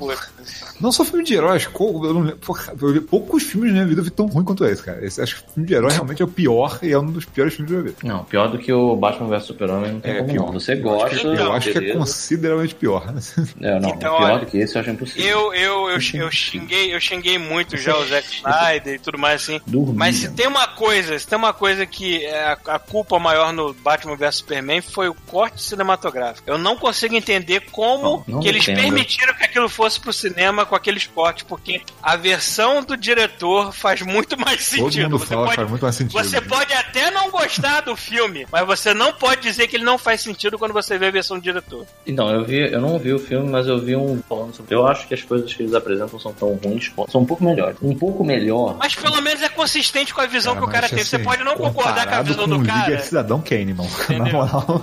[0.79, 2.37] Não só filme de heróis, eu não lembro.
[2.37, 5.05] Porra, eu vi poucos filmes na minha vida eu vi tão ruim quanto esse, cara.
[5.05, 7.25] Esse, acho que o filme de herói realmente é o pior e é um dos
[7.25, 7.95] piores filmes que eu vi.
[8.03, 10.45] Não, pior do que o Batman vs Super-Homem não tem É, como pior.
[10.47, 10.53] não.
[10.53, 11.15] Você gosta.
[11.15, 11.99] Então, eu acho que é beleza.
[11.99, 13.13] consideravelmente pior.
[13.61, 15.25] É, não, Então, pior olha, do que esse eu acho impossível.
[15.25, 19.41] Eu, eu, eu, eu xinguei, eu xinguei muito já o Zack Snyder e tudo mais
[19.43, 19.59] assim.
[19.67, 19.93] Dormia.
[19.95, 23.51] Mas se tem uma coisa, se tem uma coisa que é a, a culpa maior
[23.53, 26.49] no Batman vs Superman foi o corte cinematográfico.
[26.49, 28.81] Eu não consigo entender como Não, não que eles entendo.
[28.81, 34.01] permitiram que aquilo fosse pro cinema com aqueles cortes, porque a versão do diretor faz
[34.01, 35.03] muito mais Todo sentido.
[35.09, 36.23] mundo Você fala pode, faz muito mais sentido.
[36.23, 39.97] você pode até não gostar do filme, mas você não pode dizer que ele não
[39.97, 41.85] faz sentido quando você vê a versão do diretor.
[42.05, 44.73] Então, eu vi, eu não vi o filme, mas eu vi um falando sobre.
[44.75, 47.77] Eu acho que as coisas que eles apresentam são tão ruins, são um pouco melhores.
[47.81, 48.75] Um pouco melhor.
[48.77, 51.03] Mas pelo menos é consistente com a visão que o cara teve.
[51.03, 52.93] Você pode não concordar com a visão com do Liga cara.
[52.93, 53.87] é Cidadão Kane, irmão.
[54.09, 54.81] Na moral.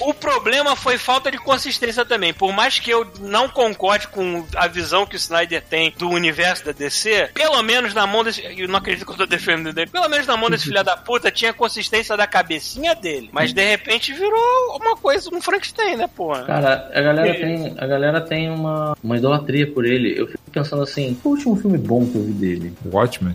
[0.00, 2.32] O problema foi falta de consistência também.
[2.32, 6.64] Por mais que eu não concorde com a visão que o Snyder tem do universo
[6.64, 8.42] da DC, pelo menos na mão desse.
[8.42, 9.90] Eu não acredito que eu tô defendendo ele.
[9.90, 13.30] Pelo menos na mão desse filho da puta tinha consistência da cabecinha dele.
[13.32, 16.44] Mas de repente virou uma coisa, um Frankenstein, né, porra?
[16.44, 20.18] Cara, a galera tem, a galera tem uma, uma idolatria por ele.
[20.18, 22.74] Eu fico pensando assim, qual o último filme bom que eu vi dele?
[22.84, 23.34] Watchmen.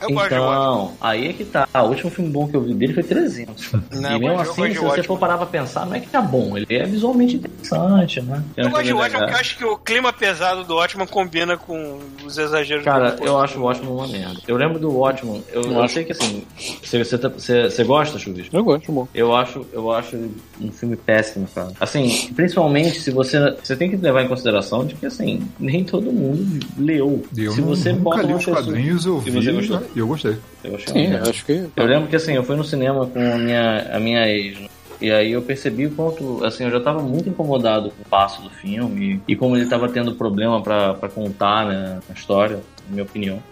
[0.00, 0.25] Eu gosto.
[0.26, 1.68] Então, aí é que tá.
[1.74, 3.72] O último filme bom que eu vi dele foi 300.
[3.92, 6.56] Não, e mesmo assim, se você for parar pra pensar, não é que tá bom.
[6.56, 8.42] Ele é visualmente interessante, né?
[8.56, 11.98] Eu gosto de Watchmen porque eu acho que o clima pesado do Watchmen combina com
[12.24, 14.40] os exageros Cara, do eu acho o Watchmen uma merda.
[14.46, 16.42] Eu lembro do Watchmen, eu, eu sei que assim,
[16.82, 18.56] você, você, tá- você, você gosta, Chuvisco?
[18.56, 19.08] Eu gosto, bom.
[19.14, 20.16] Eu acho, eu acho
[20.60, 21.72] um filme péssimo, cara.
[21.80, 23.36] Assim, principalmente se você.
[23.62, 27.24] Você tem que levar em consideração de que, assim, nem todo mundo leu.
[27.36, 29.82] Eu Se você nunca bota li uma os pessoa- quadrinhos, eu vi você gostou?
[29.94, 30.36] eu gostei.
[30.64, 31.66] Eu achei Sim, eu acho que.
[31.76, 34.68] Eu lembro que assim, eu fui no cinema com a minha, a minha ex, né?
[35.00, 38.40] E aí eu percebi o quanto, assim, eu já tava muito incomodado com o passo
[38.40, 43.02] do filme e como ele tava tendo problema pra pra contar, né, a história, minha
[43.02, 43.42] opinião.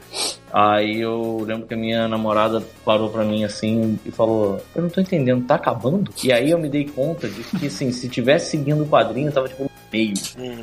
[0.53, 4.89] Aí eu lembro que a minha namorada parou pra mim assim e falou: Eu não
[4.89, 6.13] tô entendendo, tá acabando?
[6.23, 9.49] E aí eu me dei conta de que, assim, se tivesse seguindo o quadrinho, tava
[9.49, 10.15] tipo no meio.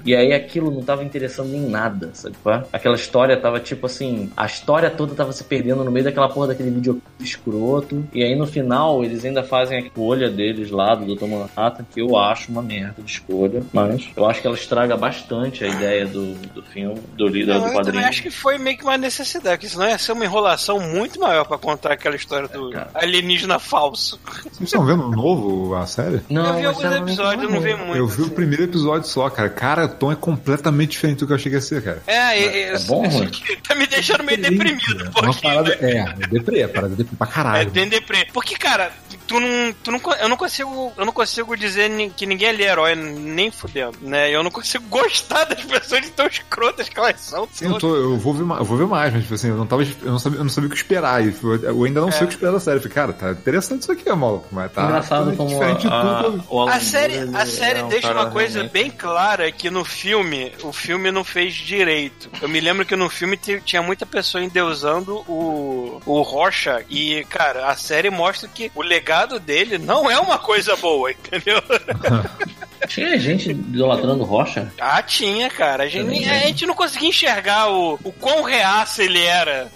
[0.06, 2.38] E aí aquilo não tava interessando em nada, sabe?
[2.46, 2.64] é?
[2.72, 6.48] Aquela história tava tipo assim: a história toda tava se perdendo no meio daquela porra
[6.48, 8.02] daquele vídeo escroto.
[8.14, 11.26] E aí no final eles ainda fazem a escolha deles lá do Dr.
[11.26, 13.62] Manhattan, que eu acho uma merda de escolha.
[13.74, 17.62] Mas eu acho que ela estraga bastante a ideia do, do filme, do líder Não,
[17.62, 18.06] do eu quadrinho.
[18.06, 21.46] acho que foi meio que uma necessidade, porque senão ia ser uma enrolação muito maior
[21.46, 22.90] pra contar aquela história do cara.
[22.94, 24.20] alienígena falso.
[24.44, 26.22] Vocês estão vendo novo a série?
[26.30, 27.96] Não, eu vi alguns não episódios, eu não vi muito.
[27.98, 28.34] eu vi o assim.
[28.36, 29.50] primeiro episódio só, cara.
[29.50, 32.02] Cara, o tom é completamente diferente do que eu achei que ia ser, cara.
[32.08, 35.42] É, e- e- É bom, isso aqui tá me deixando meio deprimido, É uma porque
[35.42, 35.74] parada.
[35.82, 37.72] É, é deprê, é parada deprê pra É caralho.
[37.72, 38.28] bem deprê.
[38.34, 38.92] Porque, cara,
[39.28, 40.00] tu não, tu não.
[40.20, 40.94] Eu não consigo.
[40.98, 44.30] Eu não consigo dizer que ninguém ali é herói, nem fudendo, né?
[44.30, 47.48] Eu não consigo gostar das pessoas de tão escrotas que elas são.
[47.52, 49.66] Sim, eu, tô, eu, vou ver, eu vou ver mais, mas tipo assim, eu não,
[49.68, 51.24] tava, eu não, sabia, eu não sabia o que esperar.
[51.26, 52.78] E eu, eu ainda não sei o que esperar da série.
[52.78, 54.48] Eu falei, cara, tá interessante isso aqui, maluco.
[54.52, 56.44] Mas tá Engraçado como diferente de a, tudo.
[56.50, 59.52] o Alan A série, a série é um deixa cara uma coisa realmente- bem clara
[59.52, 62.30] que no filme, o filme não fez direito.
[62.42, 67.26] Eu me lembro que no filme ti- tinha muita pessoa endeusando o, o Rocha e,
[67.30, 71.62] cara, a série mostra que o legado dele não é uma coisa boa, entendeu?
[72.88, 74.72] Tinha gente idolatrando Rocha?
[74.80, 75.84] Ah, tinha, cara.
[75.84, 79.68] A gente, a gente não conseguia enxergar o, o quão reaça ele era.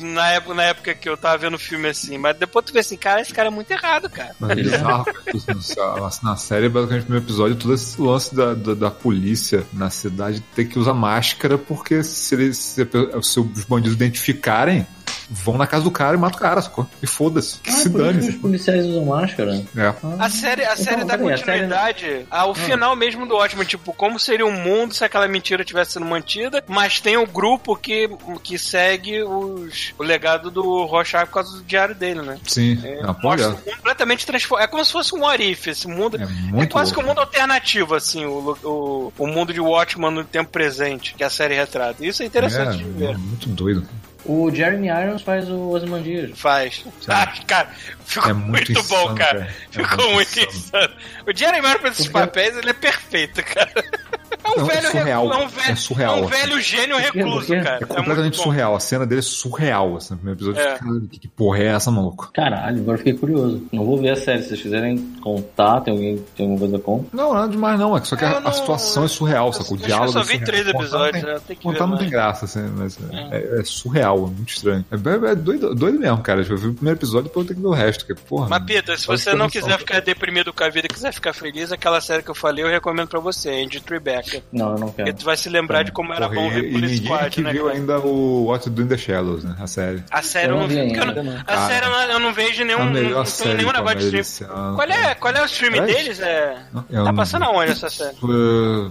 [0.00, 2.80] Na época, na época que eu tava vendo o filme assim, mas depois tu vê
[2.80, 4.34] assim, cara, esse cara é muito errado, cara.
[4.48, 5.04] É bizarro,
[5.78, 9.90] a- na série, basicamente, no primeiro episódio, todo esse lance da, da, da polícia na
[9.90, 12.84] cidade ter que usar máscara, porque se, eles, se,
[13.22, 14.84] se os bandidos identificarem,
[15.30, 16.86] vão na casa do cara e matam o cara, sacou?
[17.02, 18.18] E foda-se, que Ah, se que dane.
[18.28, 19.62] os policiais usam máscara.
[19.76, 19.94] É.
[20.18, 23.92] A série, a série dá peraí, a série- continuidade ao final mesmo do ótimo, tipo,
[23.92, 28.08] como seria o mundo se aquela mentira tivesse sendo mantida, mas tem o grupo que,
[28.42, 32.38] que segue os, o legado do Rorschach por causa do diário dele, né?
[32.46, 34.64] Sim, É, pode mostra um completamente transformado.
[34.64, 36.16] É como se fosse um Arif, esse mundo.
[36.18, 37.18] É É, quase que um louco.
[37.20, 41.54] mundo alternativo, assim, o, o, o mundo de Watchman no tempo presente, que a série
[41.54, 42.04] retrata.
[42.04, 43.10] Isso é interessante de É, ver.
[43.14, 43.86] é muito doido.
[44.26, 46.30] O Jeremy Irons faz o Ozymandias.
[46.38, 46.84] Faz.
[47.08, 47.68] Ah, cara,
[48.06, 49.38] ficou É muito, muito bom, insano, cara.
[49.40, 49.50] cara.
[49.50, 50.94] É Ficou muito muito insano.
[51.26, 53.72] O Jeremy Irons pra esses Porque- papéis, ele é perfeito, cara.
[54.56, 55.22] É um Não, é velho surreal.
[55.28, 56.30] recluso, é um velho, É surreal, é um assim.
[56.40, 57.18] velho gênio Por quê?
[57.18, 57.76] recluso, cara.
[57.82, 58.42] É completamente bom.
[58.42, 58.76] surreal.
[58.76, 60.60] A cena dele é surreal, assim, no primeiro episódio.
[60.60, 60.78] É.
[60.78, 62.30] Caralho, que, que porra é essa, maluco?
[62.32, 63.66] Caralho, agora eu fiquei curioso.
[63.72, 64.42] Não vou ver a série.
[64.42, 67.04] Se vocês quiserem contar, tem alguém tem alguma coisa com?
[67.12, 67.96] Não, nada demais não.
[67.96, 69.76] É que só que É, a, eu a não- situação é surreal, sacou?
[69.76, 70.44] O diálogo eu só é vi surreal.
[70.46, 71.40] três episódios, não né?
[71.46, 74.48] tem- que ver Contar não tem graça, assim, mas é, é- é surreal, é muito
[74.48, 74.84] estranho.
[74.90, 76.40] É, é- é doido, doido mesmo, cara.
[76.42, 78.06] Eu vi o primeiro episódio e depois eu tenho que ver o resto.
[78.06, 81.12] Que, porra, Mas, Pita, se você não quiser ficar deprimido com a vida e quiser
[81.12, 84.42] ficar feliz, aquela série que eu falei, eu recomendo pra você, Andy Tribeca.
[84.52, 85.16] Não, eu não Porque quero.
[85.16, 87.52] tu vai se lembrar de como era Porra, bom ver Police ninguém Squad, aqui né?
[87.52, 87.76] viu cara?
[87.76, 89.56] ainda o What to Do in the Shadows, né?
[89.58, 90.02] A série.
[90.10, 92.84] A série eu Eu não vi, porque eu não- a série eu não, vejo nenhum,
[92.84, 94.74] não, tem nenhum de negócio de stream.
[94.76, 95.80] Qual é, qual é o stream É?
[95.86, 96.20] deles?
[96.20, 96.54] É...
[96.72, 98.16] Tá não- passando aonde essa série?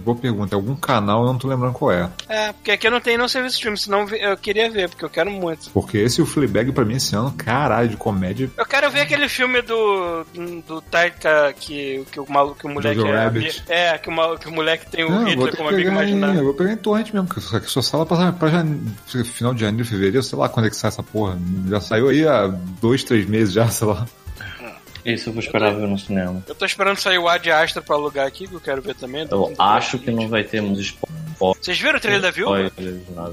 [0.02, 0.54] Boa pergunta.
[0.54, 2.08] Algum canal, eu não tô lembrando qual é.
[2.28, 5.10] É, porque aqui eu não tenho nenhum serviço stream, senão eu queria ver, porque eu
[5.10, 5.70] quero muito.
[5.70, 8.50] Porque esse e o Fleabag, pra mim, esse ano, caralho, de comédia.
[8.56, 10.24] Eu quero ver aquele filme do.
[10.66, 13.00] do Taika que, que o maluco, que o moleque
[13.68, 13.92] é.
[13.92, 16.08] É, que o, maluco, que o moleque tem o Não, vou ter como que pegar
[16.08, 18.80] em, eu vou pegar em torrent mesmo, só que sua sala pra, pra jane...
[19.24, 21.38] final de janeiro, fevereiro, sei lá quando é que sai essa porra.
[21.68, 22.46] Já saiu aí há
[22.80, 24.06] dois, três meses já, sei lá.
[25.04, 26.42] Esse eu vou esperar ver no cinema.
[26.48, 29.26] Eu tô esperando sair o Ad Astra pra alugar aqui, que eu quero ver também.
[29.30, 31.24] Eu acho que não vai ter uns spoilers.
[31.60, 32.72] Vocês viram o trailer da Viúva?
[33.14, 33.32] nada.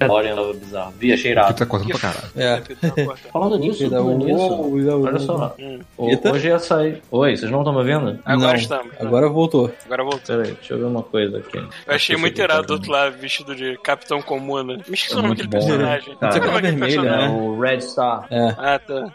[0.00, 0.92] A história andava bizarra.
[0.98, 1.54] Vi, achei irado.
[1.54, 2.30] Tá cortando pra caralho.
[2.36, 2.62] É.
[3.32, 5.04] Falando nisso, falando nisso.
[5.04, 5.54] Olha só.
[5.58, 5.80] Hum.
[5.98, 7.02] Hoje ia sair.
[7.10, 8.18] Oi, vocês não estão me vendo?
[8.24, 8.92] agora Não, estamos.
[8.98, 9.72] Agora voltou.
[9.84, 10.20] Agora voltou.
[10.26, 11.58] Pera aí, deixa eu ver uma coisa aqui.
[11.58, 14.74] Eu achei muito irado do outro lado, vestido de Capitão Comuna.
[14.74, 15.98] Me esqueci o nome muito daquele bom, né?
[16.00, 16.16] personagem.
[16.16, 17.36] Cara, nome É personagem?
[17.36, 18.26] o Red Star.
[18.30, 18.54] É.
[18.56, 19.12] Ah, tá.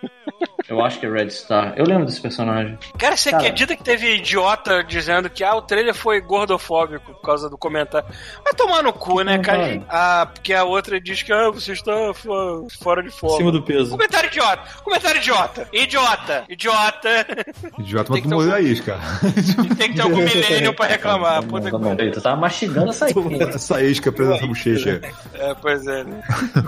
[0.68, 1.74] Eu acho que é Red Star.
[1.78, 2.78] Eu lembro desse personagem.
[2.98, 3.44] Cara, você Cara.
[3.44, 8.08] acredita que teve idiota dizendo que ah, o trailer foi gordofóbico por causa do comentário?
[8.44, 9.60] Vai tomar no cu, né, cara?
[9.80, 9.86] cara.
[9.90, 13.36] Ah, porque a outra diz que ah, você está fo- fora de forma.
[13.36, 13.92] Acima do peso.
[13.92, 14.62] Comentário idiota!
[14.84, 15.70] Comentário idiota!
[15.72, 16.46] Idiota!
[16.50, 17.28] Idiota!
[17.80, 19.00] Idiota, Tem mas que tu ter morreu algum- a isca.
[19.78, 21.44] Tem que ter algum milênio pra reclamar.
[21.44, 21.96] Puta Tá que bom.
[21.96, 22.12] pariu.
[22.12, 23.14] Tu tava mastigando essa aí.
[23.54, 25.02] Essa isca presa nessa bochecha.
[25.36, 26.24] É, pois é, né?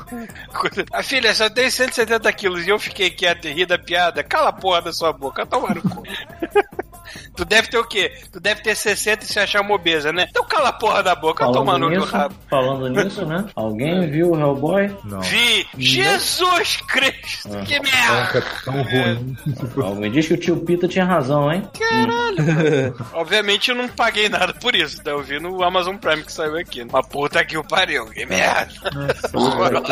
[0.93, 4.23] a filha só tem 170 quilos e eu fiquei quieto e ri da piada.
[4.23, 6.03] Cala a porra da sua boca, toma no cu.
[7.35, 8.11] Tu deve ter o quê?
[8.31, 10.27] Tu deve ter 60 e se achar uma obesa, né?
[10.29, 12.35] Então cala a porra da boca, eu tomando Falando no nisso, rabo.
[12.49, 13.45] falando nisso, né?
[13.55, 14.95] Alguém viu o Hellboy?
[15.03, 15.19] Não.
[15.21, 15.67] Vi!
[15.77, 17.49] Jesus Cristo!
[17.53, 17.63] Ah.
[17.65, 18.31] Que Não, merda!
[18.31, 19.37] que é tão ruim.
[19.83, 21.67] Alguém diz que o tio Pita tinha razão, hein?
[23.13, 25.11] Obviamente eu não paguei nada por isso, né?
[25.11, 26.81] Eu vi no Amazon Prime que saiu aqui.
[26.83, 28.67] Uma puta que o pariu, que merda!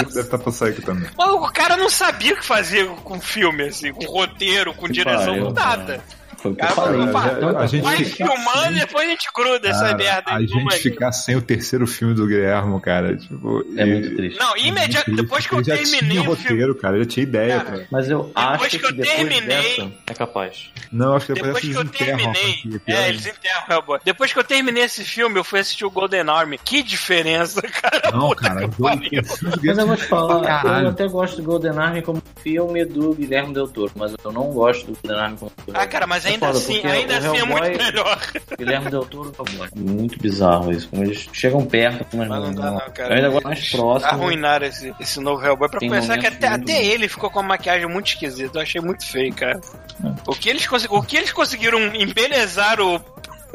[0.06, 1.10] Deve estar pra sair aqui também.
[1.18, 5.26] Mas o cara não sabia o que fazer com filme, assim, com roteiro, com direção,
[5.28, 6.02] pariu, com nada.
[6.46, 7.00] Foi o que eu Cara, falei.
[7.00, 10.32] vamos a- Tanta a gente Vai filmando e depois a gente gruda essa Cara, merda.
[10.32, 10.72] a gente mano.
[10.72, 13.66] ficar sem o terceiro filme do Guilherme, cara, tipo...
[13.76, 14.40] É e- muito triste.
[14.40, 16.50] Não, imediatamente, depois que eu já terminei tinha o filme.
[16.62, 17.58] roteiro, cara, já tinha ideia.
[17.58, 17.88] Cara, cara.
[17.92, 19.42] Mas eu acho que que, eu depois terminei-
[19.78, 20.70] dessa é capaz.
[20.92, 22.54] Não, acho que depois, Depois que eles eu terminei.
[22.64, 23.10] pior É, ainda.
[23.10, 24.00] eles enterram o Hellboy.
[24.06, 26.58] Depois que eu terminei esse filme, eu fui assistir o Golden Army.
[26.64, 28.12] Que diferença, cara.
[28.12, 30.86] Não, Puta cara, que do Mas eu vou te falar, Caralho.
[30.86, 34.44] eu até gosto do Golden Army como filme do Guilherme Del Toro, mas eu não
[34.52, 35.80] gosto do Golden Army como filme.
[35.80, 38.22] Ah, cara, mas É ainda foda, assim, ainda o assim é muito Hellboy- melhor.
[38.58, 40.88] Guilherme Del Toro é muito bizarro isso.
[40.90, 43.10] Como eles chegam perto, mas, Mas não dá, não, cara.
[43.10, 44.12] Eu ainda gosto mais próximo.
[44.12, 47.50] Arruinaram esse, esse novo Hellboy pra pensar que até, muito até ele ficou com uma
[47.50, 48.58] maquiagem muito esquisita.
[48.58, 49.60] Eu achei muito feio, cara.
[50.04, 50.08] É.
[50.28, 53.02] O que eles, o que eles conseguiram embelezar o.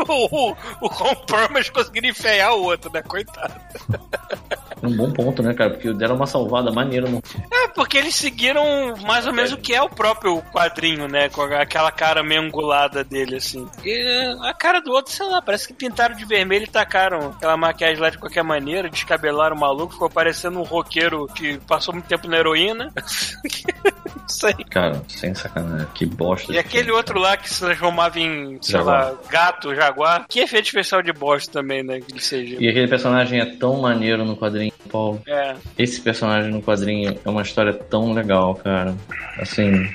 [0.08, 3.02] O, o Ron Perlman, conseguiram enfeiar o outro, né?
[3.02, 3.54] Coitado.
[4.82, 5.70] Um bom ponto, né, cara?
[5.70, 7.22] Porque deram uma salvada maneira no.
[7.52, 11.28] É, porque eles seguiram mais ou menos o que é o próprio quadrinho, né?
[11.28, 13.68] Com aquela cara meio angulada dele, assim.
[13.84, 17.56] E a cara do outro, sei lá, parece que pintaram de vermelho e tacaram aquela
[17.56, 22.06] maquiagem lá de qualquer maneira, descabelaram o maluco, ficou parecendo um roqueiro que passou muito
[22.06, 22.90] tempo na heroína.
[24.16, 24.54] Não sei.
[24.70, 25.88] Cara, sem sacanagem.
[25.94, 26.52] Que bosta.
[26.52, 26.96] E aquele filme.
[26.96, 29.12] outro lá que se transformava em, sei Jaguar.
[29.12, 30.26] lá, gato, jaguar.
[30.28, 32.00] Que efeito especial de bosta também, né?
[32.00, 32.56] Que seja.
[32.58, 35.20] E aquele personagem é tão maneiro no quadrinho, Paulo.
[35.26, 35.54] É.
[35.78, 38.94] Esse personagem no quadrinho é uma história tão legal, cara.
[39.38, 39.88] Assim.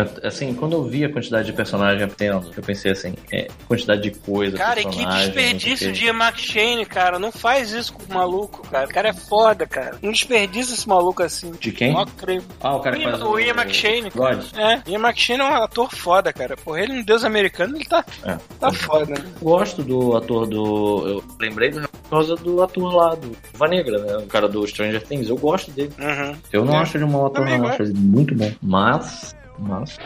[0.00, 4.02] É- Assim, quando eu vi a quantidade de personagem tendo, eu pensei assim, é, quantidade
[4.02, 7.18] de coisa, Cara, e que o desperdício de Ian McShane, cara.
[7.18, 8.86] Não faz isso com o maluco, cara.
[8.86, 9.96] O cara é foda, cara.
[10.02, 11.50] Não desperdiça esse maluco assim.
[11.60, 11.92] De quem?
[11.92, 12.42] Mó creio.
[12.60, 14.10] Ah, o cara que Ian- faz o Ian McShane.
[14.10, 14.38] God.
[14.56, 16.56] É, Ian McShane é um ator foda, cara.
[16.56, 18.36] Porra, ele é um deus americano, ele tá, É.
[18.60, 19.24] tá foda, né?
[19.40, 21.06] Gosto do ator do.
[21.08, 24.16] Eu lembrei do por causa do ator lá, do Viva Negra, né?
[24.18, 25.28] O cara do Stranger Things.
[25.28, 25.92] Eu gosto dele.
[25.98, 26.36] Uhum.
[26.52, 26.78] Eu não É.
[26.78, 27.66] acho ele um mau ator, Também não.
[27.66, 27.82] gosto.
[27.82, 28.52] Acho ele muito bom.
[28.62, 29.34] Mas.
[29.58, 29.98] Mas.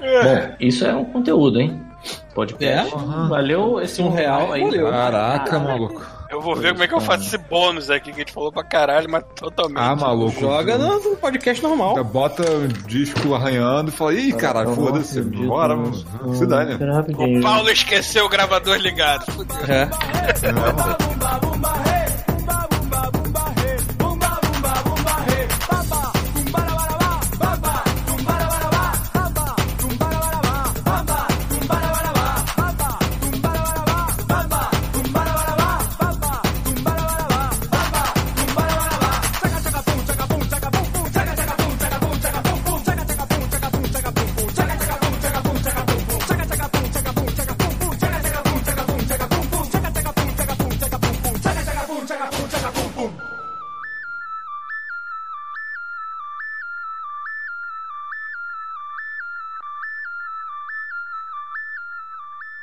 [0.00, 0.22] É.
[0.22, 1.80] Bom, isso é um conteúdo, hein?
[2.34, 2.94] Podcast.
[2.94, 3.28] É?
[3.28, 4.62] Valeu esse um real aí.
[4.62, 4.90] valeu.
[4.90, 6.02] Caraca, maluco.
[6.30, 8.50] Eu vou ver como é que eu faço esse bônus aqui que a gente falou
[8.50, 9.78] pra caralho, mas totalmente.
[9.78, 10.40] Ah, maluco.
[10.40, 12.02] Joga no, podcast normal.
[12.04, 16.06] Bota o disco arranhando e fala, ih, caralho, foda-se, bora, vamos.
[16.38, 16.78] Se dá, né?
[17.18, 19.30] O Paulo esqueceu o gravador ligado.
[19.30, 19.56] Fudeu.
[19.68, 19.90] É.